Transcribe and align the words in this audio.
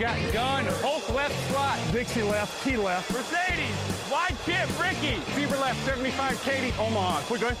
Got 0.00 0.16
gun, 0.32 0.64
Hulk 0.80 1.12
left 1.12 1.36
slot. 1.50 1.78
Dixie 1.92 2.22
left, 2.22 2.64
T 2.64 2.74
left. 2.74 3.12
Mercedes, 3.12 3.76
wide 4.10 4.34
chip, 4.46 4.66
Ricky. 4.80 5.20
Fever 5.36 5.58
left, 5.58 5.78
75, 5.84 6.42
Katie, 6.42 6.72
Omaha. 6.78 7.20
Quick, 7.28 7.42
going. 7.42 7.54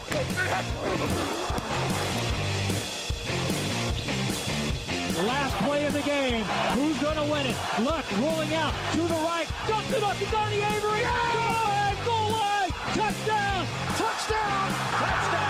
Last 5.28 5.54
play 5.66 5.84
of 5.84 5.92
the 5.92 6.00
game. 6.00 6.44
Who's 6.72 6.98
going 7.02 7.16
to 7.16 7.24
win 7.30 7.44
it? 7.44 7.56
Luck 7.82 8.06
rolling 8.18 8.54
out 8.54 8.72
to 8.92 9.02
the 9.02 9.20
right. 9.20 9.46
Dumps 9.68 9.92
it 9.92 10.02
up 10.02 10.16
to 10.16 10.24
Donnie 10.30 10.62
Avery. 10.62 10.80
Go 10.80 11.12
ahead, 11.12 12.06
goal 12.06 12.30
line. 12.30 12.70
Touchdown. 12.96 13.66
Touchdown. 13.98 14.72
Touchdown. 14.96 15.20
Touchdown. 15.20 15.49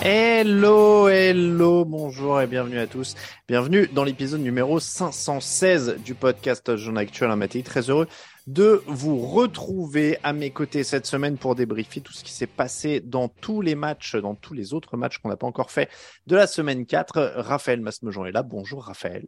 Hello, 0.00 1.08
hello, 1.08 1.84
bonjour 1.84 2.40
et 2.40 2.46
bienvenue 2.46 2.78
à 2.78 2.86
tous. 2.86 3.16
Bienvenue 3.48 3.88
dans 3.88 4.04
l'épisode 4.04 4.40
numéro 4.40 4.78
516 4.78 5.96
du 6.04 6.14
podcast 6.14 6.76
Jean 6.76 6.94
Actuel 6.94 7.34
Matéi. 7.34 7.64
Très 7.64 7.90
heureux 7.90 8.06
de 8.46 8.80
vous 8.86 9.18
retrouver 9.18 10.16
à 10.22 10.32
mes 10.32 10.50
côtés 10.50 10.84
cette 10.84 11.04
semaine 11.04 11.36
pour 11.36 11.56
débriefer 11.56 12.00
tout 12.00 12.12
ce 12.12 12.22
qui 12.22 12.30
s'est 12.30 12.46
passé 12.46 13.00
dans 13.00 13.26
tous 13.26 13.60
les 13.60 13.74
matchs, 13.74 14.14
dans 14.14 14.36
tous 14.36 14.54
les 14.54 14.72
autres 14.72 14.96
matchs 14.96 15.18
qu'on 15.18 15.30
n'a 15.30 15.36
pas 15.36 15.48
encore 15.48 15.72
fait 15.72 15.90
de 16.28 16.36
la 16.36 16.46
semaine 16.46 16.86
4. 16.86 17.32
Raphaël 17.34 17.80
Masmejean 17.80 18.24
est 18.24 18.32
là. 18.32 18.44
Bonjour 18.44 18.84
Raphaël. 18.84 19.26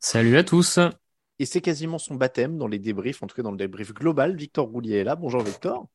Salut 0.00 0.36
à 0.36 0.42
tous. 0.42 0.80
Et 1.38 1.46
c'est 1.46 1.60
quasiment 1.60 1.98
son 1.98 2.16
baptême 2.16 2.58
dans 2.58 2.66
les 2.66 2.80
débriefs, 2.80 3.22
en 3.22 3.28
tout 3.28 3.36
cas 3.36 3.42
dans 3.42 3.52
le 3.52 3.56
débrief 3.56 3.94
global. 3.94 4.34
Victor 4.34 4.66
Roulier 4.66 4.96
est 4.96 5.04
là. 5.04 5.14
Bonjour 5.14 5.42
Victor. 5.42 5.86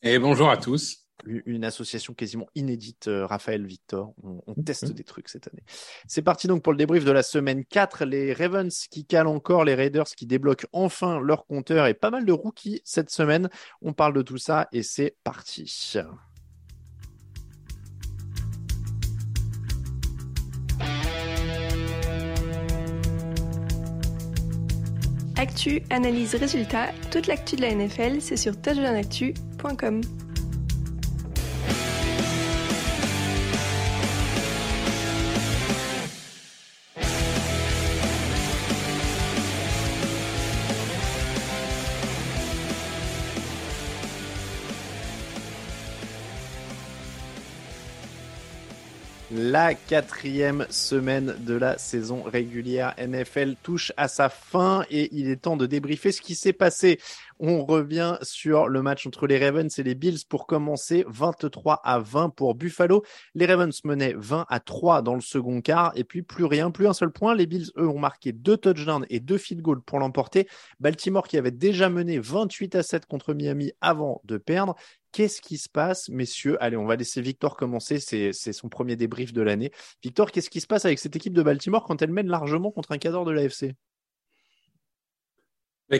Et 0.00 0.18
bonjour 0.18 0.48
à 0.48 0.56
tous 0.56 1.09
une 1.24 1.64
association 1.64 2.14
quasiment 2.14 2.46
inédite, 2.54 3.08
euh, 3.08 3.26
Raphaël 3.26 3.64
Victor. 3.66 4.14
On, 4.22 4.40
on 4.46 4.54
teste 4.54 4.92
des 4.92 5.04
trucs 5.04 5.28
cette 5.28 5.48
année. 5.48 5.62
C'est 6.06 6.22
parti 6.22 6.46
donc 6.46 6.62
pour 6.62 6.72
le 6.72 6.78
débrief 6.78 7.04
de 7.04 7.12
la 7.12 7.22
semaine 7.22 7.64
4. 7.64 8.04
Les 8.04 8.32
Ravens 8.32 8.86
qui 8.90 9.04
calent 9.04 9.26
encore, 9.26 9.64
les 9.64 9.74
Raiders 9.74 10.04
qui 10.04 10.26
débloquent 10.26 10.66
enfin 10.72 11.20
leur 11.20 11.46
compteur 11.46 11.86
et 11.86 11.94
pas 11.94 12.10
mal 12.10 12.24
de 12.24 12.32
rookies 12.32 12.80
cette 12.84 13.10
semaine. 13.10 13.48
On 13.82 13.92
parle 13.92 14.14
de 14.14 14.22
tout 14.22 14.38
ça 14.38 14.68
et 14.72 14.82
c'est 14.82 15.16
parti. 15.24 15.94
Actu, 25.36 25.82
analyse, 25.88 26.34
résultat, 26.34 26.88
toute 27.10 27.26
l'actu 27.26 27.56
de 27.56 27.62
la 27.62 27.74
NFL, 27.74 28.20
c'est 28.20 28.36
sur 28.36 28.60
touchdownactu.com. 28.60 30.02
La 49.42 49.74
quatrième 49.74 50.66
semaine 50.68 51.34
de 51.40 51.54
la 51.54 51.78
saison 51.78 52.22
régulière 52.22 52.94
NFL 52.98 53.54
touche 53.62 53.90
à 53.96 54.06
sa 54.06 54.28
fin 54.28 54.84
et 54.90 55.08
il 55.12 55.30
est 55.30 55.36
temps 55.36 55.56
de 55.56 55.64
débriefer 55.64 56.12
ce 56.12 56.20
qui 56.20 56.34
s'est 56.34 56.52
passé. 56.52 57.00
On 57.38 57.64
revient 57.64 58.18
sur 58.20 58.68
le 58.68 58.82
match 58.82 59.06
entre 59.06 59.26
les 59.26 59.38
Ravens 59.42 59.78
et 59.78 59.82
les 59.82 59.94
Bills 59.94 60.18
pour 60.28 60.46
commencer 60.46 61.06
23 61.08 61.80
à 61.82 61.98
20 61.98 62.28
pour 62.28 62.54
Buffalo. 62.54 63.02
Les 63.34 63.46
Ravens 63.46 63.72
menaient 63.84 64.12
20 64.14 64.44
à 64.46 64.60
3 64.60 65.00
dans 65.00 65.14
le 65.14 65.22
second 65.22 65.62
quart 65.62 65.92
et 65.94 66.04
puis 66.04 66.20
plus 66.20 66.44
rien, 66.44 66.70
plus 66.70 66.86
un 66.86 66.92
seul 66.92 67.10
point. 67.10 67.34
Les 67.34 67.46
Bills, 67.46 67.70
eux, 67.78 67.88
ont 67.88 67.98
marqué 67.98 68.32
deux 68.32 68.58
touchdowns 68.58 69.06
et 69.08 69.20
deux 69.20 69.38
field 69.38 69.62
goals 69.62 69.80
pour 69.80 70.00
l'emporter. 70.00 70.48
Baltimore 70.80 71.26
qui 71.26 71.38
avait 71.38 71.50
déjà 71.50 71.88
mené 71.88 72.18
28 72.18 72.74
à 72.74 72.82
7 72.82 73.06
contre 73.06 73.32
Miami 73.32 73.72
avant 73.80 74.20
de 74.24 74.36
perdre. 74.36 74.76
Qu'est-ce 75.12 75.40
qui 75.40 75.58
se 75.58 75.68
passe, 75.68 76.08
messieurs? 76.08 76.56
Allez, 76.62 76.76
on 76.76 76.86
va 76.86 76.94
laisser 76.94 77.20
Victor 77.20 77.56
commencer. 77.56 77.98
C'est 77.98 78.52
son 78.52 78.68
premier 78.68 78.94
débrief 78.94 79.32
de 79.32 79.42
l'année. 79.42 79.72
Victor, 80.04 80.30
qu'est-ce 80.30 80.50
qui 80.50 80.60
se 80.60 80.68
passe 80.68 80.84
avec 80.84 80.98
cette 81.00 81.16
équipe 81.16 81.32
de 81.32 81.42
Baltimore 81.42 81.84
quand 81.84 82.00
elle 82.00 82.12
mène 82.12 82.28
largement 82.28 82.70
contre 82.70 82.92
un 82.92 82.98
cadre 82.98 83.24
de 83.24 83.32
l'AFC 83.32 83.74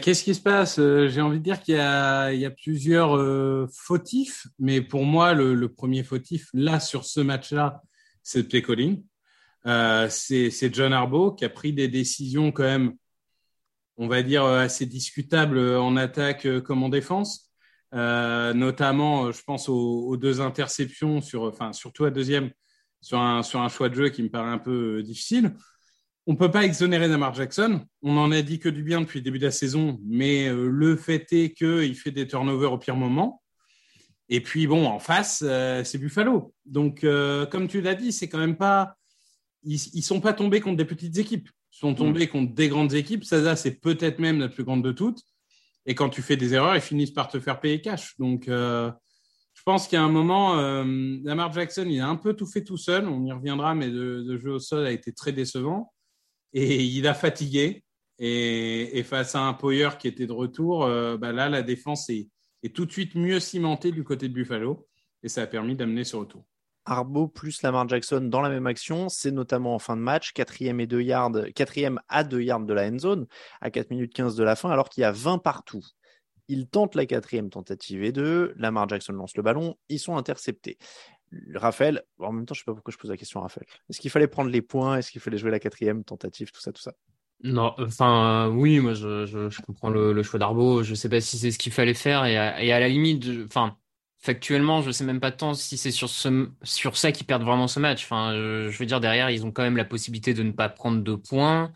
Qu'est-ce 0.01 0.23
qui 0.23 0.37
se 0.37 0.41
passe? 0.41 0.77
J'ai 0.77 1.21
envie 1.21 1.39
de 1.39 1.43
dire 1.43 1.61
qu'il 1.61 1.75
y, 1.75 1.79
a, 1.81 2.51
plusieurs 2.51 3.17
euh, 3.17 3.67
fautifs, 3.73 4.47
mais 4.61 4.81
pour 4.81 5.05
moi, 5.05 5.35
le, 5.35 5.69
premier 5.69 6.05
fautif, 6.05 6.49
là, 6.55 6.79
sur 6.79 7.05
ce 7.05 7.19
match-là, 7.19 7.83
c'est 8.23 8.47
calling. 8.63 9.03
Euh, 9.67 10.07
c'est 10.09 10.73
John 10.73 10.93
Harbaugh 10.93 11.35
qui 11.35 11.45
a 11.45 11.49
pris 11.49 11.73
des 11.73 11.89
décisions 11.89 12.53
quand 12.53 12.63
même, 12.63 12.95
on 13.97 14.07
va 14.07 14.23
dire, 14.23 14.45
assez 14.45 14.87
discutables 14.87 15.59
en 15.59 15.97
attaque 15.97 16.61
comme 16.61 16.85
en 16.85 16.89
défense. 16.89 17.50
Euh, 17.95 18.53
notamment, 18.55 19.33
je 19.33 19.43
pense 19.43 19.69
aux, 19.69 20.07
aux, 20.07 20.17
deux 20.17 20.41
interceptions, 20.41 21.21
sur, 21.21 21.43
enfin, 21.45 21.73
surtout 21.73 22.05
à 22.05 22.11
deuxième, 22.11 22.51
sur 23.01 23.19
un, 23.19 23.43
sur 23.43 23.61
un 23.61 23.69
choix 23.69 23.89
de 23.89 23.95
jeu 23.95 24.09
qui 24.11 24.23
me 24.23 24.29
paraît 24.29 24.51
un 24.51 24.59
peu 24.59 25.03
difficile. 25.03 25.55
On 26.27 26.35
ne 26.35 26.39
peut 26.39 26.51
pas 26.51 26.65
exonérer 26.65 27.09
Lamar 27.09 27.35
Jackson. 27.35 27.85
On 28.03 28.17
en 28.17 28.31
a 28.31 28.43
dit 28.43 28.59
que 28.59 28.69
du 28.69 28.83
bien 28.83 29.01
depuis 29.01 29.19
le 29.19 29.25
début 29.25 29.39
de 29.39 29.47
la 29.47 29.51
saison, 29.51 29.99
mais 30.05 30.49
euh, 30.49 30.69
le 30.69 30.97
fait 30.97 31.33
est 31.33 31.53
qu'il 31.53 31.97
fait 31.97 32.13
des 32.13 32.27
turnovers 32.27 32.73
au 32.73 32.79
pire 32.79 32.97
moment. 32.97 33.43
Et 34.29 34.41
puis, 34.41 34.69
bon, 34.69 34.87
en 34.87 35.01
face, 35.01 35.43
euh, 35.45 35.83
c'est 35.83 35.99
Buffalo. 35.99 36.55
Donc, 36.65 37.03
euh, 37.03 37.47
comme 37.47 37.67
tu 37.67 37.81
l'as 37.81 37.97
dit, 37.97 38.13
c'est 38.13 38.29
quand 38.29 38.39
même 38.39 38.57
pas. 38.57 38.95
Ils 39.65 39.81
ne 39.95 40.03
sont 40.03 40.21
pas 40.21 40.33
tombés 40.33 40.61
contre 40.61 40.77
des 40.77 40.85
petites 40.85 41.19
équipes. 41.19 41.49
Ils 41.73 41.79
sont 41.79 41.95
tombés 41.95 42.27
mmh. 42.27 42.31
contre 42.31 42.55
des 42.55 42.69
grandes 42.69 42.95
équipes. 42.95 43.25
Ça, 43.25 43.57
c'est 43.57 43.81
peut-être 43.81 44.21
même 44.21 44.39
la 44.39 44.49
plus 44.49 44.65
grande 44.65 44.85
de 44.85 44.93
toutes. 44.93 45.23
Et 45.91 45.95
quand 45.97 46.09
tu 46.09 46.23
fais 46.23 46.37
des 46.37 46.55
erreurs, 46.55 46.77
ils 46.77 46.81
finissent 46.81 47.11
par 47.11 47.27
te 47.27 47.41
faire 47.41 47.59
payer 47.59 47.81
cash. 47.81 48.17
Donc, 48.21 48.47
euh, 48.47 48.93
je 49.55 49.63
pense 49.65 49.89
qu'il 49.89 49.97
y 49.97 49.99
a 49.99 50.05
un 50.05 50.09
moment, 50.09 50.57
euh, 50.57 50.85
Lamar 51.25 51.53
Jackson, 51.53 51.85
il 51.85 51.99
a 51.99 52.07
un 52.07 52.15
peu 52.15 52.35
tout 52.35 52.47
fait 52.47 52.63
tout 52.63 52.77
seul. 52.77 53.09
On 53.09 53.25
y 53.25 53.33
reviendra, 53.33 53.75
mais 53.75 53.89
le, 53.89 54.39
jeu 54.39 54.53
au 54.53 54.61
sol 54.61 54.87
a 54.87 54.93
été 54.93 55.13
très 55.13 55.33
décevant. 55.33 55.93
Et 56.53 56.85
il 56.85 57.09
a 57.09 57.15
fatigué. 57.15 57.83
Et, 58.21 59.03
face 59.03 59.35
à 59.35 59.41
un 59.41 59.53
Poyer 59.53 59.89
qui 59.99 60.07
était 60.07 60.29
de 60.29 60.33
retour, 60.33 60.85
euh, 60.85 61.17
bah 61.17 61.33
là, 61.33 61.49
la 61.49 61.63
défense 61.63 62.09
est, 62.09 62.29
tout 62.73 62.87
de 62.87 62.93
suite 62.93 63.17
mieux 63.17 63.41
cimentée 63.41 63.91
du 63.91 64.05
côté 64.05 64.29
de 64.29 64.35
Buffalo. 64.35 64.87
Et 65.25 65.29
ça 65.29 65.43
a 65.43 65.49
permis 65.49 65.75
d'amener 65.75 66.05
ce 66.05 66.15
retour. 66.15 66.45
Arbo 66.85 67.29
plus 67.29 67.63
Lamar 67.63 67.89
Jackson 67.89 68.21
dans 68.23 68.41
la 68.41 68.49
même 68.49 68.67
action, 68.67 69.09
c'est 69.09 69.31
notamment 69.31 69.75
en 69.75 69.79
fin 69.79 69.97
de 69.97 70.03
match, 70.03 70.33
quatrième 70.33 70.81
et 70.81 70.87
deux 70.87 71.03
yards, 71.03 71.33
quatrième 71.55 72.01
à 72.09 72.25
deux 72.25 72.43
yards 72.43 72.61
de 72.61 72.75
la 72.75 72.89
end 72.89 72.99
zone, 72.99 73.27
à 73.61 73.71
4 73.71 73.91
minutes 73.91 74.13
15 74.15 74.37
de 74.37 74.45
la 74.45 74.57
fin, 74.57 74.71
alors 74.71 74.89
qu'il 74.89 75.03
y 75.03 75.05
a 75.05 75.13
20 75.13 75.39
partout. 75.39 75.83
Il 76.49 76.69
tente 76.69 76.95
la 76.95 77.07
quatrième 77.07 77.51
tentative 77.51 78.03
et 78.03 78.13
deux, 78.13 78.53
Lamar 78.57 78.89
Jackson 78.89 79.13
lance 79.13 79.37
le 79.37 79.43
ballon, 79.43 79.77
ils 79.89 80.01
sont 80.01 80.17
interceptés. 80.17 80.79
Raphaël, 81.55 82.03
en 82.19 82.33
même 82.33 82.45
temps, 82.45 82.55
je 82.55 82.61
sais 82.61 82.65
pas 82.65 82.75
pourquoi 82.75 82.93
je 82.93 82.99
pose 82.99 83.11
la 83.11 83.17
question 83.17 83.41
à 83.41 83.45
Raphaël. 83.45 83.67
Est-ce 83.89 84.01
qu'il 84.01 84.11
fallait 84.11 84.27
prendre 84.27 84.51
les 84.51 84.63
points? 84.63 84.97
Est-ce 84.97 85.13
qu'il 85.13 85.21
fallait 85.21 85.39
jouer 85.39 85.51
la 85.51 85.61
quatrième 85.61 86.03
tentative, 86.03 86.51
tout 86.51 86.61
ça, 86.61 86.73
tout 86.73 86.83
ça 86.83 86.93
Non, 87.45 87.73
enfin, 87.79 88.49
oui, 88.49 88.81
moi, 88.81 88.95
je, 88.95 89.63
comprends 89.63 89.91
le, 89.91 90.21
choix 90.25 90.41
d'Arbo. 90.41 90.83
Je 90.83 90.95
sais 90.95 91.09
pas 91.09 91.21
si 91.21 91.39
c'est 91.39 91.53
ce 91.53 91.59
qu'il 91.59 91.71
fallait 91.71 91.95
faire. 91.95 92.25
Et 92.25 92.37
à, 92.37 92.61
et 92.61 92.73
à 92.73 92.81
la 92.81 92.89
limite, 92.89 93.25
enfin, 93.47 93.77
factuellement, 94.21 94.83
je 94.83 94.91
sais 94.91 95.05
même 95.05 95.21
pas 95.21 95.33
tant 95.33 95.55
si 95.55 95.77
c'est 95.77 95.91
sur 95.91 96.09
ça 96.97 97.13
qu'ils 97.13 97.27
perdent 97.27 97.43
vraiment 97.43 97.69
ce 97.69 97.81
match. 97.81 98.05
Enfin, 98.05 98.33
je, 98.35 98.77
veux 98.79 98.87
dire, 98.87 99.01
derrière, 99.01 99.31
ils 99.31 99.45
ont 99.47 99.51
quand 99.53 99.63
même 99.63 99.77
la 99.77 99.85
possibilité 99.85 100.35
de 100.35 100.43
ne 100.43 100.53
pas 100.53 100.69
prendre 100.69 101.03
de 101.03 101.15
points. 101.15 101.73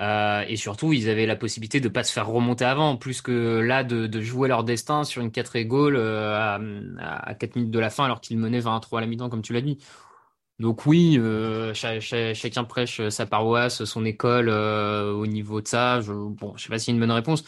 Euh, 0.00 0.44
et 0.46 0.56
surtout, 0.56 0.92
ils 0.92 1.08
avaient 1.08 1.26
la 1.26 1.34
possibilité 1.34 1.80
de 1.80 1.88
pas 1.88 2.04
se 2.04 2.12
faire 2.12 2.28
remonter 2.28 2.64
avant, 2.64 2.96
plus 2.96 3.20
que 3.20 3.58
là 3.60 3.82
de, 3.82 4.20
jouer 4.20 4.48
leur 4.48 4.62
destin 4.62 5.02
sur 5.02 5.22
une 5.22 5.32
4 5.32 5.58
goal 5.62 5.96
euh, 5.96 6.36
à, 6.36 6.60
à 7.30 7.34
4 7.34 7.56
minutes 7.56 7.72
de 7.72 7.78
la 7.80 7.90
fin, 7.90 8.04
alors 8.04 8.20
qu'ils 8.20 8.38
menaient 8.38 8.60
20 8.60 8.76
à 8.76 8.80
3 8.80 9.00
à 9.00 9.02
la 9.02 9.08
mi-temps, 9.08 9.28
comme 9.28 9.42
tu 9.42 9.52
l'as 9.52 9.60
dit. 9.60 9.78
Donc 10.60 10.86
oui, 10.86 11.16
euh, 11.18 11.74
cha- 11.74 12.00
cha- 12.00 12.34
chacun 12.34 12.64
prêche 12.64 13.08
sa 13.08 13.26
paroisse, 13.26 13.84
son 13.84 14.04
école 14.04 14.48
au 14.50 15.26
niveau 15.26 15.60
de 15.60 15.68
ça. 15.68 16.00
Je, 16.00 16.12
bon, 16.12 16.56
je 16.56 16.64
sais 16.64 16.68
pas 16.68 16.78
si 16.78 16.86
c'est 16.86 16.92
une 16.92 17.00
bonne 17.00 17.12
réponse, 17.12 17.44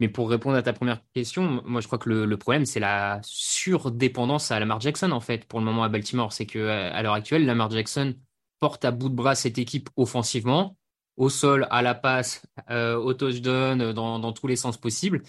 mais 0.00 0.08
pour 0.08 0.28
répondre 0.28 0.56
à 0.56 0.62
ta 0.62 0.72
première 0.72 1.00
question, 1.14 1.62
moi 1.64 1.80
je 1.80 1.86
crois 1.86 1.98
que 1.98 2.10
le, 2.10 2.36
problème 2.36 2.66
c'est 2.66 2.80
la 2.80 3.20
surdépendance 3.22 4.50
à 4.50 4.58
Lamar 4.58 4.80
Jackson 4.80 5.12
en 5.12 5.20
fait 5.20 5.44
pour 5.46 5.60
le 5.60 5.64
moment 5.64 5.84
à 5.84 5.88
Baltimore. 5.88 6.32
C'est 6.32 6.46
que 6.46 6.68
à 6.68 7.02
l'heure 7.02 7.14
actuelle, 7.14 7.46
Lamar 7.46 7.70
Jackson 7.70 8.14
porte 8.60 8.84
à 8.84 8.90
bout 8.90 9.08
de 9.08 9.14
bras 9.14 9.34
cette 9.34 9.58
équipe 9.58 9.90
offensivement, 9.96 10.76
au 11.16 11.28
sol, 11.28 11.66
à 11.70 11.82
la 11.82 11.94
passe, 11.94 12.42
euh, 12.70 12.96
au 12.96 13.14
touchdown, 13.14 13.92
dans, 13.92 14.18
dans 14.18 14.32
tous 14.32 14.46
les 14.46 14.56
sens 14.56 14.76
possibles 14.76 15.22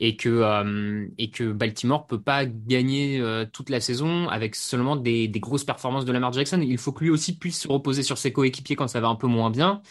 et 0.00 0.16
que, 0.16 0.28
euh, 0.28 1.06
et 1.18 1.30
que 1.30 1.52
Baltimore 1.52 2.06
peut 2.06 2.20
pas 2.20 2.44
gagner 2.46 3.20
euh, 3.20 3.46
toute 3.50 3.70
la 3.70 3.80
saison 3.80 4.28
avec 4.28 4.54
seulement 4.56 4.96
des, 4.96 5.28
des 5.28 5.40
grosses 5.40 5.64
performances 5.64 6.04
de 6.04 6.12
Lamar 6.12 6.32
Jackson. 6.32 6.60
Il 6.60 6.78
faut 6.78 6.92
que 6.92 7.04
lui 7.04 7.10
aussi 7.10 7.38
puisse 7.38 7.60
se 7.62 7.68
reposer 7.68 8.02
sur 8.02 8.18
ses 8.18 8.32
coéquipiers 8.32 8.76
quand 8.76 8.88
ça 8.88 9.00
va 9.00 9.08
un 9.08 9.14
peu 9.14 9.28
moins 9.28 9.50
bien. 9.50 9.82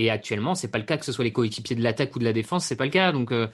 Et 0.00 0.10
actuellement, 0.10 0.54
c'est 0.54 0.68
pas 0.68 0.78
le 0.78 0.84
cas 0.84 0.96
que 0.96 1.04
ce 1.04 1.10
soit 1.10 1.24
les 1.24 1.32
coéquipiers 1.32 1.74
de 1.74 1.82
l'attaque 1.82 2.14
ou 2.14 2.20
de 2.20 2.24
la 2.24 2.32
défense, 2.32 2.64
c'est 2.64 2.76
pas 2.76 2.84
le 2.84 2.90
cas. 2.92 3.10
Donc, 3.10 3.32
euh, 3.32 3.48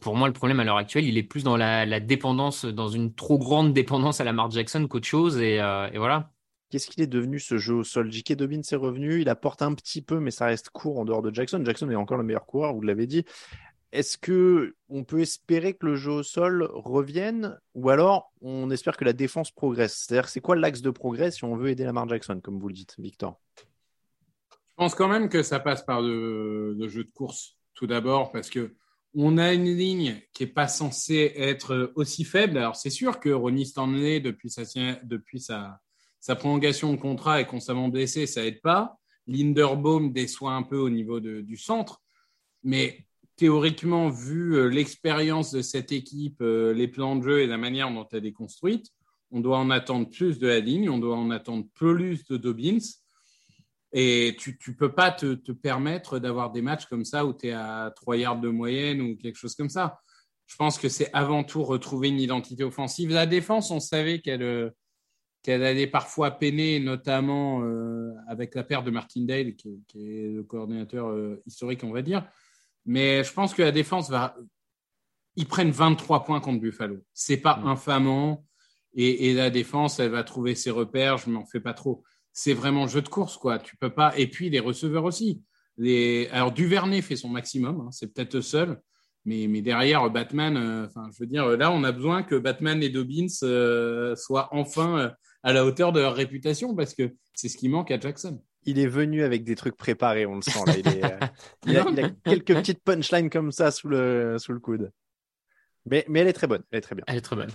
pour 0.00 0.16
moi, 0.16 0.26
le 0.26 0.32
problème 0.32 0.60
à 0.60 0.64
l'heure 0.64 0.78
actuelle, 0.78 1.04
il 1.04 1.18
est 1.18 1.22
plus 1.22 1.44
dans 1.44 1.58
la, 1.58 1.84
la 1.84 2.00
dépendance, 2.00 2.64
dans 2.64 2.88
une 2.88 3.14
trop 3.14 3.36
grande 3.36 3.74
dépendance 3.74 4.18
à 4.22 4.24
Lamar 4.24 4.50
Jackson 4.50 4.86
qu'autre 4.88 5.06
chose. 5.06 5.38
Et, 5.38 5.60
euh, 5.60 5.90
et 5.92 5.98
voilà. 5.98 6.30
Qu'est-ce 6.70 6.88
qu'il 6.88 7.02
est 7.02 7.06
devenu 7.06 7.38
ce 7.38 7.58
jeu 7.58 7.74
au 7.74 7.84
sol? 7.84 8.10
J.K. 8.10 8.32
Dobbins 8.32 8.62
est 8.62 8.76
revenu, 8.76 9.20
il 9.20 9.28
apporte 9.28 9.60
un 9.60 9.74
petit 9.74 10.00
peu, 10.00 10.20
mais 10.20 10.30
ça 10.30 10.46
reste 10.46 10.70
court 10.70 10.98
en 10.98 11.04
dehors 11.04 11.20
de 11.20 11.34
Jackson. 11.34 11.62
Jackson 11.62 11.90
est 11.90 11.96
encore 11.96 12.16
le 12.16 12.24
meilleur 12.24 12.46
coureur, 12.46 12.72
vous 12.72 12.80
l'avez 12.80 13.06
dit. 13.06 13.26
Est-ce 13.92 14.16
que 14.16 14.74
on 14.88 15.04
peut 15.04 15.20
espérer 15.20 15.74
que 15.74 15.84
le 15.84 15.96
jeu 15.96 16.12
au 16.12 16.22
sol 16.22 16.66
revienne 16.72 17.58
ou 17.74 17.90
alors 17.90 18.32
on 18.40 18.70
espère 18.70 18.96
que 18.96 19.04
la 19.04 19.12
défense 19.12 19.50
progresse? 19.50 20.06
C'est-à-dire, 20.06 20.30
c'est 20.30 20.40
quoi 20.40 20.56
l'axe 20.56 20.80
de 20.80 20.90
progrès 20.90 21.30
si 21.30 21.44
on 21.44 21.56
veut 21.56 21.68
aider 21.68 21.84
Lamar 21.84 22.08
Jackson, 22.08 22.40
comme 22.42 22.58
vous 22.58 22.68
le 22.68 22.74
dites, 22.74 22.94
Victor? 22.98 23.38
Pense 24.78 24.94
quand 24.94 25.08
même 25.08 25.28
que 25.28 25.42
ça 25.42 25.60
passe 25.60 25.84
par 25.84 26.02
de, 26.02 26.76
de 26.78 26.88
jeu 26.88 27.04
de 27.04 27.10
course, 27.10 27.58
tout 27.74 27.86
d'abord, 27.86 28.30
parce 28.32 28.48
que 28.48 28.74
on 29.14 29.38
a 29.38 29.52
une 29.52 29.64
ligne 29.64 30.20
qui 30.32 30.44
n'est 30.44 30.50
pas 30.50 30.68
censée 30.68 31.32
être 31.36 31.92
aussi 31.96 32.24
faible. 32.24 32.58
Alors, 32.58 32.76
c'est 32.76 32.90
sûr 32.90 33.20
que 33.20 33.30
Ronnie 33.30 33.66
Stanley, 33.66 34.20
depuis 34.20 34.50
sa, 35.40 35.80
prolongation 36.36 36.92
de 36.92 36.98
contrat, 36.98 37.40
est 37.40 37.46
constamment 37.46 37.88
blessé, 37.88 38.26
ça 38.26 38.44
aide 38.44 38.60
pas. 38.60 38.98
Linderbaum 39.26 40.12
déçoit 40.12 40.52
un 40.52 40.62
peu 40.62 40.76
au 40.76 40.90
niveau 40.90 41.20
du 41.20 41.56
centre. 41.56 42.00
Mais 42.62 43.06
théoriquement, 43.36 44.08
vu 44.08 44.56
euh, 44.56 44.68
l'expérience 44.68 45.52
de 45.52 45.62
cette 45.62 45.92
équipe, 45.92 46.40
euh, 46.40 46.72
les 46.72 46.88
plans 46.88 47.16
de 47.16 47.22
jeu 47.22 47.40
et 47.40 47.46
la 47.46 47.56
manière 47.56 47.90
dont 47.92 48.06
elle 48.12 48.26
est 48.26 48.32
construite, 48.32 48.86
on 49.30 49.40
doit 49.40 49.58
en 49.58 49.70
attendre 49.70 50.08
plus 50.08 50.38
de 50.38 50.48
la 50.48 50.60
ligne, 50.60 50.90
on 50.90 50.98
doit 50.98 51.16
en 51.16 51.30
attendre 51.30 51.66
plus 51.74 52.24
de 52.26 52.36
Dobbins. 52.36 52.78
Et 53.92 54.36
tu 54.38 54.58
ne 54.68 54.74
peux 54.74 54.92
pas 54.92 55.10
te, 55.10 55.34
te 55.34 55.52
permettre 55.52 56.18
d'avoir 56.18 56.50
des 56.50 56.60
matchs 56.62 56.86
comme 56.86 57.04
ça 57.04 57.24
où 57.24 57.32
tu 57.32 57.48
es 57.48 57.52
à 57.52 57.92
3 57.96 58.16
yards 58.18 58.40
de 58.40 58.48
moyenne 58.50 59.00
ou 59.00 59.16
quelque 59.16 59.36
chose 59.36 59.54
comme 59.54 59.70
ça. 59.70 59.98
Je 60.46 60.56
pense 60.56 60.78
que 60.78 60.88
c'est 60.88 61.10
avant 61.12 61.44
tout 61.44 61.62
retrouver 61.62 62.08
une 62.08 62.20
identité 62.20 62.64
offensive. 62.64 63.10
La 63.10 63.26
défense, 63.26 63.70
on 63.70 63.80
savait 63.80 64.20
qu'elle 64.20 64.42
euh, 64.42 64.70
qu'elle 65.42 65.62
allait 65.62 65.86
parfois 65.86 66.32
peiner, 66.32 66.80
notamment 66.80 67.62
euh, 67.62 68.12
avec 68.28 68.54
la 68.54 68.64
perte 68.64 68.84
de 68.84 68.90
Martindale, 68.90 69.54
qui, 69.54 69.82
qui 69.86 70.10
est 70.10 70.28
le 70.28 70.42
coordinateur 70.42 71.08
euh, 71.08 71.42
historique, 71.46 71.84
on 71.84 71.92
va 71.92 72.02
dire. 72.02 72.26
Mais 72.86 73.22
je 73.24 73.32
pense 73.32 73.54
que 73.54 73.62
la 73.62 73.72
défense 73.72 74.10
va. 74.10 74.36
Ils 75.36 75.46
prennent 75.46 75.70
23 75.70 76.24
points 76.24 76.40
contre 76.40 76.60
Buffalo. 76.60 76.98
C'est 77.14 77.36
pas 77.38 77.56
Mm. 77.56 77.66
infamant. 77.68 78.44
Et, 78.94 79.28
et 79.30 79.34
la 79.34 79.50
défense, 79.50 80.00
elle 80.00 80.10
va 80.10 80.24
trouver 80.24 80.54
ses 80.54 80.70
repères. 80.70 81.18
Je 81.18 81.30
m'en 81.30 81.44
fais 81.46 81.60
pas 81.60 81.74
trop. 81.74 82.02
C'est 82.32 82.54
vraiment 82.54 82.86
jeu 82.86 83.02
de 83.02 83.08
course, 83.08 83.36
quoi. 83.36 83.58
Tu 83.58 83.76
peux 83.76 83.90
pas. 83.90 84.16
Et 84.16 84.28
puis 84.28 84.50
les 84.50 84.60
receveurs 84.60 85.04
aussi. 85.04 85.42
Les... 85.76 86.28
Alors 86.32 86.52
Duvernay 86.52 87.02
fait 87.02 87.16
son 87.16 87.28
maximum. 87.28 87.80
hein. 87.80 87.88
C'est 87.90 88.12
peut-être 88.12 88.40
seul. 88.40 88.80
Mais, 89.24 89.46
mais 89.48 89.60
derrière, 89.60 90.08
Batman, 90.10 90.56
euh, 90.56 90.86
enfin, 90.86 91.08
je 91.12 91.18
veux 91.22 91.26
dire, 91.26 91.46
là, 91.56 91.70
on 91.70 91.84
a 91.84 91.92
besoin 91.92 92.22
que 92.22 92.34
Batman 92.36 92.82
et 92.82 92.88
Dobbins 92.88 93.26
euh, 93.42 94.14
soient 94.16 94.48
enfin 94.52 94.98
euh, 94.98 95.10
à 95.42 95.52
la 95.52 95.66
hauteur 95.66 95.92
de 95.92 96.00
leur 96.00 96.14
réputation 96.14 96.74
parce 96.74 96.94
que 96.94 97.14
c'est 97.34 97.48
ce 97.48 97.56
qui 97.56 97.68
manque 97.68 97.90
à 97.90 98.00
Jackson. 98.00 98.42
Il 98.64 98.78
est 98.78 98.86
venu 98.86 99.22
avec 99.22 99.44
des 99.44 99.54
trucs 99.54 99.76
préparés, 99.76 100.24
on 100.26 100.36
le 100.36 100.42
sent 100.42 100.60
là. 100.66 100.74
Il, 100.78 100.88
est, 100.88 101.04
euh, 101.04 101.18
il, 101.66 101.76
a, 101.76 101.86
il 101.90 102.00
a 102.04 102.10
quelques 102.24 102.54
petites 102.54 102.82
punchlines 102.82 103.28
comme 103.28 103.52
ça 103.52 103.70
sous 103.70 103.88
le, 103.88 104.36
sous 104.38 104.52
le 104.52 104.60
coude. 104.60 104.90
Mais, 105.84 106.04
mais 106.08 106.20
elle 106.20 106.28
est 106.28 106.32
très 106.32 106.46
bonne. 106.46 106.62
Elle 106.70 106.78
est 106.78 106.82
très 106.82 106.94
bien. 106.94 107.04
Elle 107.06 107.16
est 107.16 107.20
très 107.22 107.36
bonne. 107.36 107.50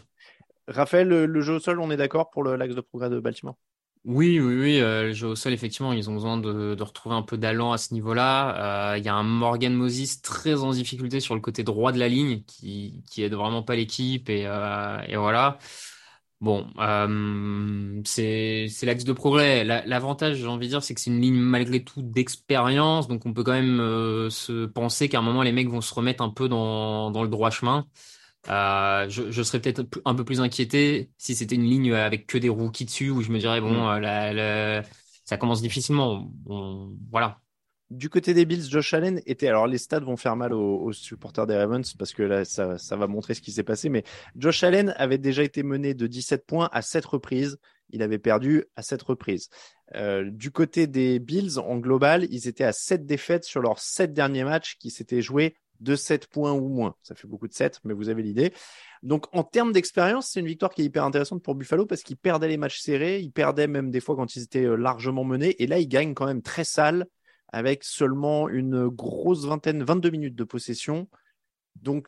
Raphaël, 0.67 1.07
le, 1.07 1.25
le 1.25 1.41
jeu 1.41 1.55
au 1.55 1.59
sol, 1.59 1.79
on 1.79 1.89
est 1.91 1.97
d'accord 1.97 2.29
pour 2.29 2.43
le- 2.43 2.55
l'axe 2.55 2.75
de 2.75 2.81
progrès 2.81 3.09
de 3.09 3.19
Baltimore? 3.19 3.57
Oui, 4.05 4.37
oui, 4.41 4.55
oui. 4.59 4.79
euh, 4.81 5.03
le 5.03 5.13
jeu 5.13 5.27
au 5.29 5.35
sol, 5.35 5.53
effectivement, 5.53 5.93
ils 5.93 6.09
ont 6.09 6.13
besoin 6.13 6.35
de, 6.37 6.75
retrouver 6.81 7.15
un 7.15 7.21
peu 7.21 7.37
d'allant 7.37 7.71
à 7.71 7.77
ce 7.77 7.93
niveau-là. 7.93 8.91
Euh, 8.95 8.97
Il 8.97 9.05
y 9.05 9.07
a 9.07 9.15
un 9.15 9.23
Morgan 9.23 9.73
Moses 9.73 10.21
très 10.21 10.55
en 10.61 10.71
difficulté 10.71 11.21
sur 11.21 11.35
le 11.35 11.39
côté 11.41 11.63
droit 11.63 11.93
de 11.93 11.99
la 11.99 12.09
ligne 12.09 12.43
qui, 12.43 13.01
qui 13.09 13.23
aide 13.23 13.33
vraiment 13.33 13.63
pas 13.63 13.77
l'équipe. 13.77 14.29
Et, 14.29 14.43
euh, 14.45 14.97
voilà. 15.15 15.57
Bon, 16.41 16.67
euh, 16.79 18.01
c'est 18.05 18.67
l'axe 18.83 19.05
de 19.05 19.13
progrès. 19.13 19.63
La- 19.63 19.85
L'avantage, 19.85 20.37
j'ai 20.37 20.47
envie 20.47 20.67
de 20.67 20.71
dire, 20.71 20.83
c'est 20.83 20.93
que 20.95 21.01
c'est 21.01 21.09
une 21.11 21.21
ligne 21.21 21.35
malgré 21.35 21.83
tout 21.83 22.01
d'expérience. 22.01 23.07
Donc, 23.07 23.25
on 23.25 23.33
peut 23.33 23.43
quand 23.43 23.53
même 23.53 23.79
euh, 23.79 24.29
se 24.29 24.65
penser 24.65 25.09
qu'à 25.09 25.19
un 25.19 25.21
moment, 25.21 25.43
les 25.43 25.53
mecs 25.53 25.69
vont 25.69 25.81
se 25.81 25.93
remettre 25.93 26.23
un 26.23 26.29
peu 26.29 26.49
dans 26.49 27.11
le 27.23 27.29
droit 27.29 27.51
chemin. 27.51 27.87
Euh, 28.49 29.07
je, 29.09 29.31
je 29.31 29.41
serais 29.43 29.61
peut-être 29.61 29.85
un 30.05 30.15
peu 30.15 30.25
plus 30.25 30.41
inquiété 30.41 31.11
si 31.17 31.33
c'était 31.35 31.55
une 31.55 31.63
ligne 31.63 31.93
avec 31.93 32.27
que 32.27 32.37
des 32.37 32.49
rookies 32.49 32.85
dessus, 32.85 33.09
où 33.09 33.21
je 33.21 33.31
me 33.31 33.39
dirais, 33.39 33.61
bon, 33.61 33.89
euh, 33.89 33.99
la- 33.99 34.33
la- 34.33 34.83
ça 35.23 35.37
commence 35.37 35.61
difficilement. 35.61 36.29
Voilà. 37.09 37.39
Du 37.89 38.09
côté 38.09 38.33
des 38.33 38.45
Bills, 38.45 38.67
Josh 38.69 38.93
Allen 38.93 39.21
était. 39.25 39.47
Alors, 39.47 39.67
les 39.67 39.77
stats 39.77 39.99
vont 39.99 40.17
faire 40.17 40.35
mal 40.35 40.51
aux, 40.53 40.77
aux 40.81 40.93
supporters 40.93 41.45
des 41.45 41.55
Ravens 41.55 41.93
parce 41.93 42.13
que 42.13 42.23
là, 42.23 42.43
ça, 42.43 42.77
ça 42.79 42.95
va 42.95 43.07
montrer 43.07 43.33
ce 43.35 43.41
qui 43.41 43.51
s'est 43.51 43.63
passé. 43.63 43.87
Mais 43.89 44.03
Josh 44.35 44.63
Allen 44.63 44.93
avait 44.97 45.19
déjà 45.19 45.43
été 45.43 45.61
mené 45.63 45.93
de 45.93 46.07
17 46.07 46.45
points 46.45 46.69
à 46.71 46.81
7 46.81 47.05
reprises. 47.05 47.57
Il 47.91 48.01
avait 48.01 48.17
perdu 48.17 48.65
à 48.75 48.81
7 48.81 49.01
reprises. 49.03 49.49
Euh, 49.95 50.27
du 50.31 50.49
côté 50.49 50.87
des 50.87 51.19
Bills, 51.19 51.59
en 51.59 51.77
global, 51.77 52.25
ils 52.31 52.47
étaient 52.47 52.63
à 52.63 52.73
7 52.73 53.05
défaites 53.05 53.43
sur 53.43 53.61
leurs 53.61 53.77
7 53.79 54.11
derniers 54.11 54.43
matchs 54.43 54.77
qui 54.79 54.89
s'étaient 54.89 55.21
joués 55.21 55.55
de 55.83 55.95
7 55.95 56.27
points 56.27 56.53
ou 56.53 56.69
moins. 56.69 56.95
Ça 57.03 57.13
fait 57.13 57.27
beaucoup 57.27 57.47
de 57.47 57.53
7, 57.53 57.81
mais 57.83 57.93
vous 57.93 58.09
avez 58.09 58.23
l'idée. 58.23 58.53
Donc, 59.03 59.25
en 59.35 59.43
termes 59.43 59.73
d'expérience, 59.73 60.29
c'est 60.29 60.39
une 60.39 60.47
victoire 60.47 60.71
qui 60.71 60.81
est 60.81 60.85
hyper 60.85 61.03
intéressante 61.03 61.43
pour 61.43 61.55
Buffalo 61.55 61.85
parce 61.85 62.03
qu'ils 62.03 62.17
perdaient 62.17 62.47
les 62.47 62.57
matchs 62.57 62.79
serrés. 62.79 63.19
Ils 63.19 63.31
perdaient 63.31 63.67
même 63.67 63.91
des 63.91 63.99
fois 63.99 64.15
quand 64.15 64.35
ils 64.35 64.43
étaient 64.43 64.65
euh, 64.65 64.75
largement 64.75 65.23
menés. 65.23 65.61
Et 65.61 65.67
là, 65.67 65.79
ils 65.79 65.87
gagnent 65.87 66.13
quand 66.13 66.25
même 66.25 66.41
très 66.41 66.63
sale 66.63 67.05
avec 67.51 67.83
seulement 67.83 68.49
une 68.49 68.87
grosse 68.87 69.45
vingtaine, 69.45 69.83
22 69.83 70.09
minutes 70.09 70.35
de 70.35 70.43
possession. 70.43 71.07
Donc, 71.75 72.07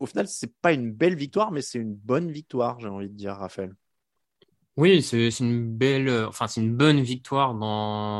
au 0.00 0.06
final, 0.06 0.28
c'est 0.28 0.52
pas 0.60 0.72
une 0.72 0.92
belle 0.92 1.14
victoire, 1.14 1.52
mais 1.52 1.62
c'est 1.62 1.78
une 1.78 1.94
bonne 1.94 2.30
victoire, 2.30 2.78
j'ai 2.80 2.88
envie 2.88 3.08
de 3.08 3.14
dire, 3.14 3.34
Raphaël. 3.34 3.74
Oui, 4.76 5.02
c'est 5.02 5.30
une 5.40 5.74
belle, 5.78 6.06
euh, 6.08 6.28
enfin 6.28 6.46
c'est 6.48 6.60
une 6.60 6.76
bonne 6.76 7.00
victoire, 7.00 7.54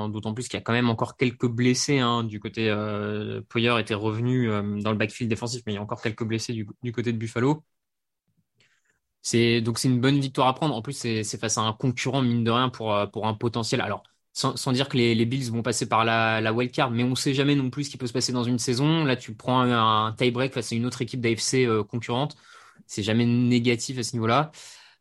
d'autant 0.08 0.32
plus 0.32 0.48
qu'il 0.48 0.54
y 0.58 0.60
a 0.60 0.62
quand 0.62 0.72
même 0.72 0.88
encore 0.88 1.16
quelques 1.18 1.46
blessés 1.46 1.98
hein, 1.98 2.24
du 2.24 2.40
côté. 2.40 2.70
Euh, 2.70 3.42
Poyer 3.50 3.78
était 3.78 3.92
revenu 3.92 4.50
euh, 4.50 4.80
dans 4.80 4.90
le 4.90 4.96
backfield 4.96 5.28
défensif, 5.28 5.62
mais 5.66 5.72
il 5.72 5.74
y 5.74 5.78
a 5.78 5.82
encore 5.82 6.00
quelques 6.00 6.24
blessés 6.24 6.54
du, 6.54 6.92
côté 6.92 7.12
de 7.12 7.18
Buffalo. 7.18 7.62
C'est 9.22 9.60
donc 9.60 9.78
c'est 9.78 9.88
une 9.88 10.00
bonne 10.00 10.20
victoire 10.20 10.46
à 10.48 10.54
prendre. 10.54 10.74
En 10.74 10.82
plus, 10.82 10.94
c'est 10.96 11.38
face 11.38 11.58
à 11.58 11.62
un 11.62 11.72
concurrent 11.72 12.22
mine 12.22 12.44
de 12.44 12.50
rien 12.50 12.68
pour 12.68 12.94
euh, 12.94 13.06
pour 13.06 13.26
un 13.26 13.34
potentiel. 13.34 13.80
Alors 13.80 14.02
sans, 14.32 14.72
dire 14.72 14.88
que 14.90 14.98
les, 14.98 15.24
Bills 15.24 15.50
vont 15.50 15.62
passer 15.62 15.88
par 15.88 16.04
la, 16.04 16.42
la 16.42 16.52
wildcard, 16.52 16.90
mais 16.90 17.02
on 17.02 17.14
sait 17.14 17.32
jamais 17.32 17.54
non 17.54 17.70
plus 17.70 17.84
ce 17.84 17.90
qui 17.90 17.96
peut 17.96 18.06
se 18.06 18.12
passer 18.12 18.32
dans 18.32 18.44
une 18.44 18.58
saison. 18.58 19.04
Là, 19.04 19.16
tu 19.16 19.34
prends 19.34 19.60
un, 19.60 20.06
un 20.08 20.12
tie-break 20.12 20.52
face 20.52 20.72
à 20.72 20.74
une 20.76 20.84
autre 20.84 21.00
équipe 21.00 21.22
d'AFC 21.22 21.66
concurrente. 21.88 22.36
C'est 22.86 23.02
jamais 23.02 23.24
négatif 23.24 23.98
à 23.98 24.02
ce 24.02 24.12
niveau-là. 24.12 24.52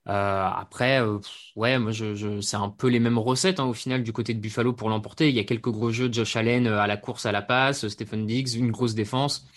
Euh, 0.08 0.48
après, 0.48 1.02
euh, 1.02 1.18
ouais, 1.56 1.80
moi, 1.80 1.92
je, 1.92 2.14
je, 2.14 2.40
c'est 2.40 2.58
un 2.58 2.70
peu 2.70 2.88
les 2.88 3.00
mêmes 3.00 3.18
recettes 3.18 3.60
hein, 3.60 3.66
au 3.66 3.74
final 3.74 4.04
du 4.04 4.14
côté 4.14 4.34
de 4.34 4.40
Buffalo 4.40 4.72
pour 4.74 4.90
l'emporter. 4.90 5.30
Il 5.30 5.36
y 5.36 5.40
a 5.40 5.44
quelques 5.44 5.70
gros 5.70 5.90
jeux 5.90 6.10
de 6.10 6.14
Josh 6.14 6.36
Allen 6.36 6.68
euh, 6.68 6.80
à 6.80 6.88
la 6.88 6.98
course, 6.98 7.26
à 7.26 7.32
la 7.32 7.42
passe, 7.42 7.88
Stephen 7.88 8.26
Diggs, 8.26 8.56
une 8.56 8.72
grosse 8.72 8.94
défense. 8.94 9.48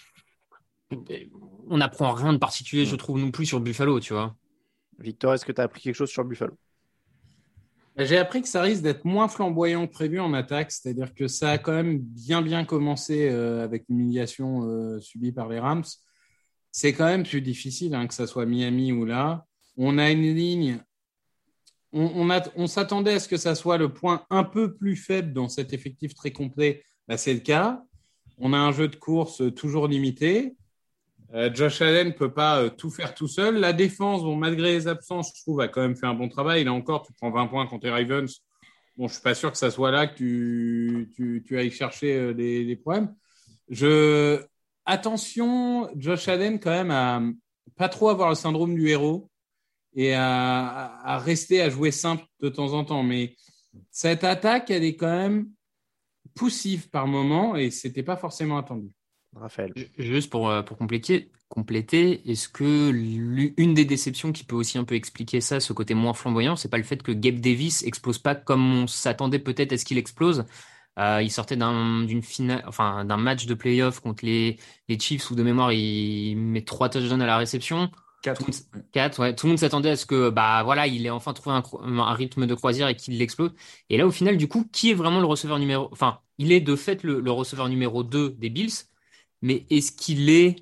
On 1.69 1.77
n'apprend 1.77 2.13
rien 2.13 2.33
de 2.33 2.39
particulier, 2.39 2.87
je 2.87 2.97
trouve, 2.97 3.19
non 3.19 3.31
plus 3.31 3.45
sur 3.45 3.61
Buffalo, 3.61 4.01
tu 4.01 4.15
vois. 4.15 4.35
Victor, 4.99 5.35
est-ce 5.35 5.45
que 5.45 5.53
tu 5.53 5.61
as 5.61 5.65
appris 5.65 5.83
quelque 5.83 5.95
chose 5.95 6.11
sur 6.11 6.25
Buffalo? 6.25 6.57
J'ai 7.99 8.17
appris 8.17 8.43
que 8.43 8.49
ça 8.49 8.63
risque 8.63 8.83
d'être 8.83 9.05
moins 9.05 9.27
flamboyant 9.27 9.87
que 9.87 9.93
prévu 9.93 10.21
en 10.21 10.33
attaque, 10.33 10.71
c'est-à-dire 10.71 11.15
que 11.15 11.27
ça 11.27 11.51
a 11.51 11.59
quand 11.59 11.73
même 11.73 11.99
bien 11.99 12.43
bien 12.43 12.65
commencé 12.65 13.29
euh, 13.29 13.65
avec 13.65 13.87
l'humiliation 13.89 14.63
euh, 14.63 15.01
subie 15.01 15.33
par 15.33 15.49
les 15.49 15.59
Rams. 15.59 15.85
C'est 16.71 16.93
quand 16.93 17.07
même 17.07 17.25
plus 17.25 17.43
difficile 17.43 17.97
hein, 17.97 18.07
que 18.07 18.15
ça 18.15 18.29
soit 18.29 18.47
Miami 18.47 18.93
ou 18.93 19.05
là. 19.05 19.48
On 19.79 19.97
a 19.97 20.11
une 20.11 20.35
ligne. 20.35 20.81
On, 21.93 22.67
s'attendait 22.67 23.15
à 23.15 23.21
ce 23.21 23.29
que 23.29 23.37
ça 23.37 23.55
soit 23.55 23.79
le 23.79 23.95
point 23.95 24.27
un 24.29 24.45
peu 24.45 24.75
plus 24.75 24.97
faible 24.97 25.33
dans 25.33 25.49
cet 25.49 25.73
effectif 25.73 26.15
très 26.15 26.33
complet. 26.33 26.83
Bah, 27.07 27.17
c'est 27.17 27.33
le 27.33 27.41
cas. 27.41 27.83
On 28.39 28.53
a 28.53 28.59
un 28.59 28.73
jeu 28.73 28.89
de 28.89 28.97
course 28.97 29.43
toujours 29.55 29.87
limité. 29.87 30.57
Euh, 31.33 31.51
Josh 31.55 31.81
Allen 31.81 32.09
ne 32.09 32.13
peut 32.13 32.33
pas 32.33 32.59
euh, 32.59 32.71
tout 32.71 32.91
faire 32.91 33.15
tout 33.15 33.29
seul. 33.29 33.57
La 33.57 33.73
défense, 33.73 34.23
malgré 34.37 34.73
les 34.73 34.89
absences, 34.89 35.33
je 35.37 35.43
trouve, 35.43 35.61
a 35.61 35.69
quand 35.69 35.81
même 35.81 35.97
fait 35.97 36.07
un 36.07 36.15
bon 36.15 36.29
travail. 36.29 36.65
Là 36.65 36.73
encore, 36.73 37.07
tu 37.07 37.13
prends 37.13 37.31
20 37.31 37.47
points 37.47 37.67
contre 37.67 37.87
les 37.87 37.93
Ravens. 37.93 38.43
Bon, 38.97 39.07
je 39.07 39.13
suis 39.15 39.23
pas 39.23 39.35
sûr 39.35 39.53
que 39.53 39.59
ça 39.59 39.71
soit 39.71 39.93
là 39.93 40.09
que 40.09 40.17
tu, 40.17 41.57
ailles 41.57 41.71
chercher 41.71 42.17
euh, 42.17 42.35
des, 42.35 42.77
problèmes. 42.77 43.15
Attention, 44.87 45.89
Josh 45.97 46.27
Allen, 46.29 46.59
quand 46.59 46.71
même, 46.71 46.91
à 46.91 47.23
pas 47.77 47.89
trop 47.89 48.09
avoir 48.09 48.31
le 48.31 48.35
syndrome 48.35 48.75
du 48.75 48.89
héros 48.89 49.31
et 49.99 50.15
à, 50.15 51.01
à 51.03 51.19
rester 51.19 51.61
à 51.61 51.71
jouer 51.71 51.91
simple 51.91 52.25
de 52.41 52.49
temps 52.49 52.73
en 52.73 52.85
temps. 52.85 53.03
Mais 53.03 53.35
cette 53.91 54.23
attaque, 54.23 54.71
elle 54.71 54.85
est 54.85 54.95
quand 54.95 55.11
même 55.11 55.49
poussive 56.37 56.89
par 56.89 57.09
moment 57.09 57.57
et 57.57 57.73
c'était 57.73 58.05
pas 58.05 58.17
forcément 58.17 58.59
attendu. 58.59 58.91
Raphaël. 59.35 59.75
Juste 59.99 60.31
pour, 60.31 60.49
euh, 60.49 60.63
pour 60.63 60.79
compléter, 60.79 61.33
compléter 61.49 62.31
est-ce 62.31 62.49
que 62.49 62.93
une 62.93 63.75
des 63.75 63.85
déceptions 63.85 64.31
qui 64.31 64.45
peut 64.45 64.55
aussi 64.55 64.79
un 64.79 64.85
peu 64.85 64.95
expliquer 64.95 65.41
ça, 65.41 65.59
ce 65.59 65.73
côté 65.73 65.95
moins 65.95 66.15
flamboyant, 66.15 66.55
c'est 66.55 66.71
pas 66.71 66.79
le 66.79 66.85
fait 66.85 67.03
que 67.03 67.11
Gabe 67.11 67.41
Davis 67.41 67.83
explose 67.83 68.19
pas 68.19 68.37
comme 68.37 68.73
on 68.73 68.87
s'attendait 68.87 69.41
peut-être 69.41 69.73
à 69.73 69.79
ce 69.79 69.85
qu'il 69.85 69.99
explose? 69.99 70.45
Euh, 71.01 71.21
il 71.23 71.31
sortait 71.31 71.57
d'un 71.57 72.05
d'une 72.05 72.23
finale, 72.23 72.63
enfin 72.67 73.05
d'un 73.05 73.17
match 73.19 73.47
de 73.47 73.55
playoff 73.55 74.01
contre 74.01 74.25
les, 74.25 74.59
les 74.89 74.99
Chiefs 74.99 75.31
où 75.31 75.35
de 75.35 75.43
mémoire 75.43 75.73
il 75.73 76.37
met 76.37 76.63
trois 76.63 76.89
touchdowns 76.89 77.23
à 77.23 77.27
la 77.27 77.37
réception. 77.37 77.91
Quatre. 78.21 78.45
Tout, 78.45 78.51
quatre, 78.93 79.21
ouais. 79.21 79.35
Tout 79.35 79.47
le 79.47 79.51
monde 79.51 79.59
s'attendait 79.59 79.91
à 79.91 79.97
ce 79.97 80.05
que, 80.07 80.29
bah 80.31 80.63
voilà, 80.65 80.87
il 80.89 81.07
ait 81.07 81.11
enfin 81.11 81.33
trouvé 81.35 81.55
un, 81.57 81.63
un 81.99 82.13
rythme 82.15 82.47
de 82.47 82.55
croisière 82.55 82.89
et 82.89 82.97
qu'il 82.97 83.17
l'explose. 83.19 83.53
Et 83.91 83.97
là, 83.97 84.07
au 84.07 84.11
final, 84.11 84.37
du 84.37 84.49
coup, 84.49 84.65
qui 84.73 84.91
est 84.91 84.95
vraiment 84.95 85.21
le 85.21 85.27
receveur 85.27 85.59
numéro, 85.59 85.89
enfin, 85.93 86.21
il 86.39 86.51
est 86.53 86.61
de 86.61 86.75
fait 86.77 87.03
le, 87.05 87.21
le 87.21 87.31
receveur 87.31 87.69
numéro 87.69 88.03
2 88.03 88.31
des 88.31 88.51
Bills 88.51 88.73
mais 89.43 89.67
est-ce 89.71 89.93
qu'il 89.93 90.31
est 90.31 90.57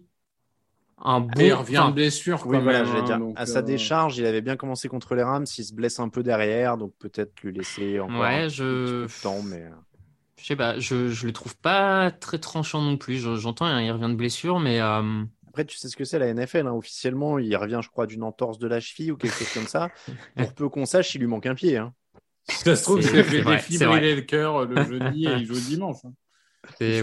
un 0.99 1.21
bon. 1.21 1.31
il 1.41 1.53
revient 1.53 1.85
de 1.89 1.93
blessure. 1.93 2.47
Oui, 2.47 2.59
voilà, 2.61 2.85
même, 2.85 3.05
dire. 3.05 3.19
donc, 3.19 3.35
à 3.37 3.47
sa 3.47 3.59
euh, 3.61 3.63
décharge, 3.63 4.17
il 4.19 4.27
avait 4.27 4.41
bien 4.43 4.57
commencé 4.57 4.89
contre 4.89 5.15
les 5.15 5.23
Rams. 5.23 5.47
Il 5.59 5.65
se 5.65 5.75
blesse 5.75 5.99
un 5.99 6.09
peu 6.09 6.23
derrière, 6.23 6.77
donc 6.79 6.95
peut-être 6.99 7.41
lui 7.43 7.53
laisser 7.53 8.01
encore 8.01 8.21
Ouais, 8.21 8.43
un 8.45 8.49
je- 8.49 8.63
petit 8.83 8.95
peu 8.95 9.07
de 9.09 9.13
temps. 9.21 9.43
Mais 9.43 9.63
euh, 9.63 9.71
Je 10.39 10.45
sais 10.47 10.57
pas, 10.57 10.79
je, 10.79 11.09
je 11.09 11.27
le 11.27 11.33
trouve 11.33 11.57
pas 11.59 12.11
très 12.11 12.39
tranchant 12.39 12.83
non 12.83 12.97
plus. 12.97 13.19
Je- 13.19 13.37
J'entends, 13.37 13.67
hein, 13.67 13.83
il 13.83 13.91
revient 13.91 14.09
de 14.11 14.15
blessure, 14.15 14.61
mais 14.61 14.81
euh, 14.81 15.25
après, 15.57 15.65
tu 15.65 15.79
sais 15.79 15.89
ce 15.89 15.97
que 15.97 16.05
c'est 16.05 16.19
la 16.19 16.27
NFL. 16.35 16.67
hein. 16.67 16.73
Officiellement, 16.75 17.39
il 17.39 17.57
revient, 17.57 17.81
je 17.83 17.89
crois, 17.89 18.07
d'une 18.07 18.23
entorse 18.23 18.59
de 18.59 18.67
la 18.69 18.79
cheville 18.79 19.13
ou 19.13 19.17
quelque 19.17 19.35
chose 19.39 19.53
comme 19.55 19.67
ça. 19.67 19.89
Pour 20.37 20.53
peu 20.53 20.69
qu'on 20.69 20.85
sache, 20.85 21.15
il 21.15 21.21
lui 21.23 21.27
manque 21.27 21.47
un 21.47 21.55
pied. 21.55 21.79
hein. 21.79 21.95
Ça 22.47 22.77
se 22.77 22.83
trouve, 22.83 23.01
C'est- 23.01 23.09
il 23.09 23.25
fait 23.25 23.31
c'est 23.39 23.41
vrai, 23.41 23.59
c'est 23.59 23.77
vrai. 23.87 23.87
défibriller 24.01 24.15
le 24.17 24.21
cœur 24.23 24.67
le 24.67 24.85
jeudi 24.85 25.27
et 25.27 25.33
il 25.33 25.47
joue 25.47 25.55
le 25.55 25.61
dimanche. 25.61 25.97
hein. 26.05 26.13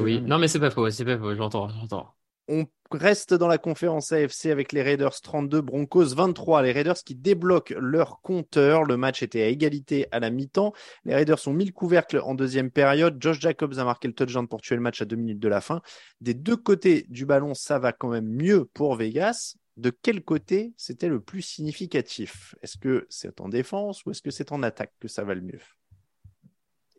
oui. 0.02 0.22
Non, 0.22 0.38
mais 0.38 0.48
c'est 0.48 0.60
pas 0.60 0.70
faux, 0.70 0.88
c'est 0.92 1.04
pas 1.04 1.18
faux. 1.18 1.34
J'entends, 1.36 1.68
j'entends. 1.70 2.14
On 2.50 2.66
reste 2.92 3.34
dans 3.34 3.48
la 3.48 3.58
conférence 3.58 4.12
AFC 4.12 4.48
avec 4.48 4.74
les 4.74 4.82
Raiders 4.82 5.22
32, 5.22 5.62
Broncos 5.62 6.14
23. 6.14 6.62
Les 6.62 6.72
Raiders 6.74 6.98
qui 6.98 7.16
débloquent 7.16 7.74
leur 7.80 8.22
compteur. 8.22 8.84
Le 8.84 8.98
match 8.98 9.24
était 9.24 9.42
à 9.42 9.48
égalité 9.48 10.08
à 10.12 10.20
la 10.20 10.30
mi-temps. 10.30 10.74
Les 11.06 11.16
Raiders 11.16 11.48
ont 11.48 11.54
mis 11.54 11.66
le 11.66 11.72
couvercle 11.72 12.20
en 12.20 12.36
deuxième 12.36 12.70
période. 12.70 13.18
Josh 13.22 13.40
Jacobs 13.40 13.80
a 13.80 13.86
marqué 13.86 14.08
le 14.08 14.14
touchdown 14.14 14.48
pour 14.48 14.62
tuer 14.62 14.76
le 14.76 14.82
match 14.82 15.02
à 15.02 15.06
deux 15.06 15.16
minutes 15.16 15.40
de 15.40 15.48
la 15.48 15.62
fin. 15.62 15.82
Des 16.22 16.34
deux 16.34 16.58
côtés 16.58 17.06
du 17.10 17.26
ballon, 17.26 17.54
ça 17.54 17.80
va 17.80 17.94
quand 17.94 18.10
même 18.10 18.28
mieux 18.28 18.66
pour 18.66 18.96
Vegas. 18.96 19.56
De 19.78 19.90
quel 19.90 20.22
côté 20.22 20.74
c'était 20.78 21.10
le 21.10 21.20
plus 21.20 21.42
significatif? 21.42 22.56
Est-ce 22.62 22.78
que 22.78 23.08
c'est 23.10 23.42
en 23.42 23.50
défense 23.50 24.06
ou 24.06 24.12
est-ce 24.12 24.22
que 24.22 24.32
c'est 24.32 24.52
en 24.52 24.62
attaque 24.62 24.94
que 25.00 25.08
ça 25.08 25.24
va 25.24 25.34
le 25.34 25.42
mieux? 25.42 25.62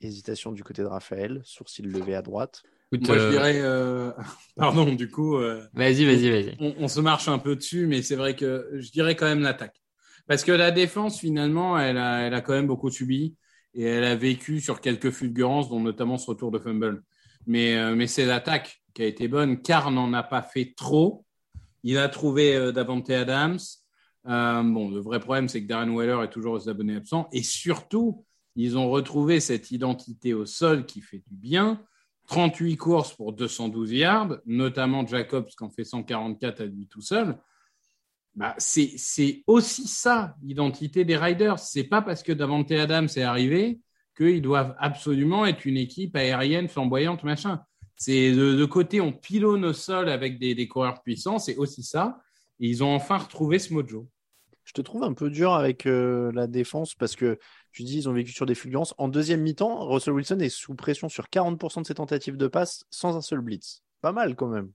Hésitation 0.01 0.53
du 0.53 0.65
côté 0.65 0.83
de 0.83 0.89
Raphaël, 0.89 1.41
sourcil 1.45 1.87
levé 1.87 2.15
à 2.15 2.23
droite. 2.23 2.63
Écoute, 2.95 3.09
Moi, 3.09 3.19
je 3.19 3.23
euh, 3.25 3.31
dirais. 3.31 3.61
euh, 3.61 4.11
Pardon, 4.57 4.93
du 4.95 5.11
coup. 5.11 5.37
euh, 5.37 5.65
Vas-y, 5.75 6.05
vas-y, 6.05 6.31
vas-y. 6.31 6.57
on, 6.61 6.75
on 6.79 6.89
se 6.89 7.01
marche 7.01 7.29
un 7.29 7.39
peu 7.39 7.57
dessus, 7.57 7.87
mais 7.87 8.03
c'est 8.03 8.17
vrai 8.17 8.37
que 8.37 8.71
je 8.75 8.91
dirais 8.91 9.17
quand 9.17 9.27
même 9.27 9.41
l'attaque. 9.43 9.81
Parce 10.27 10.45
que 10.45 10.53
la 10.53 10.71
défense, 10.71 11.19
finalement, 11.21 11.79
elle 11.79 11.99
a, 11.99 12.21
elle 12.27 12.35
a 12.35 12.41
quand 12.41 12.53
même 12.55 12.67
beaucoup 12.67 12.91
subi 12.91 13.35
et 13.75 13.83
elle 13.85 14.05
a 14.05 14.17
vécu 14.17 14.61
sur 14.61 14.81
quelques 14.81 15.11
fulgurances, 15.11 15.69
dont 15.69 15.81
notamment 15.81 16.17
ce 16.19 16.27
retour 16.31 16.51
de 16.51 16.59
fumble. 16.59 17.03
Mais, 17.47 17.77
euh, 17.77 17.95
mais 17.95 18.07
c'est 18.07 18.25
l'attaque 18.25 18.83
qui 18.95 19.03
a 19.03 19.07
été 19.07 19.29
bonne. 19.29 19.61
Car 19.61 19.91
n'en 19.91 20.13
a 20.15 20.23
pas 20.23 20.41
fait 20.43 20.73
trop. 20.77 21.25
Il 21.83 21.99
a 21.99 22.09
trouvé 22.09 22.73
Davante 22.73 23.11
Adams. 23.11 23.59
Bon, 24.25 24.91
le 24.91 25.01
vrai 25.01 25.21
problème, 25.21 25.49
c'est 25.49 25.63
que 25.63 25.67
Darren 25.69 25.91
Waller 25.91 26.19
est 26.25 26.31
toujours 26.31 26.55
aux 26.55 26.69
abonnés 26.71 26.97
absents. 26.97 27.29
Et 27.33 27.43
surtout, 27.43 28.25
ils 28.57 28.79
ont 28.79 28.89
retrouvé 28.89 29.41
cette 29.41 29.71
identité 29.71 30.33
au 30.33 30.47
sol 30.47 30.87
qui 30.87 31.03
fait 31.03 31.19
du 31.27 31.37
bien. 31.37 31.83
38 32.27 32.77
courses 32.77 33.15
pour 33.15 33.33
212 33.33 33.93
yards, 33.93 34.37
notamment 34.47 35.07
Jacobs 35.07 35.47
qui 35.47 35.63
en 35.63 35.71
fait 35.71 35.85
144 35.85 36.61
à 36.63 36.65
lui 36.67 36.87
tout 36.87 37.03
seul. 37.03 37.39
Bah, 38.35 38.55
c'est 38.59 39.45
aussi 39.47 39.87
ça 39.87 40.35
l'identité 40.43 41.05
des 41.05 41.17
Riders. 41.17 41.59
C'est 41.59 41.85
pas 41.85 42.03
parce 42.03 42.23
que 42.23 42.33
Davante 42.33 42.73
Adams 42.73 43.09
est 43.15 43.23
arrivé 43.23 43.81
qu'ils 44.17 44.43
doivent 44.43 44.75
absolument 44.79 45.47
être 45.47 45.65
une 45.65 45.77
équipe 45.77 46.17
aérienne 46.17 46.69
flamboyante 46.69 47.23
machin. 47.23 47.61
C'est 47.97 48.33
de, 48.33 48.65
côté 48.65 49.01
on 49.01 49.13
pilonne 49.13 49.65
au 49.65 49.73
sol 49.73 50.09
avec 50.09 50.39
des, 50.39 50.69
coureurs 50.69 51.03
puissants, 51.03 51.39
c'est 51.39 51.57
aussi 51.57 51.83
ça. 51.83 52.21
Ils 52.59 52.83
ont 52.83 52.95
enfin 52.95 53.19
retrouvé 53.19 53.59
ce 53.59 53.73
mojo. 53.73 54.09
Je 54.65 54.73
te 54.73 54.81
trouve 54.81 55.05
un 55.05 55.13
peu 55.13 55.31
dur 55.31 55.53
avec 55.53 55.87
euh, 55.87 56.33
la 56.33 56.47
défense 56.47 56.95
parce 56.95 57.15
que 57.15 57.39
tu 57.75 57.83
dis 57.83 57.99
ils 57.99 58.09
ont 58.09 58.13
vécu 58.15 58.33
sur 58.33 58.47
des 58.47 58.55
fulgurances. 58.55 58.95
En 58.99 59.09
deuxième 59.09 59.43
mi-temps, 59.43 59.87
Russell 59.89 60.15
Wilson 60.15 60.39
est 60.41 60.49
sous 60.49 60.75
pression 60.75 61.09
sur 61.11 61.29
40% 61.29 61.83
de 61.83 61.87
ses 61.87 61.95
tentatives 61.95 62.37
de 62.39 62.47
passe 62.47 62.85
sans 62.91 63.17
un 63.17 63.21
seul 63.21 63.41
blitz. 63.41 63.83
Pas 64.01 64.13
mal 64.13 64.37
quand 64.37 64.49
même. 64.49 64.71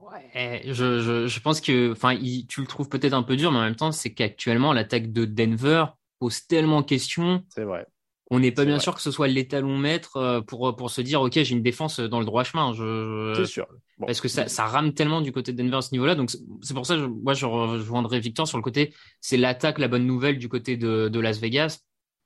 Ouais, 0.00 0.62
je, 0.66 1.00
je, 1.00 1.26
je 1.26 1.40
pense 1.40 1.60
que, 1.60 1.92
enfin, 1.92 2.16
tu 2.48 2.60
le 2.60 2.66
trouves 2.66 2.88
peut-être 2.88 3.12
un 3.12 3.22
peu 3.22 3.36
dur, 3.36 3.52
mais 3.52 3.58
en 3.58 3.62
même 3.62 3.76
temps, 3.76 3.92
c'est 3.92 4.12
qu'actuellement, 4.12 4.72
l'attaque 4.72 5.12
de 5.12 5.24
Denver 5.24 5.84
pose 6.18 6.46
tellement 6.46 6.82
question 6.82 7.44
C'est 7.48 7.64
vrai. 7.64 7.86
qu'on 8.28 8.40
n'est 8.40 8.50
pas 8.50 8.64
bien 8.64 8.74
vrai. 8.76 8.82
sûr 8.82 8.94
que 8.94 9.00
ce 9.02 9.10
soit 9.10 9.28
l'étalon 9.28 9.76
maître 9.78 10.16
euh, 10.16 10.40
pour, 10.40 10.74
pour 10.74 10.90
se 10.90 11.00
dire, 11.00 11.20
OK, 11.22 11.34
j'ai 11.34 11.50
une 11.54 11.62
défense 11.62 12.00
dans 12.00 12.18
le 12.18 12.24
droit 12.26 12.44
chemin. 12.44 12.72
Je, 12.72 13.34
C'est 13.36 13.46
sûr. 13.46 13.66
Bon. 13.98 14.06
Parce 14.06 14.20
que 14.20 14.28
ça, 14.28 14.48
ça 14.48 14.64
rame 14.66 14.94
tellement 14.94 15.20
du 15.20 15.30
côté 15.32 15.52
de 15.52 15.62
Denver 15.62 15.76
à 15.76 15.82
ce 15.82 15.92
niveau-là. 15.92 16.14
Donc, 16.14 16.30
c'est 16.30 16.38
c'est 16.62 16.74
pour 16.74 16.86
ça 16.86 16.94
que 16.96 17.02
je- 17.02 17.06
moi, 17.06 17.34
je 17.34 17.44
rejoindrai 17.46 18.18
Victor 18.20 18.48
sur 18.48 18.56
le 18.58 18.62
côté, 18.62 18.94
c'est 19.20 19.36
l'attaque, 19.36 19.78
la 19.78 19.88
bonne 19.88 20.06
nouvelle 20.06 20.38
du 20.38 20.48
côté 20.48 20.76
de, 20.76 21.08
de 21.08 21.20
Las 21.20 21.38
Vegas. 21.38 21.80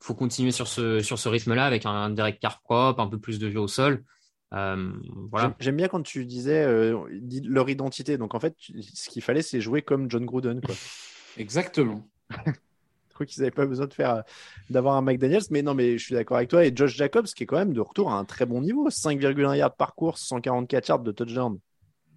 Faut 0.04 0.14
continuer 0.14 0.50
sur 0.50 0.68
ce, 0.68 1.00
sur 1.00 1.18
ce 1.18 1.30
rythme-là 1.30 1.64
avec 1.64 1.86
un 1.86 2.10
Derek 2.10 2.38
Carr 2.38 2.60
propre, 2.60 3.00
un 3.00 3.06
peu 3.06 3.18
plus 3.18 3.38
de 3.38 3.48
jeu 3.48 3.58
au 3.58 3.68
sol. 3.68 4.04
Euh, 4.52 4.92
voilà. 5.30 5.56
J'aime- 5.58 5.76
bien 5.76 5.88
quand 5.88 6.02
tu 6.02 6.26
disais 6.26 6.62
euh, 6.62 6.98
leur 7.42 7.70
identité. 7.70 8.18
Donc 8.18 8.34
en 8.34 8.40
fait, 8.40 8.54
ce 8.58 9.08
qu'il 9.08 9.22
fallait, 9.22 9.40
c'est 9.40 9.62
jouer 9.62 9.80
comme 9.80 10.10
John 10.10 10.26
Gruden. 10.26 10.60
Quoi. 10.60 10.74
Exactement. 11.38 12.06
Je 12.36 13.14
crois 13.14 13.26
qu'ils 13.26 13.40
n'avaient 13.42 13.50
pas 13.50 13.64
besoin 13.64 13.86
de 13.86 13.94
faire 13.94 14.16
euh, 14.16 14.22
d'avoir 14.68 14.96
un 14.96 15.02
McDaniels. 15.02 15.44
Mais 15.50 15.62
non, 15.62 15.72
mais 15.72 15.96
je 15.96 16.04
suis 16.04 16.14
d'accord 16.14 16.36
avec 16.36 16.50
toi. 16.50 16.66
Et 16.66 16.72
Josh 16.74 16.96
Jacobs, 16.96 17.26
qui 17.26 17.44
est 17.44 17.46
quand 17.46 17.56
même 17.56 17.72
de 17.72 17.80
retour 17.80 18.10
à 18.10 18.18
un 18.18 18.24
très 18.24 18.44
bon 18.44 18.60
niveau. 18.60 18.90
5,1 18.90 19.56
yards 19.56 19.76
par 19.76 19.94
course, 19.94 20.20
144 20.26 20.88
yards 20.88 20.98
de 20.98 21.12
touchdown. 21.12 21.58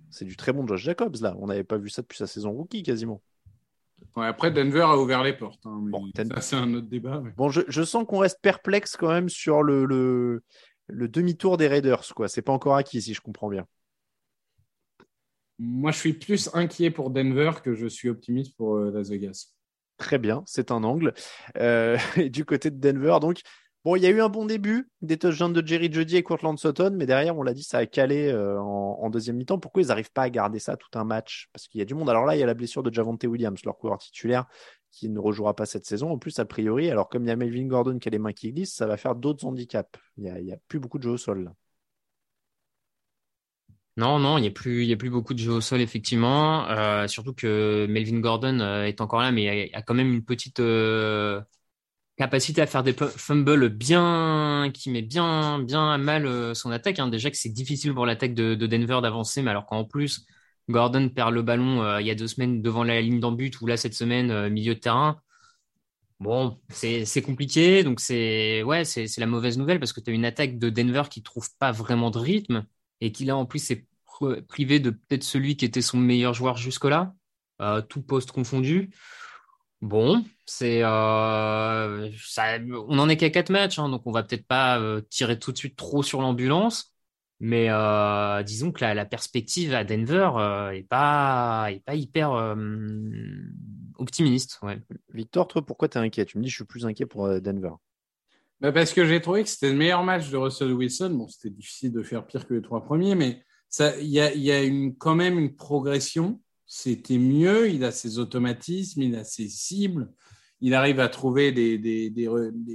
C'est 0.09 0.25
du 0.25 0.35
très 0.35 0.51
bon 0.53 0.65
Josh 0.65 0.81
Jacobs, 0.81 1.15
là. 1.21 1.35
On 1.39 1.47
n'avait 1.47 1.63
pas 1.63 1.77
vu 1.77 1.89
ça 1.89 2.01
depuis 2.01 2.17
sa 2.17 2.25
saison 2.25 2.51
rookie, 2.51 2.81
quasiment. 2.81 3.21
Ouais, 4.15 4.25
après, 4.25 4.51
Denver 4.51 4.81
a 4.81 4.97
ouvert 4.97 5.23
les 5.23 5.33
portes. 5.33 5.65
hein, 5.65 5.79
Bon, 5.81 6.09
c'est 6.41 6.55
un 6.55 6.73
autre 6.73 6.87
débat. 6.87 7.21
mais- 7.23 7.31
Bon, 7.37 7.49
je, 7.49 7.61
je 7.67 7.83
sens 7.83 8.05
qu'on 8.07 8.19
reste 8.19 8.39
perplexe 8.41 8.95
quand 8.97 9.09
même 9.09 9.29
sur 9.29 9.61
le, 9.63 9.85
le, 9.85 10.43
le 10.87 11.07
demi-tour 11.07 11.57
des 11.57 11.67
Raiders, 11.67 12.03
quoi. 12.15 12.27
C'est 12.27 12.41
pas 12.41 12.51
encore 12.53 12.75
acquis, 12.75 13.01
si 13.01 13.13
je 13.13 13.21
comprends 13.21 13.49
bien. 13.49 13.65
Moi, 15.59 15.91
je 15.91 15.97
suis 15.97 16.13
plus 16.13 16.49
inquiet 16.53 16.91
pour 16.91 17.09
Denver 17.09 17.51
que 17.63 17.73
je 17.73 17.87
suis 17.87 18.09
optimiste 18.09 18.55
pour 18.55 18.75
euh, 18.77 18.91
Las 18.91 19.09
Vegas. 19.09 19.53
Très 19.97 20.19
bien, 20.19 20.43
c'est 20.45 20.69
un 20.71 20.83
angle. 20.83 21.13
Euh, 21.57 21.97
et 22.17 22.29
du 22.29 22.45
côté 22.45 22.69
de 22.69 22.79
Denver, 22.79 23.17
donc, 23.19 23.41
bon, 23.87 23.95
il 23.95 24.03
y 24.03 24.05
a 24.05 24.09
eu 24.09 24.19
un 24.19 24.27
bon 24.27 24.45
début, 24.45 24.89
des 25.01 25.17
touchdowns 25.17 25.53
de 25.53 25.65
Jerry 25.65 25.89
Jeudy 25.91 26.17
et 26.17 26.23
Cortland 26.23 26.59
Sutton, 26.59 26.91
mais 26.97 27.05
derrière, 27.05 27.37
on 27.37 27.41
l'a 27.41 27.53
dit, 27.53 27.63
ça 27.63 27.77
a 27.77 27.85
calé 27.85 28.27
euh, 28.27 28.59
en, 28.59 29.09
deuxième 29.09 29.37
mi-temps. 29.37 29.59
Pourquoi 29.59 29.81
ils 29.81 29.87
n'arrivent 29.87 30.11
pas 30.11 30.23
à 30.23 30.29
garder 30.29 30.59
ça 30.59 30.75
tout 30.75 30.89
un 30.95 31.05
match? 31.05 31.47
Parce 31.53 31.69
qu'il 31.69 31.79
y 31.79 31.81
a 31.81 31.85
du 31.85 31.95
monde. 31.95 32.09
Alors 32.09 32.25
là, 32.25 32.35
il 32.35 32.39
y 32.39 32.43
a 32.43 32.45
la 32.45 32.53
blessure 32.53 32.83
de 32.83 32.93
Javante 32.93 33.23
Williams, 33.23 33.61
leur 33.63 33.77
coureur 33.77 33.97
titulaire, 33.97 34.45
qui 34.91 35.07
ne 35.07 35.19
rejouera 35.19 35.55
pas 35.55 35.65
cette 35.65 35.85
saison. 35.85 36.11
En 36.11 36.17
plus, 36.17 36.37
a 36.39 36.45
priori, 36.45 36.91
alors 36.91 37.07
comme 37.07 37.23
il 37.23 37.29
y 37.29 37.31
a 37.31 37.37
Melvin 37.37 37.65
Gordon 37.65 37.97
qui 37.97 38.09
a 38.09 38.11
les 38.11 38.19
mains 38.19 38.33
qui 38.33 38.51
glissent, 38.51 38.75
ça 38.75 38.87
va 38.87 38.97
faire 38.97 39.15
d'autres 39.15 39.45
handicaps. 39.45 39.97
Il 40.17 40.23
n'y 40.25 40.29
a, 40.31 40.39
il 40.41 40.47
y 40.47 40.51
a 40.51 40.57
plus 40.67 40.79
beaucoup 40.81 40.97
de 40.97 41.03
jeux 41.03 41.11
au 41.11 41.17
sol. 41.17 41.53
Non, 43.95 44.19
non, 44.19 44.37
il 44.37 44.41
n'y 44.41 44.47
a 44.47 44.51
plus, 44.51 44.83
il 44.83 44.89
y 44.89 44.93
a 44.93 44.97
beaucoup 44.97 45.33
de 45.33 45.39
jeux 45.39 45.53
au 45.53 45.61
sol, 45.61 45.79
effectivement. 45.79 46.69
Euh, 46.69 47.07
surtout 47.07 47.33
que 47.33 47.87
Melvin 47.89 48.19
Gordon 48.19 48.59
euh, 48.59 48.83
est 48.83 48.99
encore 48.99 49.21
là, 49.21 49.31
mais 49.31 49.71
a, 49.73 49.77
a 49.77 49.81
quand 49.81 49.95
même 49.95 50.13
une 50.13 50.25
petite, 50.25 50.59
capacité 52.17 52.61
à 52.61 52.67
faire 52.67 52.83
des 52.83 52.93
fumbles 52.93 53.69
bien, 53.69 54.71
qui 54.73 54.89
met 54.89 55.03
bien, 55.03 55.59
bien 55.59 55.91
à 55.91 55.97
mal 55.97 56.25
euh, 56.25 56.53
son 56.53 56.71
attaque. 56.71 56.99
Hein. 56.99 57.07
Déjà 57.09 57.29
que 57.29 57.37
c'est 57.37 57.49
difficile 57.49 57.93
pour 57.93 58.05
l'attaque 58.05 58.33
de, 58.33 58.55
de, 58.55 58.67
Denver 58.67 58.99
d'avancer, 59.01 59.41
mais 59.41 59.51
alors 59.51 59.67
qu'en 59.67 59.85
plus, 59.85 60.25
Gordon 60.67 61.09
perd 61.09 61.33
le 61.33 61.43
ballon 61.43 61.83
euh, 61.83 62.01
il 62.01 62.07
y 62.07 62.11
a 62.11 62.15
deux 62.15 62.27
semaines 62.27 62.61
devant 62.61 62.83
la 62.83 63.01
ligne 63.01 63.19
d'en 63.19 63.31
but, 63.31 63.61
ou 63.61 63.67
là 63.67 63.77
cette 63.77 63.93
semaine 63.93 64.31
euh, 64.31 64.49
milieu 64.49 64.73
de 64.75 64.79
terrain. 64.79 65.21
Bon, 66.19 66.59
c'est 66.69 67.21
compliqué, 67.21 67.83
donc 67.83 67.99
c'est 67.99 68.63
ouais, 68.63 68.85
c'est 68.85 69.07
la 69.19 69.27
mauvaise 69.27 69.59
nouvelle 69.59 69.79
parce 69.79 69.93
que 69.93 69.99
tu 69.99 70.09
as 70.09 70.13
une 70.13 70.25
attaque 70.25 70.57
de 70.57 70.71
Denver 70.71 71.03
qui 71.11 71.21
trouve 71.21 71.47
pas 71.59 71.71
vraiment 71.71 72.09
de 72.09 72.17
rythme 72.17 72.65
et 73.01 73.11
qui 73.11 73.23
là 73.25 73.37
en 73.37 73.45
plus 73.45 73.69
est 73.69 73.85
privé 74.47 74.79
de 74.79 74.89
peut-être 74.89 75.23
celui 75.23 75.57
qui 75.57 75.65
était 75.65 75.83
son 75.83 75.97
meilleur 75.99 76.33
joueur 76.33 76.57
jusque-là, 76.57 77.13
tout 77.87 78.01
poste 78.01 78.31
confondu. 78.31 78.89
Bon, 79.81 80.25
c'est 80.47 80.81
on 82.71 82.95
n'en 82.95 83.09
est 83.09 83.17
qu'à 83.17 83.29
quatre 83.29 83.49
matchs, 83.49 83.79
hein, 83.79 83.89
donc 83.89 84.03
on 84.05 84.11
va 84.11 84.23
peut-être 84.23 84.45
pas 84.45 84.79
euh, 84.79 85.01
tirer 85.09 85.39
tout 85.39 85.51
de 85.51 85.57
suite 85.57 85.75
trop 85.75 86.03
sur 86.03 86.21
l'ambulance, 86.21 86.93
mais 87.39 87.67
euh, 87.69 88.43
disons 88.43 88.71
que 88.71 88.81
la, 88.81 88.93
la, 88.93 89.05
perspective 89.05 89.73
à 89.73 89.83
Denver 89.83 90.31
euh, 90.35 90.71
est 90.71 90.87
pas 90.87 91.67
est 91.71 91.83
pas 91.83 91.95
hyper 91.95 92.33
euh, 92.33 92.55
optimiste. 93.97 94.59
Ouais. 94.63 94.79
Victor, 95.13 95.47
toi, 95.47 95.65
pourquoi 95.65 95.87
tu 95.87 95.97
es 95.97 96.01
inquiet? 96.01 96.25
Tu 96.25 96.37
me 96.37 96.43
dis, 96.43 96.49
je 96.49 96.55
suis 96.55 96.65
plus 96.65 96.85
inquiet 96.85 97.05
pour 97.05 97.27
Denver. 97.41 97.73
Bah 98.59 98.71
parce 98.71 98.91
que 98.91 99.05
j'ai 99.05 99.21
trouvé 99.21 99.43
que 99.43 99.49
c'était 99.49 99.69
le 99.69 99.75
meilleur 99.75 100.03
match 100.03 100.29
de 100.29 100.37
Russell 100.37 100.73
Wilson. 100.73 101.11
Bon, 101.11 101.27
c'était 101.27 101.51
difficile 101.51 101.91
de 101.91 102.01
faire 102.01 102.25
pire 102.25 102.47
que 102.47 102.55
les 102.55 102.61
trois 102.61 102.83
premiers, 102.83 103.13
mais 103.13 103.43
il 104.01 104.07
y 104.07 104.19
a, 104.19 104.33
y 104.33 104.51
a 104.51 104.63
une, 104.63 104.95
quand 104.95 105.13
même 105.13 105.37
une 105.37 105.55
progression 105.55 106.39
c'était 106.67 107.17
mieux. 107.17 107.69
Il 107.69 107.83
a 107.83 107.91
ses 107.91 108.19
automatismes, 108.19 109.01
il 109.01 109.15
a 109.15 109.23
ses 109.23 109.47
cibles. 109.47 110.11
Il 110.61 110.73
arrive 110.73 110.99
à 110.99 111.07
trouver 111.07 111.51
des, 111.51 112.29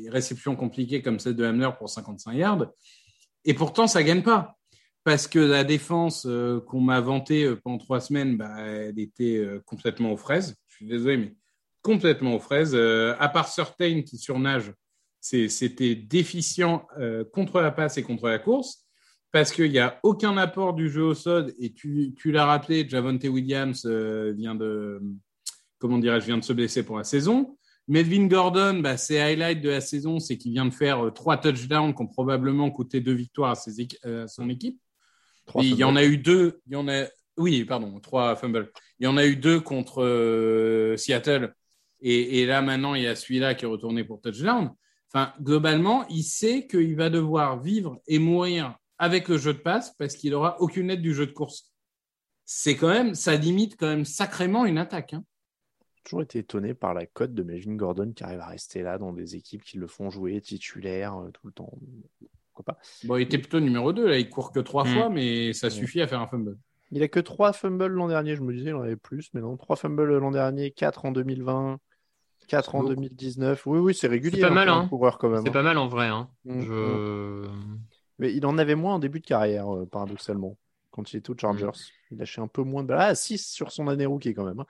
réceptions 0.09 0.57
compliquées 0.57 1.03
comme 1.03 1.19
celle 1.19 1.37
de 1.37 1.45
Hamler 1.45 1.71
pour 1.79 1.89
55 1.89 2.33
yards. 2.35 2.67
Et 3.45 3.55
pourtant, 3.55 3.87
ça 3.87 4.03
gagne 4.03 4.23
pas. 4.23 4.57
Parce 5.05 5.27
que 5.27 5.41
la 5.41 5.65
défense 5.65 6.27
euh, 6.27 6.61
qu'on 6.61 6.81
m'a 6.81 7.01
vantée 7.01 7.45
euh, 7.45 7.57
pendant 7.57 7.79
trois 7.79 8.01
semaines, 8.01 8.37
bah, 8.37 8.55
elle 8.61 9.01
était 9.01 9.37
euh, 9.37 9.61
complètement 9.67 10.13
aux 10.13 10.17
fraises. 10.17 10.57
Je 10.69 10.77
suis 10.77 10.87
désolé, 10.87 11.17
mais 11.17 11.35
complètement 11.83 12.37
aux 12.37 12.41
fraises. 12.41 12.77
à 12.77 13.29
part 13.29 13.49
Certain 13.49 14.03
qui 14.03 14.17
surnage, 14.17 14.73
c'était 15.21 15.97
déficient 15.97 16.87
contre 17.33 17.61
la 17.61 17.73
passe 17.73 17.99
et 17.99 18.05
contre 18.05 18.29
la 18.29 18.39
course 18.39 18.87
parce 19.33 19.51
qu'il 19.51 19.71
n'y 19.71 19.81
a 19.81 19.99
aucun 20.05 20.37
apport 20.37 20.75
du 20.75 20.89
jeu 20.89 21.03
au 21.03 21.15
sol 21.15 21.53
et 21.59 21.73
tu, 21.73 22.15
l'as 22.27 22.47
rappelé, 22.47 22.89
Javonte 22.89 23.25
Williams 23.25 23.85
vient 23.85 24.55
de 24.55 25.03
comment 25.81 25.99
dirais-je 25.99 26.27
vient 26.27 26.39
de 26.39 26.45
se 26.45 26.53
blesser 26.53 26.85
pour 26.85 26.99
la 26.99 27.05
saison. 27.05 27.59
Melvin 27.89 28.27
Gordon, 28.27 28.81
bah, 28.81 28.97
ses 28.97 29.19
highlights 29.19 29.61
de 29.61 29.71
la 29.71 29.81
saison, 29.81 30.21
c'est 30.21 30.39
qu'il 30.39 30.53
vient 30.53 30.67
de 30.67 30.75
faire 30.75 31.07
euh, 31.07 31.11
trois 31.11 31.37
touchdowns 31.37 31.95
qui 31.95 32.03
ont 32.03 32.07
probablement 32.07 32.71
coûté 32.71 33.01
deux 33.01 33.15
victoires 33.15 33.51
à, 33.51 33.55
ses, 33.55 33.89
euh, 34.05 34.27
son 34.29 34.49
équipe. 34.49 34.81
il 35.57 35.75
y 35.75 35.85
en 35.85 35.97
a 35.97 36.05
eu 36.05 36.17
deux, 36.17 36.61
il 36.67 36.75
y 36.75 36.77
en 36.77 36.89
a, 36.89 37.07
oui, 37.37 37.65
pardon, 37.65 37.99
trois 38.01 38.37
fumbles. 38.37 38.71
Il 39.01 39.05
y 39.05 39.07
en 39.07 39.17
a 39.17 39.27
eu 39.27 39.37
deux 39.37 39.61
contre 39.61 40.95
Seattle. 40.97 41.55
Et, 42.01 42.41
et, 42.41 42.47
là, 42.47 42.63
maintenant, 42.63 42.95
il 42.95 43.03
y 43.03 43.07
a 43.07 43.15
celui-là 43.17 43.55
qui 43.55 43.65
est 43.65 43.69
retourné 43.69 44.05
pour 44.05 44.21
touchdown. 44.21 44.73
Enfin, 45.13 45.33
globalement, 45.41 46.07
il 46.09 46.23
sait 46.23 46.67
qu'il 46.67 46.97
va 46.97 47.11
devoir 47.11 47.61
vivre 47.61 48.01
et 48.07 48.19
mourir 48.19 48.77
avec 48.99 49.29
le 49.29 49.37
jeu 49.37 49.53
de 49.53 49.59
passe 49.59 49.95
parce 49.99 50.15
qu'il 50.15 50.33
aura 50.33 50.61
aucune 50.61 50.91
aide 50.91 51.03
du 51.03 51.13
jeu 51.13 51.27
de 51.27 51.33
course. 51.33 51.73
C'est 52.45 52.77
quand 52.77 52.89
même, 52.89 53.15
ça 53.15 53.35
limite 53.35 53.77
quand 53.77 53.89
même 53.89 54.05
sacrément 54.05 54.65
une 54.65 54.79
attaque. 54.79 55.15
Hein. 55.15 55.25
J'ai 56.03 56.11
toujours 56.11 56.23
été 56.23 56.39
étonné 56.41 56.75
par 56.75 56.95
la 56.95 57.07
cote 57.07 57.33
de 57.33 57.43
Melvin 57.43 57.75
Gordon 57.75 58.13
qui 58.13 58.25
arrive 58.25 58.41
à 58.41 58.47
rester 58.47 58.83
là 58.83 58.99
dans 58.99 59.13
des 59.13 59.37
équipes 59.37 59.63
qui 59.63 59.79
le 59.79 59.87
font 59.87 60.11
jouer 60.11 60.41
titulaire 60.41 61.17
euh, 61.17 61.31
tout 61.31 61.47
le 61.47 61.53
temps. 61.53 61.73
Pourquoi 62.53 62.75
pas 62.75 62.81
Bon, 63.05 63.17
il 63.17 63.23
était 63.23 63.39
plutôt 63.39 63.61
numéro 63.61 63.93
2, 63.93 64.09
là, 64.09 64.19
il 64.19 64.29
court 64.29 64.53
que 64.53 64.61
trois 64.61 64.85
mm. 64.85 64.95
fois, 64.95 65.09
mais 65.09 65.53
ça 65.53 65.71
suffit 65.71 66.01
à 66.01 66.07
faire 66.07 66.21
un 66.21 66.27
fumble. 66.27 66.59
Il 66.91 67.03
a 67.03 67.09
que 67.09 67.21
trois 67.21 67.53
fumbles 67.53 67.87
l'an 67.87 68.09
dernier, 68.09 68.37
je 68.37 68.43
me 68.43 68.53
disais, 68.53 68.71
il 68.71 68.75
en 68.75 68.83
avait 68.83 68.97
plus, 68.97 69.31
mais 69.33 69.41
non, 69.41 69.57
trois 69.57 69.77
fumbles 69.77 70.19
l'an 70.19 70.31
dernier, 70.31 70.73
quatre 70.73 71.05
en 71.05 71.13
2020, 71.13 71.79
4 72.49 72.75
en 72.75 72.85
2019. 72.85 73.67
Oui, 73.67 73.79
oui, 73.79 73.95
c'est 73.95 74.09
régulier. 74.09 74.37
C'est 74.37 74.43
pas 74.43 74.49
hein, 74.49 74.55
mal, 74.55 74.69
hein. 74.69 74.89
quand 74.91 75.29
même. 75.29 75.43
C'est 75.43 75.49
hein. 75.49 75.53
pas 75.53 75.63
mal 75.63 75.79
en 75.79 75.89
vrai. 75.89 76.09
Hein. 76.09 76.29
Mm, 76.45 76.61
je... 76.61 77.47
Mm. 77.47 77.81
Mais 78.19 78.35
il 78.35 78.45
en 78.47 78.59
avait 78.59 78.75
moins 78.75 78.95
en 78.95 78.99
début 78.99 79.21
de 79.21 79.27
carrière, 79.27 79.75
euh, 79.75 79.87
paradoxalement, 79.87 80.59
quand 80.91 81.13
il 81.13 81.19
était 81.19 81.31
aux 81.31 81.39
Chargers. 81.39 81.67
Mm. 81.67 82.13
Il 82.13 82.19
lâchait 82.19 82.41
un 82.41 82.49
peu 82.49 82.63
moins 82.63 82.83
de 82.83 82.89
balles. 82.89 83.01
Ah, 83.01 83.15
6 83.15 83.47
sur 83.47 83.73
son 83.73 83.89
année 83.89 84.07
rookie 84.07 84.35
quand 84.35 84.45
même. 84.45 84.65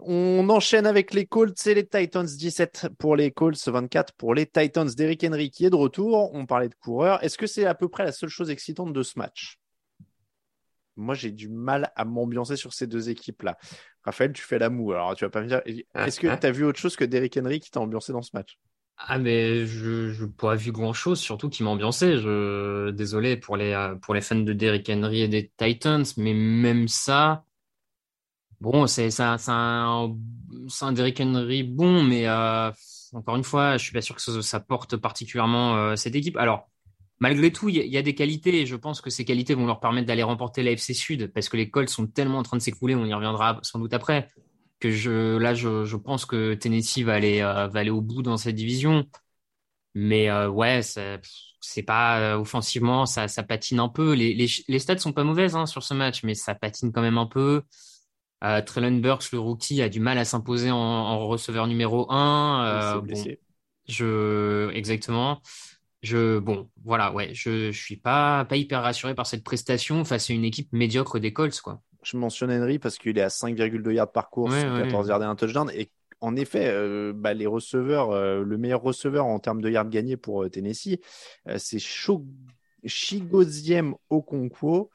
On 0.00 0.48
enchaîne 0.50 0.86
avec 0.86 1.14
les 1.14 1.26
Colts 1.26 1.66
et 1.66 1.74
les 1.74 1.86
Titans. 1.86 2.26
17 2.26 2.88
pour 2.98 3.16
les 3.16 3.30
Colts, 3.30 3.56
24 3.66 4.12
pour 4.14 4.34
les 4.34 4.46
Titans. 4.46 4.88
Derrick 4.88 5.24
Henry 5.24 5.50
qui 5.50 5.64
est 5.64 5.70
de 5.70 5.76
retour. 5.76 6.34
On 6.34 6.46
parlait 6.46 6.68
de 6.68 6.74
coureur. 6.74 7.22
Est-ce 7.22 7.38
que 7.38 7.46
c'est 7.46 7.66
à 7.66 7.74
peu 7.74 7.88
près 7.88 8.04
la 8.04 8.12
seule 8.12 8.28
chose 8.28 8.50
excitante 8.50 8.92
de 8.92 9.02
ce 9.02 9.18
match? 9.18 9.58
Moi, 10.96 11.14
j'ai 11.14 11.30
du 11.30 11.48
mal 11.48 11.92
à 11.96 12.04
m'ambiancer 12.04 12.56
sur 12.56 12.72
ces 12.72 12.86
deux 12.86 13.10
équipes-là. 13.10 13.56
Raphaël, 14.04 14.32
tu 14.32 14.42
fais 14.42 14.58
la 14.58 14.70
moue. 14.70 14.92
Alors, 14.92 15.16
tu 15.16 15.24
vas 15.24 15.30
pas 15.30 15.42
me 15.42 15.48
dire. 15.48 15.62
Est-ce 15.94 16.20
que 16.20 16.34
tu 16.34 16.46
as 16.46 16.50
vu 16.52 16.64
autre 16.64 16.78
chose 16.78 16.96
que 16.96 17.04
Derrick 17.04 17.36
Henry 17.36 17.60
qui 17.60 17.70
t'a 17.70 17.80
ambiancé 17.80 18.12
dans 18.12 18.22
ce 18.22 18.30
match? 18.34 18.58
Ah 18.96 19.18
mais 19.18 19.66
je 19.66 20.12
je 20.12 20.24
pas 20.24 20.54
vu 20.54 20.70
grand 20.70 20.92
chose 20.92 21.18
surtout 21.18 21.48
qui 21.48 21.64
m'ambiançait 21.64 22.16
je 22.16 22.90
désolé 22.90 23.36
pour 23.36 23.56
les 23.56 23.92
pour 24.00 24.14
les 24.14 24.20
fans 24.20 24.36
de 24.36 24.52
Derrick 24.52 24.88
Henry 24.88 25.22
et 25.22 25.28
des 25.28 25.50
Titans 25.56 26.04
mais 26.16 26.32
même 26.32 26.86
ça 26.86 27.44
bon 28.60 28.86
c'est 28.86 29.08
un 29.20 30.92
Derrick 30.92 31.20
Henry 31.20 31.62
bon 31.62 32.02
mais 32.02 32.26
euh, 32.26 32.70
encore 33.12 33.36
une 33.36 33.44
fois 33.44 33.76
je 33.76 33.84
suis 33.84 33.92
pas 33.92 34.00
sûr 34.00 34.14
que 34.14 34.22
ça, 34.42 34.60
porte 34.60 34.96
particulièrement 34.96 35.76
euh, 35.76 35.96
cette 35.96 36.14
équipe 36.14 36.36
alors 36.36 36.68
malgré 37.20 37.52
tout 37.52 37.68
il 37.68 37.76
y, 37.76 37.96
a 37.96 38.02
des 38.02 38.14
qualités 38.14 38.62
et 38.62 38.66
je 38.66 38.76
pense 38.76 39.00
que 39.00 39.10
ces 39.10 39.24
qualités 39.24 39.54
vont 39.54 39.66
leur 39.66 39.80
permettre 39.80 40.06
d'aller 40.06 40.22
remporter 40.22 40.62
la 40.62 40.72
FC 40.72 40.94
Sud 40.94 41.32
parce 41.32 41.48
que 41.48 41.56
les 41.56 41.70
Colts 41.70 41.88
sont 41.88 42.06
tellement 42.06 42.38
en 42.38 42.42
train 42.42 42.56
de 42.56 42.62
s'écouler 42.62 42.94
on 42.94 43.04
y 43.04 43.14
reviendra 43.14 43.58
sans 43.62 43.78
doute 43.78 43.94
après 43.94 44.28
que 44.80 44.90
je, 44.90 45.38
là, 45.38 45.54
je, 45.54 45.96
pense 45.96 46.26
que 46.26 46.52
Tennessee 46.52 47.04
va 47.04 47.14
aller, 47.14 47.40
euh, 47.40 47.68
va 47.68 47.80
aller 47.80 47.90
au 47.90 48.02
bout 48.02 48.22
dans 48.22 48.36
cette 48.36 48.54
division. 48.54 49.06
Mais 49.94 50.30
ouais, 50.46 50.80
c'est 50.82 51.82
pas 51.84 52.36
offensivement, 52.36 53.06
ça, 53.06 53.28
patine 53.44 53.78
un 53.80 53.88
peu. 53.88 54.12
Les, 54.12 54.34
les, 54.34 54.46
les 54.66 54.78
stats 54.78 54.98
sont 54.98 55.12
pas 55.12 55.24
mauvaises 55.24 55.54
hein, 55.54 55.66
sur 55.66 55.82
ce 55.84 55.94
match, 55.94 56.24
mais 56.24 56.34
ça 56.34 56.54
patine 56.54 56.92
quand 56.92 57.00
même 57.00 57.16
un 57.16 57.26
peu. 57.26 57.62
Euh, 58.44 58.62
Trellon 58.62 58.98
Burks, 58.98 59.32
le 59.32 59.38
rookie, 59.38 59.82
a 59.82 59.88
du 59.88 60.00
mal 60.00 60.18
à 60.18 60.24
s'imposer 60.24 60.70
en, 60.70 60.76
en, 60.76 61.26
receveur 61.26 61.66
numéro 61.66 62.10
1. 62.10 63.02
bon, 63.04 63.24
je 63.88 64.70
exactement. 64.72 65.40
Je 66.02 66.38
bon, 66.38 66.68
voilà, 66.84 67.12
ouais, 67.12 67.30
je, 67.32 67.72
je 67.72 67.82
suis 67.82 67.96
pas 67.96 68.44
pas 68.44 68.56
hyper 68.56 68.82
rassuré 68.82 69.14
par 69.14 69.26
cette 69.26 69.42
prestation 69.42 70.04
face 70.04 70.28
à 70.28 70.34
une 70.34 70.44
équipe 70.44 70.70
médiocre 70.72 71.18
des 71.18 71.32
Colts, 71.32 71.58
quoi 71.60 71.80
je 72.04 72.16
mentionne 72.16 72.52
Henry 72.52 72.78
parce 72.78 72.98
qu'il 72.98 73.18
est 73.18 73.22
à 73.22 73.28
5,2 73.28 73.92
yards 73.92 74.12
par 74.12 74.30
course, 74.30 74.54
14 74.54 75.08
yards 75.08 75.22
et 75.22 75.26
un 75.26 75.34
touchdown. 75.34 75.70
Et 75.74 75.90
en 76.20 76.36
effet, 76.36 76.68
euh, 76.68 77.12
bah, 77.14 77.34
les 77.34 77.46
receveurs, 77.46 78.10
euh, 78.10 78.42
le 78.44 78.56
meilleur 78.58 78.82
receveur 78.82 79.26
en 79.26 79.38
termes 79.38 79.60
de 79.60 79.70
yards 79.70 79.88
gagnés 79.88 80.16
pour 80.16 80.44
euh, 80.44 80.48
Tennessee, 80.48 80.98
c'est 81.56 81.78
Chigoziem 82.86 83.94
Okonkwo. 84.10 84.90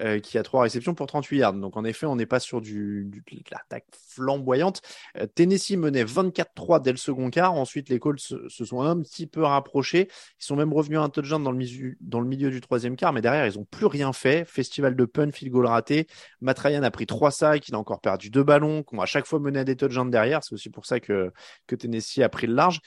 Euh, 0.00 0.20
qui 0.20 0.38
a 0.38 0.42
trois 0.42 0.62
réceptions 0.62 0.94
pour 0.94 1.06
38 1.06 1.38
yards. 1.38 1.52
Donc 1.52 1.76
en 1.76 1.84
effet, 1.84 2.06
on 2.06 2.16
n'est 2.16 2.24
pas 2.24 2.40
sur 2.40 2.62
du, 2.62 3.10
de 3.12 3.20
l'attaque 3.50 3.84
flamboyante. 3.92 4.80
Euh, 5.18 5.26
Tennessee 5.26 5.76
menait 5.76 6.04
24-3 6.04 6.80
dès 6.80 6.92
le 6.92 6.96
second 6.96 7.28
quart. 7.28 7.52
Ensuite, 7.52 7.90
les 7.90 7.98
Colts 7.98 8.18
se, 8.18 8.48
sont 8.48 8.80
un 8.80 8.98
petit 9.02 9.26
peu 9.26 9.42
rapprochés. 9.42 10.08
Ils 10.40 10.44
sont 10.44 10.56
même 10.56 10.72
revenus 10.72 10.98
à 10.98 11.02
un 11.02 11.10
touchdown 11.10 11.44
dans 11.44 11.52
le, 11.52 11.58
milieu, 11.58 11.94
dans 12.00 12.20
le 12.20 12.26
milieu 12.26 12.50
du 12.50 12.62
troisième 12.62 12.96
quart, 12.96 13.12
mais 13.12 13.20
derrière, 13.20 13.46
ils 13.46 13.58
n'ont 13.58 13.66
plus 13.66 13.84
rien 13.84 14.14
fait. 14.14 14.46
Festival 14.46 14.96
de 14.96 15.04
pun, 15.04 15.30
field 15.30 15.52
goal 15.52 15.66
raté. 15.66 16.06
Matt 16.40 16.58
Ryan 16.58 16.82
a 16.84 16.90
pris 16.90 17.04
trois 17.04 17.30
sacs, 17.30 17.68
il 17.68 17.74
a 17.74 17.78
encore 17.78 18.00
perdu 18.00 18.30
deux 18.30 18.44
ballons, 18.44 18.82
qu'on 18.82 18.98
a 18.98 19.02
à 19.02 19.06
chaque 19.06 19.26
fois 19.26 19.40
mené 19.40 19.58
à 19.58 19.64
des 19.64 19.76
touchdowns 19.76 20.10
derrière. 20.10 20.42
C'est 20.42 20.54
aussi 20.54 20.70
pour 20.70 20.86
ça 20.86 21.00
que, 21.00 21.32
que 21.66 21.76
Tennessee 21.76 22.20
a 22.20 22.30
pris 22.30 22.46
le 22.46 22.54
large. 22.54 22.80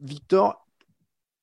Victor, 0.00 0.67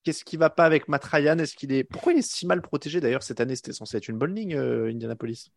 Qu'est-ce 0.06 0.24
qui 0.24 0.38
va 0.38 0.52
pas 0.52 0.66
avec 0.66 0.88
Matt 0.88 1.04
Ryan? 1.04 1.40
Est-ce 1.40 1.56
qu'il 1.56 1.74
est 1.74 1.84
pourquoi 1.84 2.14
il 2.14 2.20
est 2.20 2.22
si 2.22 2.46
mal 2.46 2.62
protégé? 2.62 3.02
D'ailleurs 3.02 3.24
cette 3.24 3.42
année 3.42 3.56
C'était 3.56 3.74
censé 3.74 3.98
être 3.98 4.08
une 4.08 4.20
bonne 4.20 4.36
ligne 4.36 4.56
euh, 4.56 4.92
Indianapolis. 4.92 5.52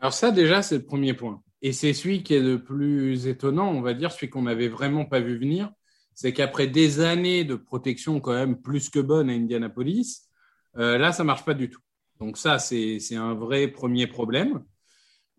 Alors 0.00 0.14
ça 0.14 0.30
déjà 0.30 0.62
c'est 0.62 0.76
le 0.78 0.84
premier 0.84 1.14
point 1.14 1.42
et 1.60 1.72
c'est 1.72 1.92
celui 1.94 2.22
qui 2.22 2.34
est 2.34 2.40
le 2.40 2.62
plus 2.62 3.26
étonnant, 3.26 3.72
on 3.72 3.80
va 3.80 3.92
dire 3.92 4.12
celui 4.12 4.30
qu'on 4.30 4.42
n'avait 4.42 4.68
vraiment 4.68 5.04
pas 5.04 5.18
vu 5.18 5.36
venir, 5.36 5.72
c'est 6.14 6.32
qu'après 6.32 6.68
des 6.68 7.00
années 7.00 7.42
de 7.42 7.56
protection 7.56 8.20
quand 8.20 8.34
même 8.34 8.60
plus 8.60 8.88
que 8.88 9.00
bonne 9.00 9.28
à 9.28 9.32
Indianapolis, 9.32 10.28
euh, 10.76 10.96
là 10.96 11.10
ça 11.10 11.24
marche 11.24 11.44
pas 11.44 11.54
du 11.54 11.70
tout. 11.70 11.80
Donc 12.20 12.38
ça 12.38 12.60
c'est 12.60 13.00
un 13.16 13.34
vrai 13.34 13.66
premier 13.66 14.06
problème. 14.06 14.62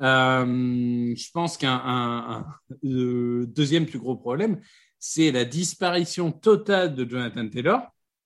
Euh, 0.02 1.14
je 1.16 1.32
pense 1.32 1.56
qu'un 1.56 2.46
deuxième 2.84 3.86
plus 3.86 4.00
gros 4.00 4.18
problème, 4.18 4.60
c'est 5.08 5.32
la 5.32 5.46
disparition 5.46 6.32
totale 6.32 6.96
de 6.96 7.08
Jonathan 7.08 7.48
Taylor, 7.48 7.82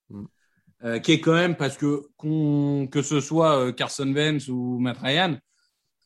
mm. 0.10 0.24
euh, 0.86 1.00
qui 1.00 1.12
est 1.12 1.20
quand 1.20 1.34
même 1.34 1.58
parce 1.58 1.78
que 1.78 2.08
que 2.88 3.02
ce 3.02 3.20
soit 3.20 3.60
euh, 3.60 3.72
Carson 3.74 4.14
Wentz 4.14 4.48
ou 4.48 4.80
Matt 4.80 5.00
Ryan, 5.00 5.38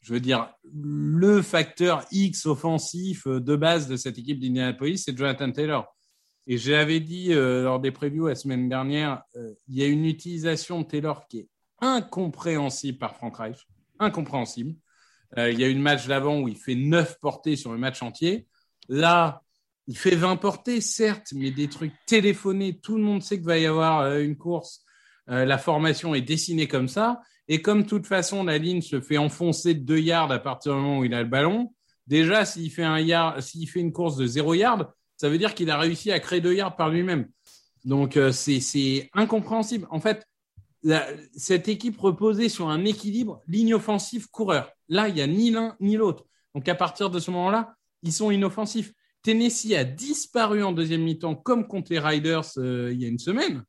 je 0.02 0.14
veux 0.14 0.20
dire, 0.20 0.52
le 0.74 1.44
facteur 1.44 2.06
X 2.12 2.48
offensif 2.48 3.28
euh, 3.28 3.40
de 3.40 3.56
base 3.56 3.88
de 3.88 3.98
cette 3.98 4.18
équipe 4.18 4.40
d'Indianapolis, 4.40 4.98
c'est 4.98 5.16
Jonathan 5.16 5.52
Taylor. 5.52 5.96
Et 6.48 6.58
j'avais 6.58 7.00
dit 7.00 7.34
euh, 7.34 7.64
lors 7.64 7.80
des 7.80 7.92
previews 7.92 8.28
la 8.28 8.36
semaine 8.36 8.68
dernière, 8.68 9.22
euh, 9.36 9.54
il 9.68 9.76
y 9.76 9.84
a 9.84 9.88
une 9.88 10.06
utilisation 10.06 10.82
de 10.82 10.88
Taylor 10.88 11.28
qui 11.28 11.40
est 11.40 11.50
incompréhensible 11.82 12.98
par 12.98 13.16
Frank 13.16 13.38
Reich. 13.38 13.68
Incompréhensible. 14.00 14.76
Il 15.36 15.60
y 15.60 15.64
a 15.64 15.68
eu 15.68 15.72
une 15.72 15.82
match 15.82 16.06
d'avant 16.06 16.42
où 16.42 16.48
il 16.48 16.56
fait 16.56 16.76
9 16.76 17.20
portées 17.20 17.56
sur 17.56 17.72
le 17.72 17.80
match 17.80 18.04
entier. 18.04 18.48
Là, 18.88 19.43
il 19.88 19.98
fait 19.98 20.16
20 20.16 20.38
portées, 20.38 20.82
certes, 20.82 21.28
mais 21.34 21.52
des 21.52 21.68
trucs 21.68 21.94
téléphonés. 22.06 22.80
Tout 22.80 22.98
le 22.98 23.04
monde 23.04 23.22
sait 23.22 23.38
qu'il 23.38 23.46
va 23.46 23.58
y 23.58 23.66
avoir 23.66 24.18
une 24.18 24.38
course. 24.38 24.84
la 25.28 25.58
formation 25.58 26.16
est 26.16 26.22
dessinée 26.22 26.68
comme 26.68 26.88
ça. 26.88 27.22
Et 27.48 27.62
comme 27.62 27.84
de 27.84 27.88
toute 27.88 28.08
façon, 28.08 28.44
la 28.44 28.58
ligne 28.58 28.82
se 28.82 29.02
fait 29.02 29.18
enfoncer 29.18 29.74
de 29.74 29.82
2 29.82 30.00
yards 30.00 30.32
à 30.32 30.40
partir 30.40 30.74
du 30.74 30.80
moment 30.80 31.00
où 31.00 31.06
il 31.06 31.14
a 31.14 31.22
le 31.22 31.28
ballon, 31.28 31.74
déjà, 32.08 32.46
s'il 32.46 32.72
fait, 32.72 32.84
un 32.84 33.00
yard, 33.00 33.42
s'il 33.42 33.68
fait 33.68 33.80
une 33.80 33.92
course 33.92 34.16
de 34.16 34.26
0 34.26 34.54
yard, 34.54 34.94
ça 35.18 35.30
veut 35.30 35.38
dire 35.38 35.54
qu'il 35.54 35.70
a 35.70 35.78
réussi 35.78 36.12
à 36.12 36.20
créer 36.20 36.42
2 36.42 36.54
yards 36.54 36.76
par 36.76 36.90
lui-même. 36.90 37.28
Donc, 37.86 38.16
euh, 38.16 38.32
c'est 38.32 39.10
incompréhensible. 39.14 39.88
En 39.90 40.00
fait, 40.00 40.26
cette 41.36 41.68
équipe 41.68 41.98
reposait 42.00 42.50
sur 42.50 42.70
un 42.70 42.84
équilibre 42.86 43.42
ligne 43.48 43.74
offensive 43.74 44.30
coureur. 44.30 44.72
Là, 44.90 45.08
il 45.08 45.16
n'y 45.16 45.22
a 45.22 45.28
ni 45.28 45.52
l'un 45.52 45.76
ni 45.80 45.96
l'autre. 45.96 46.26
Donc, 46.56 46.68
à 46.68 46.76
partir 46.76 47.10
de 47.10 47.20
ce 47.20 47.32
moment-là, 47.32 47.76
ils 48.04 48.14
sont 48.14 48.32
inoffensifs. 48.32 48.94
Tennessee 49.24 49.74
a 49.74 49.84
disparu 49.86 50.64
en 50.64 50.74
deuxième 50.74 51.02
mi-temps 51.02 51.36
comme 51.36 51.68
contre 51.68 51.92
les 51.92 52.00
Riders 52.00 52.58
euh, 52.58 52.92
il 52.94 53.02
y 53.02 53.06
a 53.06 53.08
une 53.08 53.20
semaine. 53.20 53.64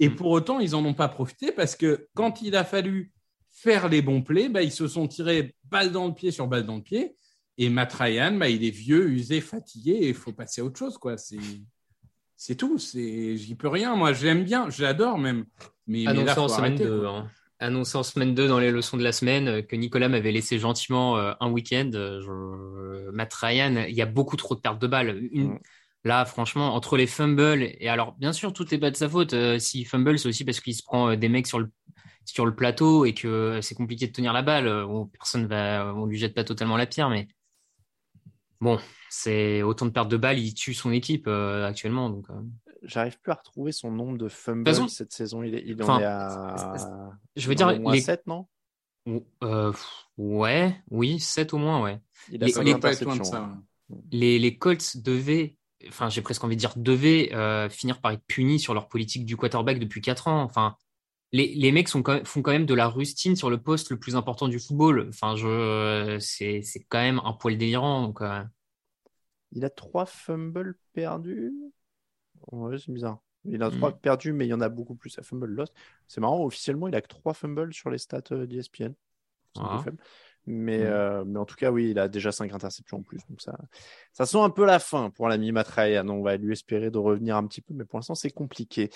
Et 0.00 0.10
pour 0.10 0.30
autant, 0.30 0.60
ils 0.60 0.70
n'en 0.70 0.84
ont 0.84 0.94
pas 0.94 1.08
profité 1.08 1.52
parce 1.52 1.76
que 1.76 2.08
quand 2.14 2.42
il 2.42 2.56
a 2.56 2.64
fallu 2.64 3.12
faire 3.50 3.88
les 3.88 4.02
bons 4.02 4.22
plays, 4.22 4.48
bah, 4.48 4.62
ils 4.62 4.72
se 4.72 4.88
sont 4.88 5.06
tirés 5.06 5.54
balle 5.64 5.92
dans 5.92 6.06
le 6.06 6.14
pied 6.14 6.30
sur 6.30 6.46
balle 6.46 6.64
dans 6.64 6.76
le 6.76 6.82
pied. 6.82 7.14
Et 7.58 7.68
Matt 7.68 7.92
Ryan, 7.92 8.32
bah, 8.32 8.48
il 8.48 8.64
est 8.64 8.70
vieux, 8.70 9.08
usé, 9.10 9.40
fatigué, 9.40 9.92
et 9.92 10.08
il 10.08 10.14
faut 10.14 10.32
passer 10.32 10.60
à 10.60 10.64
autre 10.64 10.78
chose. 10.78 10.96
quoi. 10.96 11.16
C'est, 11.18 11.38
c'est 12.36 12.54
tout. 12.54 12.78
C'est... 12.78 13.36
J'y 13.36 13.56
peux 13.56 13.68
rien. 13.68 13.96
Moi, 13.96 14.12
j'aime 14.12 14.44
bien, 14.44 14.70
j'adore 14.70 15.18
même. 15.18 15.44
Mais, 15.86 16.04
semaine 16.48 16.76
2, 16.76 17.06
hein. 17.06 17.28
Annoncé 17.58 17.96
en 17.96 18.02
semaine 18.02 18.34
2 18.34 18.48
dans 18.48 18.58
les 18.58 18.70
leçons 18.70 18.96
de 18.96 19.02
la 19.02 19.12
semaine 19.12 19.48
euh, 19.48 19.62
que 19.62 19.76
Nicolas 19.76 20.08
m'avait 20.08 20.32
laissé 20.32 20.58
gentiment 20.58 21.16
euh, 21.16 21.32
un 21.40 21.50
week-end. 21.50 21.90
Je... 21.92 23.10
Matt 23.10 23.32
Ryan, 23.34 23.84
il 23.88 23.94
y 23.94 24.02
a 24.02 24.06
beaucoup 24.06 24.36
trop 24.36 24.54
de 24.54 24.60
pertes 24.60 24.80
de 24.80 24.86
balles. 24.86 25.28
Une... 25.32 25.54
Mm. 25.54 25.60
Là, 26.04 26.24
franchement, 26.24 26.74
entre 26.74 26.96
les 26.96 27.08
fumbles, 27.08 27.62
et 27.80 27.88
alors, 27.88 28.14
bien 28.18 28.32
sûr, 28.32 28.52
tout 28.52 28.64
n'est 28.70 28.78
pas 28.78 28.90
de 28.90 28.96
sa 28.96 29.08
faute. 29.08 29.34
Euh, 29.34 29.58
S'il 29.58 29.86
fumble, 29.86 30.18
c'est 30.18 30.28
aussi 30.28 30.44
parce 30.44 30.60
qu'il 30.60 30.74
se 30.74 30.82
prend 30.82 31.16
des 31.16 31.28
mecs 31.28 31.46
sur 31.46 31.58
le, 31.58 31.70
sur 32.24 32.46
le 32.46 32.54
plateau 32.54 33.04
et 33.04 33.14
que 33.14 33.58
c'est 33.62 33.74
compliqué 33.74 34.06
de 34.06 34.12
tenir 34.12 34.32
la 34.32 34.42
balle. 34.42 34.86
personne 35.12 35.46
va, 35.46 35.92
on 35.94 36.06
lui 36.06 36.16
jette 36.16 36.34
pas 36.34 36.44
totalement 36.44 36.76
la 36.76 36.86
pierre, 36.86 37.10
mais 37.10 37.26
bon, 38.60 38.78
c'est 39.08 39.62
autant 39.62 39.86
de 39.86 39.90
pertes 39.90 40.10
de 40.10 40.16
balles, 40.16 40.38
il 40.38 40.54
tue 40.54 40.74
son 40.74 40.92
équipe 40.92 41.26
euh, 41.26 41.66
actuellement. 41.66 42.10
Donc, 42.10 42.28
euh. 42.30 42.34
J'arrive 42.82 43.18
plus 43.20 43.32
à 43.32 43.34
retrouver 43.34 43.72
son 43.72 43.90
nombre 43.90 44.18
de 44.18 44.28
fumbles 44.28 44.88
cette 44.88 45.12
saison. 45.12 45.42
Il, 45.42 45.54
est, 45.54 45.62
il 45.66 45.82
en 45.82 45.98
est 45.98 46.04
à. 46.04 47.10
Je 47.36 47.48
veux 47.48 47.54
dire, 47.54 47.72
les... 47.72 48.00
7, 48.00 48.26
non? 48.26 48.46
Euh, 49.42 49.72
Ouais, 50.16 50.76
oui, 50.90 51.18
7 51.18 51.54
au 51.54 51.58
moins, 51.58 51.82
ouais. 51.82 52.00
Il 52.30 52.42
a 52.42 52.46
les, 52.46 52.52
les, 54.10 54.38
les, 54.38 54.58
Colts 54.58 54.96
devaient, 54.98 55.56
enfin, 55.88 56.08
j'ai 56.08 56.22
presque 56.22 56.44
envie 56.44 56.56
de 56.56 56.60
dire, 56.60 56.74
devaient 56.76 57.30
finir 57.70 58.00
par 58.00 58.12
être 58.12 58.24
punis 58.26 58.58
sur 58.58 58.74
leur 58.74 58.88
politique 58.88 59.24
du 59.24 59.36
quarterback 59.36 59.78
depuis 59.78 60.00
4 60.00 60.28
ans. 60.28 60.42
Enfin, 60.42 60.76
les, 61.32 61.54
les 61.54 61.72
mecs 61.72 61.88
sont 61.88 62.02
font 62.24 62.42
quand 62.42 62.52
même 62.52 62.66
de 62.66 62.74
la 62.74 62.88
rustine 62.88 63.36
sur 63.36 63.50
le 63.50 63.60
poste 63.60 63.90
le 63.90 63.98
plus 63.98 64.16
important 64.16 64.48
du 64.48 64.58
football. 64.58 65.06
Enfin, 65.08 65.36
je, 65.36 66.18
c'est, 66.20 66.62
c'est 66.62 66.84
quand 66.88 67.00
même 67.00 67.20
un 67.24 67.32
poil 67.32 67.58
délirant. 67.58 68.02
Donc, 68.02 68.22
euh. 68.22 68.42
Il 69.52 69.64
a 69.64 69.70
trois 69.70 70.06
fumbles 70.06 70.76
perdus. 70.92 71.52
Ouais, 72.52 72.78
c'est 72.78 72.92
bizarre. 72.92 73.20
Il 73.44 73.62
a 73.62 73.70
trois 73.70 73.90
mm. 73.90 73.98
perdus, 74.00 74.32
mais 74.32 74.46
il 74.46 74.50
y 74.50 74.54
en 74.54 74.60
a 74.60 74.68
beaucoup 74.68 74.94
plus 74.94 75.18
à 75.18 75.22
fumble 75.22 75.46
lost. 75.46 75.72
C'est 76.06 76.20
marrant, 76.20 76.44
officiellement, 76.44 76.88
il 76.88 76.94
a 76.94 77.00
que 77.00 77.08
trois 77.08 77.34
fumbles 77.34 77.72
sur 77.72 77.90
les 77.90 77.98
stats 77.98 78.22
euh, 78.32 78.46
d'ESPN. 78.46 78.92
Ah. 79.58 79.84
Mais, 80.46 80.80
euh, 80.82 81.24
mais 81.26 81.38
en 81.38 81.44
tout 81.44 81.56
cas, 81.56 81.70
oui, 81.70 81.90
il 81.90 81.98
a 81.98 82.08
déjà 82.08 82.32
5 82.32 82.54
interceptions 82.54 82.98
en 82.98 83.02
plus. 83.02 83.18
Donc 83.28 83.42
ça, 83.42 83.58
ça 84.14 84.24
sent 84.24 84.38
un 84.38 84.48
peu 84.48 84.64
la 84.64 84.78
fin 84.78 85.10
pour 85.10 85.28
l'ami 85.28 85.52
Matrayan. 85.52 86.08
On 86.08 86.22
va 86.22 86.38
lui 86.38 86.52
espérer 86.52 86.90
de 86.90 86.96
revenir 86.96 87.36
un 87.36 87.46
petit 87.46 87.60
peu, 87.60 87.74
mais 87.74 87.84
pour 87.84 87.98
l'instant, 87.98 88.14
c'est 88.14 88.30
compliqué. 88.30 88.88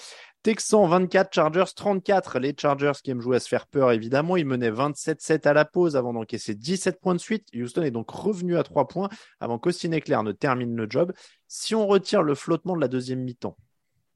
Texan 0.43 0.87
24, 0.87 1.35
Chargers 1.35 1.73
34. 1.77 2.39
Les 2.39 2.55
Chargers 2.59 2.93
qui 3.05 3.11
aiment 3.11 3.21
jouer 3.21 3.37
à 3.37 3.41
se 3.41 3.49
faire 3.49 3.67
peur, 3.67 3.93
évidemment. 3.93 4.39
Ils 4.39 4.47
menaient 4.47 4.71
27-7 4.71 5.47
à 5.47 5.53
la 5.53 5.67
pause 5.67 5.95
avant 5.95 6.15
d'encaisser 6.15 6.55
17 6.55 7.01
points 7.01 7.15
de 7.15 7.21
suite. 7.21 7.49
Houston 7.55 7.83
est 7.83 7.91
donc 7.91 8.11
revenu 8.11 8.57
à 8.57 8.63
3 8.63 8.89
points 8.89 9.11
avant 9.39 9.59
qu'Austin 9.59 9.93
Eckler 9.93 10.21
ne 10.25 10.33
termine 10.33 10.75
le 10.75 10.87
job. 10.89 11.13
Si 11.49 11.75
on 11.75 11.87
retire 11.87 12.23
le 12.23 12.35
flottement 12.35 12.77
de 12.77 12.81
la 12.81 12.89
deuxième 12.89 13.21
mi-temps, 13.21 13.59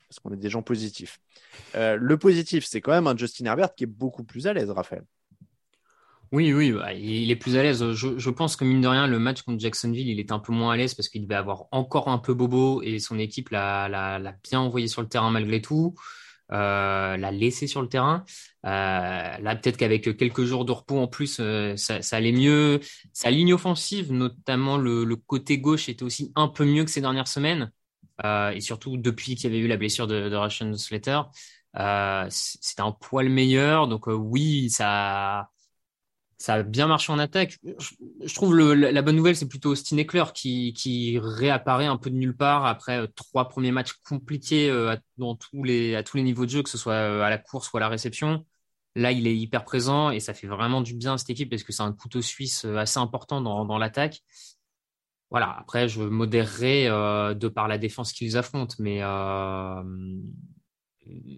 parce 0.09 0.21
qu'on 0.21 0.33
est 0.33 0.39
des 0.39 0.49
gens 0.49 0.62
positifs, 0.62 1.19
euh, 1.75 1.99
le 2.01 2.17
positif, 2.17 2.65
c'est 2.65 2.81
quand 2.81 2.93
même 2.93 3.07
un 3.07 3.17
Justin 3.17 3.45
Herbert 3.45 3.75
qui 3.75 3.85
est 3.85 3.89
beaucoup 3.89 4.25
plus 4.25 4.47
à 4.47 4.55
l'aise, 4.55 4.71
Raphaël. 4.71 5.05
Oui, 6.33 6.53
oui, 6.53 6.73
bah, 6.73 6.93
il 6.93 7.31
est 7.31 7.37
plus 7.37 7.57
à 7.57 7.62
l'aise. 7.62 7.93
Je, 7.93 8.31
pense 8.31 8.57
que 8.57 8.65
mine 8.65 8.81
de 8.81 8.89
rien, 8.89 9.07
le 9.07 9.19
match 9.19 9.43
contre 9.43 9.61
Jacksonville, 9.61 10.09
il 10.09 10.19
était 10.19 10.33
un 10.33 10.41
peu 10.41 10.53
moins 10.53 10.73
à 10.73 10.77
l'aise 10.77 10.95
parce 10.95 11.09
qu'il 11.09 11.23
devait 11.23 11.37
avoir 11.37 11.67
encore 11.71 12.09
un 12.09 12.19
peu 12.19 12.35
bobo 12.35 12.83
et 12.83 12.99
son 12.99 13.19
équipe 13.19 13.51
l'a, 13.51 14.19
bien 14.43 14.61
envoyé 14.61 14.89
sur 14.89 15.03
le 15.03 15.09
terrain 15.09 15.31
malgré 15.31 15.62
tout, 15.62 15.95
euh, 16.53 17.17
l'a 17.17 17.31
laissé 17.31 17.69
sur 17.69 17.81
le 17.81 17.89
terrain. 17.89 18.25
Euh, 18.65 18.69
là, 19.39 19.57
peut-être 19.57 19.77
qu'avec 19.77 20.17
quelques 20.17 20.45
jours 20.45 20.65
de 20.65 20.73
repos 20.73 20.99
en 20.99 21.07
plus, 21.07 21.39
euh, 21.41 21.77
ça, 21.77 22.01
allait 22.17 22.33
mieux. 22.33 22.81
Sa 23.12 23.31
ligne 23.31 23.55
offensive, 23.55 24.12
notamment 24.12 24.79
le, 24.79 25.15
côté 25.17 25.59
gauche, 25.59 25.89
était 25.89 26.03
aussi 26.03 26.33
un 26.35 26.49
peu 26.49 26.65
mieux 26.65 26.85
que 26.85 26.91
ces 26.91 27.01
dernières 27.01 27.29
semaines. 27.29 27.71
et 28.25 28.61
surtout 28.61 28.97
depuis 28.97 29.37
qu'il 29.37 29.51
y 29.51 29.55
avait 29.55 29.65
eu 29.65 29.69
la 29.69 29.77
blessure 29.77 30.07
de, 30.09 30.29
de 30.29 30.37
Russian 30.37 30.73
Slater, 30.75 31.21
c'était 32.31 32.83
un 32.83 32.93
poil 32.93 33.29
meilleur. 33.29 33.87
Donc 33.87 34.07
oui, 34.09 34.71
ça 34.71 35.51
ça 36.38 36.55
a 36.55 36.62
bien 36.62 36.87
marché 36.87 37.12
en 37.12 37.18
attaque. 37.18 37.59
Je, 37.64 38.35
trouve 38.35 38.55
le, 38.55 38.75
la 38.75 39.03
bonne 39.03 39.16
nouvelle, 39.16 39.37
c'est 39.37 39.49
plutôt 39.49 39.70
Austin 39.70 39.96
Eckler 39.96 40.25
qui, 40.35 40.75
qui 40.75 41.18
réapparaît 41.18 41.87
un 41.87 41.96
peu 41.96 42.11
de 42.11 42.16
nulle 42.16 42.37
part 42.37 42.66
après 42.66 42.99
euh, 42.99 43.07
trois 43.14 43.49
premiers 43.49 43.72
matchs 43.72 43.94
compliqués 44.07 44.68
euh, 44.68 44.96
dans 45.16 45.35
tous 45.35 45.64
les, 45.64 45.94
à 45.94 46.03
tous 46.03 46.18
les 46.18 46.22
niveaux 46.22 46.44
de 46.44 46.51
jeu, 46.51 46.62
que 46.62 46.68
ce 46.70 46.79
soit 46.79 46.92
euh, 46.92 47.22
à 47.22 47.31
la 47.31 47.38
course 47.38 47.72
ou 47.72 47.79
à 47.79 47.81
la 47.81 47.88
réception. 47.88 48.44
Là, 48.96 49.12
il 49.12 49.27
est 49.27 49.37
hyper 49.37 49.64
présent 49.64 50.11
et 50.11 50.20
ça 50.20 50.35
fait 50.35 50.46
vraiment 50.46 50.83
du 50.83 50.94
bien 50.94 51.14
à 51.14 51.18
cette 51.18 51.31
équipe 51.31 51.51
parce 51.51 51.62
que 51.62 51.72
c'est 51.72 51.83
un 51.83 51.92
couteau 51.92 52.22
suisse 52.22 52.64
assez 52.64 52.99
important 52.99 53.40
dans, 53.40 53.64
dans 53.64 53.79
l'attaque. 53.79 54.22
Voilà, 55.31 55.57
après, 55.59 55.88
je 55.88 56.03
modérerai 56.03 56.87
de 56.87 57.49
par 57.49 57.68
la 57.68 57.79
défense 57.79 58.12
qu'ils 58.12 58.38
affrontent, 58.38 58.77
mais 58.79 59.03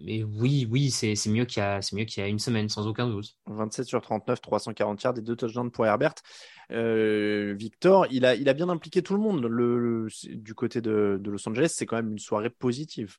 mais 0.05 0.23
oui, 0.23 0.67
oui, 0.69 0.91
c'est 0.91 1.15
mieux 1.27 1.45
qu'il 1.45 1.61
y, 1.61 1.65
a, 1.65 1.79
mieux 1.93 2.05
qu'il 2.05 2.21
y 2.21 2.25
a 2.25 2.29
une 2.29 2.39
semaine, 2.39 2.69
sans 2.69 2.87
aucun 2.87 3.07
doute. 3.07 3.35
27 3.47 3.85
sur 3.85 4.01
39, 4.01 4.41
340 4.41 5.03
yards, 5.03 5.13
des 5.13 5.21
deux 5.21 5.35
touchdowns 5.35 5.71
pour 5.71 5.85
Herbert. 5.85 6.15
Euh, 6.71 7.53
Victor, 7.57 8.07
il 8.11 8.25
a, 8.25 8.35
il 8.35 8.49
a 8.49 8.53
bien 8.53 8.69
impliqué 8.69 9.01
tout 9.01 9.13
le 9.13 9.21
monde. 9.21 9.45
Le, 9.45 10.07
du 10.29 10.53
côté 10.53 10.81
de, 10.81 11.19
de 11.21 11.31
Los 11.31 11.47
Angeles, 11.47 11.73
c'est 11.75 11.85
quand 11.85 11.97
même 11.97 12.11
une 12.11 12.19
soirée 12.19 12.49
positive. 12.49 13.17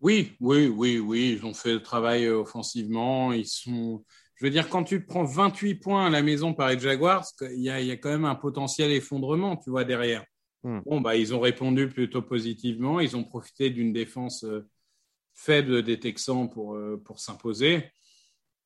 Oui, 0.00 0.32
oui, 0.40 0.68
oui, 0.68 0.98
oui. 0.98 1.38
Ils 1.38 1.46
ont 1.46 1.54
fait 1.54 1.72
le 1.72 1.82
travail 1.82 2.26
euh, 2.26 2.40
offensivement. 2.40 3.32
Ils 3.32 3.46
sont. 3.46 4.04
Je 4.36 4.44
veux 4.44 4.50
dire, 4.50 4.68
quand 4.68 4.84
tu 4.84 5.04
prends 5.04 5.24
28 5.24 5.76
points 5.76 6.06
à 6.06 6.10
la 6.10 6.22
maison 6.22 6.54
par 6.54 6.68
les 6.68 6.78
Jaguars, 6.78 7.24
il 7.40 7.62
y 7.62 7.70
a, 7.70 7.80
il 7.80 7.86
y 7.86 7.90
a 7.90 7.96
quand 7.96 8.10
même 8.10 8.24
un 8.24 8.34
potentiel 8.34 8.90
effondrement, 8.90 9.56
tu 9.56 9.70
vois, 9.70 9.84
derrière. 9.84 10.24
Hmm. 10.64 10.80
Bon, 10.86 11.00
bah, 11.00 11.14
ils 11.14 11.34
ont 11.34 11.40
répondu 11.40 11.88
plutôt 11.88 12.22
positivement. 12.22 13.00
Ils 13.00 13.16
ont 13.16 13.24
profité 13.24 13.70
d'une 13.70 13.92
défense 13.92 14.44
euh, 14.44 14.68
faible 15.34 15.82
des 15.82 15.98
Texans 15.98 16.48
pour, 16.48 16.76
euh, 16.76 17.00
pour 17.04 17.20
s'imposer. 17.20 17.90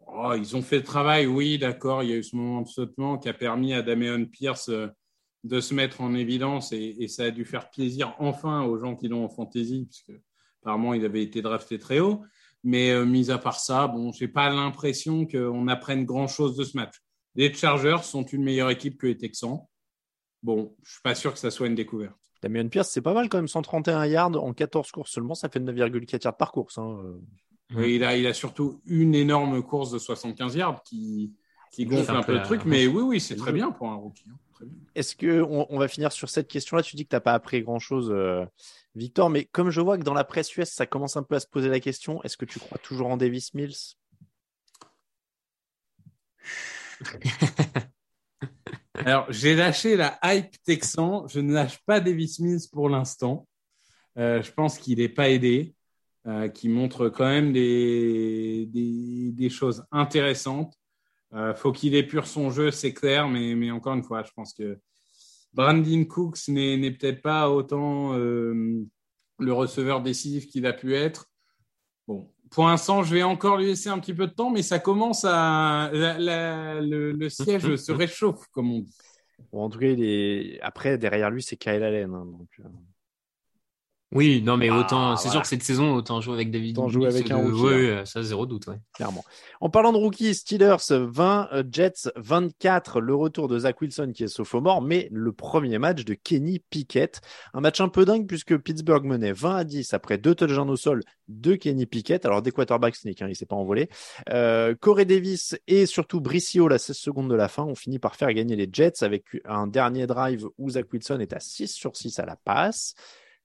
Oh, 0.06 0.32
ils 0.36 0.56
ont 0.56 0.62
fait 0.62 0.76
le 0.76 0.84
travail, 0.84 1.26
oui, 1.26 1.58
d'accord. 1.58 2.02
Il 2.02 2.10
y 2.10 2.12
a 2.12 2.16
eu 2.16 2.22
ce 2.22 2.36
moment 2.36 2.62
de 2.62 2.68
sautement 2.68 3.18
qui 3.18 3.28
a 3.28 3.34
permis 3.34 3.74
à 3.74 3.82
Damien 3.82 4.24
Pierce 4.24 4.68
euh, 4.68 4.88
de 5.44 5.60
se 5.60 5.74
mettre 5.74 6.00
en 6.00 6.14
évidence 6.14 6.72
et, 6.72 7.08
ça 7.08 7.24
a 7.24 7.30
dû 7.30 7.44
faire 7.44 7.70
plaisir 7.70 8.14
enfin 8.18 8.62
aux 8.62 8.78
gens 8.78 8.96
qui 8.96 9.08
l'ont 9.08 9.24
en 9.24 9.28
fantasy, 9.28 9.86
puisque 9.88 10.20
apparemment 10.62 10.94
il 10.94 11.04
avait 11.04 11.22
été 11.22 11.42
drafté 11.42 11.78
très 11.78 12.00
haut. 12.00 12.24
Mais 12.64 12.90
euh, 12.90 13.04
mis 13.04 13.30
à 13.30 13.38
part 13.38 13.60
ça, 13.60 13.86
bon, 13.86 14.12
j'ai 14.12 14.28
pas 14.28 14.50
l'impression 14.50 15.26
qu'on 15.26 15.68
apprenne 15.68 16.04
grand 16.04 16.26
chose 16.26 16.56
de 16.56 16.64
ce 16.64 16.76
match. 16.76 16.96
Les 17.34 17.52
Chargers 17.52 18.02
sont 18.02 18.24
une 18.24 18.42
meilleure 18.42 18.70
équipe 18.70 18.98
que 18.98 19.06
les 19.06 19.16
Texans. 19.16 19.60
Bon, 20.42 20.76
je 20.82 20.92
suis 20.92 21.02
pas 21.02 21.14
sûr 21.14 21.32
que 21.32 21.38
ça 21.38 21.50
soit 21.50 21.68
une 21.68 21.76
découverte. 21.76 22.27
Damien 22.42 22.68
Pierce, 22.68 22.90
c'est 22.90 23.00
pas 23.00 23.14
mal 23.14 23.28
quand 23.28 23.38
même, 23.38 23.48
131 23.48 24.06
yards 24.06 24.42
en 24.42 24.52
14 24.52 24.90
courses 24.92 25.10
seulement, 25.10 25.34
ça 25.34 25.48
fait 25.48 25.60
9,4 25.60 26.24
yards 26.24 26.36
par 26.36 26.52
course. 26.52 26.78
Hein. 26.78 26.98
Oui, 27.74 27.96
il 27.96 28.04
a, 28.04 28.16
il 28.16 28.26
a 28.26 28.32
surtout 28.32 28.80
une 28.86 29.14
énorme 29.14 29.62
course 29.62 29.90
de 29.90 29.98
75 29.98 30.54
yards 30.54 30.82
qui, 30.82 31.34
qui 31.70 31.84
gonfle 31.84 32.12
un 32.12 32.22
peu 32.22 32.34
le 32.34 32.42
truc, 32.42 32.62
mais 32.64 32.86
oui, 32.86 33.02
oui, 33.02 33.20
c'est 33.20 33.36
très 33.36 33.52
bien 33.52 33.70
pour 33.70 33.90
un 33.90 33.96
rookie. 33.96 34.24
Hein, 34.30 34.66
Est-ce 34.94 35.16
qu'on 35.16 35.66
on 35.68 35.78
va 35.78 35.88
finir 35.88 36.12
sur 36.12 36.30
cette 36.30 36.48
question-là? 36.48 36.82
Tu 36.82 36.96
dis 36.96 37.04
que 37.04 37.10
tu 37.10 37.16
n'as 37.16 37.20
pas 37.20 37.34
appris 37.34 37.62
grand-chose, 37.62 38.10
euh, 38.10 38.46
Victor, 38.94 39.28
mais 39.28 39.44
comme 39.44 39.70
je 39.70 39.80
vois 39.80 39.98
que 39.98 40.02
dans 40.04 40.14
la 40.14 40.24
presse 40.24 40.56
US, 40.56 40.70
ça 40.70 40.86
commence 40.86 41.16
un 41.16 41.22
peu 41.22 41.34
à 41.34 41.40
se 41.40 41.46
poser 41.46 41.68
la 41.68 41.80
question, 41.80 42.22
est-ce 42.22 42.36
que 42.36 42.46
tu 42.46 42.58
crois 42.58 42.78
toujours 42.78 43.08
en 43.08 43.16
Davis 43.16 43.52
Mills? 43.54 43.96
Alors, 49.04 49.26
j'ai 49.30 49.54
lâché 49.54 49.96
la 49.96 50.18
hype 50.24 50.62
texan. 50.64 51.26
Je 51.28 51.40
ne 51.40 51.52
lâche 51.52 51.78
pas 51.86 52.00
Davis 52.00 52.40
Mills 52.40 52.68
pour 52.72 52.88
l'instant. 52.88 53.46
Euh, 54.18 54.42
je 54.42 54.52
pense 54.52 54.78
qu'il 54.78 54.98
n'est 54.98 55.08
pas 55.08 55.30
aidé, 55.30 55.74
euh, 56.26 56.48
qui 56.48 56.68
montre 56.68 57.08
quand 57.08 57.26
même 57.26 57.52
des, 57.52 58.66
des, 58.66 59.30
des 59.32 59.50
choses 59.50 59.84
intéressantes. 59.92 60.74
Euh, 61.34 61.54
faut 61.54 61.72
qu'il 61.72 61.94
épure 61.94 62.26
son 62.26 62.50
jeu, 62.50 62.70
c'est 62.70 62.92
clair, 62.92 63.28
mais, 63.28 63.54
mais 63.54 63.70
encore 63.70 63.94
une 63.94 64.02
fois, 64.02 64.22
je 64.22 64.32
pense 64.34 64.52
que 64.52 64.78
Brandon 65.52 66.04
Cooks 66.04 66.48
n'est 66.48 66.90
peut-être 66.90 67.22
pas 67.22 67.50
autant 67.50 68.14
euh, 68.14 68.84
le 69.38 69.52
receveur 69.52 70.02
décisif 70.02 70.48
qu'il 70.48 70.66
a 70.66 70.72
pu 70.72 70.94
être. 70.94 71.30
Bon, 72.06 72.32
pour 72.50 72.66
l'instant, 72.66 73.02
je 73.02 73.14
vais 73.14 73.22
encore 73.22 73.58
lui 73.58 73.66
laisser 73.66 73.88
un 73.88 73.98
petit 73.98 74.14
peu 74.14 74.26
de 74.26 74.32
temps, 74.32 74.50
mais 74.50 74.62
ça 74.62 74.78
commence 74.78 75.24
à. 75.24 75.90
la- 75.92 76.18
la- 76.18 76.80
le, 76.80 77.12
le 77.12 77.28
siège 77.28 77.74
se 77.76 77.92
réchauffe, 77.92 78.46
comme 78.52 78.70
on 78.72 78.80
dit. 78.80 78.94
Bon, 79.52 79.62
en 79.64 79.70
tout 79.70 79.78
cas, 79.78 79.86
il 79.86 80.02
est... 80.04 80.60
après, 80.60 80.98
derrière 80.98 81.30
lui, 81.30 81.42
c'est 81.42 81.56
Kyle 81.56 81.82
Allen. 81.82 82.12
hein, 82.14 82.24
donc, 82.26 82.48
euh, 82.60 82.68
Oui, 84.10 84.40
non, 84.42 84.56
mais 84.56 84.70
Ah, 84.70 84.78
autant, 84.78 85.16
c'est 85.16 85.24
voilà. 85.28 85.32
sûr 85.32 85.42
que 85.42 85.48
cette 85.48 85.62
saison, 85.62 85.92
autant 85.94 86.22
jouer 86.22 86.32
avec 86.34 86.50
David. 86.50 86.78
Autant 86.78 86.88
jouer 86.88 87.08
avec 87.08 87.30
un 87.30 87.36
rookie, 87.36 87.60
Ouais, 87.60 87.92
hein. 87.92 88.04
ça, 88.06 88.22
zéro 88.22 88.46
doute, 88.46 88.66
ouais. 88.66 88.76
clairement. 88.94 89.22
En 89.60 89.68
parlant 89.68 89.92
de 89.92 89.98
rookies, 89.98 90.34
Steelers 90.34 90.76
20, 90.88 91.48
euh, 91.52 91.62
Jets 91.70 92.08
24, 92.16 93.00
le 93.02 93.14
retour 93.14 93.48
de 93.48 93.58
Zach 93.58 93.78
Wilson 93.82 94.12
qui 94.14 94.24
est 94.24 94.28
sophomore, 94.28 94.80
mais 94.80 95.08
le 95.12 95.32
premier 95.32 95.76
match 95.78 96.06
de 96.06 96.14
Kenny 96.14 96.58
Pickett. 96.70 97.20
Un 97.52 97.60
match 97.60 97.82
un 97.82 97.88
peu 97.90 98.06
dingue 98.06 98.26
puisque 98.26 98.56
Pittsburgh 98.56 99.04
menait 99.04 99.32
20 99.32 99.56
à 99.56 99.64
10 99.64 99.92
après 99.92 100.16
deux 100.16 100.34
touchdowns 100.34 100.70
au 100.70 100.76
sol 100.76 101.02
de 101.28 101.54
Kenny 101.56 101.84
Pickett. 101.84 102.24
Alors 102.24 102.40
des 102.40 102.50
quarterbacks 102.50 102.96
sneak, 102.96 103.20
hein, 103.20 103.26
il 103.28 103.36
s'est 103.36 103.44
pas 103.44 103.56
envolé. 103.56 103.90
Euh, 104.30 104.74
Corey 104.80 105.04
Davis 105.04 105.54
et 105.66 105.84
surtout 105.84 106.22
Bricio, 106.22 106.66
la 106.68 106.78
16 106.78 106.96
secondes 106.96 107.28
de 107.28 107.34
la 107.34 107.48
fin, 107.48 107.64
ont 107.64 107.74
fini 107.74 107.98
par 107.98 108.16
faire 108.16 108.32
gagner 108.32 108.56
les 108.56 108.70
Jets 108.72 109.02
avec 109.04 109.24
un 109.44 109.66
dernier 109.66 110.06
drive 110.06 110.46
où 110.56 110.70
Zach 110.70 110.86
Wilson 110.90 111.18
est 111.20 111.34
à 111.34 111.40
6 111.40 111.68
sur 111.74 111.94
6 111.94 112.18
à 112.20 112.24
la 112.24 112.36
passe. 112.36 112.94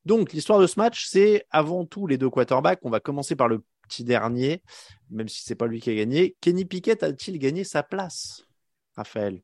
Donc, 0.06 0.34
l'histoire 0.34 0.60
de 0.60 0.68
ce 0.68 0.80
match, 0.80 1.06
c'est 1.08 1.46
avant 1.52 1.86
tout 1.86 2.08
les 2.08 2.18
deux 2.18 2.30
quarterbacks. 2.30 2.80
On 2.84 2.90
va 2.90 3.00
commencer 3.00 3.36
par 3.36 3.48
le 3.48 3.64
petit 3.88 4.04
dernier, 4.04 4.62
même 5.10 5.28
si 5.28 5.44
c'est 5.44 5.56
pas 5.56 5.68
lui 5.68 5.80
qui 5.82 5.90
a 5.90 5.96
gagné. 5.96 6.36
Kenny 6.42 6.66
Pickett 6.66 7.04
a-t-il 7.04 7.40
gagné 7.40 7.64
sa 7.64 7.84
place, 7.84 8.44
Raphaël? 8.96 9.42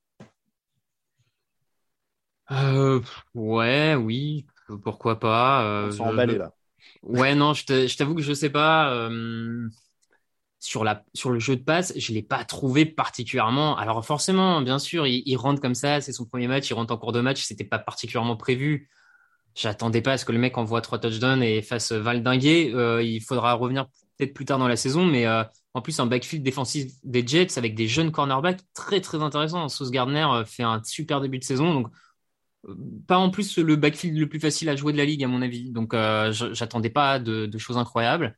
Euh, 2.52 3.02
ouais, 3.36 3.96
oui, 3.96 4.46
pourquoi 4.84 5.20
pas. 5.20 5.64
euh, 5.66 5.88
On 5.88 5.92
s'est 5.92 6.02
je- 6.04 6.04
emballé 6.04 6.36
je- 6.36 6.38
là. 6.38 6.54
Ouais, 7.04 7.36
non, 7.36 7.54
je 7.54 7.96
t'avoue 7.98 8.16
que 8.16 8.22
je 8.22 8.34
sais 8.34 8.50
pas. 8.50 8.94
euh, 8.94 9.70
sur 10.60 10.84
la, 10.84 11.06
sur 11.14 11.32
le 11.32 11.40
jeu 11.40 11.56
de 11.58 11.64
passe, 11.64 11.94
je 11.98 12.14
l'ai 12.14 12.24
pas 12.24 12.44
trouvé 12.46 12.86
particulièrement. 12.86 13.78
Alors 13.78 14.06
forcément, 14.06 14.62
bien 14.62 14.80
sûr, 14.80 15.08
il, 15.08 15.24
il 15.26 15.38
rentre 15.38 15.62
comme 15.62 15.76
ça, 15.76 16.02
c'est 16.02 16.14
son 16.14 16.26
premier 16.26 16.48
match, 16.48 16.70
il 16.70 16.74
rentre 16.74 16.94
en 16.94 16.98
cours 16.98 17.14
de 17.14 17.22
match, 17.22 17.42
c'était 17.44 17.64
pas 17.66 17.80
particulièrement 17.80 18.38
prévu. 18.38 18.90
J'attendais 19.60 20.02
pas 20.02 20.14
à 20.14 20.18
ce 20.18 20.24
que 20.24 20.32
le 20.32 20.38
mec 20.38 20.58
envoie 20.58 20.80
trois 20.80 21.00
touchdowns 21.00 21.44
et 21.44 21.62
fasse 21.62 21.92
valdinguer. 21.92 22.72
Euh, 22.74 23.04
il 23.04 23.20
faudra 23.20 23.54
revenir 23.56 23.88
peut-être 24.18 24.34
plus 24.34 24.46
tard 24.46 24.58
dans 24.58 24.70
la 24.70 24.78
saison, 24.78 25.04
mais 25.04 25.26
euh, 25.28 25.44
en 25.74 25.82
plus 25.82 26.00
un 26.00 26.06
backfield 26.06 26.46
défensif 26.46 26.94
des 27.04 27.28
Jets 27.28 27.58
avec 27.58 27.76
des 27.76 27.86
jeunes 27.86 28.12
cornerbacks 28.12 28.62
très 28.74 29.02
très 29.02 29.22
intéressant. 29.22 29.68
Sauce 29.68 29.92
Gardner 29.92 30.26
euh, 30.32 30.46
fait 30.46 30.64
un 30.64 30.82
super 30.86 31.20
début 31.20 31.40
de 31.40 31.44
saison, 31.44 31.74
donc 31.74 31.88
pas 33.06 33.18
en 33.18 33.30
plus 33.32 33.58
le 33.58 33.76
backfield 33.76 34.18
le 34.18 34.30
plus 34.30 34.40
facile 34.40 34.70
à 34.70 34.78
jouer 34.78 34.94
de 34.94 34.98
la 34.98 35.04
ligue 35.04 35.26
à 35.26 35.28
mon 35.28 35.42
avis. 35.42 35.72
Donc 35.72 35.94
euh, 35.94 36.32
j'attendais 36.32 36.90
pas 36.90 37.20
de, 37.20 37.46
de 37.46 37.58
choses 37.58 37.78
incroyables. 37.78 38.38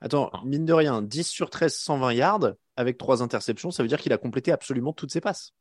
Attends, 0.00 0.32
mine 0.44 0.64
de 0.64 0.72
rien, 0.72 1.00
10 1.00 1.28
sur 1.28 1.48
13, 1.48 1.76
120 1.76 2.12
yards 2.12 2.52
avec 2.74 2.98
trois 2.98 3.22
interceptions, 3.22 3.70
ça 3.70 3.82
veut 3.84 3.88
dire 3.88 4.00
qu'il 4.00 4.12
a 4.12 4.18
complété 4.18 4.50
absolument 4.50 4.92
toutes 4.92 5.12
ses 5.12 5.20
passes. 5.20 5.54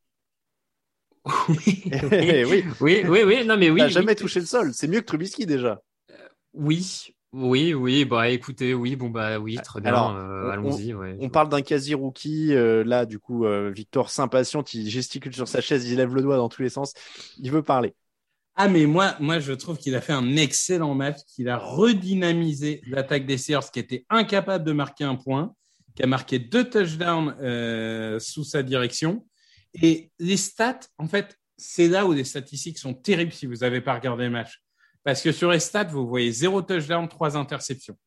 oui, 1.50 1.84
Eh 2.20 2.46
oui. 2.46 2.64
oui, 2.80 3.04
oui, 3.08 3.24
oui, 3.24 3.46
non 3.46 3.58
mais 3.58 3.70
oui, 3.70 3.82
il 3.82 3.84
n'a 3.84 3.88
oui. 3.88 3.92
jamais 3.92 4.16
touché 4.16 4.40
le 4.40 4.46
sol. 4.46 4.74
C'est 4.74 4.88
mieux 4.88 5.02
que 5.02 5.06
Trubisky 5.06 5.46
déjà. 5.46 5.82
Oui, 6.54 7.14
oui, 7.34 7.74
oui, 7.74 8.06
bah 8.06 8.30
écoutez, 8.30 8.74
oui, 8.74 8.96
bon 8.96 9.10
bah 9.10 9.40
oui, 9.40 9.62
très 9.62 9.82
bien, 9.82 9.92
Alors, 9.92 10.12
euh, 10.16 10.50
on- 10.50 10.52
allons-y, 10.52 10.94
ouais. 10.94 11.16
On 11.20 11.30
parle 11.30 11.50
d'un 11.50 11.62
quasi-rookie. 11.62 12.54
euh, 12.54 12.84
là, 12.84 13.06
du 13.06 13.20
coup, 13.20 13.46
euh, 13.46 13.72
Victor 13.72 14.10
s'impatiente, 14.10 14.74
il 14.74 14.90
gesticule 14.90 15.34
sur 15.36 15.48
sa 15.48 15.62
chaise, 15.62 15.86
il 15.90 15.98
lève 15.98 16.14
le 16.16 16.22
doigt 16.22 16.38
dans 16.38 16.50
tous 16.50 16.62
les 16.62 16.70
sens. 16.70 16.94
Il 17.38 17.52
veut 17.52 17.64
parler. 17.64 17.94
Ah, 18.56 18.70
mais 18.70 18.86
moi, 18.86 19.16
moi, 19.20 19.40
je 19.40 19.52
trouve 19.52 19.78
qu'il 19.78 19.96
a 19.96 20.02
fait 20.02 20.14
un 20.14 20.36
excellent 20.38 20.96
match, 20.96 21.18
qu'il 21.28 21.50
a 21.50 21.58
redynamisé 21.58 22.82
l'attaque 22.88 23.26
des 23.26 23.38
Seahawks, 23.38 23.72
qui 23.72 23.80
était 23.80 24.06
incapable 24.10 24.64
de 24.64 24.72
marquer 24.72 25.04
un 25.04 25.16
point, 25.16 25.54
qui 25.94 26.04
a 26.04 26.08
marqué 26.08 26.40
deux 26.40 26.70
touchdowns 26.70 27.36
euh, 27.42 28.18
sous 28.20 28.46
sa 28.46 28.64
direction. 28.64 29.26
Et 29.82 30.12
les 30.20 30.38
stats, 30.38 30.80
en 30.98 31.08
fait, 31.08 31.38
c'est 31.58 31.88
là 31.88 32.06
où 32.06 32.12
les 32.14 32.24
statistiques 32.24 32.78
sont 32.78 32.94
terribles 32.94 33.32
si 33.32 33.46
vous 33.46 33.56
n'avez 33.58 33.82
pas 33.82 33.94
regardé 33.94 34.26
le 34.26 34.30
match. 34.30 34.62
Parce 35.04 35.22
que 35.22 35.32
sur 35.32 35.52
les 35.52 35.60
stats, 35.60 35.84
vous 35.86 36.08
voyez 36.08 36.32
zéro 36.32 36.62
touchdown, 36.62 37.08
trois 37.08 37.38
interceptions. 37.38 37.98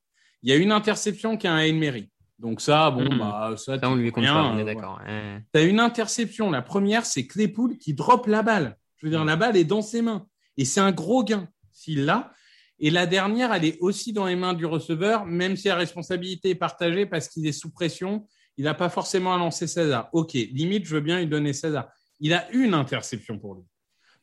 Il 0.42 0.50
y 0.50 0.52
a 0.52 0.56
une 0.56 0.72
interception 0.72 1.36
qui 1.36 1.46
a 1.46 1.52
un 1.54 1.72
Mary. 1.72 2.10
Donc 2.38 2.60
ça, 2.60 2.90
bon, 2.90 3.02
Mhm. 3.04 3.18
bah, 3.18 3.54
ça, 3.56 3.78
Ça, 3.78 3.90
on 3.90 3.96
lui 3.96 4.10
compte 4.12 4.24
rien, 4.24 4.34
pas, 4.34 4.42
on 4.44 4.56
euh, 4.56 4.58
est 4.60 4.62
voilà. 4.62 4.74
d'accord. 4.74 5.00
ouais. 5.06 5.42
tu 5.52 5.60
as 5.60 5.62
une 5.64 5.80
interception. 5.80 6.50
La 6.50 6.62
première, 6.62 7.04
c'est 7.06 7.26
Claypool 7.26 7.78
qui 7.78 7.94
drop 7.94 8.26
la 8.26 8.42
balle. 8.42 8.76
Je 8.96 9.06
veux 9.06 9.10
dire, 9.10 9.24
la 9.24 9.36
balle 9.36 9.56
est 9.56 9.64
dans 9.64 9.82
ses 9.82 10.02
mains. 10.02 10.26
Et 10.56 10.64
c'est 10.64 10.80
un 10.80 10.92
gros 10.92 11.24
gain 11.24 11.48
s'il 11.72 12.04
l'a. 12.04 12.32
Et 12.80 12.90
la 12.90 13.06
dernière, 13.06 13.52
elle 13.52 13.64
est 13.64 13.76
aussi 13.80 14.12
dans 14.12 14.26
les 14.26 14.36
mains 14.36 14.54
du 14.54 14.66
receveur, 14.66 15.24
même 15.26 15.56
si 15.56 15.66
la 15.68 15.74
responsabilité 15.74 16.50
est 16.50 16.54
partagée 16.54 17.06
parce 17.06 17.28
qu'il 17.28 17.44
est 17.46 17.52
sous 17.52 17.70
pression. 17.70 18.26
Il 18.58 18.64
n'a 18.64 18.74
pas 18.74 18.88
forcément 18.90 19.36
lancer 19.38 19.66
César. 19.66 20.10
OK, 20.12 20.32
limite, 20.34 20.84
je 20.84 20.96
veux 20.96 21.00
bien 21.00 21.18
lui 21.20 21.26
donner 21.26 21.52
César. 21.52 21.88
Il 22.20 22.34
a 22.34 22.50
une 22.52 22.74
interception 22.74 23.38
pour 23.38 23.54
lui. 23.54 23.62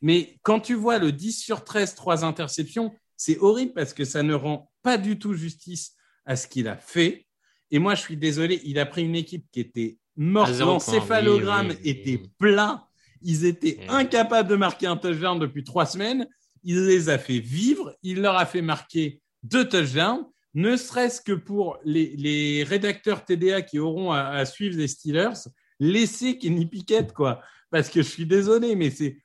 Mais 0.02 0.38
quand 0.43 0.60
tu 0.60 0.76
vois 0.76 1.00
le 1.00 1.12
10 1.12 1.32
sur 1.41 1.63
13, 1.63 1.95
trois 1.95 2.24
interceptions, 2.26 2.93
c'est 3.17 3.39
horrible 3.39 3.74
parce 3.74 3.93
que 3.93 4.04
ça 4.04 4.21
ne 4.24 4.34
rend 4.34 4.69
pas 4.84 4.98
du 4.98 5.17
tout 5.17 5.34
justice 5.34 5.95
à 6.26 6.36
ce 6.36 6.48
qu'il 6.48 6.67
a 6.67 6.76
fait. 6.76 7.26
Et 7.71 7.80
moi, 7.80 7.95
je 7.95 8.02
suis 8.02 8.17
désolé, 8.17 8.62
il 8.65 8.78
a 8.78 8.86
pris 8.86 9.04
une 9.04 9.15
équipe 9.15 9.45
qui 9.52 9.62
était 9.62 9.98
morte. 10.17 10.52
L'encéphalogramme 10.60 11.69
oui, 11.69 11.74
oui, 11.76 11.82
oui. 11.84 11.89
était 11.89 12.24
plat. 12.38 12.86
Ils 13.21 13.45
étaient 13.45 13.78
Ouais. 13.80 13.86
incapables 13.89 14.50
de 14.50 14.56
marquer 14.56 14.88
un 14.88 14.98
touchdown 14.98 15.39
depuis 15.39 15.63
trois 15.63 15.86
semaines. 15.86 16.28
Il 16.63 16.86
les 16.86 17.10
a 17.10 17.17
fait 17.17 17.39
vivre. 17.39 17.95
Il 18.04 18.21
leur 18.21 18.36
a 18.36 18.45
fait 18.45 18.62
marquer 18.62 19.21
deux 19.43 19.67
touchdowns, 19.67 20.26
ne 20.56 20.76
serait-ce 20.76 21.22
que 21.22 21.34
pour 21.34 21.78
les, 21.84 22.15
les 22.18 22.63
rédacteurs 22.63 23.24
TDA 23.24 23.62
qui 23.62 23.78
auront 23.78 24.12
à, 24.12 24.22
à 24.22 24.46
suivre 24.46 24.78
les 24.78 24.88
Steelers, 24.88 25.48
laisser 25.80 26.38
Kenny 26.38 26.65
Pickett, 26.65 27.13
quoi. 27.13 27.41
Parce 27.70 27.89
que 27.89 28.02
je 28.02 28.08
suis 28.08 28.26
désolé, 28.26 28.76
mais 28.76 28.89
c'est. 28.89 29.18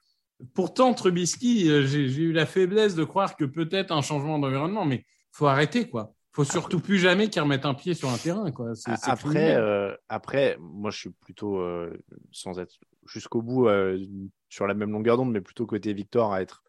Pourtant, 0.55 0.95
Trubisky, 0.95 1.69
euh, 1.69 1.87
j'ai 1.87 2.07
eu 2.07 2.33
la 2.33 2.47
faiblesse 2.47 2.95
de 2.95 3.05
croire 3.05 3.37
que 3.37 3.45
peut-être 3.45 3.93
un 3.93 4.01
changement 4.01 4.39
d'environnement, 4.39 4.87
mais 4.87 5.05
faut 5.33 5.47
arrêter, 5.47 5.89
quoi. 5.89 6.15
Faut 6.33 6.45
surtout 6.45 6.81
plus 6.81 6.99
jamais 6.99 7.29
qu'ils 7.29 7.43
remettent 7.43 7.67
un 7.67 7.75
pied 7.75 7.93
sur 7.95 8.09
un 8.09 8.17
terrain, 8.17 8.51
quoi. 8.53 8.73
Après, 9.03 9.57
euh, 9.57 9.95
après, 10.09 10.57
moi, 10.61 10.91
je 10.91 10.99
suis 10.99 11.11
plutôt, 11.11 11.59
euh, 11.59 11.93
sans 12.31 12.61
être 12.61 12.79
jusqu'au 13.05 13.43
bout 13.43 13.67
euh, 13.67 13.99
sur 14.49 14.67
la 14.67 14.75
même 14.75 14.93
longueur 14.93 15.17
d'onde, 15.17 15.33
mais 15.33 15.41
plutôt 15.41 15.67
côté 15.67 15.93
Victor 15.93 16.33
à 16.33 16.41
être 16.41 16.63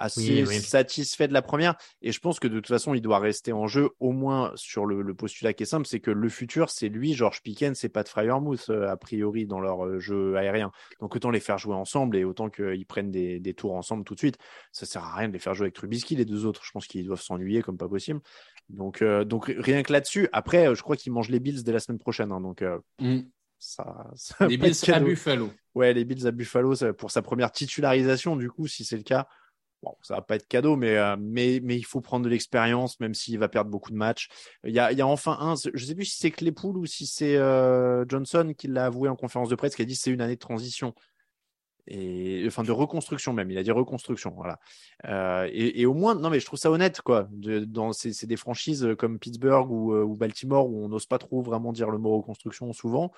assez 0.00 0.42
Oui, 0.42 0.44
oui. 0.48 0.60
satisfait 0.60 1.28
de 1.28 1.32
la 1.32 1.42
première. 1.42 1.76
Et 2.02 2.10
je 2.10 2.18
pense 2.18 2.40
que 2.40 2.48
de 2.48 2.56
toute 2.56 2.66
façon, 2.66 2.94
il 2.94 3.00
doit 3.00 3.18
rester 3.20 3.52
en 3.52 3.66
jeu, 3.68 3.90
au 4.00 4.10
moins 4.12 4.50
sur 4.56 4.86
le, 4.86 5.02
le 5.02 5.14
postulat 5.14 5.52
qui 5.52 5.62
est 5.62 5.66
simple, 5.66 5.86
c'est 5.86 6.00
que 6.00 6.10
le 6.10 6.28
futur, 6.28 6.70
c'est 6.70 6.88
lui, 6.88 7.14
George 7.14 7.42
Pickens, 7.42 7.78
c'est 7.78 7.88
pas 7.88 8.02
de 8.02 8.08
Fryermouth, 8.08 8.70
euh, 8.70 8.88
a 8.90 8.96
priori, 8.96 9.46
dans 9.46 9.60
leur 9.60 9.86
euh, 9.86 9.98
jeu 10.00 10.36
aérien. 10.36 10.72
Donc 11.00 11.14
autant 11.14 11.30
les 11.30 11.40
faire 11.40 11.58
jouer 11.58 11.74
ensemble 11.74 12.16
et 12.16 12.24
autant 12.24 12.50
qu'ils 12.50 12.86
prennent 12.86 13.10
des, 13.12 13.38
des 13.38 13.54
tours 13.54 13.74
ensemble 13.74 14.02
tout 14.04 14.14
de 14.14 14.18
suite. 14.20 14.38
Ça 14.72 14.86
sert 14.86 15.04
à 15.04 15.14
rien 15.14 15.28
de 15.28 15.32
les 15.34 15.38
faire 15.38 15.54
jouer 15.54 15.66
avec 15.66 15.74
Trubisky, 15.74 16.16
les 16.16 16.24
deux 16.24 16.46
autres. 16.46 16.62
Je 16.64 16.70
pense 16.72 16.86
qu'ils 16.86 17.06
doivent 17.06 17.20
s'ennuyer 17.22 17.62
comme 17.62 17.76
pas 17.78 17.88
possible. 17.88 18.20
Donc, 18.68 19.02
euh, 19.02 19.24
donc 19.24 19.46
rien 19.58 19.82
que 19.82 19.92
là-dessus. 19.92 20.28
Après, 20.32 20.74
je 20.74 20.82
crois 20.82 20.96
qu'ils 20.96 21.12
mangent 21.12 21.28
les 21.30 21.40
Bills 21.40 21.62
dès 21.62 21.72
la 21.72 21.80
semaine 21.80 21.98
prochaine. 21.98 22.32
hein, 22.32 22.40
donc 22.40 22.62
euh, 22.62 22.78
Mm. 23.00 23.20
ça, 23.58 24.06
ça 24.14 24.34
va 24.40 24.46
Les 24.46 24.56
Bills 24.56 24.74
à. 24.92 25.00
Buffalo. 25.00 25.50
Ouais, 25.74 25.92
les 25.92 26.04
Bills 26.04 26.26
à 26.26 26.30
Buffalo 26.30 26.74
ça- 26.74 26.92
pour 26.92 27.10
sa 27.10 27.20
première 27.22 27.52
titularisation. 27.52 28.36
Du 28.36 28.50
coup, 28.50 28.66
si 28.66 28.84
c'est 28.84 28.96
le 28.96 29.02
cas, 29.02 29.26
bon, 29.82 29.96
ça 30.02 30.16
va 30.16 30.22
pas 30.22 30.36
être 30.36 30.48
cadeau, 30.48 30.76
mais 30.76 30.96
euh, 30.96 31.16
mais 31.18 31.60
mais 31.62 31.76
il 31.76 31.84
faut 31.84 32.00
prendre 32.00 32.24
de 32.24 32.30
l'expérience, 32.30 33.00
même 33.00 33.14
s'il 33.14 33.38
va 33.38 33.48
perdre 33.48 33.70
beaucoup 33.70 33.90
de 33.90 33.96
matchs. 33.96 34.28
Il 34.64 34.74
y 34.74 34.78
a 34.78 34.92
y 34.92 35.00
a 35.00 35.06
enfin 35.06 35.36
un, 35.40 35.54
je 35.56 35.84
sais 35.84 35.94
plus 35.94 36.04
si 36.04 36.18
c'est 36.18 36.30
Claypool 36.30 36.76
ou 36.76 36.86
si 36.86 37.06
c'est 37.06 37.36
euh, 37.36 38.04
Johnson 38.08 38.54
qui 38.56 38.68
l'a 38.68 38.86
avoué 38.86 39.08
en 39.08 39.16
conférence 39.16 39.48
de 39.48 39.54
presse, 39.54 39.74
qui 39.74 39.82
a 39.82 39.84
dit 39.84 39.94
que 39.94 40.00
c'est 40.00 40.10
une 40.10 40.20
année 40.20 40.34
de 40.34 40.40
transition 40.40 40.94
et 41.86 42.44
enfin 42.46 42.62
de 42.62 42.72
reconstruction 42.72 43.32
même. 43.32 43.50
Il 43.50 43.58
a 43.58 43.62
dit 43.62 43.70
reconstruction, 43.70 44.32
voilà. 44.36 44.60
Euh, 45.06 45.48
et, 45.52 45.86
au 45.86 45.94
moins, 45.94 46.14
non 46.14 46.30
mais 46.30 46.40
je 46.40 46.46
trouve 46.46 46.58
ça 46.58 46.70
honnête 46.70 47.00
quoi. 47.00 47.28
De, 47.32 47.60
dans 47.60 47.92
c'est 47.92 48.12
c'est 48.12 48.26
des 48.26 48.36
franchises 48.36 48.88
comme 48.98 49.18
Pittsburgh 49.18 49.70
ou 49.70 50.14
Baltimore 50.14 50.68
où 50.68 50.84
on 50.84 50.88
n'ose 50.88 51.06
pas 51.06 51.18
trop 51.18 51.42
vraiment 51.42 51.72
dire 51.72 51.90
le 51.90 51.98
mot 51.98 52.16
reconstruction 52.18 52.72
souvent. 52.72 53.12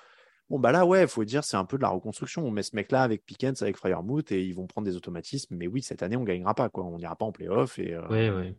Bon 0.49 0.59
bah 0.59 0.71
là 0.71 0.85
ouais, 0.85 1.07
faut 1.07 1.23
dire 1.23 1.43
c'est 1.43 1.57
un 1.57 1.65
peu 1.65 1.77
de 1.77 1.81
la 1.81 1.89
reconstruction. 1.89 2.45
On 2.45 2.51
met 2.51 2.63
ce 2.63 2.75
mec-là 2.75 3.01
avec 3.01 3.25
Pickens, 3.25 3.61
avec 3.61 3.77
Fryermuth 3.77 4.31
et 4.31 4.43
ils 4.43 4.53
vont 4.53 4.67
prendre 4.67 4.85
des 4.85 4.95
automatismes. 4.95 5.55
Mais 5.55 5.67
oui, 5.67 5.81
cette 5.81 6.03
année 6.03 6.17
on 6.17 6.23
gagnera 6.23 6.53
pas 6.53 6.69
quoi. 6.69 6.83
On 6.83 6.97
n'ira 6.97 7.15
pas 7.15 7.25
en 7.25 7.31
playoff. 7.31 7.79
Et 7.79 7.93
euh, 7.93 8.07
Ouais, 8.09 8.29
ouais. 8.29 8.55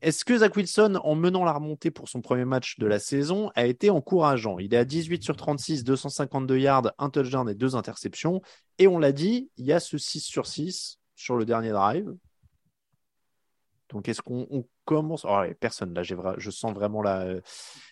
est-ce 0.00 0.24
que 0.24 0.36
Zach 0.38 0.56
Wilson, 0.56 0.98
en 1.04 1.14
menant 1.14 1.44
la 1.44 1.52
remontée 1.52 1.90
pour 1.92 2.08
son 2.08 2.20
premier 2.20 2.44
match 2.44 2.78
de 2.78 2.86
la 2.86 2.98
saison, 2.98 3.50
a 3.54 3.66
été 3.66 3.90
encourageant? 3.90 4.58
Il 4.58 4.74
est 4.74 4.78
à 4.78 4.84
18 4.84 5.22
sur 5.22 5.36
36, 5.36 5.84
252 5.84 6.58
yards, 6.58 6.92
un 6.98 7.10
touchdown 7.10 7.48
et 7.48 7.54
deux 7.54 7.76
interceptions. 7.76 8.42
Et 8.78 8.88
on 8.88 8.98
l'a 8.98 9.12
dit, 9.12 9.50
il 9.56 9.66
y 9.66 9.72
a 9.72 9.78
ce 9.78 9.98
6 9.98 10.20
sur 10.20 10.46
6 10.46 10.98
sur 11.14 11.36
le 11.36 11.44
dernier 11.44 11.70
drive. 11.70 12.12
Donc, 13.92 14.08
est-ce 14.08 14.22
qu'on 14.22 14.46
on 14.50 14.64
commence? 14.84 15.24
Oh, 15.24 15.28
allez, 15.28 15.54
Personne, 15.54 15.92
là, 15.94 16.02
vra... 16.02 16.34
je 16.38 16.50
sens 16.50 16.72
vraiment 16.72 17.02
la. 17.02 17.22
euh, 17.22 17.40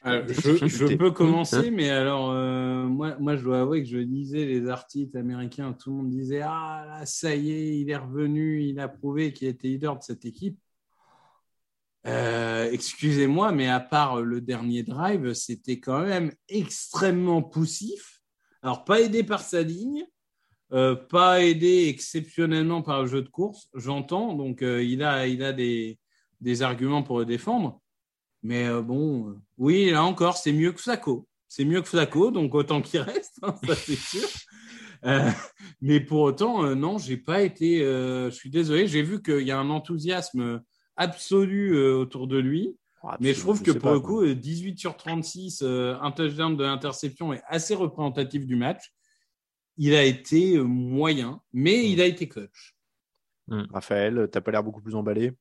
Alors, 0.03 0.25
des 0.25 0.35
je, 0.35 0.97
peux 0.97 1.11
commencer, 1.11 1.71
mais 1.71 1.91
alors, 1.91 2.31
euh, 2.31 2.85
moi, 2.85 3.17
moi, 3.19 3.37
je 3.37 3.43
dois 3.43 3.61
avouer 3.61 3.83
que 3.83 3.89
je 3.89 3.99
lisais 3.99 4.45
les 4.47 4.69
articles 4.69 5.17
américains. 5.17 5.73
Tout 5.73 5.91
le 5.91 5.97
monde 5.97 6.11
disait 6.11 6.41
Ah, 6.43 6.85
là, 6.87 7.07
ça 7.07 7.35
y 7.35 7.51
est, 7.51 7.79
il 7.79 7.91
est 7.91 7.97
revenu, 7.97 8.63
il 8.63 8.81
a 8.81 8.89
prouvé 8.89 9.33
qu'il 9.33 9.49
était 9.49 9.69
leader 9.69 9.97
de 9.99 10.03
cette 10.03 10.25
équipe. 10.25 10.59
Euh, 12.07 12.71
Excusez-moi, 12.73 13.53
mais 13.53 13.69
à 13.69 13.81
part 13.81 14.23
le 14.23 14.41
dernier 14.41 14.83
drive, 14.83 15.35
c'était 15.35 15.81
quand 15.81 16.01
même 16.01 16.33
extrêmement 16.49 17.43
poussif. 17.43 18.21
Alors, 18.63 18.85
pas 18.85 19.01
aidé 19.01 19.23
par 19.23 19.41
sa 19.41 19.63
ligne, 19.63 20.05
euh, 20.73 20.95
pas 20.95 21.43
aidé 21.45 21.87
exceptionnellement 21.89 22.83
par 22.83 23.03
le 23.03 23.09
jeu 23.09 23.23
de 23.23 23.29
course, 23.29 23.69
j'entends. 23.75 24.35
Donc, 24.35 24.63
euh, 24.63 24.83
il 24.83 25.03
a, 25.03 25.27
il 25.27 25.43
a 25.43 25.53
des, 25.53 25.99
des 26.41 26.63
arguments 26.63 27.03
pour 27.03 27.19
le 27.19 27.25
défendre. 27.25 27.81
Mais 28.43 28.67
euh, 28.67 28.81
bon, 28.81 29.37
oui, 29.59 29.91
là 29.91 30.05
encore, 30.05 30.37
c'est 30.37 30.53
mieux 30.53 30.73
que 30.73 30.81
Flacco. 30.81 31.27
C'est 31.49 31.65
mieux 31.65 31.83
que 31.83 31.89
Flacco, 31.89 32.31
donc 32.31 32.55
autant 32.55 32.81
qu'il 32.81 33.01
reste, 33.01 33.39
hein, 33.43 33.55
ça 33.67 33.75
c'est 33.75 33.97
sûr. 33.97 34.29
Mais 35.81 35.99
pour 35.99 36.21
autant, 36.21 36.77
non, 36.77 36.99
j'ai 36.99 37.17
pas 37.17 37.43
été. 37.43 37.81
je 37.81 38.31
suis 38.31 38.51
désolé, 38.51 38.87
j'ai 38.87 39.03
vu 39.03 39.23
qu'il 39.23 39.43
y 39.43 39.51
a 39.51 39.59
un 39.59 39.71
enthousiasme 39.71 40.63
absolu 40.97 41.77
autour 41.77 42.29
de 42.29 42.39
lui. 42.39 42.77
Ah, 43.03 43.17
Mais 43.19 43.33
je 43.33 43.41
trouve 43.41 43.63
que 43.63 43.71
pour 43.71 43.81
pas, 43.81 43.93
le 43.95 44.01
coup, 44.01 44.21
euh, 44.23 44.35
18 44.35 44.79
sur 44.79 44.97
36, 44.97 45.63
euh, 45.63 45.97
un 46.03 46.11
touchdown 46.11 46.57
de 46.57 46.65
l'interception 46.65 47.33
est 47.33 47.43
assez 47.49 47.75
représentatif 47.75 48.47
du 48.47 48.57
match. 48.57 48.93
Il 49.81 49.95
a 49.97 50.05
été 50.05 50.59
euh, 50.59 50.63
moyen, 50.63 51.43
mais 51.53 51.91
il 51.91 52.01
a 52.01 52.07
été 52.07 52.29
clutch. 52.29 52.77
Raphaël, 53.73 54.29
t'as 54.31 54.41
pas 54.41 54.53
l'air 54.53 54.63
beaucoup 54.63 54.81
plus 54.81 54.95
emballé? 54.95 55.33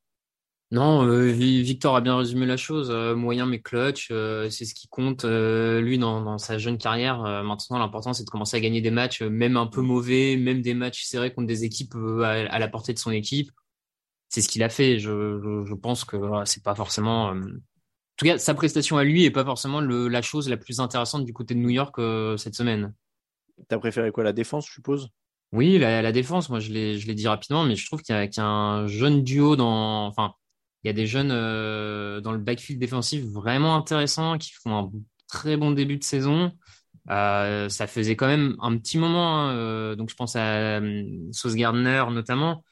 Non, 0.71 1.04
euh, 1.06 1.32
Vi- 1.32 1.63
Victor 1.63 1.95
a 1.95 2.02
bien 2.02 2.15
résumé 2.15 2.45
la 2.45 2.58
chose. 2.58 2.89
euh, 2.91 3.15
moyen 3.15 3.45
mais 3.47 3.60
clutch, 3.60 4.10
euh, 4.12 4.49
c'est 4.52 4.65
ce 4.65 4.75
qui 4.75 4.88
compte. 4.88 5.25
euh, 5.25 5.82
lui, 5.82 5.97
dans, 5.97 6.21
dans 6.21 6.38
sa 6.38 6.58
jeune 6.60 6.78
carrière, 6.78 7.23
euh, 7.25 7.41
maintenant, 7.43 7.80
l'important, 7.80 8.13
c'est 8.13 8.23
de 8.23 8.30
commencer 8.30 8.58
à 8.58 8.60
gagner 8.60 8.82
des 8.82 8.91
matchs, 8.91 9.23
euh, 9.23 9.30
même 9.30 9.58
un 9.58 9.65
peu 9.67 9.82
mauvais, 9.82 10.38
même 10.38 10.62
des 10.62 10.75
matchs 10.75 11.04
serrés 11.04 11.34
contre 11.34 11.47
des 11.47 11.63
équipes 11.65 11.95
euh, 11.95 12.21
à, 12.23 12.30
à 12.54 12.60
la 12.60 12.67
portée 12.67 12.93
de 12.93 12.99
son 12.99 13.12
équipe. 13.12 13.52
C'est 14.30 14.41
ce 14.41 14.49
qu'il 14.49 14.63
a 14.63 14.69
fait. 14.69 14.99
Je, 14.99 15.39
je, 15.43 15.65
je 15.65 15.73
pense 15.75 16.06
que 16.06 16.17
c'est 16.45 16.63
pas 16.63 16.75
forcément. 16.75 17.34
euh, 17.34 17.41
En 17.41 17.60
tout 18.17 18.25
cas, 18.25 18.38
sa 18.39 18.54
prestation 18.56 18.97
à 18.97 19.04
lui 19.04 19.25
est 19.25 19.32
pas 19.32 19.45
forcément 19.45 19.82
le, 19.82 20.08
la 20.08 20.21
chose 20.21 20.49
la 20.49 20.58
plus 20.58 20.80
intéressante 20.80 21.25
du 21.25 21.34
côté 21.34 21.56
de 21.56 21.60
New 21.60 21.69
York 21.69 21.97
euh, 21.99 22.38
cette 22.38 22.56
semaine. 22.56 22.93
T'as 23.67 23.78
préféré 23.78 24.12
quoi, 24.12 24.24
la 24.24 24.34
défense, 24.34 24.67
je 24.67 24.74
suppose? 24.74 25.10
Oui, 25.52 25.80
la, 25.80 26.12
défense, 26.12 26.50
moi 26.50 26.60
je 26.60 26.72
l'ai 26.72 27.00
je 27.00 27.08
l'ai 27.08 27.15
dit 27.15 27.28
rapidement, 27.28 27.63
mais 27.63 27.76
je 27.76 27.86
trouve 27.86 28.02
qu'il 28.04 28.15
y 28.15 28.39
a, 28.39 28.43
un 28.45 28.88
jeune 28.88 29.24
duo 29.24 29.56
dans, 29.56 30.06
enfin, 30.06 30.34
il 30.84 30.88
y 30.88 30.89
a 30.91 30.93
des 30.93 31.08
jeunes 31.08 31.32
euh, 31.32 32.22
dans 32.22 32.32
le 32.32 32.38
backfield 32.38 32.80
défensif 32.80 33.26
vraiment 33.26 33.76
intéressants 33.76 34.38
qui 34.38 34.52
font 34.54 34.78
un 34.78 34.91
très 35.28 35.58
bon 35.58 35.72
début 35.72 35.98
de 35.98 36.04
saison. 36.04 36.52
Euh, 37.10 37.69
ça 37.69 37.88
faisait 37.88 38.15
quand 38.15 38.28
même 38.28 38.56
un 38.62 38.78
petit 38.78 38.98
moment, 39.00 39.39
hein, 39.39 39.56
euh, 39.56 39.95
donc 39.95 40.10
je 40.10 40.15
pense 40.15 40.36
à 40.36 40.80
euh, 40.80 41.08
Sauce 41.32 41.56
Gardner 41.56 42.04
notamment. 42.12 42.63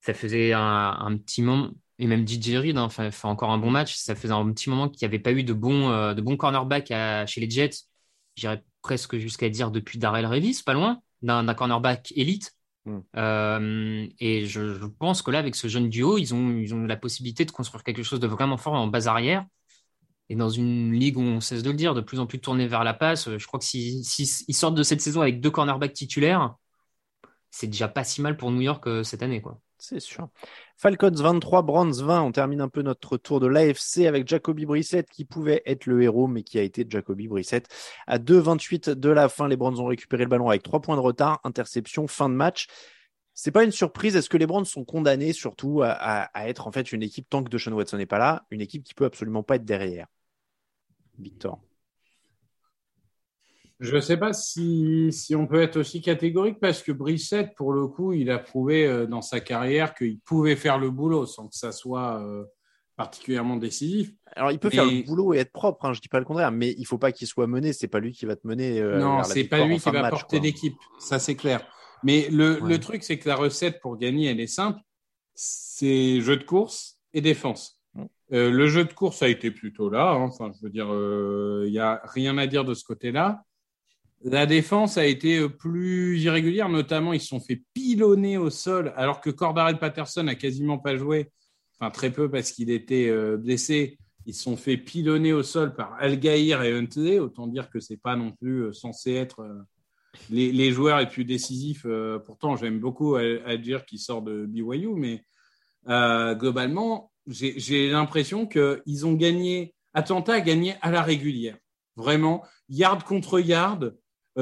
Ça 0.00 0.14
faisait 0.14 0.52
un, 0.52 1.16
petit 1.18 1.42
moment, 1.42 1.70
et 1.98 2.06
même 2.06 2.26
DJ 2.26 2.56
Reed 2.58 2.78
hein, 2.78 2.88
fait, 2.88 3.12
encore 3.24 3.50
un 3.50 3.58
bon 3.58 3.70
match. 3.70 3.96
Ça 3.96 4.14
faisait 4.14 4.34
un 4.34 4.50
petit 4.52 4.70
moment 4.70 4.88
qu'il 4.88 5.06
n'y 5.06 5.10
avait 5.14 5.22
pas 5.22 5.32
eu 5.32 5.44
de 5.44 5.52
bons 5.52 5.90
euh, 5.90 6.14
de 6.14 6.22
bons 6.22 6.36
cornerbacks 6.36 6.90
à- 6.90 7.26
chez 7.26 7.40
les 7.40 7.50
Jets. 7.50 7.86
J'irais 8.38 8.64
presque 8.82 9.18
jusqu'à 9.18 9.48
dire 9.48 9.70
depuis 9.70 9.98
Darrell 9.98 10.26
Revis, 10.26 10.62
pas 10.64 10.74
loin, 10.74 11.00
d'un 11.22 11.54
cornerback 11.54 12.12
élite. 12.16 12.54
Mm. 12.84 12.98
Euh, 13.16 14.06
et 14.20 14.46
je, 14.46 14.74
je 14.74 14.86
pense 14.86 15.22
que 15.22 15.30
là, 15.30 15.38
avec 15.40 15.54
ce 15.56 15.68
jeune 15.68 15.88
duo, 15.88 16.18
ils 16.18 16.34
ont, 16.34 16.50
ils 16.50 16.74
ont 16.74 16.84
la 16.84 16.96
possibilité 16.96 17.44
de 17.44 17.50
construire 17.50 17.82
quelque 17.84 18.02
chose 18.02 18.20
de 18.20 18.26
vraiment 18.26 18.56
fort 18.56 18.74
en 18.74 18.86
base 18.86 19.08
arrière. 19.08 19.44
Et 20.28 20.36
dans 20.36 20.50
une 20.50 20.92
ligue 20.92 21.16
où 21.16 21.22
on 21.22 21.40
cesse 21.40 21.62
de 21.62 21.70
le 21.70 21.76
dire, 21.76 21.94
de 21.94 22.00
plus 22.00 22.20
en 22.20 22.26
plus 22.26 22.38
tournée 22.38 22.66
vers 22.66 22.84
la 22.84 22.94
passe, 22.94 23.28
euh, 23.28 23.38
je 23.38 23.46
crois 23.46 23.58
que 23.58 23.64
s'ils 23.64 24.04
si, 24.04 24.26
sortent 24.52 24.74
de 24.74 24.82
cette 24.82 25.00
saison 25.00 25.20
avec 25.22 25.40
deux 25.40 25.50
cornerbacks 25.50 25.94
titulaires, 25.94 26.54
c'est 27.50 27.66
déjà 27.66 27.88
pas 27.88 28.04
si 28.04 28.20
mal 28.20 28.36
pour 28.36 28.50
New 28.50 28.60
York 28.60 28.86
euh, 28.86 29.02
cette 29.02 29.22
année, 29.22 29.40
quoi. 29.40 29.60
C'est 29.80 30.00
sûr. 30.00 30.28
Falcons 30.76 31.10
23, 31.10 31.62
Browns 31.62 32.02
20. 32.02 32.22
On 32.22 32.32
termine 32.32 32.60
un 32.60 32.68
peu 32.68 32.82
notre 32.82 33.16
tour 33.16 33.38
de 33.38 33.46
l'AFC 33.46 34.06
avec 34.06 34.26
Jacoby 34.26 34.66
Brissett 34.66 35.08
qui 35.08 35.24
pouvait 35.24 35.62
être 35.66 35.86
le 35.86 36.02
héros, 36.02 36.26
mais 36.26 36.42
qui 36.42 36.58
a 36.58 36.62
été 36.62 36.84
Jacoby 36.88 37.28
Brissett. 37.28 37.68
À 38.08 38.18
2,28 38.18 38.90
de 38.90 39.08
la 39.08 39.28
fin, 39.28 39.46
les 39.46 39.56
Browns 39.56 39.78
ont 39.78 39.86
récupéré 39.86 40.24
le 40.24 40.28
ballon 40.28 40.48
avec 40.48 40.64
3 40.64 40.80
points 40.80 40.96
de 40.96 41.00
retard, 41.00 41.40
interception, 41.44 42.08
fin 42.08 42.28
de 42.28 42.34
match. 42.34 42.66
C'est 43.34 43.52
pas 43.52 43.62
une 43.62 43.70
surprise. 43.70 44.16
Est-ce 44.16 44.28
que 44.28 44.36
les 44.36 44.46
Browns 44.46 44.64
sont 44.64 44.84
condamnés 44.84 45.32
surtout 45.32 45.82
à 45.84 46.28
être 46.48 46.66
en 46.66 46.72
fait 46.72 46.90
une 46.90 47.04
équipe 47.04 47.28
tant 47.30 47.44
que 47.44 47.48
Deshaun 47.48 47.72
Watson 47.72 47.98
n'est 47.98 48.06
pas 48.06 48.18
là, 48.18 48.46
une 48.50 48.60
équipe 48.60 48.82
qui 48.82 48.94
peut 48.94 49.04
absolument 49.04 49.44
pas 49.44 49.56
être 49.56 49.64
derrière? 49.64 50.08
Victor. 51.20 51.60
Je 53.80 53.94
ne 53.94 54.00
sais 54.00 54.16
pas 54.16 54.32
si, 54.32 55.12
si 55.12 55.36
on 55.36 55.46
peut 55.46 55.62
être 55.62 55.76
aussi 55.76 56.00
catégorique 56.02 56.58
parce 56.60 56.82
que 56.82 56.90
Brissette, 56.90 57.54
pour 57.56 57.72
le 57.72 57.86
coup, 57.86 58.12
il 58.12 58.28
a 58.30 58.38
prouvé 58.38 58.84
euh, 58.86 59.06
dans 59.06 59.22
sa 59.22 59.38
carrière 59.40 59.94
qu'il 59.94 60.18
pouvait 60.20 60.56
faire 60.56 60.78
le 60.78 60.90
boulot 60.90 61.26
sans 61.26 61.46
que 61.46 61.54
ça 61.54 61.70
soit 61.70 62.20
euh, 62.20 62.44
particulièrement 62.96 63.56
décisif. 63.56 64.10
Alors 64.34 64.50
il 64.50 64.58
peut 64.58 64.70
faire 64.70 64.84
le 64.84 65.02
boulot 65.04 65.32
et 65.34 65.38
être 65.38 65.52
propre, 65.52 65.84
hein, 65.84 65.92
je 65.92 66.00
dis 66.00 66.08
pas 66.08 66.18
le 66.18 66.24
contraire, 66.24 66.50
mais 66.50 66.74
il 66.76 66.84
faut 66.86 66.98
pas 66.98 67.12
qu'il 67.12 67.28
soit 67.28 67.46
mené. 67.46 67.72
C'est 67.72 67.86
pas 67.86 68.00
lui 68.00 68.12
qui 68.12 68.26
va 68.26 68.34
te 68.34 68.46
mener. 68.48 68.80
euh, 68.80 68.98
non, 68.98 69.22
c'est 69.22 69.44
pas 69.44 69.64
lui 69.64 69.78
qui 69.78 69.90
va 69.90 70.02
match, 70.02 70.10
porter 70.10 70.40
l'équipe, 70.40 70.74
ça 70.98 71.20
c'est 71.20 71.36
clair. 71.36 71.64
Mais 72.02 72.28
le, 72.30 72.60
Ouais. 72.62 72.68
le 72.70 72.80
truc, 72.80 73.04
c'est 73.04 73.18
que 73.18 73.28
la 73.28 73.36
recette 73.36 73.80
pour 73.80 73.96
gagner, 73.96 74.26
elle 74.30 74.40
est 74.40 74.46
simple. 74.48 74.80
C'est 75.34 76.20
jeu 76.20 76.36
de 76.36 76.44
course 76.44 76.98
et 77.12 77.20
défense. 77.20 77.80
Euh, 78.32 78.50
le 78.50 78.66
jeu 78.66 78.84
de 78.84 78.92
course 78.92 79.22
a 79.22 79.28
été 79.28 79.50
plutôt 79.50 79.88
là. 79.88 80.10
hein. 80.12 80.22
Enfin, 80.24 80.50
je 80.54 80.64
veux 80.66 80.70
dire, 80.70 80.88
il 81.64 81.70
n'y 81.70 81.78
a 81.78 82.00
rien 82.04 82.36
à 82.38 82.46
dire 82.46 82.64
de 82.64 82.74
ce 82.74 82.84
côté-là. 82.84 83.42
La 84.24 84.46
défense 84.46 84.98
a 84.98 85.06
été 85.06 85.38
euh, 85.38 85.48
plus 85.48 86.20
irrégulière, 86.20 86.68
notamment 86.68 87.12
ils 87.12 87.20
se 87.20 87.28
sont 87.28 87.40
fait 87.40 87.62
pilonner 87.72 88.36
au 88.36 88.50
sol, 88.50 88.92
alors 88.96 89.20
que 89.20 89.30
Cordarel 89.30 89.78
Patterson 89.78 90.26
a 90.26 90.34
quasiment 90.34 90.78
pas 90.78 90.96
joué, 90.96 91.30
enfin 91.78 91.90
très 91.90 92.10
peu 92.10 92.28
parce 92.28 92.50
qu'il 92.50 92.70
était 92.70 93.08
euh, 93.08 93.36
blessé. 93.36 93.98
Ils 94.26 94.34
se 94.34 94.42
sont 94.42 94.56
fait 94.56 94.76
pilonner 94.76 95.32
au 95.32 95.42
sol 95.42 95.74
par 95.74 95.94
Algaïr 96.00 96.62
et 96.62 96.72
Huntley. 96.72 97.18
Autant 97.18 97.46
dire 97.46 97.70
que 97.70 97.80
c'est 97.80 97.96
pas 97.96 98.16
non 98.16 98.32
plus 98.32 98.64
euh, 98.64 98.72
censé 98.72 99.14
être 99.14 99.48
les, 100.30 100.72
joueurs 100.72 100.98
les 100.98 101.06
plus 101.06 101.24
décisifs. 101.24 101.86
Pourtant, 102.26 102.56
j'aime 102.56 102.80
beaucoup 102.80 103.14
Al- 103.14 103.42
Algier 103.46 103.78
qui 103.86 103.98
sort 103.98 104.20
de 104.20 104.44
BYU, 104.46 104.94
mais 104.96 105.22
globalement, 106.34 107.12
j'ai 107.26 107.88
l'impression 107.88 108.46
qu'ils 108.46 109.06
ont 109.06 109.14
gagné. 109.14 109.74
Atlanta 109.94 110.34
a 110.34 110.40
gagné 110.40 110.74
à 110.82 110.90
la 110.90 111.02
régulière. 111.02 111.56
Vraiment, 111.96 112.44
yard 112.68 113.04
contre 113.04 113.40
yard, 113.40 113.94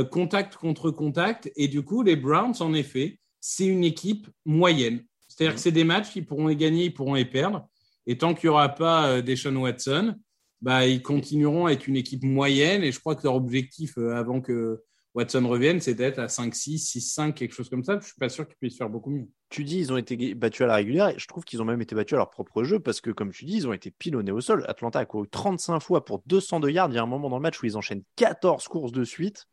contact 0.04 0.56
contre 0.56 0.90
contact. 0.90 1.50
Et 1.56 1.68
du 1.68 1.82
coup, 1.82 2.02
les 2.02 2.16
Browns, 2.16 2.54
en 2.60 2.74
effet, 2.74 3.18
c'est 3.40 3.66
une 3.66 3.84
équipe 3.84 4.28
moyenne. 4.44 5.04
C'est-à-dire 5.28 5.54
que 5.54 5.60
c'est 5.60 5.72
des 5.72 5.84
matchs 5.84 6.10
qu'ils 6.10 6.26
pourront 6.26 6.48
les 6.48 6.56
gagner, 6.56 6.86
ils 6.86 6.94
pourront 6.94 7.14
les 7.14 7.24
perdre. 7.24 7.68
Et 8.06 8.18
tant 8.18 8.34
qu'il 8.34 8.48
n'y 8.48 8.54
aura 8.54 8.68
pas 8.68 9.08
euh, 9.08 9.22
Deshaun 9.22 9.56
Watson, 9.56 10.16
bah, 10.60 10.86
ils 10.86 11.02
continueront 11.02 11.66
à 11.66 11.72
être 11.72 11.86
une 11.86 11.96
équipe 11.96 12.22
moyenne. 12.22 12.82
Et 12.82 12.92
je 12.92 13.00
crois 13.00 13.14
que 13.14 13.24
leur 13.24 13.34
objectif 13.34 13.98
euh, 13.98 14.14
avant 14.14 14.40
que 14.40 14.82
Watson 15.14 15.48
revienne, 15.48 15.80
c'est 15.80 15.94
d'être 15.94 16.18
à 16.18 16.26
5-6, 16.26 16.98
6-5, 16.98 17.32
quelque 17.32 17.54
chose 17.54 17.70
comme 17.70 17.82
ça. 17.82 17.98
Je 17.98 18.06
suis 18.06 18.18
pas 18.18 18.28
sûr 18.28 18.46
qu'ils 18.46 18.56
puissent 18.56 18.76
faire 18.76 18.90
beaucoup 18.90 19.10
mieux. 19.10 19.28
Tu 19.48 19.64
dis 19.64 19.78
ils 19.78 19.92
ont 19.92 19.96
été 19.96 20.34
battus 20.34 20.62
à 20.62 20.66
la 20.66 20.74
régulière 20.74 21.16
je 21.16 21.26
trouve 21.26 21.44
qu'ils 21.44 21.62
ont 21.62 21.64
même 21.64 21.80
été 21.80 21.94
battus 21.94 22.14
à 22.14 22.16
leur 22.16 22.30
propre 22.30 22.64
jeu 22.64 22.80
parce 22.80 23.00
que 23.00 23.10
comme 23.10 23.30
tu 23.30 23.44
dis 23.44 23.58
ils 23.58 23.68
ont 23.68 23.72
été 23.72 23.90
pilonnés 23.90 24.32
au 24.32 24.40
sol. 24.40 24.64
Atlanta 24.68 24.98
a 24.98 25.06
couru 25.06 25.28
35 25.28 25.80
fois 25.80 26.04
pour 26.04 26.22
202 26.26 26.68
yards. 26.70 26.90
Il 26.90 26.96
y 26.96 26.98
a 26.98 27.02
un 27.02 27.06
moment 27.06 27.30
dans 27.30 27.36
le 27.36 27.42
match 27.42 27.62
où 27.62 27.66
ils 27.66 27.76
enchaînent 27.76 28.02
14 28.16 28.68
courses 28.68 28.92
de 28.92 29.04
suite. 29.04 29.46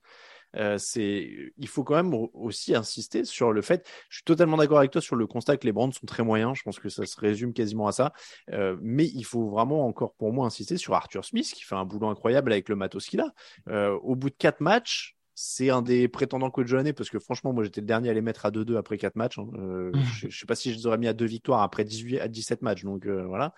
Euh, 0.56 0.78
c'est, 0.78 1.54
il 1.58 1.68
faut 1.68 1.84
quand 1.84 1.96
même 1.96 2.14
aussi 2.34 2.76
insister 2.76 3.26
sur 3.26 3.52
le 3.52 3.62
fait. 3.62 3.88
Je 4.10 4.18
suis 4.18 4.24
totalement 4.24 4.58
d'accord 4.58 4.80
avec 4.80 4.92
toi 4.92 5.02
sur 5.02 5.16
le 5.16 5.28
constat 5.28 5.58
que 5.58 5.66
les 5.66 5.72
Browns 5.72 5.94
sont 5.94 6.06
très 6.06 6.24
moyens. 6.24 6.58
Je 6.58 6.64
pense 6.64 6.80
que 6.80 6.90
ça 6.90 7.06
se 7.06 7.20
résume 7.20 7.54
quasiment 7.54 7.88
à 7.88 7.92
ça. 7.92 8.14
Euh, 8.52 8.78
mais 8.82 9.06
il 9.06 9.24
faut 9.24 9.50
vraiment 9.50 9.86
encore 9.86 10.14
pour 10.16 10.34
moi 10.34 10.46
insister 10.46 10.78
sur 10.78 10.94
Arthur 10.94 11.26
Smith 11.26 11.52
qui 11.54 11.64
fait 11.64 11.76
un 11.76 11.86
boulot 11.86 12.08
incroyable 12.08 12.52
avec 12.52 12.70
le 12.70 12.76
matos 12.76 13.06
qu'il 13.08 13.22
a. 13.22 13.34
Euh, 13.70 13.98
au 14.04 14.16
bout 14.16 14.30
de 14.30 14.36
quatre 14.38 14.62
matchs, 14.62 15.16
c'est 15.36 15.70
un 15.72 15.82
des 15.82 16.08
prétendants 16.08 16.52
coach 16.52 16.70
de 16.70 16.76
l'année 16.76 16.94
parce 16.94 17.10
que 17.10 17.18
franchement, 17.20 17.54
moi 17.54 17.64
j'étais 17.64 17.82
le 17.82 17.88
dernier 17.88 18.10
à 18.10 18.14
les 18.14 18.22
mettre 18.22 18.46
à 18.46 18.52
2-2 18.52 18.78
après 18.78 18.98
4 18.98 19.16
matchs. 19.16 19.40
hein. 19.40 19.48
Euh, 19.56 19.92
je, 20.14 20.30
je 20.30 20.40
sais 20.40 20.46
pas 20.46 20.56
si 20.56 20.72
je 20.72 20.78
les 20.78 20.86
aurais 20.86 20.98
mis 21.00 21.08
à 21.08 21.14
deux 21.14 21.26
victoires 21.26 21.62
après 21.62 21.84
18 21.84 22.20
à 22.20 22.28
17 22.28 22.62
matchs. 22.62 22.84
Donc 22.84 23.08
euh, 23.08 23.26
voilà. 23.26 23.54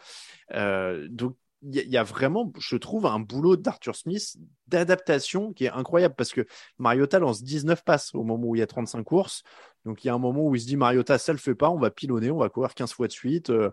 Euh, 0.53 1.07
donc 1.09 1.35
il 1.65 1.89
y, 1.89 1.97
a- 1.97 2.03
vraiment, 2.03 2.51
je 2.59 2.75
trouve, 2.75 3.05
un 3.05 3.19
boulot 3.19 3.55
d'Arthur 3.55 3.95
Smith 3.95 4.37
d'adaptation 4.67 5.53
qui 5.53 5.65
est 5.65 5.71
incroyable 5.71 6.15
parce 6.15 6.31
que 6.31 6.45
Mariota 6.77 7.19
lance 7.19 7.43
19 7.43 7.83
passes 7.83 8.13
au 8.13 8.23
moment 8.23 8.47
où 8.47 8.55
il 8.55 8.59
y 8.59 8.61
a 8.61 8.67
35 8.67 9.03
courses. 9.03 9.43
Donc 9.83 10.03
il 10.03 10.07
y 10.07 10.09
a 10.09 10.13
un 10.13 10.19
moment 10.19 10.47
où 10.47 10.55
il 10.55 10.61
se 10.61 10.67
dit 10.67 10.77
Mariota, 10.77 11.17
ça 11.17 11.31
le 11.31 11.37
fait 11.39 11.55
pas, 11.55 11.69
on 11.69 11.79
va 11.79 11.91
pilonner, 11.91 12.31
on 12.31 12.37
va 12.37 12.49
courir 12.49 12.73
15 12.73 12.93
fois 12.93 13.07
de 13.07 13.11
suite. 13.11 13.49
Euh, 13.49 13.71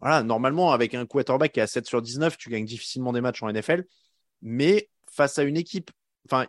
voilà, 0.00 0.22
normalement, 0.22 0.72
avec 0.72 0.94
un 0.94 1.06
quarterback 1.06 1.52
qui 1.52 1.60
est 1.60 1.62
à 1.62 1.66
7 1.66 1.86
sur 1.86 2.02
19, 2.02 2.36
tu 2.36 2.50
gagnes 2.50 2.64
difficilement 2.64 3.12
des 3.12 3.20
matchs 3.20 3.42
en 3.42 3.48
NFL. 3.48 3.84
Mais 4.42 4.88
face 5.10 5.38
à 5.38 5.44
une 5.44 5.56
équipe, 5.56 5.90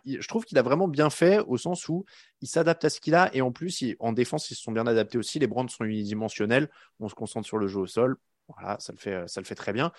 je 0.04 0.26
trouve 0.26 0.44
qu'il 0.44 0.58
a 0.58 0.62
vraiment 0.62 0.88
bien 0.88 1.10
fait 1.10 1.40
au 1.40 1.56
sens 1.56 1.88
où 1.88 2.04
il 2.40 2.48
s'adapte 2.48 2.84
à 2.84 2.90
ce 2.90 3.00
qu'il 3.00 3.14
a. 3.14 3.34
Et 3.34 3.42
en 3.42 3.52
plus, 3.52 3.84
en 4.00 4.12
défense, 4.12 4.50
ils 4.50 4.54
se 4.54 4.62
sont 4.62 4.72
bien 4.72 4.86
adaptés 4.86 5.18
aussi. 5.18 5.38
Les 5.38 5.46
Browns 5.46 5.68
sont 5.68 5.84
unidimensionnels. 5.84 6.70
On 6.98 7.08
se 7.08 7.14
concentre 7.14 7.46
sur 7.46 7.58
le 7.58 7.66
jeu 7.68 7.80
au 7.80 7.86
sol. 7.86 8.16
Voilà, 8.48 8.76
ça 8.78 8.92
le 8.92 8.98
fait, 8.98 9.26
ça 9.26 9.40
le 9.40 9.46
fait 9.46 9.56
très 9.56 9.72
bien. 9.72 9.90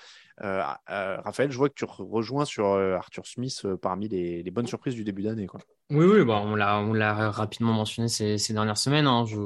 Euh, 0.44 0.62
euh, 0.90 1.20
Raphaël, 1.22 1.52
je 1.52 1.58
vois 1.58 1.70
que 1.70 1.74
tu 1.74 1.86
rejoins 1.86 2.46
sur 2.46 2.68
euh, 2.68 2.96
Arthur 2.96 3.26
Smith 3.26 3.60
euh, 3.66 3.76
parmi 3.76 4.08
les, 4.08 4.44
bonnes 4.52 4.68
surprises 4.68 4.94
du 4.94 5.04
début 5.04 5.24
d'année. 5.24 5.48
Oui, 5.90 6.06
oui, 6.06 6.24
bah 6.24 6.40
on 6.44 6.54
l'a, 6.56 6.78
on 6.80 6.94
l'a 6.94 7.32
rapidement 7.32 7.74
mentionné 7.74 8.08
ces, 8.08 8.38
dernières 8.54 8.78
semaines. 8.78 9.08
Hein. 9.08 9.26
Je, 9.26 9.40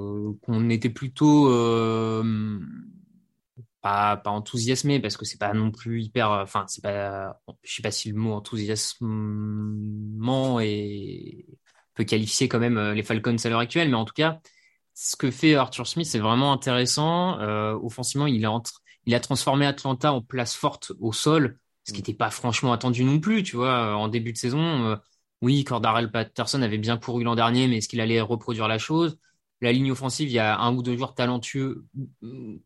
on 0.47 0.69
était 0.69 0.89
plutôt 0.89 1.49
pas, 3.81 4.17
pas 4.17 4.29
enthousiasmé 4.29 4.99
parce 4.99 5.17
que 5.17 5.25
c'est 5.25 5.39
pas 5.39 5.53
non 5.53 5.71
plus 5.71 6.03
hyper. 6.03 6.29
Enfin, 6.29 6.65
c'est 6.67 6.83
pas. 6.83 7.41
Je 7.63 7.73
sais 7.73 7.81
pas 7.81 7.91
si 7.91 8.09
le 8.09 8.15
mot 8.15 8.33
enthousiasmement 8.33 10.59
est 10.59 11.45
peut 11.93 12.03
qualifier 12.03 12.47
quand 12.47 12.59
même 12.59 12.91
les 12.91 13.03
Falcons 13.03 13.35
à 13.43 13.49
l'heure 13.49 13.59
actuelle, 13.59 13.89
mais 13.89 13.95
en 13.95 14.05
tout 14.05 14.13
cas, 14.13 14.39
ce 14.93 15.15
que 15.15 15.31
fait 15.31 15.55
Arthur 15.55 15.87
Smith, 15.87 16.07
c'est 16.07 16.19
vraiment 16.19 16.53
intéressant. 16.53 17.39
offensivement, 17.81 18.27
il 18.27 18.43
est 18.43 18.47
entre 18.47 18.80
il 19.05 19.15
a 19.15 19.19
transformé 19.19 19.65
Atlanta 19.65 20.13
en 20.13 20.21
place 20.21 20.55
forte 20.55 20.91
au 20.99 21.13
sol, 21.13 21.57
ce 21.85 21.93
qui 21.93 21.99
n'était 21.99 22.13
mm. 22.13 22.17
pas 22.17 22.29
franchement 22.29 22.73
attendu 22.73 23.03
non 23.03 23.19
plus, 23.19 23.43
tu 23.43 23.55
vois, 23.55 23.95
en 23.95 24.07
début 24.07 24.33
de 24.33 24.37
saison. 24.37 24.85
Euh, 24.85 24.95
oui, 25.41 25.63
Cordarel 25.63 26.11
Patterson 26.11 26.61
avait 26.61 26.77
bien 26.77 26.97
couru 26.97 27.23
l'an 27.23 27.35
dernier, 27.35 27.67
mais 27.67 27.77
est-ce 27.77 27.87
qu'il 27.87 28.01
allait 28.01 28.21
reproduire 28.21 28.67
la 28.67 28.77
chose? 28.77 29.17
La 29.61 29.71
ligne 29.71 29.91
offensive, 29.91 30.29
il 30.29 30.33
y 30.33 30.39
a 30.39 30.59
un 30.59 30.75
ou 30.75 30.83
deux 30.83 30.95
joueurs 30.95 31.15
talentueux, 31.15 31.85
mm, 32.21 32.57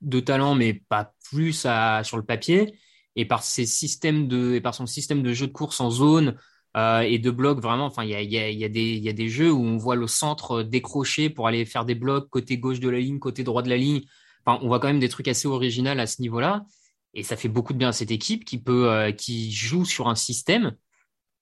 de 0.00 0.20
talent, 0.20 0.54
mais 0.54 0.74
pas 0.74 1.14
plus 1.30 1.66
à, 1.66 2.02
sur 2.04 2.16
le 2.16 2.24
papier. 2.24 2.78
Et 3.16 3.24
par 3.26 3.42
ses 3.44 3.66
systèmes 3.66 4.28
de, 4.28 4.54
et 4.54 4.60
par 4.60 4.74
son 4.74 4.86
système 4.86 5.22
de 5.22 5.32
jeu 5.32 5.46
de 5.46 5.52
course 5.52 5.80
en 5.80 5.90
zone 5.90 6.36
euh, 6.76 7.00
et 7.00 7.18
de 7.18 7.30
blocs, 7.30 7.60
vraiment, 7.60 7.86
enfin, 7.86 8.02
il 8.04 8.10
y 8.10 8.14
a, 8.14 8.22
y, 8.22 8.36
a, 8.38 8.50
y, 8.50 8.64
a 8.64 8.68
des, 8.68 8.96
y 8.96 9.08
a 9.08 9.12
des 9.12 9.28
jeux 9.28 9.52
où 9.52 9.62
on 9.62 9.76
voit 9.76 9.94
le 9.94 10.08
centre 10.08 10.62
décrocher 10.62 11.30
pour 11.30 11.46
aller 11.46 11.64
faire 11.64 11.84
des 11.84 11.94
blocs 11.94 12.28
côté 12.30 12.58
gauche 12.58 12.80
de 12.80 12.88
la 12.88 12.98
ligne, 12.98 13.20
côté 13.20 13.44
droit 13.44 13.62
de 13.62 13.70
la 13.70 13.76
ligne 13.76 14.02
on 14.46 14.66
voit 14.66 14.80
quand 14.80 14.88
même 14.88 15.00
des 15.00 15.08
trucs 15.08 15.28
assez 15.28 15.48
originaux 15.48 15.90
à 15.90 16.06
ce 16.06 16.20
niveau-là. 16.22 16.66
Et 17.14 17.22
ça 17.22 17.36
fait 17.36 17.48
beaucoup 17.48 17.72
de 17.72 17.78
bien 17.78 17.90
à 17.90 17.92
cette 17.92 18.10
équipe 18.10 18.44
qui 18.44 18.58
peut, 18.58 18.90
euh, 18.90 19.12
qui 19.12 19.52
joue 19.52 19.84
sur 19.84 20.08
un 20.08 20.14
système. 20.14 20.76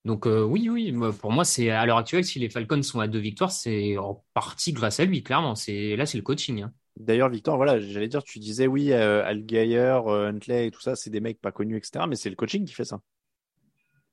Donc 0.05 0.26
euh, 0.26 0.42
oui, 0.42 0.68
oui, 0.68 0.92
pour 1.20 1.32
moi, 1.32 1.44
c'est 1.44 1.70
à 1.70 1.86
l'heure 1.86 1.98
actuelle, 1.98 2.24
si 2.24 2.38
les 2.38 2.48
Falcons 2.48 2.82
sont 2.82 3.00
à 3.00 3.07
deux 3.07 3.20
victoires, 3.20 3.53
c'est 3.53 3.96
en 3.96 4.24
partie 4.34 4.72
grâce 4.72 5.00
à 5.00 5.05
lui, 5.05 5.22
clairement. 5.22 5.55
C'est 5.55 5.96
là, 5.96 6.07
c'est 6.07 6.18
le 6.18 6.24
coaching. 6.24 6.62
Hein. 6.62 6.72
D'ailleurs, 6.96 7.30
Victor, 7.30 7.57
voilà, 7.57 7.80
j'allais 7.80 8.09
dire, 8.09 8.22
tu 8.22 8.38
disais 8.38 8.66
oui, 8.66 8.92
euh, 8.92 9.24
Al 9.24 9.38
Huntley 9.40 10.66
et 10.66 10.70
tout 10.70 10.80
ça, 10.80 10.94
c'est 10.94 11.09
des 11.09 11.20
mecs 11.20 11.40
pas 11.40 11.53
connus, 11.53 11.76
etc. 11.76 12.05
Mais 12.09 12.16
c'est 12.16 12.30
le 12.30 12.36
coaching 12.36 12.66
qui 12.66 12.74
fait 12.74 12.84
ça 12.84 13.00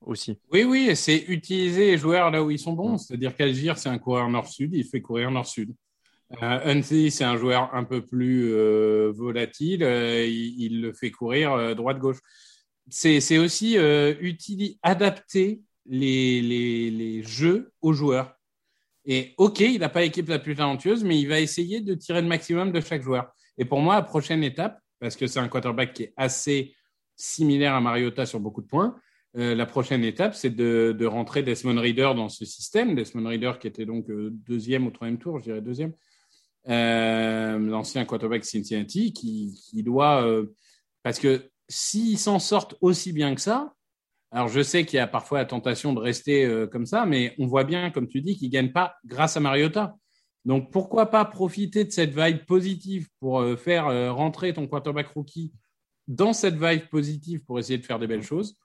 aussi. 0.01 0.39
Oui, 0.51 0.63
oui, 0.63 0.95
c'est 0.95 1.17
utiliser 1.27 1.91
les 1.91 1.97
joueurs 1.97 2.31
là 2.31 2.43
où 2.43 2.51
ils 2.51 2.59
sont 2.59 2.73
bons. 2.73 2.93
Mm. 2.93 2.97
C'est-à-dire 2.97 3.35
qu'Algir, 3.35 3.77
c'est 3.77 3.89
un 3.89 3.97
coureur 3.97 4.29
nord-sud, 4.29 4.73
il 4.73 4.85
fait 4.85 5.01
courir 5.01 5.31
nord-sud. 5.31 5.73
Euh, 6.43 6.81
c'est 6.83 7.23
un 7.23 7.37
joueur 7.37 7.73
un 7.73 7.83
peu 7.83 8.05
plus 8.05 8.53
euh, 8.53 9.11
volatile. 9.15 9.83
Euh, 9.83 10.25
il, 10.25 10.81
le 10.81 10.93
fait 10.93 11.11
courir 11.11 11.75
droite-gauche. 11.75 12.19
C'est 12.89 13.37
aussi 13.37 13.77
adapter 14.83 15.61
les, 15.85 16.41
les, 16.41 17.23
jeux 17.23 17.71
aux 17.81 17.93
joueurs. 17.93 18.35
Et 19.05 19.33
OK, 19.37 19.59
il 19.61 19.79
n'a 19.79 19.89
pas 19.89 20.01
l'équipe 20.01 20.27
la 20.27 20.39
plus 20.39 20.55
talentueuse, 20.55 21.03
mais 21.03 21.19
il 21.19 21.27
va 21.27 21.39
essayer 21.39 21.81
de 21.81 21.93
tirer 21.95 22.21
le 22.21 22.27
maximum 22.27 22.71
de 22.71 22.81
chaque 22.81 23.01
joueur. 23.01 23.31
Et 23.57 23.65
pour 23.65 23.79
moi, 23.79 23.95
la 23.95 24.01
prochaine 24.01 24.43
étape, 24.43 24.79
parce 24.99 25.15
que 25.15 25.27
c'est 25.27 25.39
un 25.39 25.47
quarterback 25.47 25.93
qui 25.93 26.03
est 26.03 26.13
assez 26.17 26.75
similaire 27.15 27.73
à 27.73 27.81
Mariota 27.81 28.25
sur 28.25 28.39
beaucoup 28.39 28.61
de 28.61 28.67
points, 28.67 28.95
la 29.35 29.65
prochaine 29.67 30.03
étape, 30.03 30.33
c'est 30.33 30.49
de, 30.49 30.95
de, 30.97 31.05
rentrer 31.05 31.43
Desmond 31.43 31.79
Reader 31.79 32.13
dans 32.15 32.29
ce 32.29 32.45
système. 32.45 32.95
Desmond 32.95 33.29
Reader 33.29 33.53
qui 33.59 33.67
était 33.67 33.85
donc 33.85 34.07
deuxième 34.09 34.87
ou 34.87 34.91
troisième 34.91 35.19
tour, 35.19 35.37
je 35.37 35.43
dirais 35.43 35.61
deuxième, 35.61 35.93
l'ancien 36.65 38.05
quarterback 38.05 38.45
Cincinnati, 38.45 39.13
qui, 39.13 39.59
qui 39.69 39.83
doit. 39.83 40.23
Euh, 40.25 40.55
parce 41.03 41.19
que 41.19 41.49
s'ils 41.67 42.17
s'en 42.17 42.39
sortent 42.39 42.75
aussi 42.81 43.13
bien 43.13 43.35
que 43.35 43.41
ça, 43.41 43.73
alors 44.31 44.47
je 44.47 44.61
sais 44.61 44.85
qu'il 44.85 44.97
y 44.97 44.99
a 44.99 45.07
parfois 45.07 45.39
la 45.39 45.45
tentation 45.45 45.93
de 45.93 45.99
rester 45.99 46.45
euh, 46.45 46.67
comme 46.67 46.85
ça, 46.85 47.05
mais 47.05 47.35
on 47.39 47.47
voit 47.47 47.63
bien, 47.63 47.89
comme 47.89 48.07
tu 48.07 48.21
dis, 48.21 48.37
qu'ils 48.37 48.49
ne 48.49 48.53
gagnent 48.53 48.71
pas 48.71 48.95
grâce 49.05 49.37
à 49.37 49.39
Mariota. 49.39 49.95
Donc 50.45 50.71
pourquoi 50.71 51.07
pas 51.07 51.25
profiter 51.25 51.83
de 51.83 51.91
cette 51.91 52.15
vibe 52.15 52.45
positive 52.45 53.07
pour 53.19 53.43
faire 53.57 54.15
rentrer 54.15 54.53
ton 54.53 54.67
quarterback 54.67 55.07
rookie 55.09 55.51
dans 56.07 56.33
cette 56.33 56.55
vibe 56.55 56.87
positive 56.89 57.43
pour 57.45 57.59
essayer 57.59 57.77
de 57.77 57.85
faire 57.85 57.99
des 57.99 58.07
belles 58.07 58.23
choses. 58.23 58.57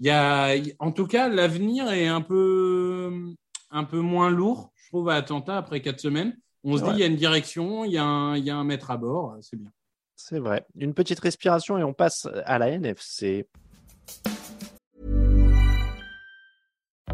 Il 0.00 0.06
y 0.06 0.10
a, 0.10 0.54
en 0.78 0.92
tout 0.92 1.06
cas, 1.06 1.28
l'avenir 1.28 1.90
est 1.90 2.06
un 2.06 2.20
peu, 2.20 3.32
un 3.70 3.84
peu 3.84 3.98
moins 3.98 4.30
lourd, 4.30 4.72
je 4.76 4.88
trouve, 4.88 5.08
à 5.08 5.16
Atlanta 5.16 5.56
après 5.56 5.80
quatre 5.80 5.98
semaines. 5.98 6.36
On 6.64 6.76
se 6.76 6.82
dit, 6.82 6.90
il 6.94 6.98
y 6.98 7.02
a 7.02 7.06
une 7.06 7.16
direction, 7.16 7.84
il 7.84 7.92
y, 7.92 7.98
a 7.98 8.04
un, 8.04 8.36
il 8.36 8.44
y 8.44 8.50
a 8.50 8.56
un 8.56 8.64
maître 8.64 8.90
à 8.90 8.96
bord, 8.96 9.36
c'est 9.40 9.56
bien. 9.56 9.70
C'est 10.16 10.40
vrai. 10.40 10.66
Une 10.74 10.94
petite 10.94 11.20
respiration 11.20 11.78
et 11.78 11.84
on 11.84 11.92
passe 11.92 12.26
à 12.44 12.58
la 12.58 12.70
NFC. 12.70 13.46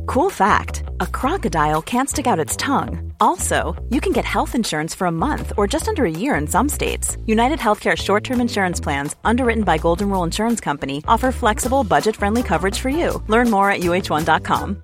Cool 0.07 0.31
fact 0.31 0.85
a 1.01 1.07
crocodile 1.07 1.83
can't 1.83 2.09
stick 2.09 2.27
out 2.27 2.39
its 2.39 2.57
tongue. 2.57 3.13
Also, 3.21 3.75
you 3.91 4.01
can 4.01 4.13
get 4.13 4.25
health 4.25 4.55
insurance 4.55 4.95
for 4.95 5.07
a 5.07 5.13
month 5.13 5.53
or 5.57 5.67
just 5.67 5.89
under 5.89 6.05
a 6.05 6.11
year 6.11 6.35
in 6.35 6.47
some 6.47 6.69
states. 6.69 7.17
United 7.27 7.59
Healthcare 7.59 7.97
short 7.97 8.23
term 8.25 8.41
insurance 8.41 8.81
plans, 8.81 9.17
underwritten 9.25 9.65
by 9.65 9.77
Golden 9.79 10.11
Rule 10.11 10.25
Insurance 10.25 10.61
Company, 10.61 11.03
offer 11.09 11.33
flexible, 11.33 11.85
budget 11.85 12.17
friendly 12.17 12.43
coverage 12.43 12.79
for 12.79 12.91
you. 12.91 13.23
Learn 13.29 13.51
more 13.51 13.71
at 13.71 13.81
uh1.com. 13.81 14.84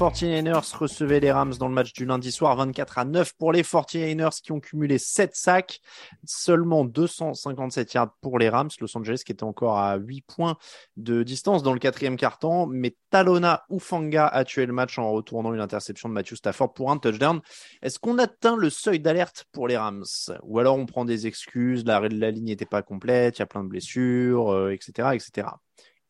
49ers 0.00 0.78
recevaient 0.78 1.20
les 1.20 1.30
Rams 1.30 1.52
dans 1.58 1.68
le 1.68 1.74
match 1.74 1.92
du 1.92 2.06
lundi 2.06 2.32
soir, 2.32 2.56
24 2.56 2.96
à 2.96 3.04
9 3.04 3.34
pour 3.34 3.52
les 3.52 3.62
49ers 3.62 4.40
qui 4.40 4.50
ont 4.50 4.58
cumulé 4.58 4.96
7 4.96 5.36
sacs, 5.36 5.82
seulement 6.24 6.86
257 6.86 7.92
yards 7.92 8.16
pour 8.22 8.38
les 8.38 8.48
Rams. 8.48 8.70
Los 8.80 8.96
Angeles 8.96 9.20
qui 9.26 9.32
était 9.32 9.44
encore 9.44 9.76
à 9.76 9.96
8 9.96 10.22
points 10.22 10.56
de 10.96 11.22
distance 11.22 11.62
dans 11.62 11.74
le 11.74 11.78
quatrième 11.78 12.16
quart-temps, 12.16 12.66
mais 12.66 12.96
Talona 13.10 13.64
Ufanga 13.68 14.26
a 14.26 14.42
tué 14.46 14.64
le 14.64 14.72
match 14.72 14.98
en 14.98 15.12
retournant 15.12 15.52
une 15.52 15.60
interception 15.60 16.08
de 16.08 16.14
Matthew 16.14 16.36
Stafford 16.36 16.72
pour 16.72 16.90
un 16.90 16.96
touchdown. 16.96 17.42
Est-ce 17.82 17.98
qu'on 17.98 18.16
atteint 18.16 18.56
le 18.56 18.70
seuil 18.70 19.00
d'alerte 19.00 19.44
pour 19.52 19.68
les 19.68 19.76
Rams? 19.76 20.06
Ou 20.44 20.60
alors 20.60 20.78
on 20.78 20.86
prend 20.86 21.04
des 21.04 21.26
excuses, 21.26 21.84
la, 21.84 22.00
la 22.00 22.30
ligne 22.30 22.46
n'était 22.46 22.64
pas 22.64 22.80
complète, 22.80 23.36
il 23.36 23.40
y 23.40 23.42
a 23.42 23.46
plein 23.46 23.64
de 23.64 23.68
blessures, 23.68 24.70
etc., 24.70 24.92
euh, 24.98 25.12
etc. 25.12 25.48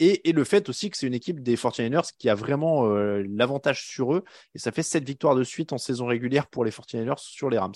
Et, 0.02 0.32
le 0.32 0.44
fait 0.44 0.70
aussi 0.70 0.88
que 0.88 0.96
c'est 0.96 1.06
une 1.06 1.14
équipe 1.14 1.42
des 1.42 1.56
49ers 1.56 2.10
qui 2.18 2.30
a 2.30 2.34
vraiment 2.34 2.86
euh, 2.86 3.22
l'avantage 3.28 3.86
sur 3.86 4.14
eux. 4.14 4.24
Et 4.54 4.58
ça 4.58 4.72
fait 4.72 4.82
7 4.82 5.04
victoires 5.04 5.34
de 5.34 5.44
suite 5.44 5.74
en 5.74 5.78
saison 5.78 6.06
régulière 6.06 6.46
pour 6.46 6.64
les 6.64 6.70
49ers 6.70 7.18
sur 7.18 7.50
les 7.50 7.58
Rams. 7.58 7.74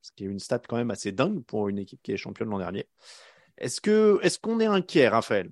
Ce 0.00 0.12
qui 0.14 0.24
est 0.24 0.28
une 0.28 0.38
stat 0.38 0.60
quand 0.60 0.76
même 0.76 0.92
assez 0.92 1.10
dingue 1.10 1.42
pour 1.44 1.68
une 1.68 1.78
équipe 1.78 2.00
qui 2.04 2.12
est 2.12 2.16
championne 2.16 2.50
l'an 2.50 2.58
dernier. 2.58 2.86
Est-ce 3.58 3.80
qu'on 4.38 4.60
est 4.60 4.66
inquiet, 4.66 5.08
Raphaël? 5.08 5.50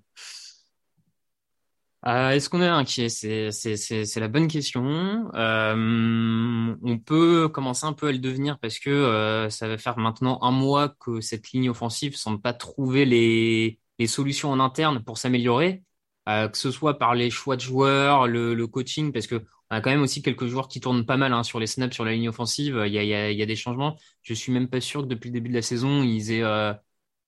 Euh, 2.07 2.31
Est-ce 2.31 2.49
qu'on 2.49 2.63
est 2.63 2.69
inquiet? 2.69 3.09
C'est 3.09 4.21
la 4.21 4.29
bonne 4.29 4.47
question. 4.47 5.33
Euh, 5.35 6.77
on 6.81 6.99
peut 6.99 7.49
commencer 7.49 7.87
un 7.87 7.93
peu 7.93 8.07
à 8.07 8.13
le 8.13 8.19
devenir 8.19 8.61
parce 8.61 8.79
que 8.79 9.49
ça 9.51 9.67
va 9.67 9.79
faire 9.79 9.99
maintenant 9.99 10.39
un 10.43 10.53
mois 10.53 10.91
que 11.01 11.21
cette 11.21 11.51
ligne 11.51 11.71
offensive 11.71 12.15
semble 12.15 12.41
pas 12.41 12.53
trouver 12.53 13.05
les, 13.05 13.81
les 13.99 14.07
solutions 14.07 14.53
en 14.53 14.61
interne 14.61 15.03
pour 15.03 15.19
s'améliorer. 15.19 15.83
Euh, 16.29 16.49
que 16.49 16.57
ce 16.57 16.71
soit 16.71 16.99
par 16.99 17.15
les 17.15 17.29
choix 17.31 17.57
de 17.57 17.61
joueurs, 17.61 18.27
le, 18.27 18.67
coaching, 18.67 19.13
parce 19.13 19.27
que 19.27 19.45
on 19.71 19.77
a 19.77 19.81
quand 19.81 19.91
même 19.91 20.03
aussi 20.03 20.23
quelques 20.23 20.47
joueurs 20.47 20.69
qui 20.69 20.81
tournent 20.81 21.05
pas 21.05 21.17
mal 21.17 21.33
hein, 21.33 21.43
sur 21.43 21.61
les 21.61 21.67
snaps, 21.67 21.95
sur 21.95 22.05
la 22.05 22.13
ligne 22.13 22.29
offensive. 22.29 22.83
Il 22.87 22.93
y 22.93 23.43
a, 23.43 23.47
des 23.47 23.57
changements. 23.57 23.97
Je 24.23 24.35
suis 24.35 24.53
même 24.53 24.69
pas 24.69 24.81
sûr 24.81 25.03
que 25.03 25.07
depuis 25.07 25.29
le 25.29 25.35
début 25.35 25.49
de 25.51 25.55
la 25.55 25.63
saison, 25.63 26.03
ils 26.03 26.33
aient, 26.33 26.43
euh, 26.43 26.73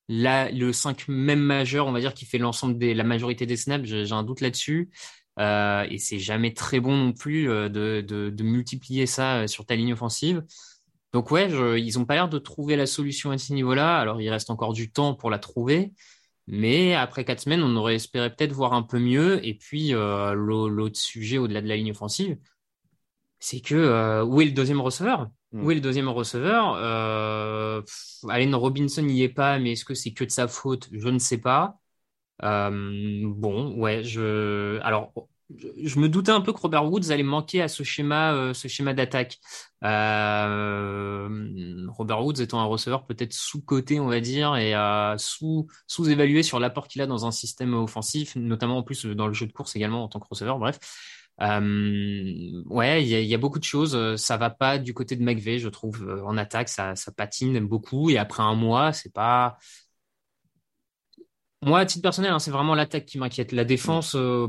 le 0.09 0.71
5 0.71 1.07
même 1.07 1.39
majeur, 1.39 1.87
on 1.87 1.91
va 1.91 1.99
dire, 1.99 2.13
qui 2.13 2.25
fait 2.25 2.37
l'ensemble 2.37 2.77
des, 2.77 2.93
la 2.93 3.03
majorité 3.03 3.45
des 3.45 3.57
snaps, 3.57 3.85
j'ai 3.85 4.11
un 4.11 4.23
doute 4.23 4.41
là-dessus. 4.41 4.89
Euh, 5.39 5.85
et 5.89 5.99
c'est 5.99 6.19
jamais 6.19 6.53
très 6.53 6.79
bon 6.79 6.95
non 6.95 7.13
plus 7.13 7.49
euh, 7.49 7.69
de, 7.69 8.43
multiplier 8.43 9.05
ça 9.05 9.47
sur 9.47 9.65
ta 9.65 9.75
ligne 9.75 9.93
offensive. 9.93 10.43
Donc 11.13 11.31
ouais, 11.31 11.49
ils 11.81 11.99
ont 11.99 12.05
pas 12.05 12.15
l'air 12.15 12.29
de 12.29 12.37
trouver 12.39 12.75
la 12.75 12.85
solution 12.85 13.31
à 13.31 13.37
ce 13.37 13.53
niveau-là. 13.53 13.97
Alors 13.97 14.21
il 14.21 14.29
reste 14.29 14.49
encore 14.49 14.73
du 14.73 14.91
temps 14.91 15.13
pour 15.15 15.29
la 15.29 15.39
trouver, 15.39 15.93
mais 16.47 16.95
après 16.95 17.25
quatre 17.25 17.41
semaines, 17.41 17.63
on 17.63 17.75
aurait 17.75 17.95
espéré 17.95 18.29
peut-être 18.33 18.53
voir 18.53 18.73
un 18.73 18.83
peu 18.83 18.99
mieux. 18.99 19.45
Et 19.45 19.53
puis 19.53 19.93
euh, 19.93 20.33
l'autre 20.33 20.97
sujet 20.97 21.37
au-delà 21.37 21.61
de 21.61 21.67
la 21.67 21.75
ligne 21.75 21.91
offensive, 21.91 22.37
c'est 23.39 23.59
que 23.61 23.75
euh, 23.75 24.23
où 24.23 24.41
est 24.41 24.45
le 24.45 24.51
deuxième 24.51 24.81
receveur? 24.81 25.29
Mm. 25.51 25.63
Où 25.63 25.71
est 25.71 25.75
le 25.75 25.81
deuxième 25.81 26.09
receveur? 26.09 26.75
Euh, 26.77 27.81
Allen 28.29 28.55
Robinson 28.55 29.01
n'y 29.01 29.23
est 29.23 29.29
pas, 29.29 29.59
mais 29.59 29.73
est-ce 29.73 29.85
que 29.85 29.93
c'est 29.93 30.13
que 30.13 30.23
de 30.23 30.31
sa 30.31 30.47
faute? 30.47 30.89
Je 30.91 31.09
ne 31.09 31.19
sais 31.19 31.37
pas. 31.37 31.77
Euh, 32.43 33.23
bon, 33.25 33.75
ouais, 33.77 34.03
je. 34.03 34.79
Alors, 34.81 35.13
je, 35.55 35.99
me 35.99 36.09
doutais 36.09 36.31
un 36.31 36.41
peu 36.41 36.51
que 36.53 36.59
Robert 36.59 36.85
Woods 36.85 37.11
allait 37.11 37.23
manquer 37.23 37.61
à 37.61 37.67
ce 37.67 37.83
schéma, 37.83 38.33
euh, 38.33 38.53
ce 38.53 38.67
schéma 38.67 38.93
d'attaque. 38.93 39.39
Euh, 39.83 41.27
Robert 41.89 42.23
Woods 42.23 42.41
étant 42.41 42.59
un 42.59 42.65
receveur 42.65 43.05
peut-être 43.05 43.33
sous-coté, 43.33 43.99
on 43.99 44.07
va 44.07 44.19
dire, 44.19 44.55
et 44.57 44.75
euh, 44.75 45.17
sous 45.17 45.67
sous-évalué 45.87 46.43
sur 46.43 46.59
l'apport 46.59 46.87
qu'il 46.87 47.01
a 47.01 47.07
dans 47.07 47.25
un 47.25 47.31
système 47.31 47.73
offensif, 47.73 48.35
notamment 48.35 48.77
en 48.77 48.83
plus 48.83 49.05
dans 49.05 49.27
le 49.27 49.33
jeu 49.33 49.47
de 49.47 49.53
course 49.53 49.75
également 49.75 50.03
en 50.03 50.07
tant 50.07 50.19
que 50.19 50.27
receveur. 50.29 50.59
Bref. 50.59 50.79
Euh, 51.39 52.63
ouais, 52.65 53.03
il 53.05 53.09
y 53.09 53.33
a, 53.35 53.37
beaucoup 53.37 53.59
de 53.59 53.63
choses. 53.63 54.15
Ça 54.15 54.37
va 54.37 54.49
pas 54.49 54.79
du 54.79 54.93
côté 54.93 55.15
de 55.15 55.23
McVeigh, 55.23 55.59
je 55.59 55.69
trouve. 55.69 56.21
En 56.25 56.35
attaque, 56.37 56.67
ça, 56.69 56.95
patine 57.15 57.59
beaucoup. 57.59 58.09
Et 58.09 58.17
après 58.17 58.41
un 58.41 58.55
mois, 58.55 58.91
c'est 58.91 59.13
pas, 59.13 59.57
moi, 61.63 61.79
à 61.79 61.85
titre 61.85 62.03
personnel, 62.03 62.31
hein, 62.31 62.39
c'est 62.39 62.51
vraiment 62.51 62.75
l'attaque 62.75 63.05
qui 63.05 63.17
m'inquiète. 63.17 63.51
La 63.51 63.65
défense, 63.65 64.15
euh, 64.15 64.47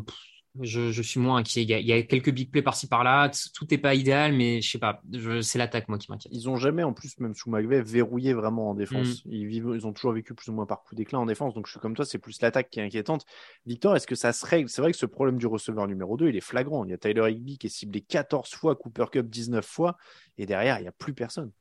je, 0.61 0.91
je, 0.91 1.03
suis 1.03 1.21
moins 1.21 1.39
inquiet. 1.39 1.63
Il 1.63 1.71
y, 1.71 1.75
a, 1.75 1.79
il 1.79 1.87
y, 1.87 1.93
a, 1.93 2.03
quelques 2.03 2.31
big 2.31 2.51
plays 2.51 2.63
par-ci 2.63 2.89
par-là. 2.89 3.31
Tout 3.55 3.67
n'est 3.71 3.79
pas 3.79 3.95
idéal, 3.95 4.33
mais 4.33 4.61
je 4.61 4.71
sais 4.71 4.79
pas. 4.79 5.01
C'est 5.43 5.59
l'attaque, 5.59 5.89
moi, 5.89 5.99
qui 5.99 6.11
m'inquiète. 6.11 6.33
Ils 6.35 6.49
ont 6.49 6.57
jamais, 6.57 6.83
en 6.83 6.93
plus, 6.93 7.19
même 7.21 7.35
sous 7.35 7.51
McVeigh, 7.51 7.83
verrouillé 7.83 8.33
vraiment 8.33 8.71
en 8.71 8.75
défense. 8.75 9.25
Mm. 9.25 9.33
Ils, 9.33 9.47
vivent, 9.47 9.73
ils 9.75 9.87
ont 9.87 9.93
toujours 9.93 10.13
vécu 10.13 10.35
plus 10.35 10.49
ou 10.51 10.55
moins 10.55 10.67
par 10.67 10.83
coup 10.83 10.95
d'éclat 10.95 11.19
en 11.19 11.27
défense. 11.27 11.55
Donc, 11.55 11.67
je 11.67 11.73
suis 11.73 11.81
comme 11.81 11.95
toi, 11.95 12.05
c'est 12.05 12.19
plus 12.19 12.41
l'attaque 12.41 12.71
qui 12.71 12.81
est 12.81 12.83
inquiétante. 12.83 13.25
Victor, 13.67 13.95
est-ce 13.95 14.07
que 14.07 14.15
ça 14.15 14.33
se 14.33 14.45
règle? 14.45 14.69
C'est 14.69 14.83
vrai 14.83 14.93
que 14.93 14.99
ce 14.99 15.07
problème 15.07 15.39
du 15.39 15.47
receveur 15.47 15.87
numéro 15.87 16.17
2, 16.17 16.29
il 16.29 16.37
est 16.37 16.41
flagrant. 16.41 16.85
Il 16.85 16.91
y 16.91 16.95
a 16.95 16.99
Tyler 16.99 17.31
Higby 17.31 17.59
qui 17.59 17.69
est 17.69 17.71
ciblé 17.71 18.01
14 18.01 18.51
fois, 18.51 18.75
Cooper 18.75 19.07
Cup 19.13 19.29
19 19.29 19.65
fois. 19.65 19.97
Et 20.39 20.47
derrière, 20.47 20.79
il 20.79 20.83
n'y 20.83 20.89
a 20.89 20.93
plus 20.93 21.15
personne. 21.15 21.53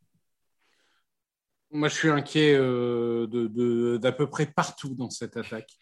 Moi, 1.69 1.89
je 1.89 1.95
suis 1.95 2.09
inquiet 2.09 2.55
euh, 2.55 3.97
d'à 3.99 4.11
peu 4.11 4.29
près 4.29 4.45
partout 4.45 4.95
dans 4.95 5.09
cette 5.09 5.35
attaque. 5.35 5.77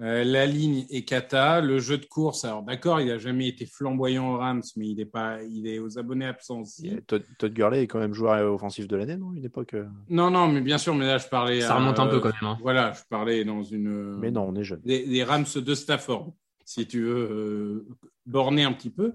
Euh, 0.00 0.24
la 0.24 0.44
ligne 0.44 0.84
est 0.90 1.04
cata, 1.04 1.62
le 1.62 1.78
jeu 1.78 1.96
de 1.96 2.04
course. 2.04 2.44
Alors 2.44 2.62
d'accord, 2.62 3.00
il 3.00 3.08
n'a 3.08 3.16
jamais 3.16 3.48
été 3.48 3.64
flamboyant 3.64 4.34
au 4.34 4.36
Rams, 4.36 4.62
mais 4.76 4.88
il 4.88 5.00
est 5.00 5.06
pas, 5.06 5.42
il 5.42 5.66
est 5.66 5.78
aux 5.78 5.98
abonnés 5.98 6.26
absents 6.26 6.60
aussi. 6.60 6.90
Todd, 7.06 7.24
Gurley 7.44 7.84
est 7.84 7.86
quand 7.86 7.98
même 7.98 8.12
joueur 8.12 8.52
offensif 8.52 8.86
de 8.86 8.96
l'année, 8.96 9.16
non 9.16 9.32
Une 9.32 9.44
époque. 9.44 9.72
Euh 9.74 9.86
non, 10.10 10.30
non, 10.30 10.48
mais 10.48 10.60
bien 10.60 10.76
sûr, 10.76 10.94
mais 10.94 11.06
là 11.06 11.16
je 11.16 11.28
parlais. 11.28 11.62
Ça 11.62 11.76
remonte 11.76 11.98
un 11.98 12.08
peu 12.08 12.20
quand 12.20 12.28
même. 12.28 12.50
Hein. 12.50 12.58
Voilà, 12.60 12.92
je 12.92 13.00
parlais 13.08 13.44
dans 13.44 13.62
une. 13.62 14.16
Mais 14.18 14.30
non, 14.30 14.46
on 14.48 14.54
est 14.56 14.64
jeune. 14.64 14.80
Des, 14.84 15.24
Rams 15.24 15.46
de 15.56 15.74
Stafford, 15.74 16.34
si 16.64 16.86
tu 16.86 17.02
veux 17.02 17.86
borner 18.26 18.64
un 18.64 18.72
petit 18.72 18.90
peu. 18.90 19.14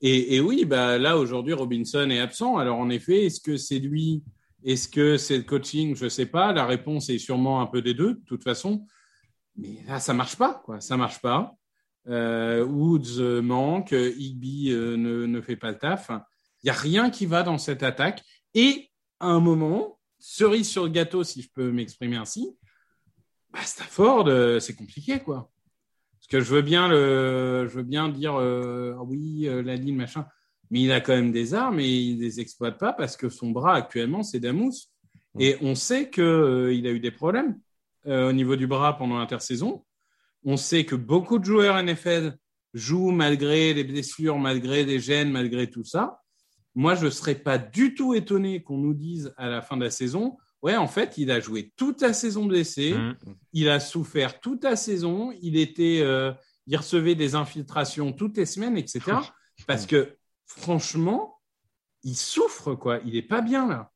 Et, 0.00 0.36
et 0.36 0.40
oui, 0.40 0.64
bah 0.64 0.98
là 0.98 1.18
aujourd'hui 1.18 1.52
Robinson 1.52 2.10
est 2.10 2.18
absent. 2.18 2.56
Alors 2.56 2.78
en 2.78 2.90
effet, 2.90 3.26
est-ce 3.26 3.40
que 3.40 3.56
c'est 3.56 3.78
lui 3.78 4.24
est-ce 4.64 4.88
que 4.88 5.16
c'est 5.16 5.38
le 5.38 5.44
coaching? 5.44 5.96
Je 5.96 6.04
ne 6.04 6.08
sais 6.08 6.26
pas. 6.26 6.52
La 6.52 6.66
réponse 6.66 7.08
est 7.08 7.18
sûrement 7.18 7.60
un 7.60 7.66
peu 7.66 7.80
des 7.82 7.94
deux, 7.94 8.14
de 8.14 8.24
toute 8.26 8.44
façon. 8.44 8.86
Mais 9.56 9.82
là, 9.86 10.00
ça 10.00 10.14
marche 10.14 10.36
pas, 10.36 10.62
quoi. 10.64 10.80
Ça 10.80 10.96
marche 10.96 11.20
pas. 11.20 11.54
Euh, 12.08 12.64
Woods 12.64 13.18
euh, 13.18 13.42
manque, 13.42 13.92
Higby 13.92 14.70
euh, 14.70 14.96
ne, 14.96 15.26
ne, 15.26 15.40
fait 15.40 15.56
pas 15.56 15.70
le 15.70 15.78
taf. 15.78 16.10
Il 16.62 16.66
n'y 16.66 16.70
a 16.70 16.74
rien 16.74 17.10
qui 17.10 17.26
va 17.26 17.42
dans 17.42 17.58
cette 17.58 17.82
attaque. 17.82 18.22
Et 18.54 18.90
à 19.18 19.26
un 19.26 19.40
moment, 19.40 19.98
cerise 20.18 20.68
sur 20.68 20.84
le 20.84 20.90
gâteau, 20.90 21.24
si 21.24 21.42
je 21.42 21.48
peux 21.52 21.70
m'exprimer 21.70 22.16
ainsi, 22.16 22.56
bah 23.52 23.62
Stafford, 23.62 24.28
c'est 24.60 24.76
compliqué, 24.76 25.18
quoi. 25.20 25.50
Parce 26.18 26.28
que 26.28 26.40
je 26.40 26.54
veux 26.54 26.62
bien, 26.62 26.88
le, 26.88 27.66
je 27.68 27.74
veux 27.74 27.82
bien 27.82 28.08
dire, 28.08 28.34
oui, 29.06 29.48
la 29.64 29.74
ligne, 29.76 29.96
machin 29.96 30.26
mais 30.70 30.82
il 30.82 30.92
a 30.92 31.00
quand 31.00 31.14
même 31.14 31.32
des 31.32 31.54
armes 31.54 31.80
et 31.80 31.88
il 31.88 32.16
ne 32.16 32.22
les 32.22 32.40
exploite 32.40 32.78
pas 32.78 32.92
parce 32.92 33.16
que 33.16 33.28
son 33.28 33.50
bras 33.50 33.74
actuellement, 33.74 34.22
c'est 34.22 34.40
Damous. 34.40 34.88
Et 35.38 35.56
on 35.60 35.74
sait 35.74 36.10
qu'il 36.10 36.24
euh, 36.24 36.68
a 36.70 36.90
eu 36.90 37.00
des 37.00 37.10
problèmes 37.10 37.58
euh, 38.06 38.30
au 38.30 38.32
niveau 38.32 38.56
du 38.56 38.66
bras 38.66 38.96
pendant 38.96 39.18
l'intersaison. 39.18 39.84
On 40.44 40.56
sait 40.56 40.84
que 40.84 40.94
beaucoup 40.94 41.38
de 41.38 41.44
joueurs 41.44 41.82
NFL 41.82 42.36
jouent 42.72 43.10
malgré 43.10 43.74
les 43.74 43.84
blessures, 43.84 44.38
malgré 44.38 44.84
des 44.84 45.00
gènes, 45.00 45.30
malgré 45.30 45.68
tout 45.68 45.84
ça. 45.84 46.20
Moi, 46.74 46.94
je 46.94 47.06
ne 47.06 47.10
serais 47.10 47.34
pas 47.34 47.58
du 47.58 47.94
tout 47.94 48.14
étonné 48.14 48.62
qu'on 48.62 48.78
nous 48.78 48.94
dise 48.94 49.34
à 49.36 49.48
la 49.48 49.60
fin 49.60 49.76
de 49.76 49.84
la 49.84 49.90
saison, 49.90 50.38
ouais, 50.62 50.76
en 50.76 50.86
fait, 50.86 51.18
il 51.18 51.30
a 51.30 51.40
joué 51.40 51.72
toute 51.76 52.00
la 52.00 52.12
saison 52.12 52.46
blessé, 52.46 52.94
mmh. 52.94 53.16
il 53.52 53.68
a 53.68 53.80
souffert 53.80 54.40
toute 54.40 54.64
la 54.64 54.76
saison, 54.76 55.32
il 55.42 55.56
était, 55.56 56.00
euh, 56.00 56.32
il 56.66 56.76
recevait 56.76 57.14
des 57.14 57.34
infiltrations 57.34 58.12
toutes 58.12 58.36
les 58.36 58.46
semaines, 58.46 58.76
etc. 58.76 59.16
Parce 59.66 59.86
que 59.86 60.16
franchement, 60.46 61.40
il 62.02 62.16
souffre, 62.16 62.74
quoi. 62.74 63.00
Il 63.04 63.16
est 63.16 63.22
pas 63.22 63.40
bien, 63.40 63.68
là. 63.68 63.90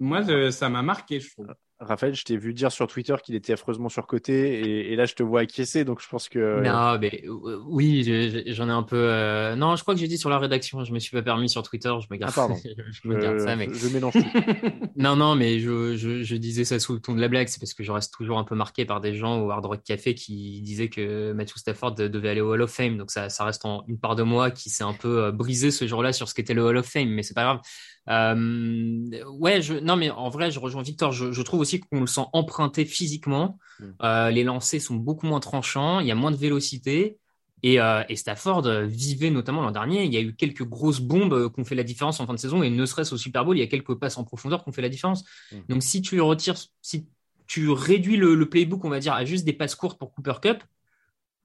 Moi, 0.00 0.50
ça 0.50 0.68
m'a 0.68 0.82
marqué, 0.82 1.20
je 1.20 1.30
trouve. 1.30 1.54
Raphaël, 1.80 2.14
je 2.14 2.24
t'ai 2.24 2.36
vu 2.36 2.54
dire 2.54 2.70
sur 2.70 2.86
Twitter 2.86 3.16
qu'il 3.22 3.34
était 3.34 3.52
affreusement 3.52 3.88
surcoté 3.88 4.60
et, 4.60 4.92
et 4.92 4.96
là 4.96 5.06
je 5.06 5.14
te 5.14 5.24
vois 5.24 5.40
acquiescer, 5.40 5.84
donc 5.84 6.00
je 6.00 6.08
pense 6.08 6.28
que. 6.28 6.62
Non, 6.62 6.98
mais 7.00 7.24
euh, 7.26 7.60
oui, 7.66 8.04
j'en 8.46 8.68
ai 8.68 8.72
un 8.72 8.84
peu. 8.84 8.96
Euh... 8.96 9.56
Non, 9.56 9.74
je 9.74 9.82
crois 9.82 9.94
que 9.94 10.00
j'ai 10.00 10.06
dit 10.06 10.16
sur 10.16 10.30
la 10.30 10.38
rédaction. 10.38 10.84
Je 10.84 10.92
me 10.92 11.00
suis 11.00 11.10
pas 11.10 11.22
permis 11.22 11.48
sur 11.48 11.64
Twitter. 11.64 11.92
Je 12.00 12.06
me 12.10 12.16
garde. 12.16 12.32
Ah, 12.32 12.40
pardon. 12.40 12.56
je 13.02 13.08
me 13.08 13.18
garde 13.20 13.40
ça, 13.40 13.56
mais. 13.56 13.68
Je, 13.72 13.88
mélange 13.88 14.14
non, 14.96 15.16
non, 15.16 15.34
mais 15.34 15.58
je, 15.58 15.96
je, 15.96 16.22
je, 16.22 16.36
disais 16.36 16.64
ça 16.64 16.78
sous 16.78 16.94
le 16.94 17.00
ton 17.00 17.14
de 17.14 17.20
la 17.20 17.28
blague. 17.28 17.48
C'est 17.48 17.58
parce 17.58 17.74
que 17.74 17.82
je 17.82 17.90
reste 17.90 18.14
toujours 18.14 18.38
un 18.38 18.44
peu 18.44 18.54
marqué 18.54 18.84
par 18.84 19.00
des 19.00 19.16
gens 19.16 19.40
au 19.40 19.50
Hard 19.50 19.66
Rock 19.66 19.82
Café 19.84 20.14
qui 20.14 20.62
disaient 20.62 20.88
que 20.88 21.32
Matthew 21.32 21.56
Stafford 21.56 21.96
devait 21.96 22.28
aller 22.28 22.40
au 22.40 22.52
Hall 22.52 22.62
of 22.62 22.70
Fame. 22.70 22.96
Donc 22.96 23.10
ça, 23.10 23.28
ça 23.28 23.44
reste 23.44 23.64
en 23.64 23.84
une 23.88 23.98
part 23.98 24.14
de 24.14 24.22
moi 24.22 24.52
qui 24.52 24.70
s'est 24.70 24.84
un 24.84 24.94
peu 24.94 25.24
euh, 25.24 25.32
brisé 25.32 25.72
ce 25.72 25.86
jour-là 25.88 26.12
sur 26.12 26.28
ce 26.28 26.34
qu'était 26.34 26.54
le 26.54 26.62
Hall 26.62 26.76
of 26.76 26.86
Fame, 26.86 27.08
mais 27.08 27.24
c'est 27.24 27.34
pas 27.34 27.42
grave. 27.42 27.60
Euh, 28.08 29.24
ouais, 29.38 29.62
je, 29.62 29.74
non, 29.74 29.96
mais 29.96 30.10
en 30.10 30.28
vrai, 30.28 30.50
je 30.50 30.58
rejoins 30.58 30.82
Victor. 30.82 31.12
Je, 31.12 31.32
je 31.32 31.42
trouve 31.42 31.60
aussi 31.60 31.80
qu'on 31.80 32.00
le 32.00 32.06
sent 32.06 32.24
emprunté 32.32 32.84
physiquement. 32.84 33.58
Mm. 33.80 33.84
Euh, 34.02 34.30
les 34.30 34.44
lancers 34.44 34.80
sont 34.80 34.96
beaucoup 34.96 35.26
moins 35.26 35.40
tranchants. 35.40 36.00
Il 36.00 36.06
y 36.06 36.10
a 36.10 36.14
moins 36.14 36.30
de 36.30 36.36
vélocité. 36.36 37.18
Et, 37.62 37.80
euh, 37.80 38.02
et 38.10 38.16
Stafford 38.16 38.68
vivait 38.84 39.30
notamment 39.30 39.62
l'an 39.62 39.70
dernier. 39.70 40.04
Il 40.04 40.12
y 40.12 40.18
a 40.18 40.20
eu 40.20 40.34
quelques 40.34 40.64
grosses 40.64 41.00
bombes 41.00 41.50
qui 41.52 41.60
ont 41.60 41.64
fait 41.64 41.74
la 41.74 41.82
différence 41.82 42.20
en 42.20 42.26
fin 42.26 42.34
de 42.34 42.38
saison. 42.38 42.62
Et 42.62 42.68
ne 42.68 42.86
serait-ce 42.86 43.14
au 43.14 43.18
Super 43.18 43.44
Bowl, 43.44 43.56
il 43.56 43.60
y 43.60 43.64
a 43.64 43.68
quelques 43.68 43.94
passes 43.94 44.18
en 44.18 44.24
profondeur 44.24 44.62
qui 44.62 44.68
ont 44.68 44.72
fait 44.72 44.82
la 44.82 44.90
différence. 44.90 45.24
Mm. 45.50 45.56
Donc, 45.70 45.82
si 45.82 46.02
tu 46.02 46.20
retires, 46.20 46.56
si 46.82 47.06
tu 47.46 47.70
réduis 47.70 48.16
le, 48.16 48.34
le, 48.34 48.48
playbook, 48.48 48.84
on 48.84 48.90
va 48.90 49.00
dire, 49.00 49.14
à 49.14 49.24
juste 49.24 49.44
des 49.44 49.52
passes 49.52 49.74
courtes 49.74 49.98
pour 49.98 50.12
Cooper 50.12 50.34
Cup, 50.42 50.62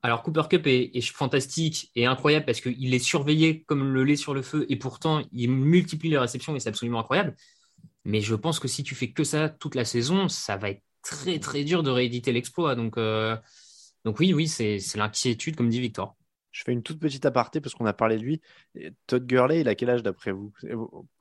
alors 0.01 0.23
Cooper 0.23 0.43
Cup 0.49 0.67
est, 0.67 0.95
est, 0.95 1.01
fantastique 1.01 1.91
et 1.95 2.05
incroyable 2.05 2.45
parce 2.45 2.61
qu'il 2.61 2.93
est 2.93 2.99
surveillé 2.99 3.63
comme 3.63 3.93
le 3.93 4.03
lait 4.03 4.15
sur 4.15 4.33
le 4.33 4.41
feu 4.41 4.65
et 4.69 4.77
pourtant 4.77 5.21
il 5.31 5.51
multiplie 5.51 6.09
les 6.09 6.17
réceptions 6.17 6.55
et 6.55 6.59
c'est 6.59 6.69
absolument 6.69 6.99
incroyable. 6.99 7.35
Mais 8.05 8.21
je 8.21 8.35
pense 8.35 8.59
que 8.59 8.67
si 8.67 8.83
tu 8.83 8.95
fais 8.95 9.11
que 9.11 9.23
ça 9.23 9.49
toute 9.49 9.75
la 9.75 9.85
saison, 9.85 10.29
ça 10.29 10.57
va 10.57 10.69
être 10.69 10.83
très 11.01 11.39
très 11.39 11.63
dur 11.63 11.83
de 11.83 11.89
rééditer 11.89 12.31
l'exploit. 12.31 12.75
Donc, 12.75 12.97
euh, 12.97 13.35
donc 14.05 14.19
oui, 14.19 14.33
oui, 14.33 14.47
c'est 14.47 14.79
l'inquiétude 14.95 15.55
comme 15.55 15.69
dit 15.69 15.81
Victor. 15.81 16.15
Je 16.51 16.63
fais 16.63 16.71
une 16.71 16.81
toute 16.83 16.99
petite 16.99 17.25
aparté 17.25 17.61
parce 17.61 17.75
qu'on 17.75 17.85
a 17.85 17.93
parlé 17.93 18.17
de 18.17 18.23
lui. 18.23 18.41
Todd 19.05 19.25
Gurley, 19.25 19.61
il 19.61 19.67
a 19.67 19.75
quel 19.75 19.89
âge 19.89 20.03
d'après 20.03 20.31
vous? 20.31 20.51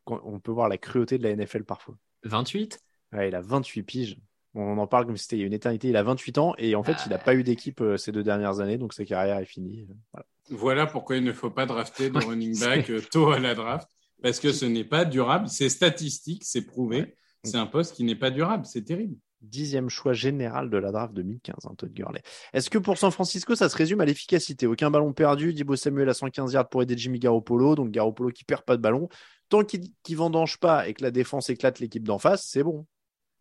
On 0.07 0.41
peut 0.41 0.53
voir 0.53 0.69
la 0.69 0.79
cruauté 0.79 1.19
de 1.19 1.23
la 1.23 1.37
NFL 1.37 1.65
parfois. 1.65 1.97
28 2.25 2.81
Ouais, 3.13 3.29
il 3.29 3.35
a 3.35 3.41
28 3.41 3.83
piges. 3.83 4.19
On 4.55 4.79
en 4.79 4.87
parle 4.87 5.07
comme 5.07 5.17
si 5.17 5.25
c'était 5.25 5.39
une 5.39 5.53
éternité. 5.53 5.89
Il 5.89 5.97
a 5.97 6.03
28 6.03 6.39
ans 6.39 6.55
et 6.59 6.75
en 6.75 6.83
fait, 6.83 6.97
il 7.07 7.11
n'a 7.11 7.19
pas 7.19 7.35
eu 7.35 7.43
d'équipe 7.43 7.81
euh, 7.81 7.97
ces 7.97 8.13
deux 8.13 8.23
dernières 8.23 8.61
années, 8.61 8.79
donc 8.79 8.93
sa 8.93 9.05
carrière 9.05 9.39
est 9.39 9.45
finie. 9.45 9.87
Voilà, 10.13 10.27
voilà 10.51 10.87
pourquoi 10.87 11.17
il 11.17 11.25
ne 11.25 11.33
faut 11.33 11.51
pas 11.51 11.67
drafter 11.67 12.11
de 12.11 12.19
running 12.19 12.59
back 12.59 12.91
euh, 12.91 13.01
tôt 13.11 13.31
à 13.31 13.39
la 13.39 13.55
draft, 13.55 13.89
parce 14.23 14.41
que 14.41 14.53
ce 14.53 14.65
n'est 14.65 14.85
pas 14.85 15.05
durable. 15.05 15.49
C'est 15.49 15.69
statistique, 15.69 16.45
c'est 16.45 16.63
prouvé. 16.63 17.15
C'est 17.45 17.57
un 17.57 17.67
poste 17.67 17.95
qui 17.95 18.05
n'est 18.05 18.17
pas 18.17 18.31
durable. 18.31 18.67
C'est 18.67 18.83
terrible. 18.83 19.17
Dixième 19.41 19.89
choix 19.89 20.13
général 20.13 20.69
de 20.69 20.77
la 20.77 20.91
draft 20.91 21.15
2015, 21.15 21.55
hein, 21.65 21.75
Todd 21.79 21.93
Gurley. 21.93 22.21
Est-ce 22.53 22.69
que 22.69 22.79
pour 22.79 22.99
San 22.99 23.13
Francisco, 23.13 23.55
ça 23.55 23.69
se 23.69 23.77
résume 23.77 24.01
à 24.01 24.05
l'efficacité? 24.05 24.67
Aucun 24.67 24.91
ballon 24.91 25.13
perdu, 25.13 25.55
Dibo 25.55 25.77
Samuel 25.77 26.09
à 26.09 26.15
115 26.15 26.55
yards 26.55 26.69
pour 26.69 26.83
aider 26.83 26.99
Jimmy 26.99 27.21
Garoppolo, 27.21 27.77
donc 27.77 27.91
Garoppolo 27.91 28.31
qui 28.31 28.43
perd 28.43 28.63
pas 28.63 28.77
de 28.77 28.83
ballon. 28.83 29.09
Tant 29.49 29.63
qu'il 29.63 29.83
ne 29.83 30.17
vendange 30.17 30.59
pas 30.59 30.89
et 30.89 30.95
que 30.95 31.05
la 31.05 31.13
défense 31.13 31.51
éclate 31.51 31.79
l'équipe 31.79 32.03
d'en 32.03 32.19
face, 32.19 32.49
c'est 32.49 32.65
bon. 32.65 32.85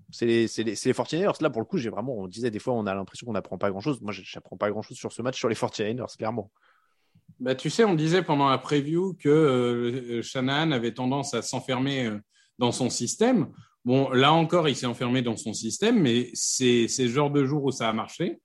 C'est 0.10 0.26
les, 0.26 0.47
les, 0.58 0.64
les 0.64 0.74
49ers. 0.74 1.41
Là, 1.41 1.49
pour 1.49 1.62
le 1.62 1.66
coup, 1.66 1.78
j'ai 1.78 1.89
vraiment, 1.89 2.18
on 2.18 2.28
disait 2.28 2.51
des 2.51 2.60
fois, 2.60 2.74
on 2.74 2.86
a 2.86 2.95
l'impression 2.95 3.26
qu'on 3.28 3.34
n'apprend 3.34 3.58
pas 3.58 3.70
grand 3.70 3.82
chose. 3.82 3.99
Moi, 4.01 4.14
j'apprends 4.14 4.58
pas 4.58 4.70
grand 4.70 4.82
chose 4.82 4.97
sur 4.97 5.12
ce 5.12 5.22
match 5.22 5.38
sur 5.38 5.49
les 5.49 5.55
49ers, 5.55 6.16
clairement. 6.18 6.51
Bah, 7.39 7.55
tu 7.55 7.70
sais, 7.70 7.84
on 7.84 7.93
disait 7.93 8.24
pendant 8.24 8.49
la 8.49 8.58
preview 8.58 9.14
que 9.20 9.30
euh, 9.30 10.22
Shanahan 10.22 10.72
avait 10.72 10.93
tendance 10.93 11.34
à 11.34 11.41
s'enfermer 11.41 12.05
euh, 12.05 12.20
dans 12.58 12.72
son 12.72 12.89
système. 12.89 13.49
Bon, 13.84 14.10
là 14.10 14.34
encore, 14.34 14.68
il 14.68 14.76
s'est 14.76 14.86
enfermé 14.86 15.22
dans 15.22 15.38
son 15.38 15.53
système, 15.53 15.99
mais 16.01 16.30
c'est 16.34 16.88
ce 16.88 17.08
genre 17.08 17.32
de 17.32 17.45
jour 17.45 17.64
où 17.64 17.72
ça 17.72 17.89
a 17.89 17.93
marché. 17.93 18.39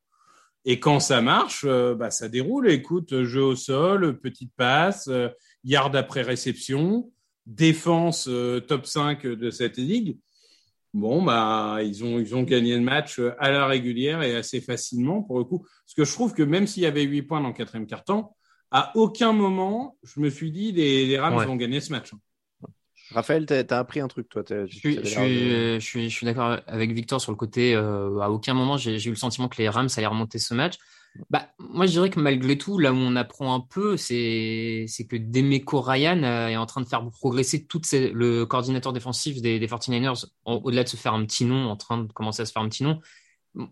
Et 0.64 0.78
quand 0.78 1.00
ça 1.00 1.20
marche, 1.20 1.64
euh, 1.66 1.94
bah, 1.94 2.10
ça 2.10 2.28
déroule. 2.28 2.70
Écoute, 2.70 3.24
jeu 3.24 3.42
au 3.42 3.56
sol, 3.56 4.18
petite 4.20 4.52
passe, 4.56 5.08
euh, 5.08 5.28
yard 5.64 5.94
après 5.96 6.22
réception, 6.22 7.10
défense 7.46 8.28
euh, 8.28 8.60
top 8.60 8.86
5 8.86 9.26
de 9.26 9.50
cette 9.50 9.78
ligue. 9.78 10.18
Bon, 10.94 11.22
bah, 11.22 11.78
ils 11.82 12.04
ont, 12.04 12.18
ils 12.18 12.34
ont 12.34 12.42
gagné 12.42 12.74
le 12.74 12.82
match 12.82 13.20
à 13.38 13.50
la 13.50 13.66
régulière 13.66 14.22
et 14.22 14.36
assez 14.36 14.60
facilement 14.60 15.22
pour 15.22 15.38
le 15.38 15.44
coup. 15.44 15.60
Parce 15.60 15.94
que 15.96 16.04
je 16.04 16.12
trouve 16.12 16.34
que 16.34 16.42
même 16.42 16.66
s'il 16.66 16.82
y 16.82 16.86
avait 16.86 17.02
8 17.02 17.22
points 17.22 17.40
dans 17.40 17.48
le 17.48 17.54
quatrième 17.54 17.86
quart-temps, 17.86 18.36
à 18.70 18.92
aucun 18.94 19.32
moment, 19.32 19.96
je 20.02 20.20
me 20.20 20.30
suis 20.30 20.50
dit, 20.50 20.72
les, 20.72 21.06
les 21.06 21.18
Rams 21.18 21.44
vont 21.44 21.56
gagner 21.56 21.80
ce 21.80 21.92
match. 21.92 22.10
Raphaël, 23.10 23.46
tu 23.46 23.52
as 23.52 23.78
appris 23.78 24.00
un 24.00 24.08
truc, 24.08 24.28
toi. 24.28 24.42
Je 24.48 24.66
suis, 24.66 24.96
je, 24.96 25.04
suis, 25.04 25.38
je 25.74 25.78
suis, 25.78 26.10
je 26.10 26.14
suis 26.14 26.24
d'accord 26.26 26.58
avec 26.66 26.92
Victor 26.92 27.20
sur 27.20 27.32
le 27.32 27.36
côté. 27.36 27.74
Euh, 27.74 28.18
à 28.20 28.30
aucun 28.30 28.54
moment, 28.54 28.76
j'ai 28.76 29.02
eu 29.04 29.10
le 29.10 29.16
sentiment 29.16 29.48
que 29.48 29.58
les 29.58 29.68
Rams 29.68 29.88
allaient 29.96 30.06
remonter 30.06 30.38
ce 30.38 30.54
match. 30.54 30.76
Bah, 31.30 31.48
moi, 31.58 31.86
je 31.86 31.92
dirais 31.92 32.10
que 32.10 32.20
malgré 32.20 32.56
tout, 32.56 32.78
là 32.78 32.92
où 32.92 32.96
on 32.96 33.16
apprend 33.16 33.54
un 33.54 33.60
peu, 33.60 33.96
c'est 33.96 34.86
que 35.08 35.16
Demeco 35.16 35.80
Ryan 35.80 36.22
euh, 36.22 36.48
est 36.48 36.56
en 36.56 36.66
train 36.66 36.80
de 36.80 36.86
faire 36.86 37.04
progresser 37.10 37.66
tout 37.66 37.80
le 37.92 38.44
coordinateur 38.44 38.92
défensif 38.92 39.40
des, 39.42 39.58
des 39.58 39.66
49ers, 39.66 40.26
au-delà 40.44 40.84
de 40.84 40.88
se 40.88 40.96
faire 40.96 41.14
un 41.14 41.24
petit 41.24 41.44
nom, 41.44 41.68
en 41.68 41.76
train 41.76 41.98
de 41.98 42.12
commencer 42.12 42.42
à 42.42 42.46
se 42.46 42.52
faire 42.52 42.62
un 42.62 42.68
petit 42.68 42.84
nom. 42.84 43.00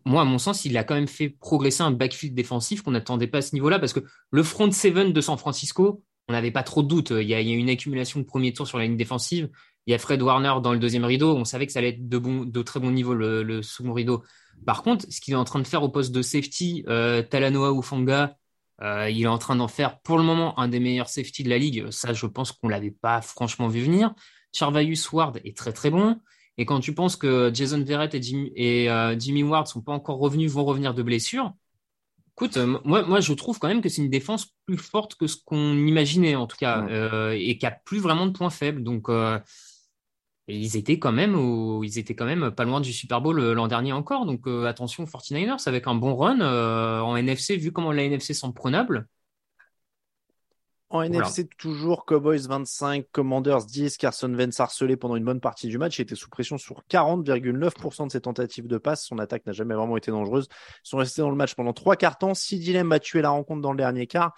Moi, 0.04 0.20
à 0.20 0.24
mon 0.24 0.38
sens, 0.38 0.64
il 0.66 0.76
a 0.76 0.84
quand 0.84 0.94
même 0.94 1.08
fait 1.08 1.30
progresser 1.30 1.82
un 1.82 1.90
backfield 1.90 2.34
défensif 2.34 2.82
qu'on 2.82 2.90
n'attendait 2.90 3.26
pas 3.26 3.38
à 3.38 3.42
ce 3.42 3.54
niveau-là, 3.54 3.78
parce 3.78 3.94
que 3.94 4.00
le 4.30 4.42
front 4.42 4.70
seven 4.70 5.12
de 5.12 5.20
San 5.20 5.38
Francisco, 5.38 6.04
on 6.30 6.32
n'avait 6.32 6.50
pas 6.52 6.62
trop 6.62 6.82
de 6.82 6.88
doutes. 6.88 7.10
Il 7.10 7.28
y, 7.28 7.34
a, 7.34 7.40
une 7.40 7.70
accumulation 7.70 8.20
de 8.20 8.24
premier 8.24 8.52
tour 8.52 8.66
sur 8.66 8.78
la 8.78 8.84
ligne 8.84 8.96
défensive. 8.96 9.50
Il 9.86 9.90
y 9.90 9.94
a 9.94 9.98
Fred 9.98 10.22
Warner 10.22 10.54
dans 10.62 10.72
le 10.72 10.78
deuxième 10.78 11.04
rideau. 11.04 11.34
On 11.34 11.44
savait 11.44 11.66
que 11.66 11.72
ça 11.72 11.80
allait 11.80 11.88
être 11.90 12.08
de 12.08 12.62
très 12.62 12.78
bon 12.78 12.90
niveau 12.92 13.14
le, 13.14 13.62
second 13.62 13.92
rideau. 13.92 14.22
Par 14.66 14.82
contre, 14.82 15.06
ce 15.08 15.20
qu'il 15.20 15.34
est 15.34 15.38
en 15.38 15.44
train 15.44 15.60
de 15.60 15.66
faire 15.66 15.82
au 15.82 15.88
poste 15.88 16.12
de 16.12 16.22
safety, 16.22 16.84
euh, 16.88 17.22
Talanoa 17.22 17.72
Ufanga, 17.72 18.36
euh, 18.82 19.10
il 19.10 19.22
est 19.22 19.26
en 19.26 19.38
train 19.38 19.56
d'en 19.56 19.68
faire 19.68 20.00
pour 20.00 20.16
le 20.16 20.24
moment 20.24 20.58
un 20.58 20.68
des 20.68 20.80
meilleurs 20.80 21.08
safety 21.08 21.42
de 21.42 21.50
la 21.50 21.58
ligue. 21.58 21.90
Ça, 21.90 22.12
je 22.12 22.26
pense 22.26 22.52
qu'on 22.52 22.68
l'avait 22.68 22.90
pas 22.90 23.20
franchement 23.20 23.68
vu 23.68 23.82
venir. 23.82 24.14
Charvayus 24.52 25.12
Ward 25.12 25.40
est 25.44 25.56
très 25.56 25.72
très 25.72 25.90
bon. 25.90 26.20
Et 26.56 26.66
quand 26.66 26.80
tu 26.80 26.94
penses 26.94 27.16
que 27.16 27.50
Jason 27.54 27.82
Verrett 27.82 28.14
et 28.14 28.22
Jimmy, 28.22 28.52
et, 28.54 28.90
euh, 28.90 29.18
Jimmy 29.18 29.42
Ward 29.42 29.66
sont 29.66 29.80
pas 29.80 29.92
encore 29.92 30.18
revenus, 30.18 30.50
vont 30.50 30.64
revenir 30.64 30.94
de 30.94 31.02
blessure, 31.02 31.54
Écoute, 32.36 32.56
euh, 32.56 32.78
moi, 32.84 33.02
moi, 33.02 33.20
je 33.20 33.34
trouve 33.34 33.58
quand 33.58 33.68
même 33.68 33.82
que 33.82 33.90
c'est 33.90 34.00
une 34.00 34.08
défense 34.08 34.46
plus 34.64 34.78
forte 34.78 35.14
que 35.14 35.26
ce 35.26 35.36
qu'on 35.44 35.74
imaginait, 35.74 36.36
en 36.36 36.46
tout 36.46 36.56
cas, 36.56 36.86
euh, 36.88 37.36
et 37.38 37.58
qui 37.58 37.66
a 37.66 37.70
plus 37.70 37.98
vraiment 37.98 38.26
de 38.26 38.32
points 38.32 38.48
faibles. 38.48 38.82
Donc, 38.82 39.10
euh, 40.50 40.54
ils 40.54 40.76
étaient 40.76 40.98
quand 40.98 41.12
même, 41.12 41.34
ils 41.82 41.98
étaient 41.98 42.14
quand 42.14 42.26
même 42.26 42.50
pas 42.50 42.64
loin 42.64 42.80
du 42.80 42.92
Super 42.92 43.20
Bowl 43.20 43.40
l'an 43.40 43.68
dernier 43.68 43.92
encore. 43.92 44.26
Donc, 44.26 44.46
attention 44.66 45.04
49ers 45.04 45.68
avec 45.68 45.86
un 45.86 45.94
bon 45.94 46.14
run 46.16 46.40
en 46.40 47.16
NFC, 47.16 47.56
vu 47.56 47.72
comment 47.72 47.92
la 47.92 48.04
NFC 48.04 48.34
semble 48.34 48.54
prenable. 48.54 49.06
En 50.92 51.02
NFC, 51.02 51.46
toujours 51.56 52.04
Cowboys 52.04 52.48
25, 52.48 53.06
Commanders 53.12 53.64
10. 53.64 53.96
Carson 53.96 54.34
Wentz 54.34 54.58
harcelé 54.58 54.96
pendant 54.96 55.14
une 55.14 55.24
bonne 55.24 55.40
partie 55.40 55.68
du 55.68 55.78
match. 55.78 55.98
Il 55.98 56.02
était 56.02 56.16
sous 56.16 56.28
pression 56.28 56.58
sur 56.58 56.82
40,9% 56.90 58.06
de 58.08 58.10
ses 58.10 58.20
tentatives 58.20 58.66
de 58.66 58.76
passe. 58.76 59.04
Son 59.06 59.20
attaque 59.20 59.46
n'a 59.46 59.52
jamais 59.52 59.76
vraiment 59.76 59.96
été 59.96 60.10
dangereuse. 60.10 60.48
Ils 60.50 60.88
sont 60.88 60.96
restés 60.96 61.22
dans 61.22 61.30
le 61.30 61.36
match 61.36 61.54
pendant 61.54 61.72
trois 61.72 61.94
quarts 61.94 62.18
temps. 62.18 62.34
Sid 62.34 62.76
a 62.76 62.98
tué 62.98 63.22
la 63.22 63.30
rencontre 63.30 63.62
dans 63.62 63.70
le 63.70 63.76
dernier 63.76 64.08
quart. 64.08 64.34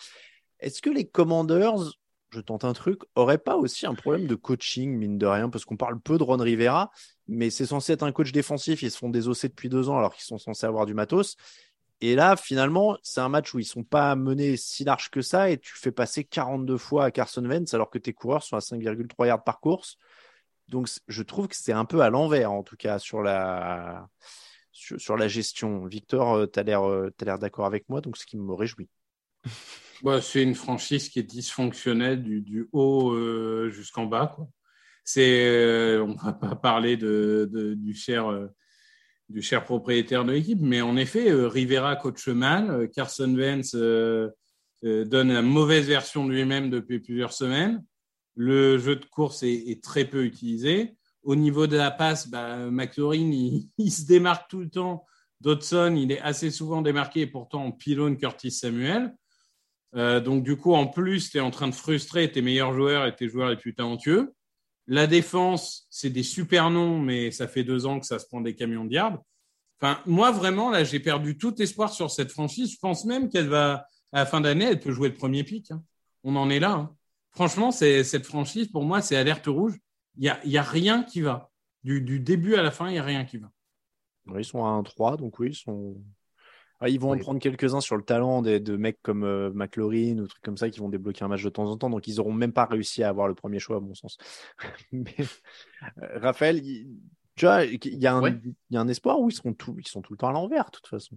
Est-ce 0.60 0.82
que 0.82 0.90
les 0.90 1.06
Commanders, 1.08 1.96
je 2.32 2.40
tente 2.40 2.64
un 2.64 2.72
truc, 2.72 3.02
auraient 3.14 3.38
pas 3.38 3.56
aussi 3.56 3.86
un 3.86 3.94
problème 3.94 4.26
de 4.26 4.34
coaching, 4.34 4.96
mine 4.96 5.18
de 5.18 5.26
rien, 5.26 5.50
parce 5.50 5.64
qu'on 5.64 5.76
parle 5.76 6.00
peu 6.00 6.18
de 6.18 6.22
Ron 6.22 6.38
Rivera, 6.38 6.90
mais 7.28 7.50
c'est 7.50 7.66
censé 7.66 7.92
être 7.92 8.02
un 8.02 8.12
coach 8.12 8.32
défensif. 8.32 8.82
Ils 8.82 8.90
se 8.90 8.98
font 8.98 9.10
désosser 9.10 9.48
depuis 9.48 9.68
deux 9.68 9.88
ans 9.88 9.98
alors 9.98 10.14
qu'ils 10.14 10.24
sont 10.24 10.38
censés 10.38 10.66
avoir 10.66 10.86
du 10.86 10.94
matos. 10.94 11.36
Et 12.00 12.16
là, 12.16 12.36
finalement, 12.36 12.96
c'est 13.02 13.20
un 13.20 13.28
match 13.28 13.54
où 13.54 13.60
ils 13.60 13.64
sont 13.64 13.84
pas 13.84 14.16
menés 14.16 14.56
si 14.56 14.82
large 14.82 15.10
que 15.10 15.22
ça 15.22 15.50
et 15.50 15.58
tu 15.58 15.72
fais 15.76 15.92
passer 15.92 16.24
42 16.24 16.76
fois 16.76 17.04
à 17.04 17.10
Carson 17.12 17.44
Wentz 17.44 17.72
alors 17.74 17.90
que 17.90 17.98
tes 17.98 18.12
coureurs 18.12 18.42
sont 18.42 18.56
à 18.56 18.60
5,3 18.60 19.26
yards 19.26 19.44
par 19.44 19.60
course. 19.60 19.98
Donc, 20.66 20.88
je 21.06 21.22
trouve 21.22 21.48
que 21.48 21.54
c'est 21.54 21.72
un 21.72 21.84
peu 21.84 22.00
à 22.00 22.10
l'envers, 22.10 22.50
en 22.50 22.62
tout 22.62 22.76
cas, 22.76 22.98
sur 22.98 23.22
la, 23.22 24.08
sur, 24.72 25.16
la 25.16 25.28
gestion. 25.28 25.84
Victor, 25.84 26.34
euh, 26.34 26.46
tu 26.46 26.58
as 26.58 26.62
l'air 26.62 26.82
euh, 26.88 27.10
d'accord 27.18 27.66
avec 27.66 27.88
moi, 27.88 28.00
donc 28.00 28.16
ce 28.16 28.26
qui 28.26 28.36
me 28.36 28.52
réjouit. 28.54 28.88
Bah, 30.02 30.20
c'est 30.20 30.42
une 30.42 30.54
franchise 30.54 31.08
qui 31.08 31.20
est 31.20 31.22
dysfonctionnelle 31.22 32.22
du, 32.22 32.68
haut 32.72 33.12
euh, 33.12 33.70
jusqu'en 33.70 34.06
bas. 34.06 34.36
C'est, 35.04 35.98
on 35.98 36.14
va 36.14 36.32
pas 36.32 36.56
parler 36.56 36.96
de, 36.96 37.48
du 37.72 37.94
cher 37.94 39.64
propriétaire 39.64 40.24
de 40.24 40.32
l'équipe. 40.32 40.60
Mais 40.60 40.80
en 40.80 40.96
effet, 40.96 41.30
euh, 41.30 41.48
Rivera 41.48 41.96
coach 41.96 42.28
mal, 42.28 42.70
euh, 42.70 42.86
Carson 42.86 43.34
euh, 43.74 44.30
donne 44.82 45.32
la 45.32 45.42
mauvaise 45.42 45.86
version 45.86 46.26
de 46.26 46.32
lui-même 46.32 46.70
depuis 46.70 47.00
plusieurs 47.00 47.32
semaines. 47.32 47.84
Le 48.34 48.78
jeu 48.78 48.96
de 48.96 49.04
course 49.04 49.42
est, 49.42 49.82
très 49.82 50.04
peu 50.04 50.24
utilisé. 50.24 50.96
Au 51.22 51.36
niveau 51.36 51.66
de 51.66 51.76
la 51.76 51.90
passe, 51.90 52.28
bah, 52.28 52.70
McLaurin, 52.70 53.30
il, 53.78 53.92
se 53.92 54.06
démarque 54.06 54.50
tout 54.50 54.60
le 54.60 54.70
temps. 54.70 55.04
Dodson, 55.40 55.96
il 55.96 56.12
est 56.12 56.20
assez 56.20 56.50
souvent 56.50 56.82
démarqué 56.82 57.22
et 57.22 57.26
pourtant 57.26 57.64
on 57.64 57.72
pilonne 57.72 58.16
Curtis 58.16 58.52
Samuel. 58.52 59.14
Donc 59.94 60.42
du 60.42 60.56
coup, 60.56 60.74
en 60.74 60.86
plus, 60.86 61.30
tu 61.30 61.38
es 61.38 61.40
en 61.40 61.50
train 61.50 61.68
de 61.68 61.74
frustrer 61.74 62.30
tes 62.30 62.42
meilleurs 62.42 62.72
joueurs 62.72 63.06
et 63.06 63.14
tes 63.14 63.28
joueurs 63.28 63.50
les 63.50 63.56
plus 63.56 63.74
talentueux. 63.74 64.32
La 64.86 65.06
défense, 65.06 65.86
c'est 65.90 66.10
des 66.10 66.22
super 66.22 66.70
noms, 66.70 66.98
mais 66.98 67.30
ça 67.30 67.46
fait 67.46 67.64
deux 67.64 67.86
ans 67.86 68.00
que 68.00 68.06
ça 68.06 68.18
se 68.18 68.26
prend 68.26 68.40
des 68.40 68.54
camions 68.54 68.84
de 68.84 68.92
yards. 68.92 69.18
Enfin, 69.80 70.00
moi, 70.06 70.30
vraiment, 70.30 70.70
là, 70.70 70.84
j'ai 70.84 71.00
perdu 71.00 71.36
tout 71.36 71.60
espoir 71.60 71.92
sur 71.92 72.10
cette 72.10 72.30
franchise. 72.30 72.72
Je 72.72 72.78
pense 72.78 73.04
même 73.04 73.28
qu'elle 73.28 73.48
va, 73.48 73.86
à 74.12 74.20
la 74.20 74.26
fin 74.26 74.40
d'année, 74.40 74.66
elle 74.66 74.80
peut 74.80 74.92
jouer 74.92 75.08
le 75.08 75.14
premier 75.14 75.44
pic. 75.44 75.70
Hein. 75.70 75.82
On 76.24 76.36
en 76.36 76.50
est 76.50 76.60
là. 76.60 76.72
Hein. 76.72 76.96
Franchement, 77.30 77.70
c'est, 77.70 78.04
cette 78.04 78.26
franchise, 78.26 78.68
pour 78.68 78.84
moi, 78.84 79.00
c'est 79.00 79.16
alerte 79.16 79.46
rouge. 79.46 79.74
Il 80.16 80.22
n'y 80.44 80.56
a, 80.56 80.60
a 80.60 80.64
rien 80.64 81.02
qui 81.02 81.20
va. 81.20 81.50
Du, 81.84 82.20
début 82.20 82.54
à 82.54 82.62
la 82.62 82.70
fin, 82.70 82.88
il 82.88 82.92
n'y 82.92 82.98
a 82.98 83.02
rien 83.02 83.24
qui 83.24 83.38
va. 83.38 83.50
Ils 84.36 84.44
sont 84.44 84.64
à 84.64 84.80
1-3, 84.80 85.18
donc 85.18 85.38
oui, 85.40 85.48
ils 85.50 85.54
sont 85.54 85.96
ah, 86.84 86.88
ils 86.88 86.98
vont 86.98 87.12
en 87.12 87.18
prendre 87.18 87.38
quelques-uns 87.38 87.80
sur 87.80 87.96
le 87.96 88.02
talent 88.02 88.42
de, 88.42 88.58
de 88.58 88.76
mecs 88.76 89.00
comme 89.02 89.22
euh, 89.22 89.52
McLaurin 89.54 90.18
ou 90.18 90.26
trucs 90.26 90.42
comme 90.42 90.56
ça 90.56 90.68
qui 90.68 90.80
vont 90.80 90.88
débloquer 90.88 91.24
un 91.24 91.28
match 91.28 91.44
de 91.44 91.48
temps 91.48 91.70
en 91.70 91.76
temps. 91.76 91.88
Donc, 91.88 92.08
ils 92.08 92.16
n'auront 92.16 92.32
même 92.32 92.52
pas 92.52 92.64
réussi 92.64 93.04
à 93.04 93.08
avoir 93.08 93.28
le 93.28 93.36
premier 93.36 93.60
choix, 93.60 93.76
à 93.76 93.80
mon 93.80 93.94
sens. 93.94 94.18
Mais, 94.92 95.14
euh, 95.20 96.18
Raphaël, 96.18 96.60
tu 97.36 97.44
vois, 97.44 97.64
il 97.64 98.00
y, 98.00 98.06
a 98.08 98.16
un, 98.16 98.88
espoir 98.88 99.20
où 99.20 99.30
ils, 99.30 99.32
seront 99.32 99.54
tout, 99.54 99.76
ils 99.78 99.86
sont 99.86 100.02
tout 100.02 100.12
le 100.12 100.16
temps 100.16 100.30
à 100.30 100.32
l'envers, 100.32 100.64
de 100.64 100.70
toute 100.72 100.88
façon? 100.88 101.16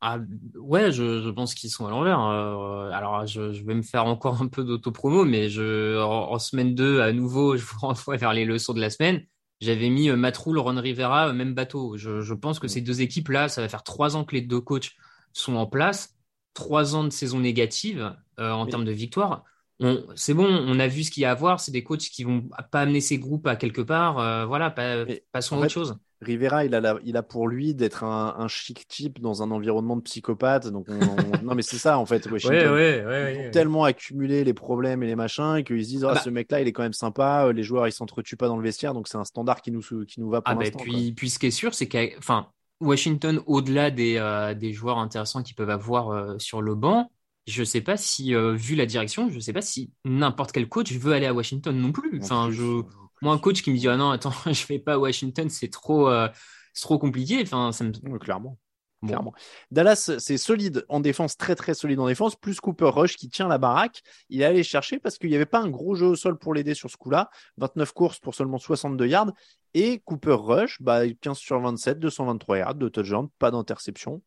Ah, 0.00 0.18
ouais, 0.54 0.90
je, 0.92 1.28
pense 1.28 1.54
qu'ils 1.54 1.68
sont 1.68 1.86
à 1.86 1.90
l'envers. 1.90 2.20
Euh, 2.20 2.90
alors, 2.90 3.26
je, 3.26 3.42
vais 3.64 3.74
me 3.74 3.82
faire 3.82 4.06
encore 4.06 4.40
un 4.40 4.48
peu 4.48 4.64
d'autopromo, 4.64 5.26
mais 5.26 5.50
je, 5.50 6.00
en, 6.02 6.38
semaine 6.38 6.74
2, 6.74 7.00
à 7.02 7.12
nouveau, 7.12 7.54
je 7.58 7.66
vous 7.66 7.80
renvoie 7.80 8.16
vers 8.16 8.32
les 8.32 8.46
leçons 8.46 8.72
de 8.72 8.80
la 8.80 8.88
semaine 8.88 9.26
j'avais 9.60 9.88
mis 9.88 10.10
euh, 10.10 10.16
Matroul, 10.16 10.58
Ron 10.58 10.80
Rivera, 10.80 11.28
euh, 11.28 11.32
même 11.32 11.54
bateau. 11.54 11.96
Je, 11.96 12.34
pense 12.34 12.58
que 12.58 12.68
ces 12.68 12.80
deux 12.80 13.00
équipes-là, 13.00 13.48
ça 13.48 13.62
va 13.62 13.68
faire 13.68 13.82
trois 13.82 14.16
ans 14.16 14.24
que 14.24 14.34
les 14.34 14.42
deux 14.42 14.60
coachs 14.60 14.92
sont 15.32 15.56
en 15.56 15.66
place, 15.66 16.16
trois 16.54 16.94
ans 16.94 17.04
de 17.04 17.10
saison 17.10 17.40
négative 17.40 18.14
euh, 18.38 18.50
en 18.50 18.66
termes 18.66 18.84
de 18.84 18.92
victoire. 18.92 19.44
C'est 20.14 20.32
bon, 20.32 20.46
on 20.46 20.78
a 20.78 20.86
vu 20.86 21.04
ce 21.04 21.10
qu'il 21.10 21.22
y 21.22 21.26
a 21.26 21.30
à 21.30 21.34
voir. 21.34 21.60
C'est 21.60 21.70
des 21.70 21.84
coachs 21.84 22.00
qui 22.00 22.24
vont 22.24 22.48
pas 22.70 22.80
amener 22.80 23.02
ces 23.02 23.18
groupes 23.18 23.46
à 23.46 23.56
quelque 23.56 23.82
part. 23.82 24.46
voilà, 24.46 24.70
pas, 24.70 25.04
passons 25.32 25.56
à 25.56 25.60
autre 25.60 25.70
chose. 25.70 25.98
Rivera, 26.22 26.64
il 26.64 26.74
a, 26.74 26.98
il 27.04 27.16
a 27.16 27.22
pour 27.22 27.46
lui 27.46 27.74
d'être 27.74 28.04
un, 28.04 28.48
chic 28.48 28.88
type 28.88 29.20
dans 29.20 29.42
un 29.42 29.50
environnement 29.50 29.96
de 29.96 30.02
psychopathe. 30.02 30.68
Donc 30.68 30.88
non, 31.42 31.54
mais 31.54 31.62
c'est 31.62 31.78
ça 31.78 31.98
en 31.98 32.06
fait. 32.06 32.26
Washington, 32.30 32.72
ouais, 32.72 33.04
ouais, 33.04 33.36
ils 33.36 33.48
ont 33.48 33.50
tellement 33.50 33.84
accumulé 33.84 34.44
les 34.44 34.54
problèmes 34.54 35.02
et 35.02 35.06
les 35.06 35.16
machins 35.16 35.62
qu'ils 35.64 35.84
se 35.84 35.88
disent 35.88 36.04
ah, 36.04 36.14
bah 36.14 36.20
ce 36.20 36.30
mec-là, 36.30 36.60
il 36.60 36.68
est 36.68 36.72
quand 36.72 36.82
même 36.82 36.92
sympa. 36.92 37.52
Les 37.52 37.62
joueurs, 37.62 37.86
ils 37.86 37.92
s'entretuent 37.92 38.36
pas 38.36 38.48
dans 38.48 38.56
le 38.56 38.62
vestiaire, 38.62 38.94
donc 38.94 39.08
c'est 39.08 39.18
un 39.18 39.24
standard 39.24 39.60
qui 39.60 39.72
nous, 39.72 39.82
qui 40.06 40.20
nous 40.20 40.30
va 40.30 40.40
pour 40.40 40.52
ah, 40.52 40.54
bah, 40.54 40.64
l'instant. 40.64 40.78
puis, 40.78 41.12
puis 41.12 41.30
ce 41.30 41.38
qui 41.38 41.46
est 41.46 41.50
sûr, 41.50 41.74
c'est 41.74 41.88
que, 41.88 42.18
enfin, 42.18 42.48
Washington, 42.80 43.40
au-delà 43.46 43.90
des, 43.90 44.16
euh, 44.16 44.54
des 44.54 44.72
joueurs 44.72 44.98
intéressants 44.98 45.42
qu'ils 45.42 45.54
peuvent 45.54 45.70
avoir 45.70 46.10
euh, 46.10 46.38
sur 46.38 46.62
le 46.62 46.74
banc, 46.74 47.10
je 47.46 47.62
sais 47.62 47.80
pas 47.80 47.96
si, 47.96 48.34
euh, 48.34 48.54
vu 48.54 48.74
la 48.74 48.86
direction, 48.86 49.30
je 49.30 49.38
sais 49.38 49.52
pas 49.52 49.62
si 49.62 49.90
n'importe 50.04 50.52
quel 50.52 50.68
coach 50.68 50.92
veut 50.92 51.12
aller 51.12 51.26
à 51.26 51.34
Washington 51.34 51.76
non 51.76 51.92
plus. 51.92 52.20
Enfin, 52.22 52.50
je 52.50 52.82
moi, 53.22 53.32
un 53.32 53.38
coach 53.38 53.62
qui 53.62 53.70
me 53.70 53.76
dit 53.76 53.88
ah 53.88 53.96
non, 53.96 54.10
attends, 54.10 54.32
je 54.46 54.66
vais 54.66 54.78
pas 54.78 54.94
à 54.94 54.98
Washington, 54.98 55.48
c'est 55.50 55.68
trop, 55.68 56.08
euh, 56.08 56.28
trop 56.80 56.98
compliqué. 56.98 57.42
Enfin, 57.42 57.72
ça 57.72 57.84
me... 57.84 58.18
clairement. 58.18 58.58
Clairement. 59.04 59.34
Dallas, 59.70 60.10
c'est 60.18 60.38
solide 60.38 60.84
en 60.88 61.00
défense, 61.00 61.36
très 61.36 61.54
très 61.54 61.74
solide 61.74 62.00
en 62.00 62.06
défense, 62.06 62.34
plus 62.34 62.60
Cooper 62.60 62.88
Rush 62.88 63.16
qui 63.16 63.28
tient 63.28 63.46
la 63.46 63.58
baraque. 63.58 64.02
Il 64.30 64.40
est 64.40 64.44
allé 64.44 64.62
chercher 64.62 64.98
parce 64.98 65.18
qu'il 65.18 65.28
n'y 65.28 65.36
avait 65.36 65.46
pas 65.46 65.60
un 65.60 65.68
gros 65.68 65.94
jeu 65.94 66.06
au 66.06 66.16
sol 66.16 66.38
pour 66.38 66.54
l'aider 66.54 66.74
sur 66.74 66.90
ce 66.90 66.96
coup-là. 66.96 67.30
29 67.58 67.92
courses 67.92 68.18
pour 68.18 68.34
seulement 68.34 68.58
62 68.58 69.06
yards. 69.06 69.32
Et 69.74 70.00
Cooper 70.00 70.36
Rush, 70.38 70.80
bah, 70.80 71.02
15 71.20 71.36
sur 71.36 71.60
27, 71.60 71.98
223 71.98 72.58
yards 72.58 72.74
de 72.74 72.88
touchdown, 72.88 73.28
pas 73.38 73.50
d'interception. 73.50 74.22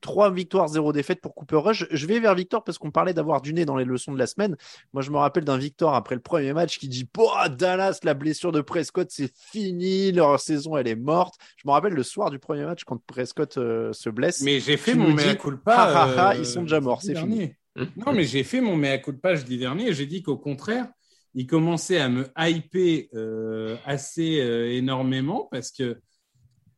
Trois 0.00 0.30
victoires, 0.30 0.68
zéro 0.68 0.92
défaite 0.92 1.20
pour 1.20 1.34
Cooper 1.34 1.56
Rush. 1.56 1.86
Je 1.90 2.06
vais 2.06 2.20
vers 2.20 2.34
Victor 2.34 2.62
parce 2.62 2.78
qu'on 2.78 2.90
parlait 2.90 3.14
d'avoir 3.14 3.40
du 3.40 3.52
nez 3.52 3.64
dans 3.64 3.76
les 3.76 3.84
leçons 3.84 4.12
de 4.12 4.18
la 4.18 4.26
semaine. 4.26 4.56
Moi, 4.92 5.02
je 5.02 5.10
me 5.10 5.16
rappelle 5.16 5.44
d'un 5.44 5.58
Victor 5.58 5.94
après 5.94 6.14
le 6.14 6.20
premier 6.20 6.52
match 6.52 6.78
qui 6.78 6.88
dit 6.88 7.08
Boah, 7.12 7.48
Dallas, 7.48 8.00
la 8.04 8.14
blessure 8.14 8.52
de 8.52 8.60
Prescott, 8.60 9.08
c'est 9.10 9.32
fini, 9.34 10.12
leur 10.12 10.38
saison, 10.38 10.76
elle 10.76 10.88
est 10.88 10.96
morte. 10.96 11.34
Je 11.56 11.66
me 11.66 11.72
rappelle 11.72 11.94
le 11.94 12.02
soir 12.02 12.30
du 12.30 12.38
premier 12.38 12.64
match 12.64 12.84
quand 12.84 13.00
Prescott 13.06 13.56
euh, 13.58 13.92
se 13.92 14.10
blesse. 14.10 14.42
Mais 14.42 14.60
j'ai 14.60 14.76
fait 14.76 14.94
mon 14.94 15.12
mea 15.12 15.34
culpa. 15.34 15.74
Ha, 15.74 15.84
ha, 15.84 16.04
ha, 16.04 16.34
euh, 16.34 16.38
ils 16.38 16.46
sont 16.46 16.62
déjà 16.62 16.80
morts, 16.80 17.02
c'est 17.02 17.16
fini. 17.16 17.52
Non, 17.96 18.12
mais 18.12 18.24
j'ai 18.24 18.44
fait 18.44 18.60
mon 18.60 18.76
mea 18.76 18.98
culpa 18.98 19.34
jeudi 19.34 19.58
dernier. 19.58 19.92
J'ai 19.92 20.06
dit 20.06 20.22
qu'au 20.22 20.36
contraire, 20.36 20.86
il 21.34 21.46
commençait 21.46 21.98
à 21.98 22.08
me 22.08 22.26
hyper 22.36 23.04
euh, 23.14 23.76
assez 23.84 24.40
euh, 24.40 24.72
énormément 24.72 25.48
parce 25.50 25.70
que 25.70 26.00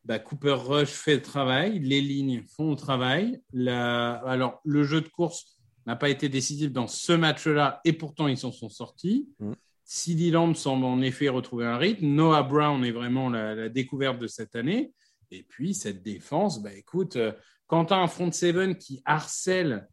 bah, 0.04 0.18
Cooper 0.18 0.56
Rush 0.58 0.90
fait 0.90 1.16
le 1.16 1.22
travail, 1.22 1.78
les 1.78 2.00
lignes 2.00 2.42
font 2.56 2.70
le 2.70 2.76
travail. 2.76 3.40
La... 3.52 4.12
Alors, 4.26 4.60
le 4.64 4.82
jeu 4.82 5.00
de 5.00 5.08
course 5.08 5.58
n'a 5.86 5.96
pas 5.96 6.08
été 6.08 6.28
décisif 6.28 6.72
dans 6.72 6.86
ce 6.86 7.12
match-là 7.12 7.80
et 7.84 7.92
pourtant 7.92 8.28
ils 8.28 8.38
s'en 8.38 8.52
sont 8.52 8.68
sortis. 8.68 9.28
Mm. 9.38 9.52
CeeDee 9.84 10.30
Lamb 10.30 10.54
semble 10.54 10.84
en 10.84 11.00
effet 11.00 11.28
retrouver 11.28 11.66
un 11.66 11.76
rythme. 11.76 12.06
Noah 12.06 12.44
Brown 12.44 12.84
est 12.84 12.92
vraiment 12.92 13.28
la, 13.28 13.54
la 13.54 13.68
découverte 13.68 14.18
de 14.18 14.26
cette 14.26 14.54
année. 14.54 14.92
Et 15.30 15.42
puis, 15.42 15.74
cette 15.74 16.02
défense, 16.02 16.62
bah, 16.62 16.72
écoute, 16.74 17.16
euh, 17.16 17.32
quand 17.66 17.86
tu 17.86 17.94
as 17.94 17.98
un 17.98 18.08
front 18.08 18.32
seven 18.32 18.76
qui 18.76 19.02
harcèle 19.04 19.88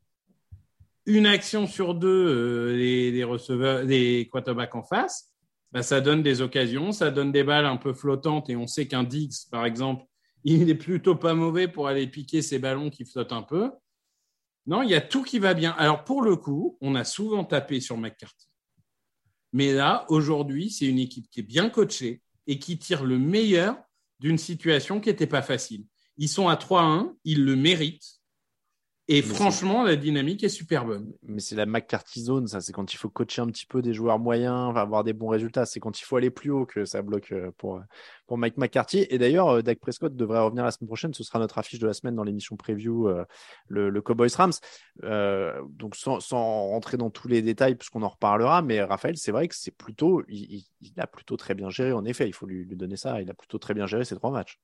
une 1.05 1.25
action 1.25 1.67
sur 1.67 1.95
deux 1.95 2.07
euh, 2.07 2.75
les, 2.75 3.11
les 3.11 3.23
receveurs, 3.23 3.83
les 3.83 4.27
quarterbacks 4.31 4.75
en 4.75 4.83
face, 4.83 5.31
bah, 5.71 5.83
ça 5.83 6.01
donne 6.01 6.23
des 6.23 6.41
occasions, 6.41 6.91
ça 6.91 7.11
donne 7.11 7.31
des 7.31 7.43
balles 7.43 7.65
un 7.65 7.77
peu 7.77 7.93
flottantes. 7.93 8.49
Et 8.49 8.55
on 8.55 8.67
sait 8.67 8.87
qu'un 8.87 9.03
Diggs, 9.03 9.49
par 9.51 9.65
exemple, 9.65 10.05
il 10.43 10.69
est 10.69 10.75
plutôt 10.75 11.15
pas 11.15 11.33
mauvais 11.33 11.67
pour 11.67 11.87
aller 11.87 12.07
piquer 12.07 12.41
ces 12.41 12.59
ballons 12.59 12.89
qui 12.89 13.05
flottent 13.05 13.33
un 13.33 13.43
peu. 13.43 13.71
Non, 14.65 14.81
il 14.81 14.89
y 14.89 14.95
a 14.95 15.01
tout 15.01 15.23
qui 15.23 15.39
va 15.39 15.53
bien. 15.53 15.71
Alors, 15.77 16.03
pour 16.03 16.21
le 16.21 16.35
coup, 16.35 16.77
on 16.81 16.95
a 16.95 17.03
souvent 17.03 17.45
tapé 17.45 17.79
sur 17.79 17.97
McCarthy. 17.97 18.49
Mais 19.53 19.73
là, 19.73 20.05
aujourd'hui, 20.09 20.69
c'est 20.69 20.85
une 20.85 20.99
équipe 20.99 21.29
qui 21.29 21.39
est 21.39 21.43
bien 21.43 21.69
coachée 21.69 22.21
et 22.47 22.59
qui 22.59 22.77
tire 22.77 23.05
le 23.05 23.17
meilleur 23.17 23.77
d'une 24.19 24.37
situation 24.37 24.99
qui 24.99 25.09
n'était 25.09 25.27
pas 25.27 25.41
facile. 25.41 25.85
Ils 26.17 26.29
sont 26.29 26.49
à 26.49 26.55
3-1, 26.55 27.15
ils 27.23 27.45
le 27.45 27.55
méritent. 27.55 28.16
Et 29.09 29.21
Mais 29.21 29.21
franchement, 29.21 29.83
la 29.83 29.95
dynamique 29.95 30.43
est 30.43 30.49
super 30.49 30.83
bonne. 30.83 31.13
Mais 31.23 31.39
c'est 31.39 31.55
la 31.55 31.65
McCarthy 31.65 32.21
zone, 32.23 32.47
ça. 32.47 32.59
C'est 32.59 32.73
quand 32.73 32.93
il 32.93 32.97
faut 32.97 33.09
coacher 33.09 33.41
un 33.41 33.47
petit 33.47 33.65
peu 33.65 33.81
des 33.81 33.93
joueurs 33.93 34.19
moyens, 34.19 34.75
avoir 34.77 35.05
des 35.05 35.13
bons 35.13 35.29
résultats. 35.29 35.65
C'est 35.65 35.79
quand 35.79 35.97
il 35.97 36.03
faut 36.03 36.17
aller 36.17 36.29
plus 36.29 36.51
haut 36.51 36.65
que 36.65 36.83
ça 36.83 37.01
bloque 37.01 37.31
euh, 37.31 37.51
pour, 37.57 37.81
pour 38.27 38.37
Mike 38.37 38.57
McCarthy. 38.57 39.07
Et 39.09 39.17
d'ailleurs, 39.17 39.47
euh, 39.47 39.61
Dak 39.61 39.79
Prescott 39.79 40.13
devrait 40.13 40.39
revenir 40.41 40.65
la 40.65 40.71
semaine 40.71 40.87
prochaine. 40.87 41.13
Ce 41.13 41.23
sera 41.23 41.39
notre 41.39 41.57
affiche 41.57 41.79
de 41.79 41.87
la 41.87 41.93
semaine 41.93 42.15
dans 42.15 42.23
l'émission 42.25 42.57
preview, 42.57 43.07
euh, 43.07 43.23
le, 43.69 43.89
le 43.89 44.01
Cowboys 44.01 44.35
Rams. 44.35 44.51
Euh, 45.03 45.61
donc, 45.69 45.95
sans, 45.95 46.19
sans 46.19 46.67
rentrer 46.67 46.97
dans 46.97 47.09
tous 47.09 47.29
les 47.29 47.41
détails, 47.41 47.75
puisqu'on 47.75 48.03
en 48.03 48.09
reparlera. 48.09 48.61
Mais 48.61 48.81
Raphaël, 48.83 49.15
c'est 49.17 49.31
vrai 49.31 49.47
que 49.47 49.55
c'est 49.55 49.71
plutôt, 49.71 50.21
il, 50.27 50.53
il- 50.53 50.65
il 50.81 50.99
a 50.99 51.07
plutôt 51.07 51.37
très 51.37 51.55
bien 51.55 51.69
géré. 51.69 51.93
En 51.93 52.03
effet, 52.03 52.27
il 52.27 52.33
faut 52.33 52.45
lui, 52.45 52.65
lui 52.65 52.75
donner 52.75 52.97
ça. 52.97 53.21
Il 53.21 53.29
a 53.29 53.33
plutôt 53.33 53.57
très 53.57 53.73
bien 53.73 53.85
géré 53.87 54.03
ces 54.03 54.15
trois 54.15 54.31
matchs. 54.31 54.59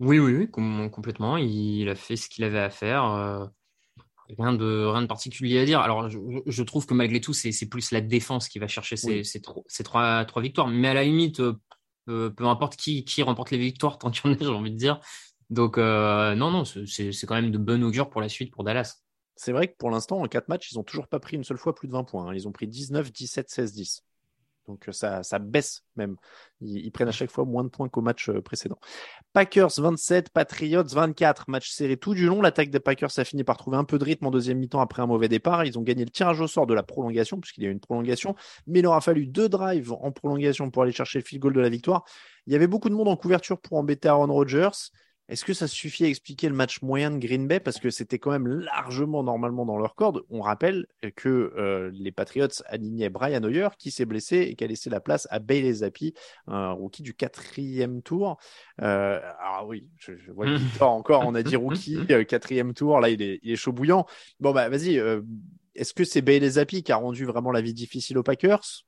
Oui, 0.00 0.18
oui, 0.20 0.32
oui, 0.32 0.50
com- 0.50 0.90
complètement. 0.90 1.36
Il 1.36 1.88
a 1.88 1.94
fait 1.96 2.16
ce 2.16 2.28
qu'il 2.28 2.44
avait 2.44 2.58
à 2.60 2.70
faire. 2.70 3.04
euh, 3.04 3.46
rien 4.38 4.52
de, 4.54 4.86
rien 4.86 5.02
de 5.02 5.06
particulier 5.06 5.58
à 5.60 5.64
dire. 5.66 5.80
Alors, 5.80 6.08
je, 6.10 6.18
je 6.46 6.62
trouve 6.64 6.86
que 6.86 6.94
malgré 6.94 7.20
tout, 7.20 7.34
c'est 7.34 7.52
c'est 7.52 7.68
plus 7.68 7.92
la 7.92 8.00
défense 8.02 8.48
qui 8.48 8.58
va 8.60 8.68
chercher 8.68 8.96
ces, 8.96 9.22
Oui. 9.24 9.40
tro- 9.42 9.64
trois, 9.84 10.24
trois 10.26 10.42
victoires. 10.42 10.68
Mais 10.68 10.88
à 10.88 10.94
la 10.94 11.04
limite, 11.04 11.40
euh, 11.40 12.30
peu, 12.30 12.46
importe 12.46 12.76
qui, 12.76 13.04
qui 13.04 13.22
remporte 13.22 13.50
les 13.52 13.58
victoires, 13.58 13.98
tant 14.00 14.10
qu'il 14.10 14.30
y 14.30 14.34
en 14.34 14.36
a, 14.36 14.40
j'ai 14.40 14.46
envie 14.48 14.72
de 14.72 14.76
dire. 14.76 15.00
Donc, 15.50 15.78
euh, 15.78 16.34
non, 16.36 16.50
non, 16.50 16.64
c'est- 16.64 17.26
quand 17.26 17.34
même 17.36 17.50
de 17.52 17.58
bon 17.58 17.82
augure 17.84 18.10
pour 18.10 18.20
la 18.22 18.28
suite 18.28 18.52
pour 18.52 18.64
Dallas. 18.64 19.02
C'est 19.36 19.52
vrai 19.52 19.68
que 19.68 19.76
pour 19.78 19.88
l'instant, 19.90 20.20
en 20.20 20.28
quatre 20.28 20.48
matchs, 20.48 20.70
ils 20.72 20.78
ont 20.78 20.82
toujours 20.84 21.08
pas 21.08 21.18
pris 21.18 21.36
une 21.36 21.44
seule 21.44 21.56
fois 21.56 21.74
plus 21.74 21.88
de 21.88 21.92
20 21.94 22.04
points. 22.04 22.26
hein. 22.28 22.34
Ils 22.34 22.46
ont 22.46 22.52
pris 22.52 22.66
19, 22.68 23.10
17, 23.10 23.48
16, 23.48 23.72
10. 23.72 24.04
Donc 24.68 24.88
euh, 24.88 24.92
ça, 24.92 25.38
baisse 25.40 25.82
même. 25.96 26.16
Ils, 26.60 26.90
prennent 26.92 27.08
à 27.08 27.12
chaque 27.12 27.30
fois 27.30 27.44
moins 27.44 27.64
de 27.64 27.68
points 27.68 27.88
qu'au 27.88 28.02
match 28.02 28.28
euh, 28.28 28.40
précédent. 28.40 28.78
Packers 29.32 29.72
27, 29.78 30.30
Patriots 30.30 30.84
24. 30.84 31.46
Match 31.48 31.70
serré 31.70 31.96
tout 31.96 32.14
du 32.14 32.26
long. 32.26 32.42
L'attaque 32.42 32.70
des 32.70 32.78
Packers 32.78 33.18
a 33.18 33.24
fini 33.24 33.42
par 33.44 33.56
trouver 33.56 33.78
un 33.78 33.84
peu 33.84 33.98
de 33.98 34.04
rythme 34.04 34.26
en 34.26 34.30
deuxième 34.30 34.58
mi-temps 34.58 34.80
après 34.80 35.02
un 35.02 35.06
mauvais 35.06 35.28
départ. 35.28 35.64
Ils 35.64 35.78
ont 35.78 35.82
gagné 35.82 36.04
le 36.04 36.10
tirage 36.10 36.40
au 36.40 36.46
sort 36.46 36.66
de 36.66 36.74
la 36.74 36.82
prolongation, 36.82 37.40
puisqu'il 37.40 37.64
y 37.64 37.66
a 37.66 37.70
eu 37.70 37.72
une 37.72 37.80
prolongation. 37.80 38.36
Mais 38.66 38.80
il 38.80 38.82
leur 38.82 38.94
a 38.94 39.00
fallu 39.00 39.26
deux 39.26 39.48
drives 39.48 39.92
en 39.92 40.12
prolongation 40.12 40.70
pour 40.70 40.82
aller 40.82 40.92
chercher 40.92 41.18
le 41.18 41.24
field 41.24 41.42
goal 41.42 41.54
de 41.54 41.60
la 41.60 41.70
victoire. 41.70 42.04
Il 42.46 42.52
y 42.52 42.56
avait 42.56 42.66
beaucoup 42.66 42.90
de 42.90 42.94
monde 42.94 43.08
en 43.08 43.16
couverture 43.16 43.58
pour 43.58 43.78
embêter 43.78 44.08
Aaron 44.08 44.32
Rodgers. 44.32 44.90
Est-ce 45.28 45.44
que 45.44 45.52
ça 45.52 45.66
suffit 45.66 46.04
à 46.04 46.08
expliquer 46.08 46.48
le 46.48 46.54
match 46.54 46.80
moyen 46.80 47.10
de 47.10 47.18
Green 47.18 47.46
Bay? 47.46 47.60
Parce 47.60 47.78
que 47.78 47.90
c'était 47.90 48.18
quand 48.18 48.30
même 48.30 48.48
largement 48.48 49.22
normalement 49.22 49.66
dans 49.66 49.76
leur 49.76 49.94
corde. 49.94 50.22
On 50.30 50.40
rappelle 50.40 50.86
que 51.16 51.52
euh, 51.56 51.90
les 51.92 52.12
Patriots 52.12 52.48
alignaient 52.66 53.10
Brian 53.10 53.42
Hoyer 53.42 53.68
qui 53.78 53.90
s'est 53.90 54.06
blessé 54.06 54.38
et 54.38 54.54
qui 54.54 54.64
a 54.64 54.66
laissé 54.66 54.88
la 54.88 55.00
place 55.00 55.28
à 55.30 55.38
Bailey 55.38 55.72
Zappi, 55.72 56.14
un 56.46 56.72
rookie 56.72 57.02
du 57.02 57.12
quatrième 57.12 58.00
tour. 58.00 58.38
Euh, 58.80 59.20
alors 59.40 59.66
oui, 59.68 59.88
je, 59.98 60.16
je 60.16 60.32
vois 60.32 60.46
Victor 60.46 60.90
encore, 60.90 61.24
on 61.26 61.34
a 61.34 61.42
dit 61.42 61.56
rookie, 61.56 61.98
euh, 62.10 62.24
quatrième 62.24 62.72
tour, 62.72 63.00
là 63.00 63.10
il 63.10 63.20
est, 63.20 63.40
il 63.42 63.52
est 63.52 63.56
chaud 63.56 63.72
bouillant. 63.72 64.06
Bon 64.40 64.52
bah 64.52 64.68
vas-y, 64.68 64.98
euh, 64.98 65.20
est-ce 65.74 65.92
que 65.94 66.04
c'est 66.04 66.22
Bailey 66.22 66.50
Zappi 66.50 66.82
qui 66.82 66.92
a 66.92 66.96
rendu 66.96 67.24
vraiment 67.24 67.52
la 67.52 67.60
vie 67.60 67.74
difficile 67.74 68.18
aux 68.18 68.22
Packers? 68.22 68.86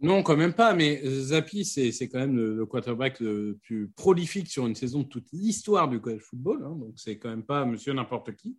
Non, 0.00 0.22
quand 0.22 0.36
même 0.36 0.52
pas, 0.52 0.74
mais 0.74 1.00
Zappi, 1.04 1.64
c'est 1.64 2.08
quand 2.08 2.18
même 2.18 2.36
le, 2.36 2.66
quarterback 2.66 3.20
le 3.20 3.58
plus 3.62 3.88
prolifique 3.96 4.48
sur 4.48 4.66
une 4.66 4.74
saison 4.74 5.02
de 5.02 5.08
toute 5.08 5.32
l'histoire 5.32 5.88
du 5.88 6.00
college 6.00 6.22
football. 6.22 6.62
hein, 6.64 6.76
donc, 6.78 6.92
c'est 6.96 7.18
quand 7.18 7.30
même 7.30 7.44
pas 7.44 7.64
monsieur 7.64 7.92
n'importe 7.94 8.34
qui. 8.34 8.56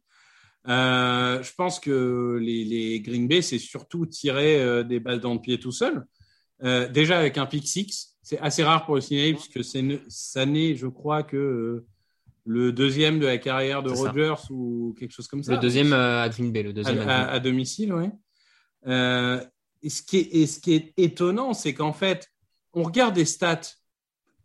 Euh, 0.67 1.41
je 1.43 1.53
pense 1.53 1.79
que 1.79 2.39
les, 2.41 2.65
les 2.65 2.99
Green 3.01 3.27
Bay, 3.27 3.41
c'est 3.41 3.59
surtout 3.59 4.05
tirer 4.05 4.59
euh, 4.59 4.83
des 4.83 4.99
balles 4.99 5.19
dans 5.19 5.33
le 5.33 5.39
pied 5.39 5.59
tout 5.59 5.71
seul. 5.71 6.05
Euh, 6.63 6.87
déjà 6.87 7.19
avec 7.19 7.37
un 7.37 7.45
pick 7.45 7.67
six, 7.67 8.17
c'est 8.21 8.39
assez 8.39 8.63
rare 8.63 8.85
pour 8.85 8.95
le 8.95 9.01
signaler 9.01 9.33
puisque 9.33 9.63
c'est 9.63 10.01
ça 10.07 10.45
n'est, 10.45 10.75
je 10.75 10.87
crois, 10.87 11.23
que 11.23 11.37
euh, 11.37 11.85
le 12.45 12.71
deuxième 12.71 13.19
de 13.19 13.27
la 13.27 13.37
carrière 13.37 13.83
de 13.83 13.89
C'est 13.89 13.95
ça. 13.95 14.09
Rodgers 14.09 14.41
ou 14.49 14.95
quelque 14.97 15.11
chose 15.11 15.27
comme 15.27 15.43
ça. 15.43 15.53
Le 15.53 15.59
deuxième 15.59 15.93
euh, 15.93 16.23
à 16.23 16.29
Green 16.29 16.51
Bay, 16.51 16.63
le 16.63 16.73
deuxième 16.73 17.07
à 17.07 17.39
domicile, 17.39 17.93
oui. 17.93 18.07
Et, 19.83 19.89
ce 19.89 20.01
qui 20.01 20.73
est, 20.73 20.93
étonnant, 20.97 21.53
c'est 21.53 21.73
qu'en 21.73 21.93
fait, 21.93 22.27
on 22.73 22.83
regarde 22.83 23.15
des 23.15 23.25
stats. 23.25 23.61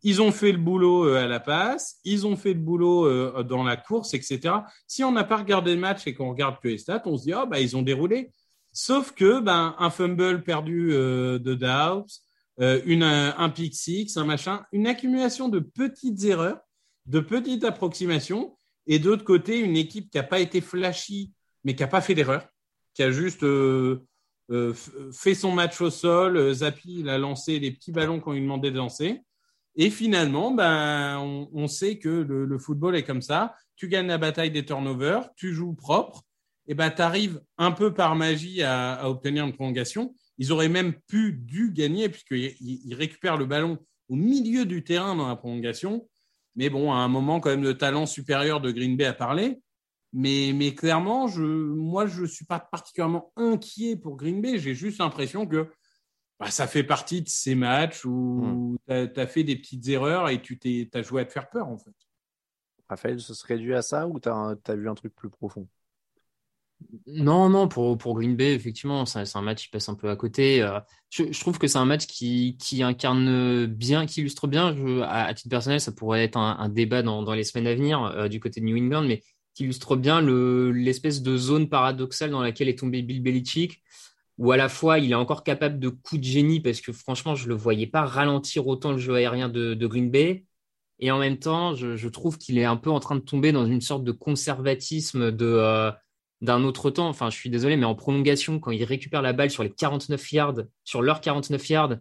Ils 0.03 0.20
ont 0.20 0.33
fait 0.33 0.53
le 0.53 0.59
boulot 0.59 1.07
euh, 1.07 1.22
à 1.22 1.28
la 1.28 1.39
passe, 1.39 2.01
ils 2.05 2.26
ont 2.26 2.37
fait 2.37 2.55
le 2.55 2.61
boulot 2.61 3.07
euh, 3.07 3.45
dans 3.45 3.62
la 3.62 3.76
course, 3.76 4.14
etc. 4.14 4.55
Si 4.87 5.05
on 5.05 5.12
n'a 5.12 5.24
pas 5.24 5.37
regardé 5.37 5.74
le 5.74 5.80
match 5.80 6.07
et 6.07 6.14
qu'on 6.14 6.30
regarde 6.30 6.59
que 6.61 6.68
les 6.68 6.78
stats, 6.78 7.03
on 7.07 7.16
se 7.16 7.24
dit, 7.24 7.35
oh, 7.35 7.47
bah, 7.47 7.61
ils 7.61 7.76
ont 7.76 7.83
déroulé. 7.83 8.30
Sauf 8.72 9.12
que, 9.12 9.41
ben, 9.41 9.76
un 9.78 9.91
fumble 9.91 10.43
perdu 10.43 10.93
euh, 10.93 11.39
de 11.39 11.55
Doubs, 11.55 12.07
euh, 12.61 12.80
une, 12.87 13.03
un 13.03 13.51
pick 13.51 13.74
six, 13.74 14.16
un 14.16 14.24
machin, 14.24 14.64
une 14.72 14.87
accumulation 14.87 15.49
de 15.49 15.59
petites 15.59 16.24
erreurs, 16.24 16.61
de 17.07 17.20
petites 17.20 17.64
approximations, 17.64 18.57
et 18.87 18.99
d'autre 18.99 19.24
côté, 19.24 19.61
une 19.61 19.76
équipe 19.76 20.11
qui 20.11 20.16
n'a 20.16 20.22
pas 20.22 20.41
été 20.41 20.61
flashy, 20.61 21.33
mais 21.64 21.74
qui 21.74 21.83
n'a 21.83 21.89
pas 21.89 22.01
fait 22.01 22.14
d'erreur, 22.14 22.47
qui 22.95 23.03
a 23.03 23.11
juste 23.11 23.45
fait 25.12 25.34
son 25.34 25.53
match 25.53 25.80
au 25.80 25.90
sol. 25.90 26.36
Euh, 26.36 26.53
Zappi, 26.53 27.00
il 27.00 27.09
a 27.09 27.18
lancé 27.18 27.59
les 27.59 27.70
petits 27.70 27.92
ballons 27.92 28.20
qu'on 28.20 28.32
lui 28.32 28.40
demandait 28.40 28.70
de 28.70 28.76
lancer. 28.76 29.20
Et 29.76 29.88
finalement, 29.88 30.53
ben, 30.53 31.18
on, 31.53 31.66
sait 31.66 31.98
que 31.98 32.09
le, 32.09 32.59
football 32.59 32.94
est 32.94 33.05
comme 33.05 33.22
ça. 33.22 33.55
Tu 33.76 33.88
gagnes 33.88 34.09
la 34.09 34.18
bataille 34.18 34.50
des 34.50 34.66
turnovers, 34.66 35.30
tu 35.34 35.55
joues 35.55 35.72
propre, 35.72 36.22
et 36.66 36.74
ben, 36.74 36.90
tu 36.90 37.00
arrives 37.00 37.40
un 37.57 37.72
peu 37.72 37.94
par 37.94 38.14
magie 38.14 38.62
à, 38.62 39.09
obtenir 39.09 39.46
une 39.46 39.55
prolongation. 39.55 40.14
Ils 40.36 40.53
auraient 40.53 40.68
même 40.68 40.92
pu, 41.09 41.32
dû 41.32 41.72
gagner, 41.72 42.11
puisqu'ils 42.11 42.55
ils 42.61 42.94
récupèrent 42.94 43.38
le 43.38 43.46
ballon 43.46 43.78
au 44.11 44.14
milieu 44.14 44.66
du 44.66 44.84
terrain 44.84 45.16
dans 45.16 45.28
la 45.28 45.36
prolongation. 45.36 46.07
Mais 46.55 46.68
bon, 46.68 46.92
à 46.92 46.96
un 46.96 47.09
moment, 47.09 47.40
quand 47.40 47.48
même, 47.48 47.62
le 47.62 47.78
talent 47.78 48.05
supérieur 48.05 48.61
de 48.61 48.70
Green 48.70 48.94
Bay 48.94 49.07
a 49.07 49.14
parlé. 49.14 49.61
Mais, 50.12 50.52
mais 50.54 50.74
clairement, 50.74 51.26
je, 51.26 51.42
moi, 51.42 52.06
je 52.06 52.22
ne 52.22 52.26
suis 52.26 52.44
pas 52.44 52.60
particulièrement 52.60 53.32
inquiet 53.36 53.96
pour 53.96 54.16
Green 54.16 54.42
Bay. 54.42 54.58
J'ai 54.58 54.74
juste 54.74 54.98
l'impression 54.98 55.46
que 55.46 55.70
bah, 56.38 56.50
ça 56.50 56.66
fait 56.66 56.84
partie 56.84 57.22
de 57.22 57.28
ces 57.28 57.54
matchs 57.54 58.04
où 58.04 58.76
tu 58.88 58.92
as, 58.92 59.26
fait 59.26 59.44
des 59.44 59.56
petites 59.56 59.88
erreurs 59.88 60.28
et 60.28 60.42
tu 60.42 60.58
t'es, 60.58 60.90
as 60.92 61.02
joué 61.02 61.22
à 61.22 61.24
te 61.24 61.32
faire 61.32 61.48
peur, 61.48 61.68
en 61.68 61.78
fait. 61.78 61.94
Raphaël, 62.88 63.20
ce 63.20 63.32
serait 63.32 63.58
dû 63.58 63.74
à 63.74 63.80
ça 63.80 64.06
ou 64.06 64.20
tu 64.20 64.28
as, 64.28 64.74
vu 64.74 64.88
un 64.88 64.94
truc 64.94 65.14
plus 65.14 65.30
profond? 65.30 65.66
Non, 67.06 67.48
non, 67.48 67.68
pour, 67.68 67.96
pour 67.96 68.14
Green 68.14 68.36
Bay, 68.36 68.54
effectivement, 68.54 69.06
c'est 69.06 69.36
un 69.36 69.40
match 69.40 69.62
qui 69.62 69.68
passe 69.68 69.88
un 69.88 69.94
peu 69.94 70.10
à 70.10 70.16
côté. 70.16 70.62
Euh, 70.62 70.80
Je, 71.10 71.32
je 71.32 71.40
trouve 71.40 71.58
que 71.58 71.68
c'est 71.68 71.78
un 71.78 71.84
match 71.84 72.06
qui, 72.06 72.56
qui 72.58 72.82
incarne 72.82 73.66
bien, 73.66 74.04
qui 74.04 74.20
illustre 74.20 74.46
bien. 74.48 74.74
Je, 74.74 75.00
à, 75.00 75.26
à 75.26 75.32
titre 75.34 75.48
personnel, 75.48 75.80
ça 75.80 75.92
pourrait 75.92 76.24
être 76.24 76.36
un, 76.36 76.58
un 76.58 76.68
débat 76.68 77.02
dans, 77.02 77.22
dans 77.22 77.34
les 77.34 77.44
semaines 77.44 77.68
à 77.68 77.74
venir 77.74 78.02
euh, 78.02 78.28
du 78.28 78.40
côté 78.40 78.60
de 78.60 78.66
New 78.66 78.76
England, 78.76 79.02
mais 79.02 79.22
qui 79.55 79.64
illustre 79.64 79.96
bien 79.96 80.20
le, 80.20 80.72
l'espèce 80.72 81.22
de 81.22 81.36
zone 81.36 81.68
paradoxale 81.68 82.30
dans 82.30 82.42
laquelle 82.42 82.68
est 82.68 82.78
tombé 82.78 83.03
Bill 83.03 83.22
Belichick, 83.22 83.82
où 84.38 84.53
à 84.53 84.57
la 84.57 84.68
fois 84.68 84.98
il 84.98 85.12
est 85.12 85.16
encore 85.16 85.44
capable 85.44 85.78
de 85.78 85.88
coups 85.88 86.20
de 86.20 86.26
génie, 86.26 86.61
parce 86.61 86.80
que 86.80 86.92
franchement, 86.92 87.34
je 87.34 87.48
le 87.48 87.55
voyais 87.55 87.86
pas 87.86 88.05
ralentir 88.05 88.66
autant 88.66 88.92
le 88.92 88.98
jeu 88.98 89.14
aérien 89.14 89.48
de, 89.48 89.86
Green 89.86 90.11
Bay. 90.11 90.44
Et 90.98 91.11
en 91.11 91.18
même 91.18 91.38
temps, 91.38 91.74
je, 91.74 92.09
trouve 92.09 92.38
qu'il 92.38 92.59
est 92.59 92.64
un 92.64 92.76
peu 92.76 92.90
en 92.90 93.00
train 93.00 93.16
de 93.16 93.20
tomber 93.20 93.53
dans 93.53 93.66
une 93.66 93.80
sorte 93.80 94.05
de 94.05 94.12
conservatisme 94.12 95.32
de, 95.32 95.46
euh, 95.46 95.90
d'un 96.42 96.62
autre 96.64 96.90
temps. 96.90 97.09
Enfin, 97.09 97.28
je 97.30 97.36
suis 97.36 97.50
désolé, 97.50 97.76
mais 97.76 97.86
en 97.86 97.94
prolongation, 97.94 98.61
quand 98.61 98.70
ils 98.70 98.84
récupèrent 98.84 99.22
la 99.22 99.32
balle 99.32 99.50
sur 99.50 99.64
les 99.64 99.70
49 99.70 100.32
yards, 100.32 100.61
sur 100.84 101.03
leurs 101.03 101.20
49 101.20 101.68
yards, 101.70 101.96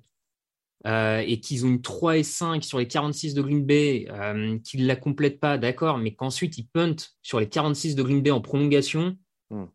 euh, 0.88 1.24
et 1.26 1.40
qu'ils 1.40 1.66
ont 1.66 1.70
une 1.70 1.82
3 1.82 2.18
et 2.18 2.24
5 2.24 2.64
sur 2.64 2.80
les 2.80 2.88
46 2.88 3.34
de 3.34 3.42
Green 3.42 3.64
Bay, 3.66 4.08
euh, 4.10 4.58
qu'ils 4.60 4.82
ne 4.82 4.88
la 4.88 4.96
complètent 4.96 5.40
pas, 5.40 5.58
d'accord, 5.58 5.98
mais 5.98 6.14
qu'ensuite 6.14 6.58
ils 6.58 6.68
puntent 6.68 7.12
sur 7.22 7.40
les 7.40 7.48
46 7.50 7.96
de 7.96 8.04
Green 8.04 8.22
Bay 8.22 8.32
en 8.32 8.42
prolongation. 8.42 9.18
Hmm. 9.50 9.66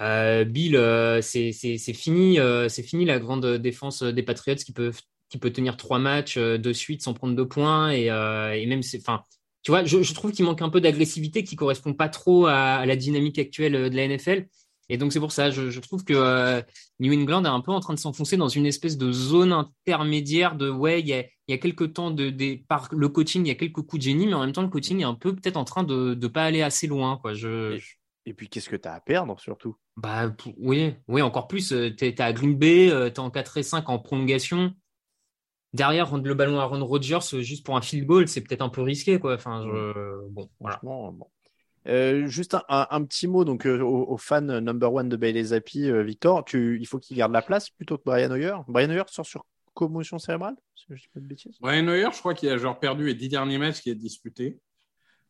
Euh, 0.00 0.44
Bill, 0.44 0.78
c'est 1.22 1.52
c'est- 1.52 1.78
c'est 1.78 1.94
fini, 1.94 2.38
c'est 2.68 2.82
fini 2.82 3.04
la 3.06 3.18
grande 3.18 3.46
défense 3.56 4.02
des 4.02 4.22
Patriots 4.22 4.56
qui 4.56 4.72
peut, 4.72 4.92
qui 5.30 5.38
peut 5.38 5.50
tenir 5.50 5.76
trois 5.76 5.98
matchs 5.98 6.36
de 6.38 6.72
suite 6.72 7.02
sans 7.02 7.14
prendre 7.14 7.34
deux 7.34 7.48
points 7.48 7.90
et, 7.92 8.06
et 8.06 8.66
même 8.66 8.82
c'est, 8.82 8.98
enfin, 9.00 9.22
tu 9.62 9.70
vois, 9.72 9.84
je, 9.84 10.02
je 10.02 10.14
trouve 10.14 10.32
qu'il 10.32 10.44
manque 10.44 10.62
un 10.62 10.68
peu 10.68 10.80
d'agressivité 10.80 11.42
qui 11.44 11.56
correspond 11.56 11.94
pas 11.94 12.08
trop 12.08 12.46
à, 12.46 12.74
à 12.76 12.86
la 12.86 12.94
dynamique 12.94 13.38
actuelle 13.38 13.90
de 13.90 13.96
la 13.96 14.04
NFL. 14.04 14.46
Et 14.88 14.98
donc 14.98 15.12
c'est 15.12 15.20
pour 15.20 15.32
ça, 15.32 15.50
je, 15.50 15.70
je 15.70 15.80
trouve 15.80 16.04
que 16.04 16.12
euh, 16.14 16.62
New 17.00 17.12
England 17.12 17.44
est 17.44 17.48
un 17.48 17.60
peu 17.60 17.72
en 17.72 17.80
train 17.80 17.94
de 17.94 17.98
s'enfoncer 17.98 18.36
dans 18.36 18.48
une 18.48 18.66
espèce 18.66 18.96
de 18.96 19.10
zone 19.12 19.52
intermédiaire 19.52 20.56
de 20.56 20.70
ouais, 20.70 21.00
il 21.00 21.06
y 21.08 21.14
a, 21.14 21.24
y 21.48 21.52
a 21.54 21.58
quelques 21.58 21.92
temps 21.94 22.10
de, 22.10 22.30
par 22.68 22.88
le 22.92 23.08
coaching, 23.08 23.44
il 23.44 23.48
y 23.48 23.50
a 23.52 23.56
quelques 23.56 23.82
coups 23.82 23.98
de 23.98 24.02
génie, 24.02 24.26
mais 24.26 24.34
en 24.34 24.40
même 24.40 24.52
temps 24.52 24.62
le 24.62 24.68
coaching 24.68 25.00
est 25.00 25.04
un 25.04 25.14
peu 25.14 25.34
peut-être 25.34 25.56
en 25.56 25.64
train 25.64 25.82
de 25.82 26.14
ne 26.20 26.26
pas 26.28 26.44
aller 26.44 26.62
assez 26.62 26.86
loin, 26.86 27.18
quoi. 27.18 27.34
Je, 27.34 27.78
Et 28.26 28.34
puis, 28.34 28.48
qu'est-ce 28.48 28.68
que 28.68 28.76
tu 28.76 28.88
as 28.88 28.94
à 28.94 29.00
perdre 29.00 29.38
surtout? 29.40 29.76
Bah 29.96 30.32
oui, 30.58 30.94
oui, 31.08 31.22
encore 31.22 31.48
plus. 31.48 31.72
euh, 31.72 31.90
T'es 31.90 32.14
t'es 32.14 32.22
à 32.22 32.32
Green 32.32 32.54
Bay, 32.56 32.90
euh, 32.90 33.08
t'es 33.10 33.20
en 33.20 33.30
4 33.30 33.56
et 33.56 33.62
5 33.62 33.88
en 33.88 33.98
prolongation. 33.98 34.72
Derrière, 35.72 36.10
rendre 36.10 36.26
le 36.26 36.34
ballon 36.34 36.58
à 36.58 36.62
Aaron 36.62 36.84
Rodgers 36.84 37.18
juste 37.42 37.64
pour 37.64 37.76
un 37.76 37.82
field 37.82 38.06
goal, 38.06 38.28
c'est 38.28 38.40
peut-être 38.40 38.62
un 38.62 38.68
peu 38.68 38.82
risqué, 38.82 39.18
quoi. 39.18 39.34
Enfin, 39.34 39.62
je... 39.66 40.28
bon, 40.30 40.48
voilà. 40.60 40.76
Franchement, 40.78 41.12
bon. 41.12 41.26
Euh, 41.88 42.26
juste 42.26 42.54
un, 42.54 42.62
un- 42.68 42.86
un 42.90 43.04
petit 43.04 43.28
mot 43.28 43.44
donc 43.44 43.66
euh, 43.66 43.80
aux, 43.80 44.04
aux 44.12 44.16
fans 44.16 44.40
number 44.40 44.92
one 44.92 45.08
de 45.08 45.16
Bailey 45.16 45.44
Zappi, 45.44 45.88
euh, 45.90 46.02
Victor. 46.02 46.44
Tu, 46.44 46.78
il 46.80 46.86
faut 46.86 46.98
qu'il 46.98 47.16
garde 47.16 47.32
la 47.32 47.42
place 47.42 47.70
plutôt 47.70 47.96
que 47.96 48.02
Brian 48.04 48.30
Hoyer? 48.30 48.54
Brian 48.68 48.88
Hoyer 48.90 49.02
sort 49.08 49.26
sur 49.26 49.44
commotion 49.74 50.18
cérébrale, 50.18 50.56
si 50.74 50.86
je 50.88 50.94
dis 50.94 51.08
pas 51.12 51.20
de 51.20 51.26
bêtises? 51.26 51.56
Brian 51.60 51.86
Hoyer, 51.86 52.08
je 52.12 52.18
crois 52.18 52.34
qu'il 52.34 52.48
a 52.48 52.56
genre 52.58 52.78
perdu 52.80 53.06
les 53.06 53.14
dix 53.14 53.28
derniers 53.28 53.58
matchs 53.58 53.82
qu'il 53.82 53.92
a 53.92 53.94
disputés. 53.94 54.58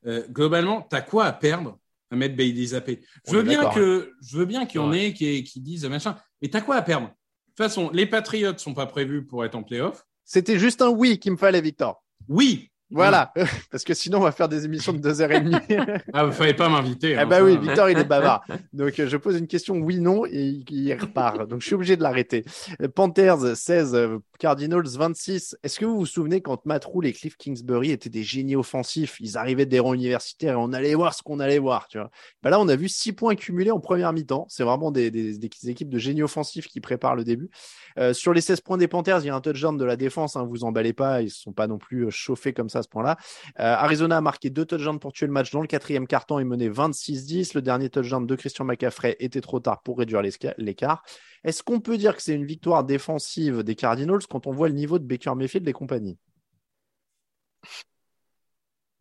Euh, 0.07 0.25
globalement, 0.31 0.87
tu 0.89 0.95
as 0.97 1.03
quoi 1.03 1.25
à 1.25 1.33
perdre 1.33 1.79
à 2.11 2.17
mettre 2.17 2.37
Bailey 2.37 2.67
Zappé 2.67 3.01
Je 3.27 3.33
veux 3.37 3.43
bien 3.43 3.69
que 3.71 4.13
je 4.23 4.39
veux 4.39 4.45
bien 4.45 4.65
qu'il 4.67 4.81
y 4.81 4.85
en 4.85 4.93
ait 4.93 5.13
qui, 5.13 5.43
qui 5.43 5.61
disent 5.61 5.85
machin, 5.87 6.17
mais 6.41 6.49
tu 6.49 6.57
as 6.57 6.61
quoi 6.61 6.77
à 6.77 6.83
perdre? 6.83 7.09
De 7.09 7.13
toute 7.13 7.57
façon, 7.57 7.91
les 7.93 8.07
Patriots 8.07 8.57
sont 8.59 8.75
pas 8.75 8.87
prévus 8.87 9.27
pour 9.27 9.45
être 9.45 9.57
en 9.57 9.63
playoff. 9.63 10.05
C'était 10.25 10.59
juste 10.59 10.81
un 10.83 10.91
oui 10.91 11.19
qu'il 11.19 11.33
me 11.33 11.37
fallait, 11.37 11.61
Victor. 11.61 12.05
Oui. 12.29 12.71
Voilà, 12.91 13.33
parce 13.71 13.83
que 13.83 13.95
sinon 13.95 14.19
on 14.19 14.23
va 14.23 14.33
faire 14.33 14.49
des 14.49 14.65
émissions 14.65 14.93
de 14.93 14.99
2h30. 14.99 16.03
Ah, 16.13 16.25
vous 16.25 16.33
fallait 16.33 16.55
pas 16.55 16.69
m'inviter. 16.69 17.11
Eh 17.11 17.17
hein, 17.17 17.27
bah 17.27 17.43
oui, 17.43 17.59
Victor, 17.59 17.91
il 17.91 17.99
est 17.99 18.05
bavard. 18.05 18.45
Donc, 18.73 18.99
euh, 18.99 19.09
je 19.09 19.17
pose 19.17 19.37
une 19.37 19.47
question 19.47 19.77
oui-non 19.77 20.25
et 20.27 20.63
il, 20.71 20.95
repart. 20.95 21.47
Donc, 21.47 21.61
je 21.61 21.67
suis 21.67 21.75
obligé 21.75 21.97
de 21.97 22.03
l'arrêter. 22.03 22.45
Euh, 22.81 22.89
Panthers 22.89 23.57
16, 23.57 23.95
euh, 23.95 24.19
Cardinals 24.37 24.89
26. 24.89 25.57
Est-ce 25.63 25.79
que 25.79 25.85
vous 25.85 25.99
vous 25.99 26.07
souvenez 26.07 26.41
quand 26.41 26.65
Matt 26.67 26.85
Rule 26.85 27.07
et 27.07 27.13
Cliff 27.13 27.37
Kingsbury 27.37 27.91
étaient 27.91 28.11
des 28.11 28.23
génies 28.23 28.57
offensifs? 28.57 29.17
Ils 29.21 29.37
arrivaient 29.37 29.67
des 29.67 29.81
rangs 29.81 29.95
universitaires 29.95 30.55
et 30.55 30.57
on 30.57 30.73
allait 30.73 30.95
voir 30.95 31.15
ce 31.15 31.23
qu'on 31.23 31.41
allait 31.41 31.59
voir, 31.59 31.89
tu. 31.89 31.99
Bah 32.43 32.51
là, 32.51 32.61
on 32.61 32.69
a 32.69 32.77
vu 32.77 32.89
six 32.89 33.13
points 33.13 33.35
cumulés 33.35 33.71
en 33.71 33.81
première 33.81 34.13
mi-temps. 34.13 34.47
C'est 34.49 34.65
vraiment 34.65 34.91
des, 34.91 35.45
équipes 35.69 35.89
de 35.89 35.99
génies 35.99 36.23
offensifs 36.23 36.69
qui 36.69 36.81
préparent 36.81 37.17
le 37.17 37.25
début. 37.25 37.51
Euh, 37.99 38.13
sur 38.13 38.33
les 38.33 38.41
16 38.41 38.61
points 38.61 38.77
des 38.77 38.89
Panthers, 38.89 39.21
il 39.21 39.27
y 39.27 39.31
a 39.31 39.35
un 39.35 39.41
touchdown 39.41 39.77
de 39.77 39.85
la 39.85 39.97
défense. 39.97 40.37
Hein, 40.37 40.45
vous 40.45 40.65
emballez 40.65 40.93
pas, 40.93 41.23
ils 41.23 41.27
ne 41.27 41.31
sont 41.31 41.53
pas 41.53 41.67
non 41.67 41.79
plus 41.79 42.07
euh, 42.07 42.11
chauffés 42.11 42.53
comme 42.53 42.69
ça 42.69 42.83
ce 42.83 42.89
point-là. 42.89 43.17
Euh, 43.61 43.75
Arizona 43.75 44.19
a 44.19 44.21
marqué 44.21 44.51
deux 44.51 44.65
touchdowns 44.65 44.99
pour 44.99 45.13
tuer 45.13 45.27
le 45.27 45.33
match 45.33 45.51
dans 45.51 45.61
le 45.61 45.67
quatrième 45.67 46.07
carton 46.07 46.39
et 46.39 46.45
mené 46.45 46.69
26-10. 46.69 47.53
Le 47.55 47.63
dernier 47.63 47.91
touchdown 47.91 48.27
de 48.27 48.35
Christian 48.35 48.65
McCaffrey 48.65 49.17
était 49.21 49.41
trop 49.41 49.61
tard 49.61 49.83
pour 49.83 49.99
réduire 49.99 50.23
l'écart. 50.59 51.03
Est-ce 51.45 51.63
qu'on 51.63 51.81
peut 51.81 51.97
dire 51.97 52.17
que 52.17 52.23
c'est 52.23 52.35
une 52.35 52.45
victoire 52.45 52.83
défensive 52.83 53.63
des 53.63 53.77
Cardinals 53.77 54.26
quand 54.29 54.47
on 54.47 54.53
voit 54.53 54.69
le 54.69 54.75
niveau 54.75 54.99
de 54.99 55.05
Baker 55.05 55.35
Mayfield 55.35 55.67
et 55.69 55.73
compagnie 55.73 56.19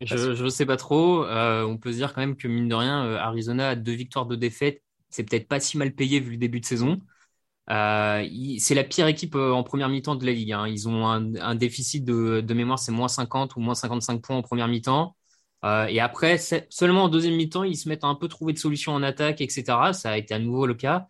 Je, 0.00 0.34
je 0.34 0.48
sais 0.48 0.66
pas 0.66 0.76
trop. 0.76 1.24
Euh, 1.24 1.64
on 1.64 1.78
peut 1.78 1.92
se 1.92 1.96
dire 1.96 2.12
quand 2.12 2.20
même 2.20 2.36
que 2.36 2.48
mine 2.48 2.68
de 2.68 2.74
rien, 2.74 3.04
euh, 3.04 3.16
Arizona 3.18 3.70
a 3.70 3.74
deux 3.76 3.92
victoires 3.92 4.26
de 4.26 4.36
défaite. 4.36 4.82
C'est 5.08 5.24
peut-être 5.24 5.48
pas 5.48 5.60
si 5.60 5.78
mal 5.78 5.94
payé 5.94 6.20
vu 6.20 6.32
le 6.32 6.36
début 6.36 6.60
de 6.60 6.66
saison. 6.66 7.00
Euh, 7.70 8.26
c'est 8.58 8.74
la 8.74 8.84
pire 8.84 9.06
équipe 9.08 9.34
en 9.34 9.62
première 9.64 9.88
mi-temps 9.88 10.16
de 10.16 10.26
la 10.26 10.32
ligue. 10.32 10.52
hein. 10.52 10.68
Ils 10.68 10.88
ont 10.88 11.06
un, 11.06 11.54
déficit 11.54 12.04
de, 12.04 12.54
mémoire, 12.54 12.78
c'est 12.78 12.92
moins 12.92 13.08
50 13.08 13.56
ou 13.56 13.60
moins 13.60 13.74
55 13.74 14.22
points 14.22 14.36
en 14.36 14.42
première 14.42 14.68
mi-temps. 14.68 15.16
Et 15.88 15.98
après, 16.00 16.38
seulement 16.70 17.04
en 17.04 17.08
deuxième 17.08 17.34
mi-temps, 17.34 17.64
ils 17.64 17.76
se 17.76 17.88
mettent 17.88 18.04
à 18.04 18.06
un 18.06 18.14
peu 18.14 18.28
trouver 18.28 18.52
de 18.52 18.58
solutions 18.58 18.92
en 18.92 19.02
attaque, 19.02 19.40
etc. 19.40 19.92
Ça 19.92 20.12
a 20.12 20.16
été 20.16 20.32
à 20.32 20.38
nouveau 20.38 20.66
le 20.66 20.74
cas. 20.74 21.08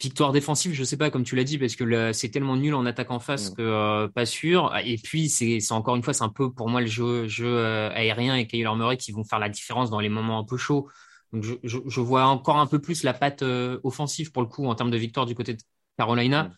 Victoire 0.00 0.30
défensive, 0.30 0.72
je 0.74 0.84
sais 0.84 0.96
pas, 0.96 1.10
comme 1.10 1.24
tu 1.24 1.34
l'as 1.34 1.42
dit, 1.42 1.58
parce 1.58 1.74
que 1.74 2.12
c'est 2.12 2.28
tellement 2.28 2.56
nul 2.56 2.72
en 2.74 2.86
attaque 2.86 3.10
en 3.10 3.18
face 3.18 3.50
Mm. 3.50 3.54
que 3.56 3.62
euh, 3.62 4.08
pas 4.08 4.26
sûr. 4.26 4.72
Et 4.84 4.96
puis, 4.96 5.28
c'est 5.28 5.60
encore 5.72 5.96
une 5.96 6.04
fois, 6.04 6.14
c'est 6.14 6.22
un 6.22 6.28
peu 6.28 6.52
pour 6.52 6.68
moi 6.68 6.80
le 6.80 6.86
jeu, 6.86 7.26
jeu 7.26 7.46
euh, 7.48 7.90
aérien 7.90 8.36
et 8.36 8.46
Kyler 8.46 8.70
Murray 8.76 8.96
qui 8.96 9.10
vont 9.10 9.24
faire 9.24 9.40
la 9.40 9.48
différence 9.48 9.90
dans 9.90 9.98
les 9.98 10.08
moments 10.08 10.38
un 10.38 10.44
peu 10.44 10.56
chauds. 10.56 10.88
Donc, 11.32 11.42
je, 11.42 11.54
je, 11.64 11.78
je 11.84 12.00
vois 12.00 12.26
encore 12.26 12.58
un 12.58 12.68
peu 12.68 12.80
plus 12.80 13.02
la 13.02 13.12
patte 13.12 13.42
euh, 13.42 13.80
offensive 13.82 14.30
pour 14.30 14.42
le 14.42 14.48
coup 14.48 14.66
en 14.66 14.74
termes 14.76 14.92
de 14.92 14.96
victoire 14.96 15.26
du 15.26 15.34
côté 15.34 15.54
de 15.54 15.62
Carolina. 15.96 16.52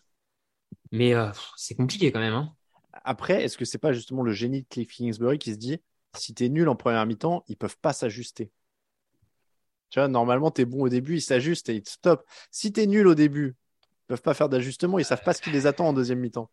Mais 0.91 1.13
euh, 1.13 1.29
pff, 1.31 1.51
c'est 1.57 1.75
compliqué 1.75 2.11
quand 2.11 2.19
même. 2.19 2.33
Hein. 2.33 2.55
Après, 3.03 3.43
est-ce 3.43 3.57
que 3.57 3.65
c'est 3.65 3.77
pas 3.77 3.93
justement 3.93 4.23
le 4.23 4.33
génie 4.33 4.61
de 4.63 4.67
Cliff 4.67 4.89
Kingsbury 4.89 5.39
qui 5.39 5.53
se 5.53 5.57
dit 5.57 5.79
si 6.15 6.33
t'es 6.33 6.49
nul 6.49 6.67
en 6.69 6.75
première 6.75 7.05
mi-temps, 7.05 7.43
ils 7.47 7.57
peuvent 7.57 7.77
pas 7.81 7.93
s'ajuster? 7.93 8.51
Tu 9.91 9.99
vois, 9.99 10.07
normalement, 10.07 10.49
t'es 10.49 10.65
bon 10.65 10.81
au 10.85 10.89
début, 10.89 11.17
ils 11.17 11.21
s'ajustent 11.21 11.69
et 11.69 11.75
ils 11.75 11.83
te 11.83 11.89
stoppent. 11.91 12.25
Si 12.49 12.71
t'es 12.71 12.87
nul 12.87 13.05
au 13.07 13.13
début, 13.13 13.55
ils 13.83 14.07
peuvent 14.07 14.21
pas 14.23 14.33
faire 14.33 14.49
d'ajustement, 14.49 14.97
ils 14.97 15.05
savent 15.05 15.23
pas 15.23 15.33
ce 15.33 15.41
qui 15.41 15.51
les 15.51 15.67
attend 15.67 15.89
en 15.89 15.93
deuxième 15.93 16.19
mi-temps. 16.19 16.49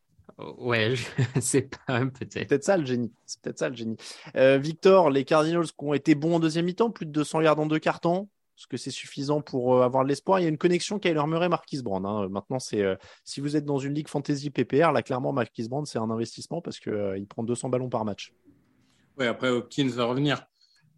Ouais, 0.59 0.95
je- 0.95 1.07
c'est 1.41 1.74
pas 1.86 2.01
peut-être. 2.05 2.47
peut-être 2.49 2.64
ça 2.64 2.76
le 2.76 2.84
génie. 2.84 3.12
C'est 3.26 3.41
peut-être 3.41 3.59
ça 3.59 3.68
le 3.68 3.74
génie. 3.76 3.97
Euh, 4.36 4.59
Victor, 4.59 5.09
les 5.11 5.24
Cardinals 5.24 5.66
qui 5.66 5.72
ont 5.84 5.95
été 5.95 6.14
bons 6.14 6.34
en 6.36 6.41
deuxième 6.41 6.66
mi-temps, 6.66 6.91
plus 6.91 7.07
de 7.07 7.12
200 7.12 7.41
yards 7.41 7.59
en 7.59 7.66
deux 7.66 7.78
cartons. 7.78 8.28
Est-ce 8.59 8.66
que 8.66 8.76
c'est 8.76 8.91
suffisant 8.91 9.41
pour 9.41 9.76
euh, 9.76 9.82
avoir 9.84 10.03
de 10.03 10.09
l'espoir? 10.09 10.41
Il 10.41 10.43
y 10.43 10.47
a 10.47 10.49
une 10.49 10.59
connexion 10.59 10.99
Kyler 10.99 11.22
Murray, 11.28 11.49
Marquis 11.49 11.80
Brand. 11.80 12.05
hein. 12.05 12.28
Maintenant, 12.28 12.59
c'est 12.59 12.82
euh, 12.82 12.97
si 13.22 13.41
vous 13.41 13.57
êtes 13.57 13.64
dans 13.64 13.78
une 13.78 13.95
ligue 13.95 14.09
fantasy 14.09 14.51
PPR, 14.51 14.91
là 14.93 15.03
clairement 15.03 15.32
Marquis 15.32 15.68
Brand, 15.68 15.86
c'est 15.86 15.99
un 15.99 16.11
investissement 16.11 16.61
parce 16.61 16.80
que 16.80 16.91
euh, 16.91 17.16
il 17.18 17.26
prend 17.28 17.45
200 17.45 17.68
ballons 17.68 17.89
par 17.89 18.05
match. 18.05 18.32
Ouais, 19.16 19.28
après 19.28 19.49
Hopkins 19.49 19.89
va 19.89 20.05
revenir. 20.07 20.45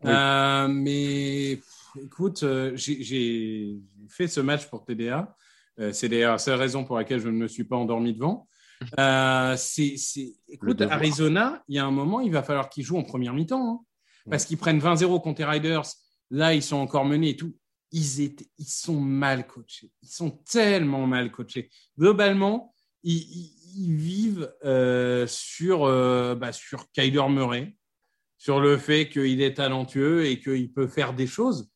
Oui. 0.03 0.11
Euh, 0.11 0.69
mais 0.69 1.61
écoute, 1.97 2.43
euh, 2.43 2.73
j'ai- 2.75 3.79
fait 4.09 4.29
ce 4.29 4.41
match 4.41 4.67
pour 4.69 4.85
TDA. 4.85 5.35
Euh, 5.79 5.93
c'est 5.93 6.09
d'ailleurs 6.09 6.33
la 6.33 6.39
seule 6.39 6.59
raison 6.59 6.85
pour 6.85 6.97
laquelle 6.97 7.21
je 7.21 7.29
ne 7.29 7.33
me 7.37 7.49
suis 7.49 7.65
pas 7.65 7.77
endormi 7.77 8.13
devant. 8.15 8.49
Euh, 8.99 9.57
Écoute. 10.49 10.81
Arizona, 10.83 11.63
il 11.69 11.77
y 11.77 11.79
a 11.79 11.85
un 11.87 11.91
moment, 11.91 12.21
il 12.21 12.33
va 12.33 12.43
falloir 12.43 12.69
qu'ils 12.69 12.85
jouent 12.85 12.99
en 12.99 13.05
première 13.05 13.35
mi-temps. 13.35 13.71
hein. 13.73 13.85
Parce 14.31 14.45
qu'ils 14.45 14.59
prennent 14.59 14.79
20-0 14.81 15.21
contre 15.21 15.41
les 15.41 15.47
Riders. 15.47 15.83
Là, 16.31 16.55
ils 16.55 16.63
sont 16.63 16.77
encore 16.77 17.05
menés 17.05 17.31
et 17.31 17.37
tout. 17.37 17.55
Ils, 17.93 18.21
étaient, 18.21 18.47
ils 18.59 18.65
sont 18.67 19.01
mal 19.01 19.47
coachés. 19.47 19.91
Ils 20.03 20.09
sont 20.09 20.31
tellement 20.31 21.07
mal 21.07 21.31
coachés. 21.33 21.71
Globalement, 21.99 22.75
ils, 23.03 23.17
ils- 23.17 23.57
ils 23.77 23.95
vivent 23.95 24.53
sur, 25.29 25.87
bah, 26.37 26.53
sur 26.53 26.91
Kyler 26.93 27.29
Murray, 27.29 27.77
sur 28.37 28.61
le 28.61 28.77
fait 28.77 29.09
qu'il 29.09 29.41
est 29.43 29.55
talentueux 29.55 30.27
et 30.27 30.41
qu'il 30.41 30.73
peut 30.73 30.89
faire 30.89 31.13
des 31.15 31.27
choses. 31.27 31.71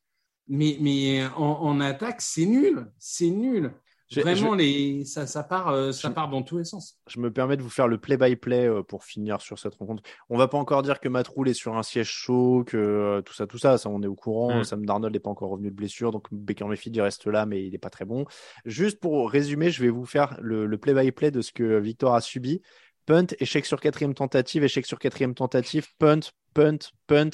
Mais, 0.48 0.76
mais 0.80 1.24
en, 1.36 1.42
en 1.62 1.80
attaque, 1.80 2.20
c'est 2.20 2.46
nul. 2.46 2.86
C'est 2.98 3.30
nul. 3.30 3.72
Vraiment, 4.14 4.52
je- 4.52 4.58
les, 4.58 5.04
ça, 5.06 5.26
ça, 5.26 5.42
part, 5.42 5.70
euh, 5.70 5.90
ça 5.90 6.08
Je- 6.08 6.12
part 6.14 6.28
dans 6.28 6.42
tous 6.42 6.58
les 6.58 6.64
sens. 6.64 6.98
Je 7.08 7.18
me 7.18 7.32
permets 7.32 7.56
de 7.56 7.62
vous 7.62 7.70
faire 7.70 7.88
le 7.88 7.98
play-by-play 7.98 8.68
euh, 8.68 8.82
pour 8.82 9.02
finir 9.02 9.40
sur 9.40 9.58
cette 9.58 9.74
rencontre. 9.74 10.02
On 10.28 10.36
va 10.36 10.46
pas 10.46 10.58
encore 10.58 10.82
dire 10.82 11.00
que 11.00 11.08
Matt 11.08 11.26
Rule 11.26 11.48
est 11.48 11.54
sur 11.54 11.76
un 11.76 11.82
siège 11.82 12.10
chaud, 12.10 12.62
que 12.64 12.76
euh, 12.76 13.22
tout 13.22 13.32
ça, 13.32 13.46
tout 13.48 13.58
ça, 13.58 13.76
ça 13.76 13.88
on 13.88 14.02
est 14.02 14.06
au 14.06 14.14
courant. 14.14 14.60
Mm. 14.60 14.64
Sam 14.64 14.86
Darnold 14.86 15.12
n'est 15.14 15.18
pas 15.20 15.30
encore 15.30 15.50
revenu 15.50 15.70
de 15.70 15.74
blessure, 15.74 16.12
donc 16.12 16.26
Baker 16.30 16.66
Mayfield 16.66 16.94
il 16.94 17.00
reste 17.00 17.26
là, 17.26 17.44
mais 17.46 17.64
il 17.64 17.72
n'est 17.72 17.78
pas 17.78 17.90
très 17.90 18.04
bon. 18.04 18.24
Juste 18.66 19.00
pour 19.00 19.30
résumer, 19.30 19.70
je 19.70 19.82
vais 19.82 19.90
vous 19.90 20.04
faire 20.04 20.36
le, 20.40 20.66
le 20.66 20.78
play-by-play 20.78 21.32
de 21.32 21.40
ce 21.40 21.50
que 21.52 21.78
Victor 21.80 22.14
a 22.14 22.20
subi. 22.20 22.60
Punt, 23.06 23.26
échec 23.40 23.66
sur 23.66 23.80
quatrième 23.80 24.14
tentative, 24.14 24.62
échec 24.64 24.86
sur 24.86 24.98
quatrième 24.98 25.34
tentative, 25.34 25.88
punt, 25.98 26.20
punt, 26.54 26.78
punt, 27.06 27.30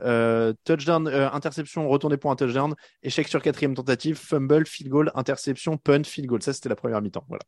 euh, 0.00 0.54
touchdown, 0.64 1.06
euh, 1.06 1.30
interception, 1.30 1.88
retourné 1.88 2.16
pour 2.16 2.30
un 2.30 2.36
touchdown, 2.36 2.74
échec 3.02 3.28
sur 3.28 3.42
quatrième 3.42 3.74
tentative, 3.74 4.16
fumble, 4.16 4.66
field 4.66 4.90
goal, 4.90 5.12
interception, 5.14 5.76
punt, 5.76 6.04
field 6.04 6.28
goal. 6.28 6.42
Ça, 6.42 6.52
c'était 6.52 6.70
la 6.70 6.76
première 6.76 7.02
mi-temps. 7.02 7.24
Voilà, 7.28 7.42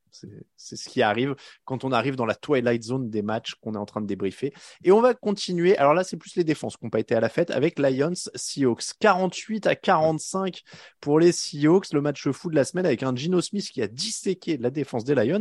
c'est 0.56 0.76
ce 0.76 0.88
qui 0.88 1.02
arrive 1.02 1.34
quand 1.64 1.84
on 1.84 1.92
arrive 1.92 2.16
dans 2.16 2.26
la 2.26 2.34
twilight 2.34 2.82
zone 2.82 3.08
des 3.08 3.22
matchs 3.22 3.54
qu'on 3.54 3.74
est 3.74 3.78
en 3.78 3.86
train 3.86 4.02
de 4.02 4.06
débriefer. 4.06 4.52
Et 4.82 4.92
on 4.92 5.00
va 5.00 5.14
continuer. 5.14 5.76
Alors 5.78 5.94
là, 5.94 6.04
c'est 6.04 6.16
plus 6.16 6.36
les 6.36 6.44
défenses 6.44 6.76
qui 6.76 6.84
n'ont 6.84 6.90
pas 6.90 7.00
été 7.00 7.14
à 7.14 7.20
la 7.20 7.28
fête 7.28 7.50
avec 7.50 7.78
Lions 7.78 8.12
Seahawks. 8.34 8.92
48 9.00 9.66
à 9.66 9.74
45 9.74 10.62
pour 11.00 11.18
les 11.18 11.32
Seahawks. 11.32 11.92
Le 11.92 12.00
match 12.02 12.28
fou 12.30 12.50
de 12.50 12.56
la 12.56 12.64
semaine 12.64 12.86
avec 12.86 13.02
un 13.02 13.14
Gino 13.14 13.40
Smith 13.40 13.68
qui 13.70 13.80
a 13.80 13.88
disséqué 13.88 14.58
la 14.58 14.70
défense 14.70 15.04
des 15.04 15.14
Lions. 15.14 15.40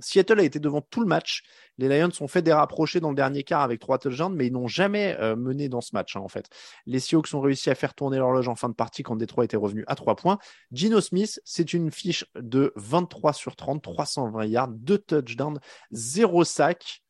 Seattle 0.00 0.40
a 0.40 0.42
été 0.42 0.58
devant 0.58 0.80
tout 0.80 1.00
le 1.00 1.06
match. 1.06 1.42
Les 1.78 1.88
Lions 1.88 2.10
ont 2.20 2.28
fait 2.28 2.42
des 2.42 2.52
rapprochés 2.52 3.00
dans 3.00 3.10
le 3.10 3.16
dernier 3.16 3.42
quart 3.42 3.62
avec 3.62 3.80
trois 3.80 3.98
touchdowns, 3.98 4.34
mais 4.34 4.48
ils 4.48 4.52
n'ont 4.52 4.68
jamais 4.68 5.16
euh, 5.20 5.36
mené 5.36 5.68
dans 5.68 5.80
ce 5.80 5.90
match, 5.94 6.16
hein, 6.16 6.20
en 6.20 6.28
fait. 6.28 6.48
Les 6.86 7.00
Seahawks 7.00 7.32
ont 7.34 7.40
réussi 7.40 7.70
à 7.70 7.74
faire 7.74 7.94
tourner 7.94 8.18
l'horloge 8.18 8.48
en 8.48 8.54
fin 8.54 8.68
de 8.68 8.74
partie 8.74 9.02
quand 9.02 9.16
Détroit 9.16 9.44
était 9.44 9.56
revenu 9.56 9.84
à 9.86 9.94
trois 9.94 10.16
points. 10.16 10.38
Gino 10.72 11.00
Smith, 11.00 11.40
c'est 11.44 11.72
une 11.72 11.90
fiche 11.90 12.24
de 12.34 12.72
23 12.76 13.32
sur 13.32 13.56
30, 13.56 13.82
320 13.82 14.44
yards, 14.46 14.68
2 14.68 14.98
touchdowns, 14.98 15.58
0 15.92 16.44
sac. 16.44 17.02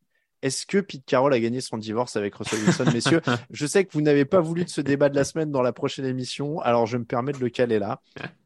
Est-ce 0.43 0.65
que 0.65 0.79
Pete 0.79 1.05
Carroll 1.05 1.35
a 1.35 1.41
gagné 1.41 1.61
son 1.61 1.77
divorce 1.77 2.17
avec 2.17 2.35
Russell 2.35 2.61
Wilson, 2.61 2.85
messieurs? 2.95 3.21
Je 3.51 3.67
sais 3.67 3.85
que 3.85 3.93
vous 3.93 4.01
n'avez 4.01 4.25
pas 4.25 4.41
voulu 4.41 4.65
de 4.65 4.71
ce 4.71 4.81
débat 4.81 5.11
de 5.11 5.15
la 5.15 5.25
semaine 5.25 5.51
dans 5.51 5.63
la 5.63 5.73
prochaine 5.73 6.07
émission, 6.07 6.61
alors 6.61 6.87
je 6.87 6.97
me 6.97 7.05
permets 7.05 7.33
de 7.33 7.39
le 7.39 7.51
caler 7.51 7.79
là, 7.79 8.01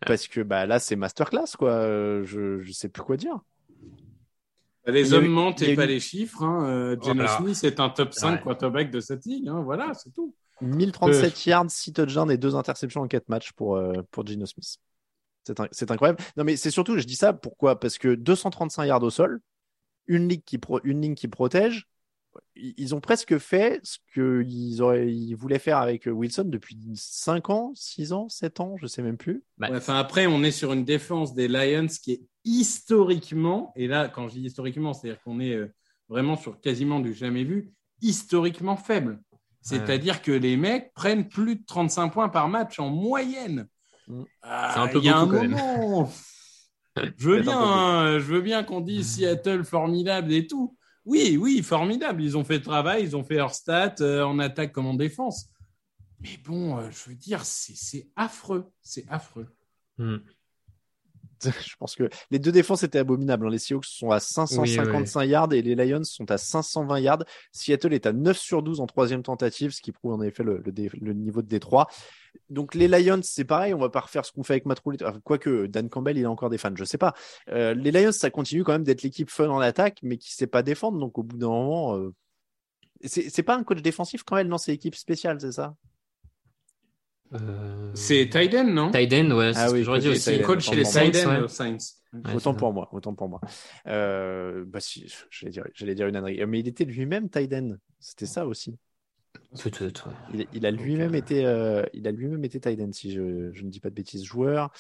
parce 0.04 0.26
que 0.26 0.40
bah, 0.40 0.66
là, 0.66 0.80
c'est 0.80 0.96
masterclass, 0.96 1.56
quoi. 1.56 1.70
Euh, 1.70 2.24
je 2.24 2.66
ne 2.66 2.72
sais 2.72 2.88
plus 2.88 3.02
quoi 3.02 3.16
dire. 3.16 3.38
Les 4.86 5.12
hommes 5.14 5.28
mentent 5.28 5.62
et 5.62 5.74
pas 5.74 5.86
les 5.86 6.00
chiffres. 6.00 6.42
Hein. 6.42 6.66
Euh, 6.66 6.96
Geno 7.00 7.26
Smith 7.26 7.64
est 7.64 7.80
un 7.80 7.88
top 7.88 8.12
5 8.12 8.42
quarterback 8.42 8.90
de 8.90 9.00
cette 9.00 9.24
ligue. 9.24 9.48
Hein. 9.48 9.62
Voilà, 9.62 9.92
c'est 9.94 10.12
tout. 10.12 10.34
1037 10.60 11.24
euh, 11.24 11.50
yards, 11.50 11.70
6 11.70 11.92
touchdowns 11.92 12.30
et 12.30 12.36
2 12.36 12.54
interceptions 12.54 13.00
en 13.00 13.08
4 13.08 13.28
matchs 13.28 13.52
pour, 13.52 13.76
euh, 13.76 14.02
pour 14.10 14.26
Geno 14.26 14.46
Smith. 14.46 14.76
C'est 15.72 15.90
incroyable. 15.90 16.18
Non, 16.36 16.44
mais 16.44 16.56
c'est 16.56 16.70
surtout, 16.70 16.96
je 16.96 17.04
dis 17.04 17.16
ça 17.16 17.32
pourquoi? 17.32 17.78
Parce 17.78 17.98
que 17.98 18.14
235 18.14 18.84
yards 18.84 19.02
au 19.02 19.10
sol, 19.10 19.40
une 20.06 20.28
ligne 20.28 20.40
qui, 20.44 20.58
une 20.84 21.02
ligne 21.02 21.14
qui 21.14 21.28
protège, 21.28 21.86
ils 22.56 22.94
ont 22.94 23.00
presque 23.00 23.38
fait 23.38 23.80
ce 23.82 23.98
qu'ils 24.12 24.80
ils 25.08 25.34
voulaient 25.34 25.58
faire 25.58 25.78
avec 25.78 26.06
Wilson 26.06 26.44
depuis 26.46 26.78
5 26.94 27.50
ans, 27.50 27.72
6 27.74 28.12
ans, 28.12 28.28
7 28.28 28.60
ans, 28.60 28.76
je 28.80 28.86
sais 28.86 29.02
même 29.02 29.16
plus. 29.16 29.42
Bah, 29.58 29.68
enfin, 29.72 29.96
après, 29.96 30.26
on 30.26 30.42
est 30.42 30.50
sur 30.50 30.72
une 30.72 30.84
défense 30.84 31.34
des 31.34 31.48
Lions 31.48 31.86
qui 31.86 32.12
est 32.12 32.22
historiquement, 32.44 33.72
et 33.76 33.86
là, 33.86 34.08
quand 34.08 34.28
je 34.28 34.34
dis 34.34 34.42
historiquement, 34.42 34.92
c'est-à-dire 34.92 35.22
qu'on 35.22 35.40
est 35.40 35.54
euh, 35.54 35.72
vraiment 36.08 36.36
sur 36.36 36.60
quasiment 36.60 37.00
du 37.00 37.14
jamais 37.14 37.44
vu, 37.44 37.72
historiquement 38.00 38.76
faible. 38.76 39.20
C'est-à-dire 39.62 40.20
que 40.20 40.30
les 40.30 40.58
mecs 40.58 40.92
prennent 40.92 41.26
plus 41.26 41.56
de 41.56 41.64
35 41.66 42.10
points 42.10 42.28
par 42.28 42.48
match 42.48 42.78
en 42.78 42.90
moyenne. 42.90 43.66
Mm. 44.08 44.22
Ah, 44.42 44.70
c'est 44.74 44.80
un 44.80 44.88
peu 44.88 45.00
beaucoup, 45.00 45.32
quand 45.32 45.48
même. 45.48 45.56
je 47.16 47.28
veux 47.28 47.40
bien, 47.40 48.18
je 48.18 48.24
veux 48.24 48.42
bien 48.42 48.62
qu'on 48.62 48.82
dise 48.82 49.14
Seattle 49.14 49.64
formidable 49.64 50.32
et 50.32 50.46
tout. 50.46 50.76
Oui, 51.04 51.36
oui, 51.38 51.62
formidable. 51.62 52.22
Ils 52.22 52.36
ont 52.36 52.44
fait 52.44 52.56
le 52.56 52.62
travail, 52.62 53.02
ils 53.02 53.16
ont 53.16 53.24
fait 53.24 53.36
leur 53.36 53.54
stat 53.54 53.96
euh, 54.00 54.24
en 54.24 54.38
attaque 54.38 54.72
comme 54.72 54.86
en 54.86 54.94
défense. 54.94 55.50
Mais 56.20 56.38
bon, 56.44 56.78
euh, 56.78 56.90
je 56.90 57.10
veux 57.10 57.16
dire, 57.16 57.44
c'est 57.44 58.08
affreux. 58.16 58.70
C'est 58.82 59.06
affreux. 59.08 59.46
Mm. 59.98 60.16
je 61.44 61.76
pense 61.76 61.94
que 61.94 62.08
les 62.30 62.38
deux 62.38 62.52
défenses 62.52 62.82
étaient 62.82 62.98
abominables. 62.98 63.46
Hein. 63.46 63.50
Les 63.50 63.58
Seahawks 63.58 63.84
sont 63.84 64.10
à 64.10 64.20
555 64.20 65.24
yards 65.24 65.52
et 65.52 65.62
les 65.62 65.74
Lions 65.74 66.04
sont 66.04 66.30
à 66.30 66.38
520 66.38 67.00
yards. 67.00 67.24
Seattle 67.52 67.94
est 67.94 68.06
à 68.06 68.12
9 68.12 68.36
sur 68.36 68.62
12 68.62 68.80
en 68.80 68.86
troisième 68.86 69.22
tentative, 69.22 69.70
ce 69.70 69.80
qui 69.80 69.92
prouve 69.92 70.12
en 70.12 70.22
effet 70.22 70.42
le, 70.42 71.12
niveau 71.12 71.42
de 71.42 71.48
Détroit. 71.48 71.88
Donc 72.50 72.74
les 72.74 72.88
Lions, 72.88 73.20
c'est 73.22 73.44
pareil, 73.44 73.74
on 73.74 73.78
va 73.78 73.90
pas 73.90 74.00
refaire 74.00 74.24
ce 74.24 74.32
qu'on 74.32 74.42
fait 74.42 74.54
avec 74.54 74.66
Matt. 74.66 74.80
Quoique 75.24 75.66
Dan 75.66 75.88
Campbell, 75.88 76.18
il 76.18 76.24
a 76.24 76.30
encore 76.30 76.50
des 76.50 76.58
fans, 76.58 76.74
je 76.74 76.84
sais 76.84 76.98
pas. 76.98 77.14
Euh, 77.50 77.74
les 77.74 77.92
Lions, 77.92 78.12
ça 78.12 78.30
continue 78.30 78.64
quand 78.64 78.72
même 78.72 78.84
d'être 78.84 79.02
l'équipe 79.02 79.30
fun 79.30 79.48
en 79.48 79.60
attaque, 79.60 79.98
mais 80.02 80.18
qui 80.18 80.32
sait 80.32 80.46
pas 80.46 80.62
défendre. 80.62 80.98
Donc 80.98 81.18
au 81.18 81.22
bout 81.22 81.36
d'un 81.36 81.48
moment, 81.48 81.96
euh... 81.96 82.12
c'est 83.04 83.42
pas 83.42 83.56
un 83.56 83.62
coach 83.62 83.82
défensif 83.82 84.22
quand 84.24 84.36
même 84.36 84.48
dans 84.48 84.58
ses 84.58 84.72
équipes 84.72 84.96
spéciales, 84.96 85.40
c'est 85.40 85.52
ça? 85.52 85.74
C'est 87.94 88.28
Tyden, 88.28 88.72
non? 88.74 88.90
Tyden, 88.90 89.32
ouais. 89.32 89.52
Ah 89.56 89.70
oui, 89.70 89.82
j'aurais 89.82 90.00
dit 90.00 90.08
aussi. 90.08 90.40
Coach 90.42 90.68
chez 90.68 90.76
les 90.76 90.84
Tyden, 90.84 91.48
Saints. 91.48 91.76
autant 92.34 92.54
pour 92.54 92.72
moi, 92.72 92.88
autant 92.92 93.14
pour 93.14 93.28
moi. 93.28 93.40
Euh, 93.86 94.64
bah 94.66 94.80
si, 94.80 95.12
j'allais 95.30 95.52
dire, 95.52 95.64
j'allais 95.74 95.94
dire 95.94 96.06
une 96.06 96.16
ânerie. 96.16 96.44
Mais 96.46 96.60
il 96.60 96.68
était 96.68 96.84
lui-même 96.84 97.28
Tyden. 97.28 97.78
C'était 97.98 98.26
ça 98.26 98.46
aussi. 98.46 98.76
Peut-être. 99.62 100.08
Il, 100.32 100.46
il, 100.52 100.66
a 100.66 100.70
lui-même 100.70 101.14
été, 101.14 101.44
euh, 101.44 101.84
il 101.92 102.06
a 102.08 102.12
lui-même 102.12 102.44
été 102.44 102.60
Tyden, 102.60 102.92
si 102.92 103.12
je, 103.12 103.52
je, 103.52 103.64
ne 103.64 103.70
dis 103.70 103.80
pas 103.80 103.90
de 103.90 103.94
bêtises. 103.94 104.24
Joueur. 104.24 104.72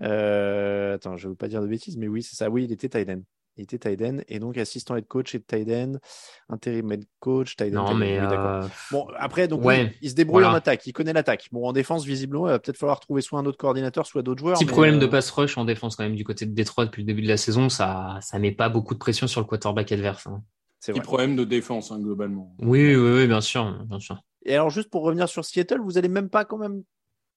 Euh, 0.00 0.94
attends, 0.94 1.16
je 1.16 1.26
ne 1.26 1.32
veux 1.32 1.36
pas 1.36 1.48
dire 1.48 1.62
de 1.62 1.66
bêtises, 1.66 1.96
mais 1.96 2.08
oui, 2.08 2.22
c'est 2.22 2.36
ça. 2.36 2.50
Oui, 2.50 2.64
il 2.64 2.72
était 2.72 2.88
Tyden. 2.88 3.24
Il 3.60 3.64
était 3.64 3.78
Tyden 3.78 4.24
et 4.28 4.38
donc 4.38 4.56
assistant 4.56 4.96
head 4.96 5.06
coach 5.06 5.34
et 5.34 5.40
Tyden, 5.40 6.00
intérim 6.48 6.92
head 6.92 7.04
coach, 7.18 7.56
Tyden. 7.56 7.74
Non, 7.74 7.94
mais 7.94 8.18
euh... 8.18 8.62
bon, 8.90 9.06
après, 9.18 9.48
donc 9.48 9.62
il 10.00 10.10
se 10.10 10.14
débrouille 10.14 10.44
en 10.44 10.54
attaque, 10.54 10.86
il 10.86 10.94
connaît 10.94 11.12
l'attaque. 11.12 11.48
Bon, 11.52 11.68
en 11.68 11.72
défense, 11.72 12.06
visiblement, 12.06 12.46
il 12.46 12.52
va 12.52 12.58
peut-être 12.58 12.78
falloir 12.78 13.00
trouver 13.00 13.20
soit 13.20 13.38
un 13.38 13.44
autre 13.44 13.58
coordinateur, 13.58 14.06
soit 14.06 14.22
d'autres 14.22 14.40
joueurs. 14.40 14.58
Petit 14.58 14.64
problème 14.64 14.98
de 14.98 15.04
euh, 15.04 15.10
pass 15.10 15.30
rush 15.30 15.58
en 15.58 15.66
défense 15.66 15.96
quand 15.96 16.04
même 16.04 16.14
du 16.14 16.24
côté 16.24 16.46
de 16.46 16.52
Détroit 16.52 16.86
depuis 16.86 17.02
le 17.02 17.06
début 17.06 17.20
de 17.20 17.28
la 17.28 17.36
saison, 17.36 17.68
ça, 17.68 18.18
ça 18.22 18.38
met 18.38 18.52
pas 18.52 18.70
beaucoup 18.70 18.94
de 18.94 18.98
pression 18.98 19.26
sur 19.26 19.42
le 19.42 19.46
quarterback 19.46 19.92
adverse. 19.92 20.26
Hein. 20.26 20.42
C'est 20.78 20.92
Petit 20.92 21.02
problème 21.02 21.36
de 21.36 21.44
défense 21.44 21.92
hein, 21.92 22.00
globalement. 22.00 22.56
Oui, 22.60 22.96
oui, 22.96 23.10
oui, 23.12 23.26
bien 23.26 23.42
sûr, 23.42 23.84
bien 23.84 24.00
sûr. 24.00 24.22
Et 24.46 24.54
alors, 24.54 24.70
juste 24.70 24.88
pour 24.88 25.02
revenir 25.02 25.28
sur 25.28 25.44
Seattle, 25.44 25.80
vous 25.82 25.98
allez 25.98 26.08
même 26.08 26.30
pas 26.30 26.46
quand 26.46 26.56
même 26.56 26.82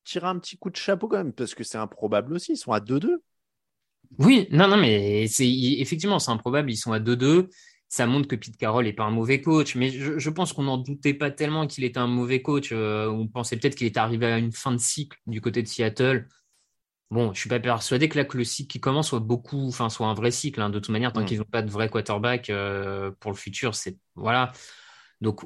tirer 0.06 0.28
un 0.28 0.40
petit 0.40 0.58
coup 0.58 0.70
de 0.70 0.78
chapeau 0.78 1.10
quand 1.10 1.18
même, 1.18 1.34
parce 1.34 1.54
que 1.54 1.66
c'est 1.66 1.78
improbable 1.78 2.34
aussi. 2.34 2.54
Ils 2.54 2.58
sont 2.58 2.72
à 2.72 2.80
2-2. 2.80 3.18
Oui, 4.20 4.48
non, 4.52 4.68
non, 4.68 4.78
mais 4.78 5.28
c'est 5.28 5.50
effectivement, 5.50 6.20
c'est 6.20 6.32
improbable. 6.32 6.72
Ils 6.72 6.78
sont 6.78 6.94
à 6.94 7.00
2-2. 7.00 7.50
Ça 7.90 8.08
montre 8.08 8.28
que 8.28 8.36
Pete 8.36 8.58
Carroll 8.58 8.86
n'est 8.86 8.94
pas 8.94 9.04
un 9.04 9.12
mauvais 9.12 9.40
coach, 9.42 9.76
mais 9.76 9.92
je, 9.92 10.30
pense 10.32 10.52
qu'on 10.52 10.64
n'en 10.64 10.78
doutait 10.78 11.14
pas 11.14 11.30
tellement 11.30 11.68
qu'il 11.68 11.84
était 11.84 12.00
un 12.00 12.08
mauvais 12.08 12.42
coach. 12.42 12.70
Euh, 12.72 13.08
on 13.08 13.28
pensait 13.28 13.56
peut-être 13.56 13.76
qu'il 13.76 13.86
était 13.86 14.00
arrivé 14.00 14.26
à 14.26 14.40
une 14.40 14.52
fin 14.52 14.72
de 14.72 14.80
cycle 14.80 15.20
du 15.28 15.42
côté 15.42 15.62
de 15.62 15.68
Seattle. 15.68 16.28
Bon, 17.12 17.34
je 17.34 17.40
suis 17.40 17.50
pas 17.50 17.60
persuadé 17.60 18.10
que 18.10 18.18
là 18.18 18.26
que 18.26 18.36
le 18.36 18.44
cycle 18.44 18.72
qui 18.72 18.80
commence 18.80 19.10
soit 19.10 19.20
beaucoup, 19.20 19.68
enfin 19.68 19.90
soit 19.90 20.08
un 20.08 20.16
vrai 20.16 20.32
cycle. 20.32 20.60
Hein. 20.62 20.72
De 20.72 20.80
toute 20.80 20.90
manière, 20.90 21.14
tant 21.14 21.22
mm. 21.22 21.26
qu'ils 21.26 21.38
n'ont 21.40 21.44
pas 21.44 21.62
de 21.62 21.70
vrai 21.70 21.88
quarterback 21.88 22.50
euh, 22.50 23.12
pour 23.20 23.30
le 23.32 23.38
futur, 23.38 23.76
c'est 23.76 23.98
voilà. 24.16 24.52
Donc, 25.22 25.42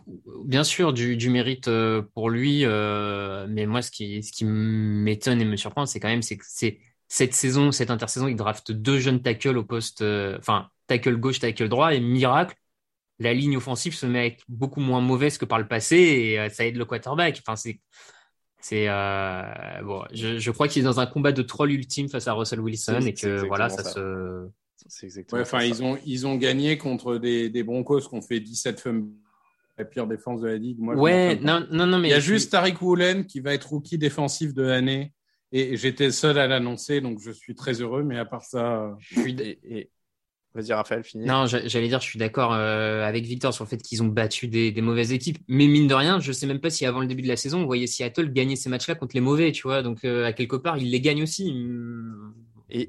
bien 0.45 0.63
sûr, 0.63 0.93
du, 0.93 1.29
mérite 1.29 1.67
euh, 1.67 2.01
pour 2.13 2.29
lui, 2.29 2.65
mais 2.65 3.65
moi, 3.65 3.81
ce 3.81 3.91
qui, 3.91 4.23
ce 4.23 4.31
qui 4.31 4.45
m'étonne 4.45 5.41
et 5.41 5.45
me 5.45 5.57
surprend, 5.57 5.85
c'est 5.85 5.99
quand 5.99 6.07
même, 6.07 6.23
c'est 6.23 6.37
que 6.37 6.45
c'est 6.47 6.79
cette 7.07 7.33
saison, 7.33 7.71
cette 7.71 7.89
intersaison, 7.89 8.27
il 8.27 8.35
draft 8.35 8.71
deux 8.71 8.99
jeunes 8.99 9.21
tackles 9.21 9.57
au 9.57 9.63
poste, 9.63 10.01
euh, 10.01 10.37
enfin, 10.39 10.69
tackle 10.87 11.17
gauche, 11.17 11.39
tackle 11.39 11.69
droit, 11.69 11.93
et 11.93 11.99
miracle, 11.99 12.55
la 13.19 13.33
ligne 13.33 13.57
offensive 13.57 13.95
se 13.95 14.05
met 14.05 14.19
à 14.19 14.25
être 14.25 14.43
beaucoup 14.47 14.81
moins 14.81 15.01
mauvaise 15.01 15.37
que 15.37 15.45
par 15.45 15.59
le 15.59 15.67
passé, 15.67 15.95
et 15.95 16.39
euh, 16.39 16.49
ça 16.49 16.65
aide 16.65 16.75
le 16.75 16.85
quarterback. 16.85 17.41
Enfin, 17.41 17.55
c'est, 17.55 17.79
c'est, 18.59 18.87
euh, 18.89 19.81
bon, 19.83 20.03
je, 20.13 20.37
je 20.37 20.51
crois 20.51 20.67
qu'il 20.67 20.81
est 20.81 20.85
dans 20.85 20.99
un 20.99 21.05
combat 21.05 21.31
de 21.31 21.41
troll 21.41 21.71
ultime 21.71 22.09
face 22.09 22.27
à 22.27 22.33
Russell 22.33 22.59
Wilson, 22.59 22.99
et 23.01 23.13
que 23.13 23.45
voilà, 23.47 23.69
ça, 23.69 23.83
se. 23.83 24.47
C'est 24.89 25.05
exactement. 25.07 25.41
enfin, 25.41 25.63
ils 25.63 25.83
ont, 25.83 25.97
ils 26.05 26.27
ont 26.27 26.35
gagné 26.35 26.77
contre 26.77 27.17
des, 27.17 27.49
des 27.49 27.63
Broncos 27.63 28.01
qui 28.01 28.13
ont 28.13 28.21
fait 28.21 28.39
17 28.39 28.79
fumbles 28.79 29.09
la 29.77 29.85
pire 29.85 30.07
défense 30.07 30.41
de 30.41 30.47
la 30.47 30.57
ligue. 30.57 30.79
Moi, 30.79 30.95
ouais, 30.95 31.35
non, 31.35 31.65
non, 31.71 31.85
non, 31.85 31.99
mais 31.99 32.07
il 32.07 32.11
y 32.11 32.15
a 32.15 32.19
juste 32.19 32.51
Tariq 32.51 32.81
Woolen 32.81 33.25
qui 33.25 33.39
va 33.41 33.53
être 33.53 33.69
rookie 33.69 33.97
défensif 33.97 34.53
de 34.53 34.63
l'année 34.63 35.13
et 35.51 35.77
j'étais 35.77 36.11
seul 36.11 36.37
à 36.37 36.47
l'annoncer, 36.47 37.01
donc 37.01 37.19
je 37.19 37.31
suis 37.31 37.55
très 37.55 37.81
heureux. 37.81 38.03
Mais 38.03 38.17
à 38.17 38.25
part 38.25 38.43
ça, 38.43 38.95
je 38.99 39.21
suis. 39.21 39.35
Et... 39.63 39.89
Vas-y, 40.53 40.73
Raphaël, 40.73 41.03
finis. 41.03 41.25
Non, 41.25 41.45
j'allais 41.45 41.87
dire, 41.87 42.01
je 42.01 42.07
suis 42.07 42.17
d'accord 42.17 42.51
euh, 42.51 43.03
avec 43.03 43.25
Victor 43.25 43.53
sur 43.53 43.63
le 43.63 43.69
fait 43.69 43.77
qu'ils 43.77 44.01
ont 44.01 44.07
battu 44.07 44.47
des, 44.47 44.73
mauvaises 44.81 45.13
équipes. 45.13 45.37
Mais 45.47 45.67
mine 45.67 45.87
de 45.87 45.93
rien, 45.93 46.19
je 46.19 46.31
sais 46.31 46.47
même 46.47 46.59
pas 46.59 46.71
si 46.71 46.85
avant 46.85 47.01
le 47.01 47.05
début 47.05 47.21
de 47.21 47.27
la 47.27 47.35
saison, 47.35 47.61
on 47.61 47.65
voyait 47.65 47.85
Seattle 47.85 48.31
gagner 48.33 48.55
ces 48.55 48.67
matchs-là 48.69 48.95
contre 48.95 49.15
les 49.15 49.21
mauvais, 49.21 49.51
tu 49.51 49.63
vois. 49.63 49.83
Donc, 49.83 50.03
euh, 50.03 50.25
à 50.25 50.33
quelque 50.33 50.55
part, 50.55 50.79
ils 50.79 50.89
les 50.89 50.99
gagnent 50.99 51.21
aussi. 51.21 51.49
Et, 52.69 52.87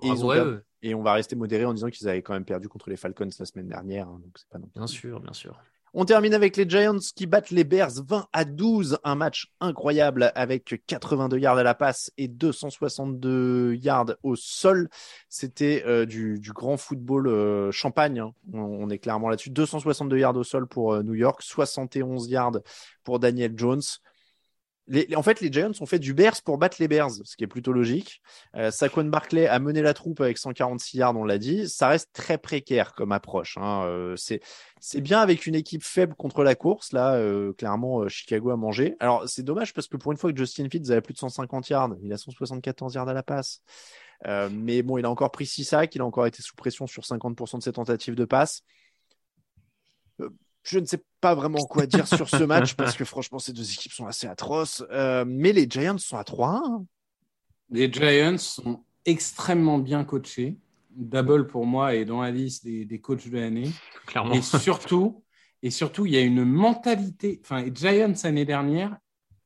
et, 0.83 0.95
on 0.95 1.03
va 1.03 1.13
rester 1.13 1.37
modéré 1.37 1.67
en 1.67 1.75
disant 1.75 1.91
qu'ils 1.91 2.09
avaient 2.09 2.23
quand 2.23 2.33
même 2.33 2.47
perdu 2.47 2.69
contre 2.69 2.89
les 2.89 2.97
Falcons 2.97 3.29
la 3.39 3.45
semaine 3.45 3.69
dernière. 3.69 4.09
Hein, 4.09 4.21
donc 4.25 4.33
c'est 4.37 4.49
pas 4.49 4.59
non 4.59 4.71
Bien 4.75 4.87
sûr, 4.87 5.21
bien 5.21 5.35
sûr. 5.35 5.61
On 5.95 6.05
termine 6.05 6.35
avec 6.35 6.57
les 6.57 6.69
Giants 6.69 6.99
qui 7.17 7.27
battent 7.27 7.51
les 7.51 7.65
Bears 7.65 8.03
20 8.07 8.27
à 8.33 8.45
12. 8.45 8.99
Un 9.05 9.15
match 9.15 9.51
incroyable 9.61 10.33
avec 10.35 10.83
82 10.87 11.39
yards 11.39 11.59
à 11.59 11.63
la 11.63 11.75
passe 11.75 12.11
et 12.19 12.29
262 12.29 13.75
yards 13.75 14.15
au 14.23 14.37
sol. 14.37 14.89
C'était 15.29 15.85
euh, 15.87 16.05
du, 16.05 16.41
grand 16.55 16.77
football 16.77 17.29
euh, 17.29 17.71
champagne. 17.71 18.21
Hein. 18.21 18.33
On, 18.53 18.91
est 18.91 18.99
clairement 18.99 19.29
là-dessus. 19.29 19.51
262 19.51 20.19
yards 20.19 20.37
au 20.37 20.45
sol 20.45 20.67
pour 20.67 20.95
euh, 20.95 21.03
New 21.03 21.15
York, 21.15 21.43
71 21.43 22.29
yards 22.29 22.59
pour 23.05 23.19
Daniel 23.19 23.55
Jones. 23.57 23.81
En 25.15 25.23
fait, 25.23 25.41
les 25.41 25.53
Giants 25.53 25.73
ont 25.81 25.87
fait 25.87 25.99
du 25.99 26.15
Bears 26.15 26.41
pour 26.43 26.57
battre 26.57 26.79
les 26.81 26.89
Bears, 26.89 27.11
ce 27.25 27.37
qui 27.37 27.45
est 27.45 27.49
plutôt 27.49 27.73
logique. 27.73 28.23
Euh, 28.57 28.71
Saquon 28.71 29.05
Barclay 29.05 29.47
a 29.47 29.59
mené 29.59 29.83
la 29.83 29.93
troupe 29.93 30.21
avec 30.21 30.39
146 30.39 30.97
yards, 30.97 31.17
on 31.17 31.25
l'a 31.25 31.39
dit. 31.39 31.69
Ça 31.69 31.89
reste 31.89 32.11
très 32.13 32.39
précaire 32.39 32.95
comme 32.95 33.13
approche. 33.13 33.59
Hein. 33.59 33.85
Euh, 33.85 34.17
c'est 34.17 35.01
bien 35.01 35.21
avec 35.21 35.47
une 35.47 35.55
équipe 35.55 35.83
faible 35.83 36.15
contre 36.15 36.43
la 36.43 36.55
course. 36.55 36.93
Là, 36.93 37.15
euh, 37.15 37.53
clairement, 37.53 38.01
euh, 38.01 38.09
Chicago 38.09 38.51
a 38.51 38.57
mangé. 38.57 38.97
Alors, 39.01 39.29
c'est 39.29 39.43
dommage 39.43 39.75
parce 39.75 39.89
que 39.89 39.97
pour 39.97 40.13
une 40.13 40.19
fois 40.19 40.33
que 40.33 40.39
Justin 40.39 40.69
Fields 40.71 40.91
avait 40.91 41.03
plus 41.03 41.15
de 41.15 41.19
150 41.19 41.69
yards, 41.69 41.95
il 42.03 42.13
a 42.13 42.19
174 42.19 42.95
yards 42.95 43.09
à 43.09 43.15
la 43.15 43.23
passe. 43.23 43.63
Mais 44.51 44.83
bon, 44.83 44.99
il 44.99 45.05
a 45.05 45.11
encore 45.11 45.31
pris 45.31 45.47
6 45.47 45.65
sacs, 45.65 45.95
il 45.95 46.01
a 46.01 46.05
encore 46.05 46.27
été 46.27 46.43
sous 46.43 46.57
pression 46.57 46.87
sur 46.87 47.05
50% 47.05 47.59
de 47.59 47.63
ses 47.63 47.73
tentatives 47.73 48.15
de 48.15 48.25
passe. 48.25 48.63
Je 50.69 50.79
ne 50.79 50.85
sais 50.85 51.03
pas 51.21 51.35
vraiment 51.35 51.65
quoi 51.65 51.87
dire 51.87 52.07
sur 52.07 52.29
ce 52.29 52.43
match 52.45 52.75
parce 52.75 52.97
que 52.97 53.05
franchement, 53.05 53.39
ces 53.39 53.53
deux 53.53 53.71
équipes 53.73 53.93
sont 53.93 54.07
assez 54.07 54.27
atroces. 54.27 54.85
Euh, 54.91 55.25
mais 55.27 55.53
les 55.53 55.67
Giants 55.69 55.99
sont 55.99 56.17
à 56.17 56.23
3-1. 56.23 56.61
hein. 56.65 56.85
Les 57.71 57.91
Giants 57.93 58.39
sont 58.39 58.83
extrêmement 59.05 59.79
bien 59.79 60.05
coachés. 60.05 60.59
Double 60.91 61.47
pour 61.47 61.65
moi 61.65 61.95
et 61.95 62.05
dans 62.05 62.23
la 62.23 62.31
liste 62.31 62.65
des, 62.65 62.85
des 62.85 63.01
coachs 63.01 63.29
de 63.29 63.39
l'année. 63.39 63.71
Clairement. 64.07 64.35
Et 64.35 64.43
surtout, 64.43 65.23
et 65.63 65.71
surtout, 65.71 66.07
il 66.07 66.13
y 66.13 66.17
a 66.17 66.23
une 66.23 66.45
mentalité. 66.45 67.41
Enfin, 67.45 67.63
les 67.63 67.73
Giants 67.75 68.13
l'année 68.25 68.45
dernière, 68.45 68.97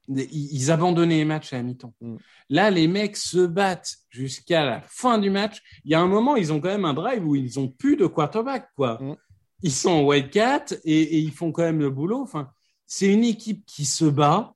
ils, 0.09 0.27
ils 0.31 0.70
abandonnaient 0.70 1.18
les 1.18 1.25
matchs 1.25 1.53
à 1.53 1.57
la 1.57 1.62
mi-temps. 1.62 1.95
Mm. 2.01 2.16
Là, 2.49 2.70
les 2.70 2.89
mecs 2.89 3.16
se 3.16 3.47
battent 3.47 3.97
jusqu'à 4.11 4.64
la 4.64 4.81
fin 4.81 5.18
du 5.18 5.31
match. 5.31 5.61
Il 5.85 5.91
y 5.91 5.95
a 5.95 6.01
un 6.01 6.07
moment, 6.07 6.37
ils 6.37 6.53
ont 6.53 6.61
quand 6.61 6.68
même 6.68 6.85
un 6.85 6.95
drive 6.95 7.25
où 7.27 7.37
ils 7.37 7.61
ont 7.61 7.68
plus 7.68 7.97
de 7.97 8.07
quarterback, 8.07 8.68
quoi. 8.75 8.99
Mm. 9.01 9.16
Ils 9.62 9.72
sont 9.72 9.90
en 9.90 10.02
wildcat 10.04 10.66
et, 10.84 11.02
et 11.02 11.18
ils 11.18 11.32
font 11.32 11.52
quand 11.52 11.62
même 11.62 11.80
le 11.80 11.90
boulot. 11.90 12.20
Enfin, 12.20 12.50
c'est 12.86 13.12
une 13.12 13.24
équipe 13.24 13.64
qui 13.66 13.84
se 13.84 14.04
bat 14.04 14.54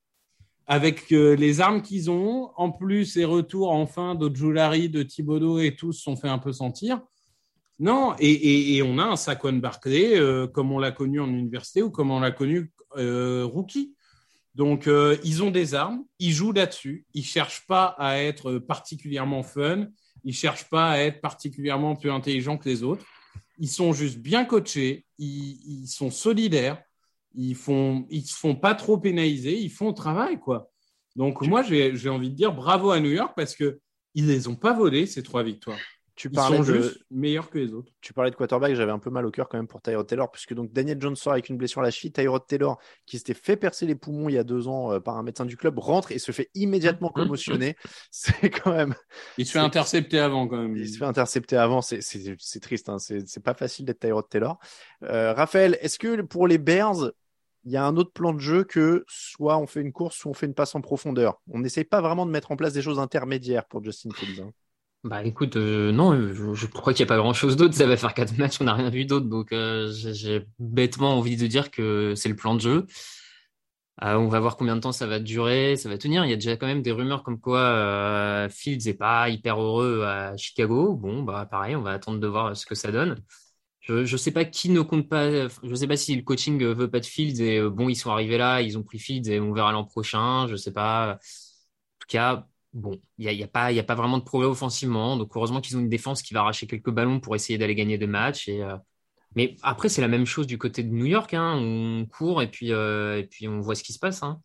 avec 0.67 1.13
euh, 1.13 1.35
les 1.37 1.61
armes 1.61 1.83
qu'ils 1.83 2.11
ont. 2.11 2.51
En 2.57 2.71
plus, 2.71 3.17
les 3.17 3.25
retours 3.25 3.71
enfin 3.71 4.15
d'Ojulari, 4.15 4.89
de 4.89 5.03
Thibodeau 5.03 5.59
et 5.61 5.77
tous 5.77 5.93
sont 5.93 6.17
fait 6.17 6.29
un 6.29 6.39
peu 6.39 6.53
sentir. 6.53 7.01
Non, 7.79 8.15
et, 8.19 8.83
on 8.83 8.99
a 8.99 9.05
un 9.05 9.17
Saquon 9.17 9.55
Barclay 9.55 10.19
euh, 10.19 10.47
comme 10.47 10.73
on 10.73 10.79
l'a 10.79 10.93
connu 10.93 11.21
en 11.21 11.29
université 11.29 11.83
ou 11.83 11.91
comme 11.91 12.11
on 12.11 12.21
l'a 12.21 12.31
connu 12.31 12.73
euh, 12.97 13.45
rookie. 13.45 13.95
Donc, 14.55 14.89
ils 15.23 15.43
ont 15.43 15.51
des 15.51 15.75
armes, 15.75 16.03
ils 16.19 16.33
jouent 16.33 16.53
là-dessus, 16.53 17.05
ils 17.13 17.27
cherchent 17.27 17.67
pas 17.67 17.95
à 17.99 18.17
être 18.17 18.57
particulièrement 18.57 19.43
fun, 19.43 19.89
ils 20.25 20.33
cherchent 20.33 20.71
pas 20.71 20.93
à 20.93 20.99
être 21.01 21.21
particulièrement 21.21 21.95
plus 21.95 22.11
intelligents 22.11 22.57
que 22.57 22.67
les 22.67 22.83
autres. 22.83 23.05
Ils 23.59 23.71
sont 23.71 23.93
juste 23.93 24.19
bien 24.19 24.45
coachés, 24.45 25.07
ils, 25.19 25.87
sont 25.87 26.11
solidaires, 26.11 26.83
ils 27.35 27.55
font, 27.55 28.07
ils 28.11 28.23
se 28.23 28.37
font 28.37 28.55
pas 28.55 28.75
trop 28.75 28.99
pénaliser, 28.99 29.59
ils 29.59 29.71
font 29.71 29.89
le 29.89 29.95
travail, 29.95 30.39
quoi. 30.39 30.71
Donc, 31.15 31.41
moi, 31.43 31.63
j'ai 31.63 31.97
j'ai 31.97 32.11
envie 32.11 32.31
de 32.31 32.35
dire 32.35 32.53
bravo 32.53 32.91
à 32.91 33.01
New 33.01 33.11
York 33.11 33.33
parce 33.35 33.57
que 33.57 33.81
ils 34.15 34.27
les 34.27 34.49
ont 34.49 34.57
pas 34.57 34.73
volés, 34.73 35.07
ces 35.07 35.23
trois 35.23 35.43
victoires. 35.43 35.79
Tu 36.17 36.29
Ils 36.29 36.35
parlais 36.35 36.57
sont 36.57 36.63
de- 36.73 36.81
juste 36.81 36.99
meilleurs 37.11 37.51
que 37.51 37.59
les 37.59 37.75
autres. 37.75 37.93
Tu 38.01 38.15
parlais 38.15 38.31
de 38.31 38.37
quarterback, 38.37 38.75
j'avais 38.75 38.91
un 38.91 38.99
peu 38.99 39.11
mal 39.11 39.27
au 39.27 39.31
cœur 39.31 39.51
quand 39.51 39.59
même 39.59 39.67
pour 39.69 39.83
Tyrod 39.83 40.07
Taylor, 40.07 40.31
puisque 40.31 40.55
donc 40.55 40.73
Daniel 40.73 40.99
Jones 40.99 41.15
sort 41.15 41.35
avec 41.35 41.51
une 41.51 41.59
blessure 41.59 41.83
à 41.83 41.85
la 41.85 41.91
cheville. 41.91 42.11
Tyrod 42.11 42.47
Taylor, 42.47 42.79
qui 43.05 43.19
s'était 43.19 43.35
fait 43.35 43.57
percer 43.59 43.85
les 43.85 43.95
poumons 43.97 44.31
il 44.31 44.35
y 44.35 44.39
a 44.39 44.43
deux 44.45 44.67
ans 44.67 44.93
euh, 44.93 44.99
par 44.99 45.19
un 45.19 45.23
médecin 45.23 45.45
du 45.45 45.59
club, 45.59 45.79
rentre 45.79 46.13
et 46.13 46.19
se 46.19 46.33
fait 46.33 46.49
immédiatement 46.55 47.11
commotionner. 47.11 47.77
C'est 48.11 48.49
quand 48.49 48.73
même. 48.73 48.95
Il 49.37 49.45
se 49.45 49.53
fait 49.53 49.59
intercepter 49.59 50.19
avant 50.19 50.49
quand 50.49 50.57
même. 50.57 50.75
Il 50.75 50.89
se 50.89 50.97
fait 50.97 51.05
intercepter 51.05 51.57
avant, 51.59 51.83
c'est- 51.83 52.01
c'est 52.01 52.35
c'est 52.39 52.61
triste, 52.61 52.89
hein. 52.89 52.99
c'est 52.99 53.29
c'est 53.29 53.43
pas 53.43 53.53
facile 53.55 53.85
d'être 53.85 54.01
Tyrod 54.01 54.27
Taylor. 54.29 54.59
Euh, 55.03 55.35
Raphaël, 55.35 55.77
est-ce 55.83 55.99
que 55.99 56.23
pour 56.23 56.49
les 56.49 56.57
Bears, 56.59 57.11
il 57.65 57.73
y 57.73 57.77
a 57.77 57.85
un 57.85 57.97
autre 57.99 58.13
plan 58.13 58.33
de 58.33 58.39
jeu 58.41 58.65
que 58.65 59.05
soit 59.07 59.59
on 59.59 59.67
fait 59.67 59.83
une 59.83 59.93
course, 59.93 60.17
soit 60.17 60.31
on 60.31 60.35
fait 60.35 60.47
une 60.47 60.55
passe 60.55 60.75
en 60.75 60.81
profondeur? 60.81 61.43
On 61.51 61.59
n'essaye 61.59 61.85
pas 61.85 62.01
vraiment 62.01 62.25
de 62.25 62.31
mettre 62.31 62.53
en 62.53 62.57
place 62.57 62.73
des 62.73 62.81
choses 62.81 62.99
intermédiaires 63.01 63.67
pour 63.67 63.85
Justin 63.85 64.09
Fields. 64.15 64.41
hein. 64.41 64.51
Bah 65.07 65.23
écoute, 65.25 65.57
euh, 65.57 65.93
non, 65.93 66.13
euh, 66.15 66.55
je, 66.55 66.67
crois 66.67 66.93
qu'il 66.93 67.05
n'y 67.05 67.09
a 67.09 67.15
pas 67.15 67.17
grand-chose 67.19 67.55
d'autre. 67.57 67.75
Ça 67.75 67.87
va 67.87 67.97
faire 67.97 68.13
quatre 68.13 68.37
matchs, 68.39 68.61
on 68.61 68.65
n'a 68.65 68.75
rien 68.75 68.91
vu 68.91 69.05
d'autre. 69.05 69.27
Donc 69.27 69.53
euh, 69.53 69.89
j'ai 69.93 70.45
bêtement 70.59 71.17
envie 71.17 71.37
de 71.37 71.47
dire 71.47 71.71
que 71.71 72.15
c'est 72.17 72.29
le 72.29 72.35
plan 72.35 72.55
de 72.57 72.61
jeu. 72.61 72.87
On 74.03 74.29
va 74.29 74.41
voir 74.41 74.57
combien 74.57 74.77
de 74.77 74.81
temps 74.81 74.93
ça 74.93 75.07
va 75.07 75.21
durer, 75.21 75.77
ça 75.77 75.89
va 75.89 75.97
tenir. 75.97 76.25
Il 76.25 76.31
y 76.31 76.33
a 76.33 76.37
déjà 76.37 76.57
quand 76.57 76.67
même 76.67 76.83
des 76.83 76.93
rumeurs 76.93 77.23
comme 77.23 77.41
quoi 77.41 78.49
Fields 78.51 78.85
n'est 78.85 78.95
pas 78.95 79.29
hyper 79.31 79.61
heureux 79.61 80.03
à 80.05 80.37
Chicago. 80.37 80.95
Bon, 80.95 81.23
bah 81.23 81.47
pareil, 81.51 81.77
on 81.77 81.83
va 81.83 81.93
attendre 81.93 82.21
de 82.21 82.27
voir 82.27 82.57
ce 82.57 82.67
que 82.67 82.75
ça 82.75 82.93
donne. 82.93 83.17
Je 83.81 84.05
je 84.05 84.17
sais 84.17 84.33
pas 84.33 84.45
qui 84.45 84.71
ne 84.71 84.81
compte 84.83 85.09
pas. 85.09 85.49
Je 85.63 85.75
sais 85.75 85.87
pas 85.87 85.97
si 85.97 86.17
le 86.17 86.23
coaching 86.23 86.63
veut 86.63 86.91
pas 86.91 87.01
de 87.01 87.07
Fields 87.07 87.41
et 87.43 87.63
bon, 87.71 87.89
ils 87.89 87.97
sont 87.97 88.11
arrivés 88.11 88.39
là, 88.39 88.61
ils 88.63 88.77
ont 88.79 88.83
pris 88.83 88.99
Fields 88.99 89.31
et 89.31 89.41
on 89.41 89.53
verra 89.53 89.73
l'an 89.73 89.85
prochain. 89.85 90.47
Je 90.49 90.57
sais 90.57 90.73
pas. 90.73 91.15
En 91.15 91.99
tout 92.01 92.07
cas, 92.09 92.47
bon, 92.77 93.01
il 93.19 93.25
y 93.25 93.29
a, 93.29 93.33
y 93.33 93.43
a 93.43 93.49
pas, 93.49 93.73
il 93.73 93.77
y 93.77 93.81
a 93.81 93.85
pas 93.85 93.95
vraiment 93.95 94.19
de 94.19 94.23
progrès 94.23 94.49
offensivement. 94.49 95.17
Donc 95.17 95.37
heureusement 95.37 95.61
qu'ils 95.61 95.77
ont 95.77 95.81
une 95.81 95.89
défense 95.89 96.23
qui 96.23 96.35
va 96.35 96.41
arracher 96.41 96.67
quelques 96.67 96.91
ballons 96.91 97.21
pour 97.21 97.35
essayer 97.35 97.59
d'aller 97.59 97.75
gagner 97.75 97.99
des 97.99 98.07
matchs. 98.07 98.49
Et 98.49 98.63
euh, 98.63 98.77
mais 99.35 99.57
après, 99.63 99.89
c'est 99.89 100.01
la 100.01 100.09
même 100.09 100.27
chose 100.27 100.47
du 100.47 100.59
côté 100.59 100.83
de 100.83 100.91
New 100.91 101.07
York. 101.07 101.35
Hein. 101.35 101.57
On 101.57 102.07
court 102.07 102.43
et 102.43 102.51
puis 102.51 102.73
euh, 102.73 103.19
et 103.19 103.25
puis 103.25 103.49
on 103.49 103.61
voit 103.61 103.75
ce 103.75 103.83
qui 103.83 103.93
se 103.93 103.99
passe. 103.99 104.23
Hein. 104.23 104.41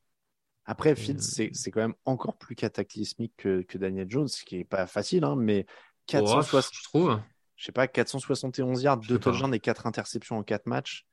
Après, 0.66 0.96
Fields, 0.96 1.22
c'est 1.22 1.50
c'est 1.54 1.72
quand 1.72 1.82
même 1.82 1.96
encore 2.06 2.38
plus 2.38 2.56
cataclysmique 2.56 3.34
que, 3.38 3.62
que 3.64 3.78
Daniel 3.78 4.10
Jones, 4.10 4.28
ce 4.28 4.44
qui 4.44 4.58
est 4.58 4.64
pas 4.64 4.88
facile, 4.88 5.24
hein, 5.24 5.36
mais 5.38 5.66
460, 6.08 6.74
je 6.74 6.84
trouve. 6.84 7.20
je 7.56 7.66
sais 7.66 7.72
pas, 7.72 7.88
471 7.88 8.82
yards, 8.84 8.98
deux 8.98 9.16
sais 9.16 9.20
pas. 9.20 9.32
touchdowns 9.32 9.54
et 9.54 9.60
quatre 9.60 9.88
interceptions 9.88 10.38
en 10.38 10.44
quatre 10.44 10.68
matchs. 10.68 11.06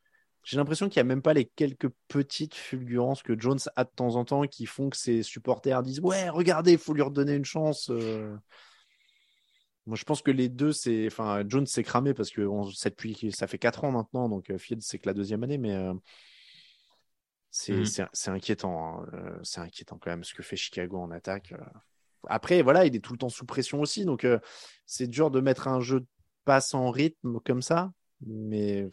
J'ai 0.45 0.57
l'impression 0.57 0.89
qu'il 0.89 0.99
n'y 1.01 1.07
a 1.07 1.15
même 1.15 1.23
pas 1.23 1.35
les 1.35 1.45
quelques 1.45 1.91
petites 2.09 2.55
fulgurances 2.55 3.23
que 3.23 3.39
Jones 3.39 3.59
a 3.77 3.85
de 3.85 3.91
temps 3.91 4.17
en 4.17 4.25
temps 4.25 4.43
qui 4.47 4.65
font 4.67 4.89
que 4.89 4.97
ses 4.97 5.23
supporters 5.23 5.83
disent 5.83 6.01
Ouais, 6.01 6.29
regardez, 6.31 6.73
il 6.73 6.79
faut 6.79 6.95
lui 6.95 7.03
redonner 7.03 7.35
une 7.35 7.45
chance. 7.45 7.91
euh. 7.91 8.35
Moi, 9.87 9.97
je 9.97 10.05
pense 10.05 10.21
que 10.23 10.31
les 10.31 10.49
deux, 10.49 10.73
c'est. 10.73 11.07
Enfin, 11.07 11.43
Jones 11.47 11.67
s'est 11.67 11.83
cramé 11.83 12.15
parce 12.15 12.31
que 12.31 12.43
on... 12.43 12.71
ça, 12.71 12.91
depuis... 12.91 13.33
ça 13.33 13.47
fait 13.47 13.59
4 13.59 13.85
ans 13.85 13.91
maintenant, 13.91 14.29
donc 14.29 14.51
euh, 14.51 14.59
Fields, 14.59 14.83
c'est 14.83 14.99
que 14.99 15.07
la 15.09 15.15
deuxième 15.15 15.43
année, 15.45 15.59
mais 15.59 15.75
euh, 15.75 15.95
c'est 17.51 17.85
c'est 18.13 18.31
inquiétant. 18.31 19.03
hein. 19.03 19.07
Euh, 19.15 19.39
C'est 19.43 19.61
inquiétant 19.61 19.99
quand 19.99 20.11
même 20.11 20.25
ce 20.25 20.35
que 20.35 20.43
fait 20.43 20.57
Chicago 20.57 20.99
en 20.99 21.11
attaque. 21.11 21.55
Après, 22.27 22.63
voilà, 22.63 22.85
il 22.85 22.95
est 22.95 23.01
tout 23.01 23.13
le 23.13 23.19
temps 23.19 23.29
sous 23.29 23.47
pression 23.47 23.81
aussi, 23.81 24.05
donc 24.05 24.25
euh, 24.25 24.39
c'est 24.87 25.07
dur 25.07 25.31
de 25.31 25.41
mettre 25.41 25.69
un 25.69 25.81
jeu 25.81 26.01
de 26.01 26.07
passe 26.45 26.75
en 26.75 26.91
rythme 26.91 27.39
comme 27.41 27.63
ça, 27.63 27.93
mais. 28.27 28.89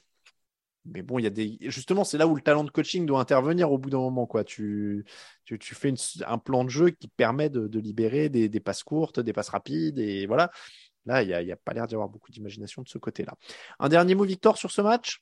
Mais 0.86 1.02
bon, 1.02 1.18
il 1.20 1.24
y 1.24 1.28
a 1.28 1.32
des. 1.32 1.58
Justement, 1.62 2.04
c'est 2.04 2.18
là 2.18 2.28
où 2.28 2.36
le 2.36 2.42
talent 2.42 2.64
de 2.64 2.70
coaching 2.70 3.06
doit 3.06 3.20
intervenir 3.20 3.72
au 3.72 3.78
bout 3.78 3.90
d'un 3.90 3.98
moment. 3.98 4.26
Quoi. 4.28 4.44
Tu, 4.44 5.04
tu, 5.44 5.58
tu 5.58 5.74
fais 5.76 5.90
une- 5.90 5.98
un 6.28 6.38
plan 6.38 6.64
de 6.64 6.70
jeu 6.70 6.92
qui 6.92 7.08
permet 7.08 7.50
de, 7.50 7.68
de 7.68 7.80
libérer 7.80 8.30
des, 8.30 8.50
des 8.50 8.60
passes 8.60 8.84
courtes, 8.84 9.20
des 9.20 9.34
passes 9.34 9.50
rapides. 9.50 9.98
Et 10.00 10.26
voilà. 10.28 10.52
Là, 11.08 11.24
il 11.24 11.28
n'y 11.28 11.34
a, 11.34 11.42
y 11.42 11.52
a 11.52 11.56
pas 11.56 11.74
l'air 11.74 11.88
d'y 11.88 11.96
avoir 11.96 12.10
beaucoup 12.10 12.32
d'imagination 12.32 12.82
de 12.82 12.88
ce 12.88 12.98
côté-là. 12.98 13.34
Un 13.80 13.90
dernier 13.90 14.16
mot, 14.16 14.24
Victor, 14.26 14.58
sur 14.58 14.72
ce 14.72 14.82
match? 14.82 15.22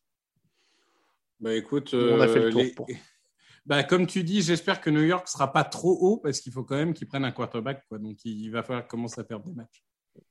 Bah 1.39 1.53
écoute, 1.53 1.93
On 1.93 2.19
a 2.21 2.27
fait 2.27 2.39
le 2.39 2.45
euh, 2.47 2.51
tour 2.51 2.61
les- 2.61 2.71
pour- 2.73 2.87
bah, 3.65 3.83
comme 3.83 4.07
tu 4.07 4.23
dis, 4.23 4.41
j'espère 4.41 4.79
que 4.81 4.89
New 4.89 5.01
York 5.03 5.27
sera 5.27 5.51
pas 5.51 5.63
trop 5.63 5.91
haut 5.99 6.17
parce 6.17 6.39
qu'il 6.39 6.51
faut 6.53 6.63
quand 6.63 6.75
même 6.75 6.93
qu'ils 6.93 7.07
prennent 7.07 7.25
un 7.25 7.31
quarterback. 7.31 7.85
Quoi. 7.89 7.99
Donc 7.99 8.23
il 8.25 8.49
va 8.49 8.63
falloir 8.63 8.87
commencer 8.87 9.19
à 9.19 9.23
perdre 9.23 9.45
des 9.45 9.53
matchs. 9.53 9.83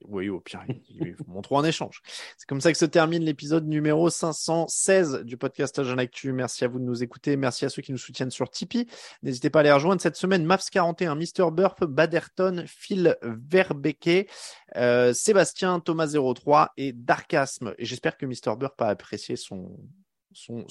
Oui, 0.09 0.29
au 0.29 0.41
pire, 0.41 0.65
ils 0.89 1.17
montreront 1.27 1.59
en 1.59 1.65
échange. 1.65 2.03
C'est 2.37 2.49
comme 2.49 2.61
ça 2.61 2.73
que 2.73 2.79
se 2.79 2.85
termine 2.85 3.25
l'épisode 3.25 3.67
numéro 3.67 4.11
516 4.11 5.23
du 5.25 5.37
podcast 5.37 5.83
Jeune 5.83 5.99
Actu. 5.99 6.33
Merci 6.33 6.65
à 6.65 6.69
vous 6.69 6.79
de 6.79 6.85
nous 6.85 7.03
écouter. 7.03 7.37
Merci 7.37 7.65
à 7.65 7.69
ceux 7.69 7.83
qui 7.83 7.93
nous 7.93 7.99
soutiennent 7.99 8.31
sur 8.31 8.51
Tipeee. 8.51 8.87
N'hésitez 9.23 9.51
pas 9.51 9.61
à 9.61 9.63
les 9.63 9.73
rejoindre 9.73 10.01
cette 10.01 10.17
semaine. 10.17 10.47
Mavs41, 10.47 11.17
Mr. 11.17 11.51
Burp, 11.51 11.85
Baderton, 11.85 12.65
Phil 12.67 13.17
Verbeke, 13.23 14.29
euh, 14.77 15.13
Sébastien, 15.13 15.79
Thomas03 15.79 16.69
et 16.77 16.93
Darkasme. 16.93 17.75
Et 17.79 17.85
j'espère 17.85 18.17
que 18.17 18.27
Mr. 18.27 18.57
Burp 18.57 18.81
a 18.81 18.89
apprécié 18.89 19.37
son, 19.37 19.79
son, 20.33 20.67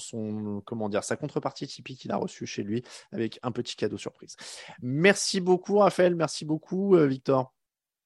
sa 1.02 1.16
contrepartie 1.16 1.66
Tipeee 1.66 1.96
qu'il 1.96 2.12
a 2.12 2.16
reçue 2.16 2.46
chez 2.46 2.62
lui 2.62 2.82
avec 3.12 3.38
un 3.42 3.52
petit 3.52 3.76
cadeau 3.76 3.98
surprise. 3.98 4.36
Merci 4.80 5.40
beaucoup, 5.40 5.78
Raphaël. 5.78 6.14
Merci 6.14 6.44
beaucoup, 6.44 6.96
euh, 6.96 7.06
Victor. 7.06 7.52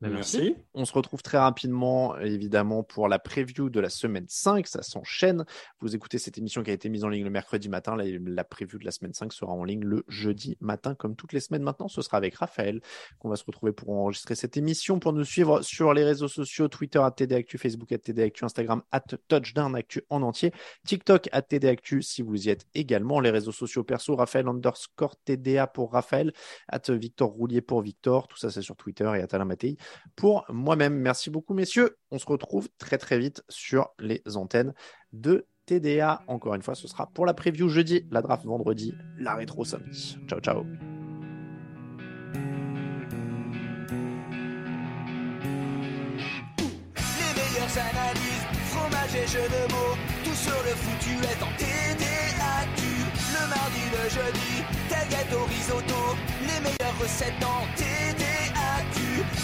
Bah, 0.03 0.09
merci. 0.11 0.55
On 0.75 0.85
se 0.85 0.93
retrouve 0.93 1.23
très 1.23 1.39
rapidement, 1.39 2.19
évidemment, 2.19 2.83
pour 2.83 3.09
la 3.09 3.19
preview 3.19 3.71
de 3.71 3.81
la 3.81 3.89
semaine 3.89 4.27
5. 4.29 4.67
Ça 4.67 4.83
s'enchaîne. 4.83 5.47
Vous 5.81 5.95
écoutez 5.95 6.19
cette 6.19 6.37
émission 6.37 6.63
qui 6.63 6.71
a 6.71 6.75
été 6.75 6.91
mise 6.91 7.03
en 7.05 7.09
ligne 7.09 7.25
le 7.25 7.31
mercredi 7.31 7.71
matin. 7.71 7.97
La, 7.97 8.05
la 8.05 8.45
preview 8.45 8.79
de 8.79 8.85
la 8.85 8.91
semaine 8.91 9.15
5 9.15 9.33
sera 9.33 9.53
en 9.53 9.65
ligne 9.65 9.85
le 9.85 10.05
jeudi 10.09 10.59
matin, 10.61 10.95
comme 10.95 11.17
toutes 11.17 11.33
les 11.33 11.41
semaines 11.41 11.63
maintenant. 11.63 11.89
Ce 11.89 12.03
sera 12.03 12.19
avec 12.19 12.35
Raphaël 12.35 12.83
qu'on 13.19 13.31
va 13.31 13.37
se 13.37 13.45
retrouver 13.45 13.73
pour 13.73 13.89
enregistrer 13.89 14.35
cette 14.35 14.59
émission. 14.59 14.99
Pour 14.99 15.15
nous 15.15 15.25
suivre 15.25 15.63
sur 15.63 15.95
les 15.95 16.05
réseaux 16.05 16.29
sociaux, 16.29 16.69
Twitter 16.69 16.99
à 16.99 17.11
TDActu, 17.11 17.57
Facebook 17.57 17.91
à 17.91 17.97
TDActu, 17.97 18.45
Instagram 18.45 18.83
at 18.93 19.01
TouchdownActu 19.29 20.03
en 20.11 20.21
entier, 20.21 20.53
TikTok 20.85 21.31
à 21.33 21.41
TDActu 21.41 22.03
si 22.03 22.21
vous 22.21 22.49
y 22.49 22.51
êtes 22.51 22.67
également. 22.75 23.19
Les 23.21 23.31
réseaux 23.31 23.53
sociaux 23.53 23.83
perso, 23.83 24.15
Raphaël 24.15 24.47
underscore 24.47 25.17
TDA 25.25 25.67
pour 25.67 25.93
Raphaël, 25.93 26.35
at 26.69 26.83
Victor 26.91 27.31
Roulier 27.31 27.63
pour 27.63 27.81
Victor. 27.81 28.29
Tout 28.29 28.37
ça, 28.37 28.51
c'est 28.51 28.61
sur 28.61 28.77
Twitter 28.77 29.11
et 29.17 29.23
à 29.23 29.27
Alain 29.33 29.47
Mattei 29.47 29.79
pour 30.15 30.45
moi-même. 30.49 30.95
Merci 30.95 31.31
beaucoup, 31.31 31.55
messieurs. 31.55 31.97
On 32.11 32.19
se 32.19 32.27
retrouve 32.27 32.69
très 32.79 32.99
très 32.99 33.19
vite 33.19 33.43
sur 33.49 33.89
les 33.99 34.23
antennes 34.37 34.75
de 35.13 35.47
TDA. 35.67 36.23
Encore 36.29 36.55
une 36.55 36.63
fois, 36.63 36.75
ce 36.75 36.89
sera 36.89 37.07
pour 37.07 37.27
la 37.27 37.35
preview 37.35 37.69
jeudi, 37.69 38.07
la 38.11 38.23
draft 38.23 38.45
vendredi, 38.45 38.95
la 39.19 39.35
rétro 39.35 39.65
samedi. 39.65 40.19
Ciao, 40.29 40.41
ciao. 40.41 40.65
analyse, 47.79 48.43
fromage 48.71 49.15
et 49.15 49.27
jeux 49.27 49.49
de 49.49 49.73
mots, 49.73 49.97
tout 50.25 50.35
sur 50.35 50.57
le 50.65 50.75
foutu 50.75 51.13
est 51.13 51.43
en 51.43 51.53
TDAQ. 51.59 52.83
Le 53.35 53.49
mardi, 53.49 53.85
le 53.93 54.09
jeudi, 54.09 54.65
tel 54.89 55.09
gâteau 55.11 55.45
risotto, 55.45 56.17
les 56.43 56.61
meilleures 56.61 56.99
recettes 57.01 57.45
en 57.45 57.67
TDAQ. 57.77 58.46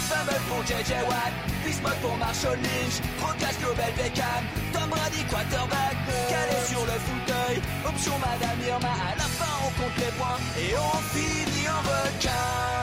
Fumble 0.09 0.39
pour 0.49 0.61
JJ 0.63 0.91
Watt, 1.07 1.33
Bismuth 1.63 1.99
pour 2.01 2.17
Marshall 2.17 2.57
Lynch, 2.57 2.95
Procast 3.19 3.59
Global 3.59 3.91
Beckham, 3.95 4.43
Tom 4.73 4.89
Brady 4.89 5.23
quarterback, 5.29 5.95
calé 6.29 6.57
sur 6.67 6.83
le 6.85 6.97
fauteuil, 7.07 7.61
option 7.87 8.13
Madame 8.19 8.59
Irma, 8.67 8.93
à 9.11 9.15
la 9.15 9.23
fin 9.23 9.53
on 9.65 9.71
compte 9.81 9.97
les 9.97 10.11
points 10.17 10.39
et 10.59 10.75
on 10.77 10.97
finit 11.13 11.67
en 11.69 11.81
requin. 11.87 12.82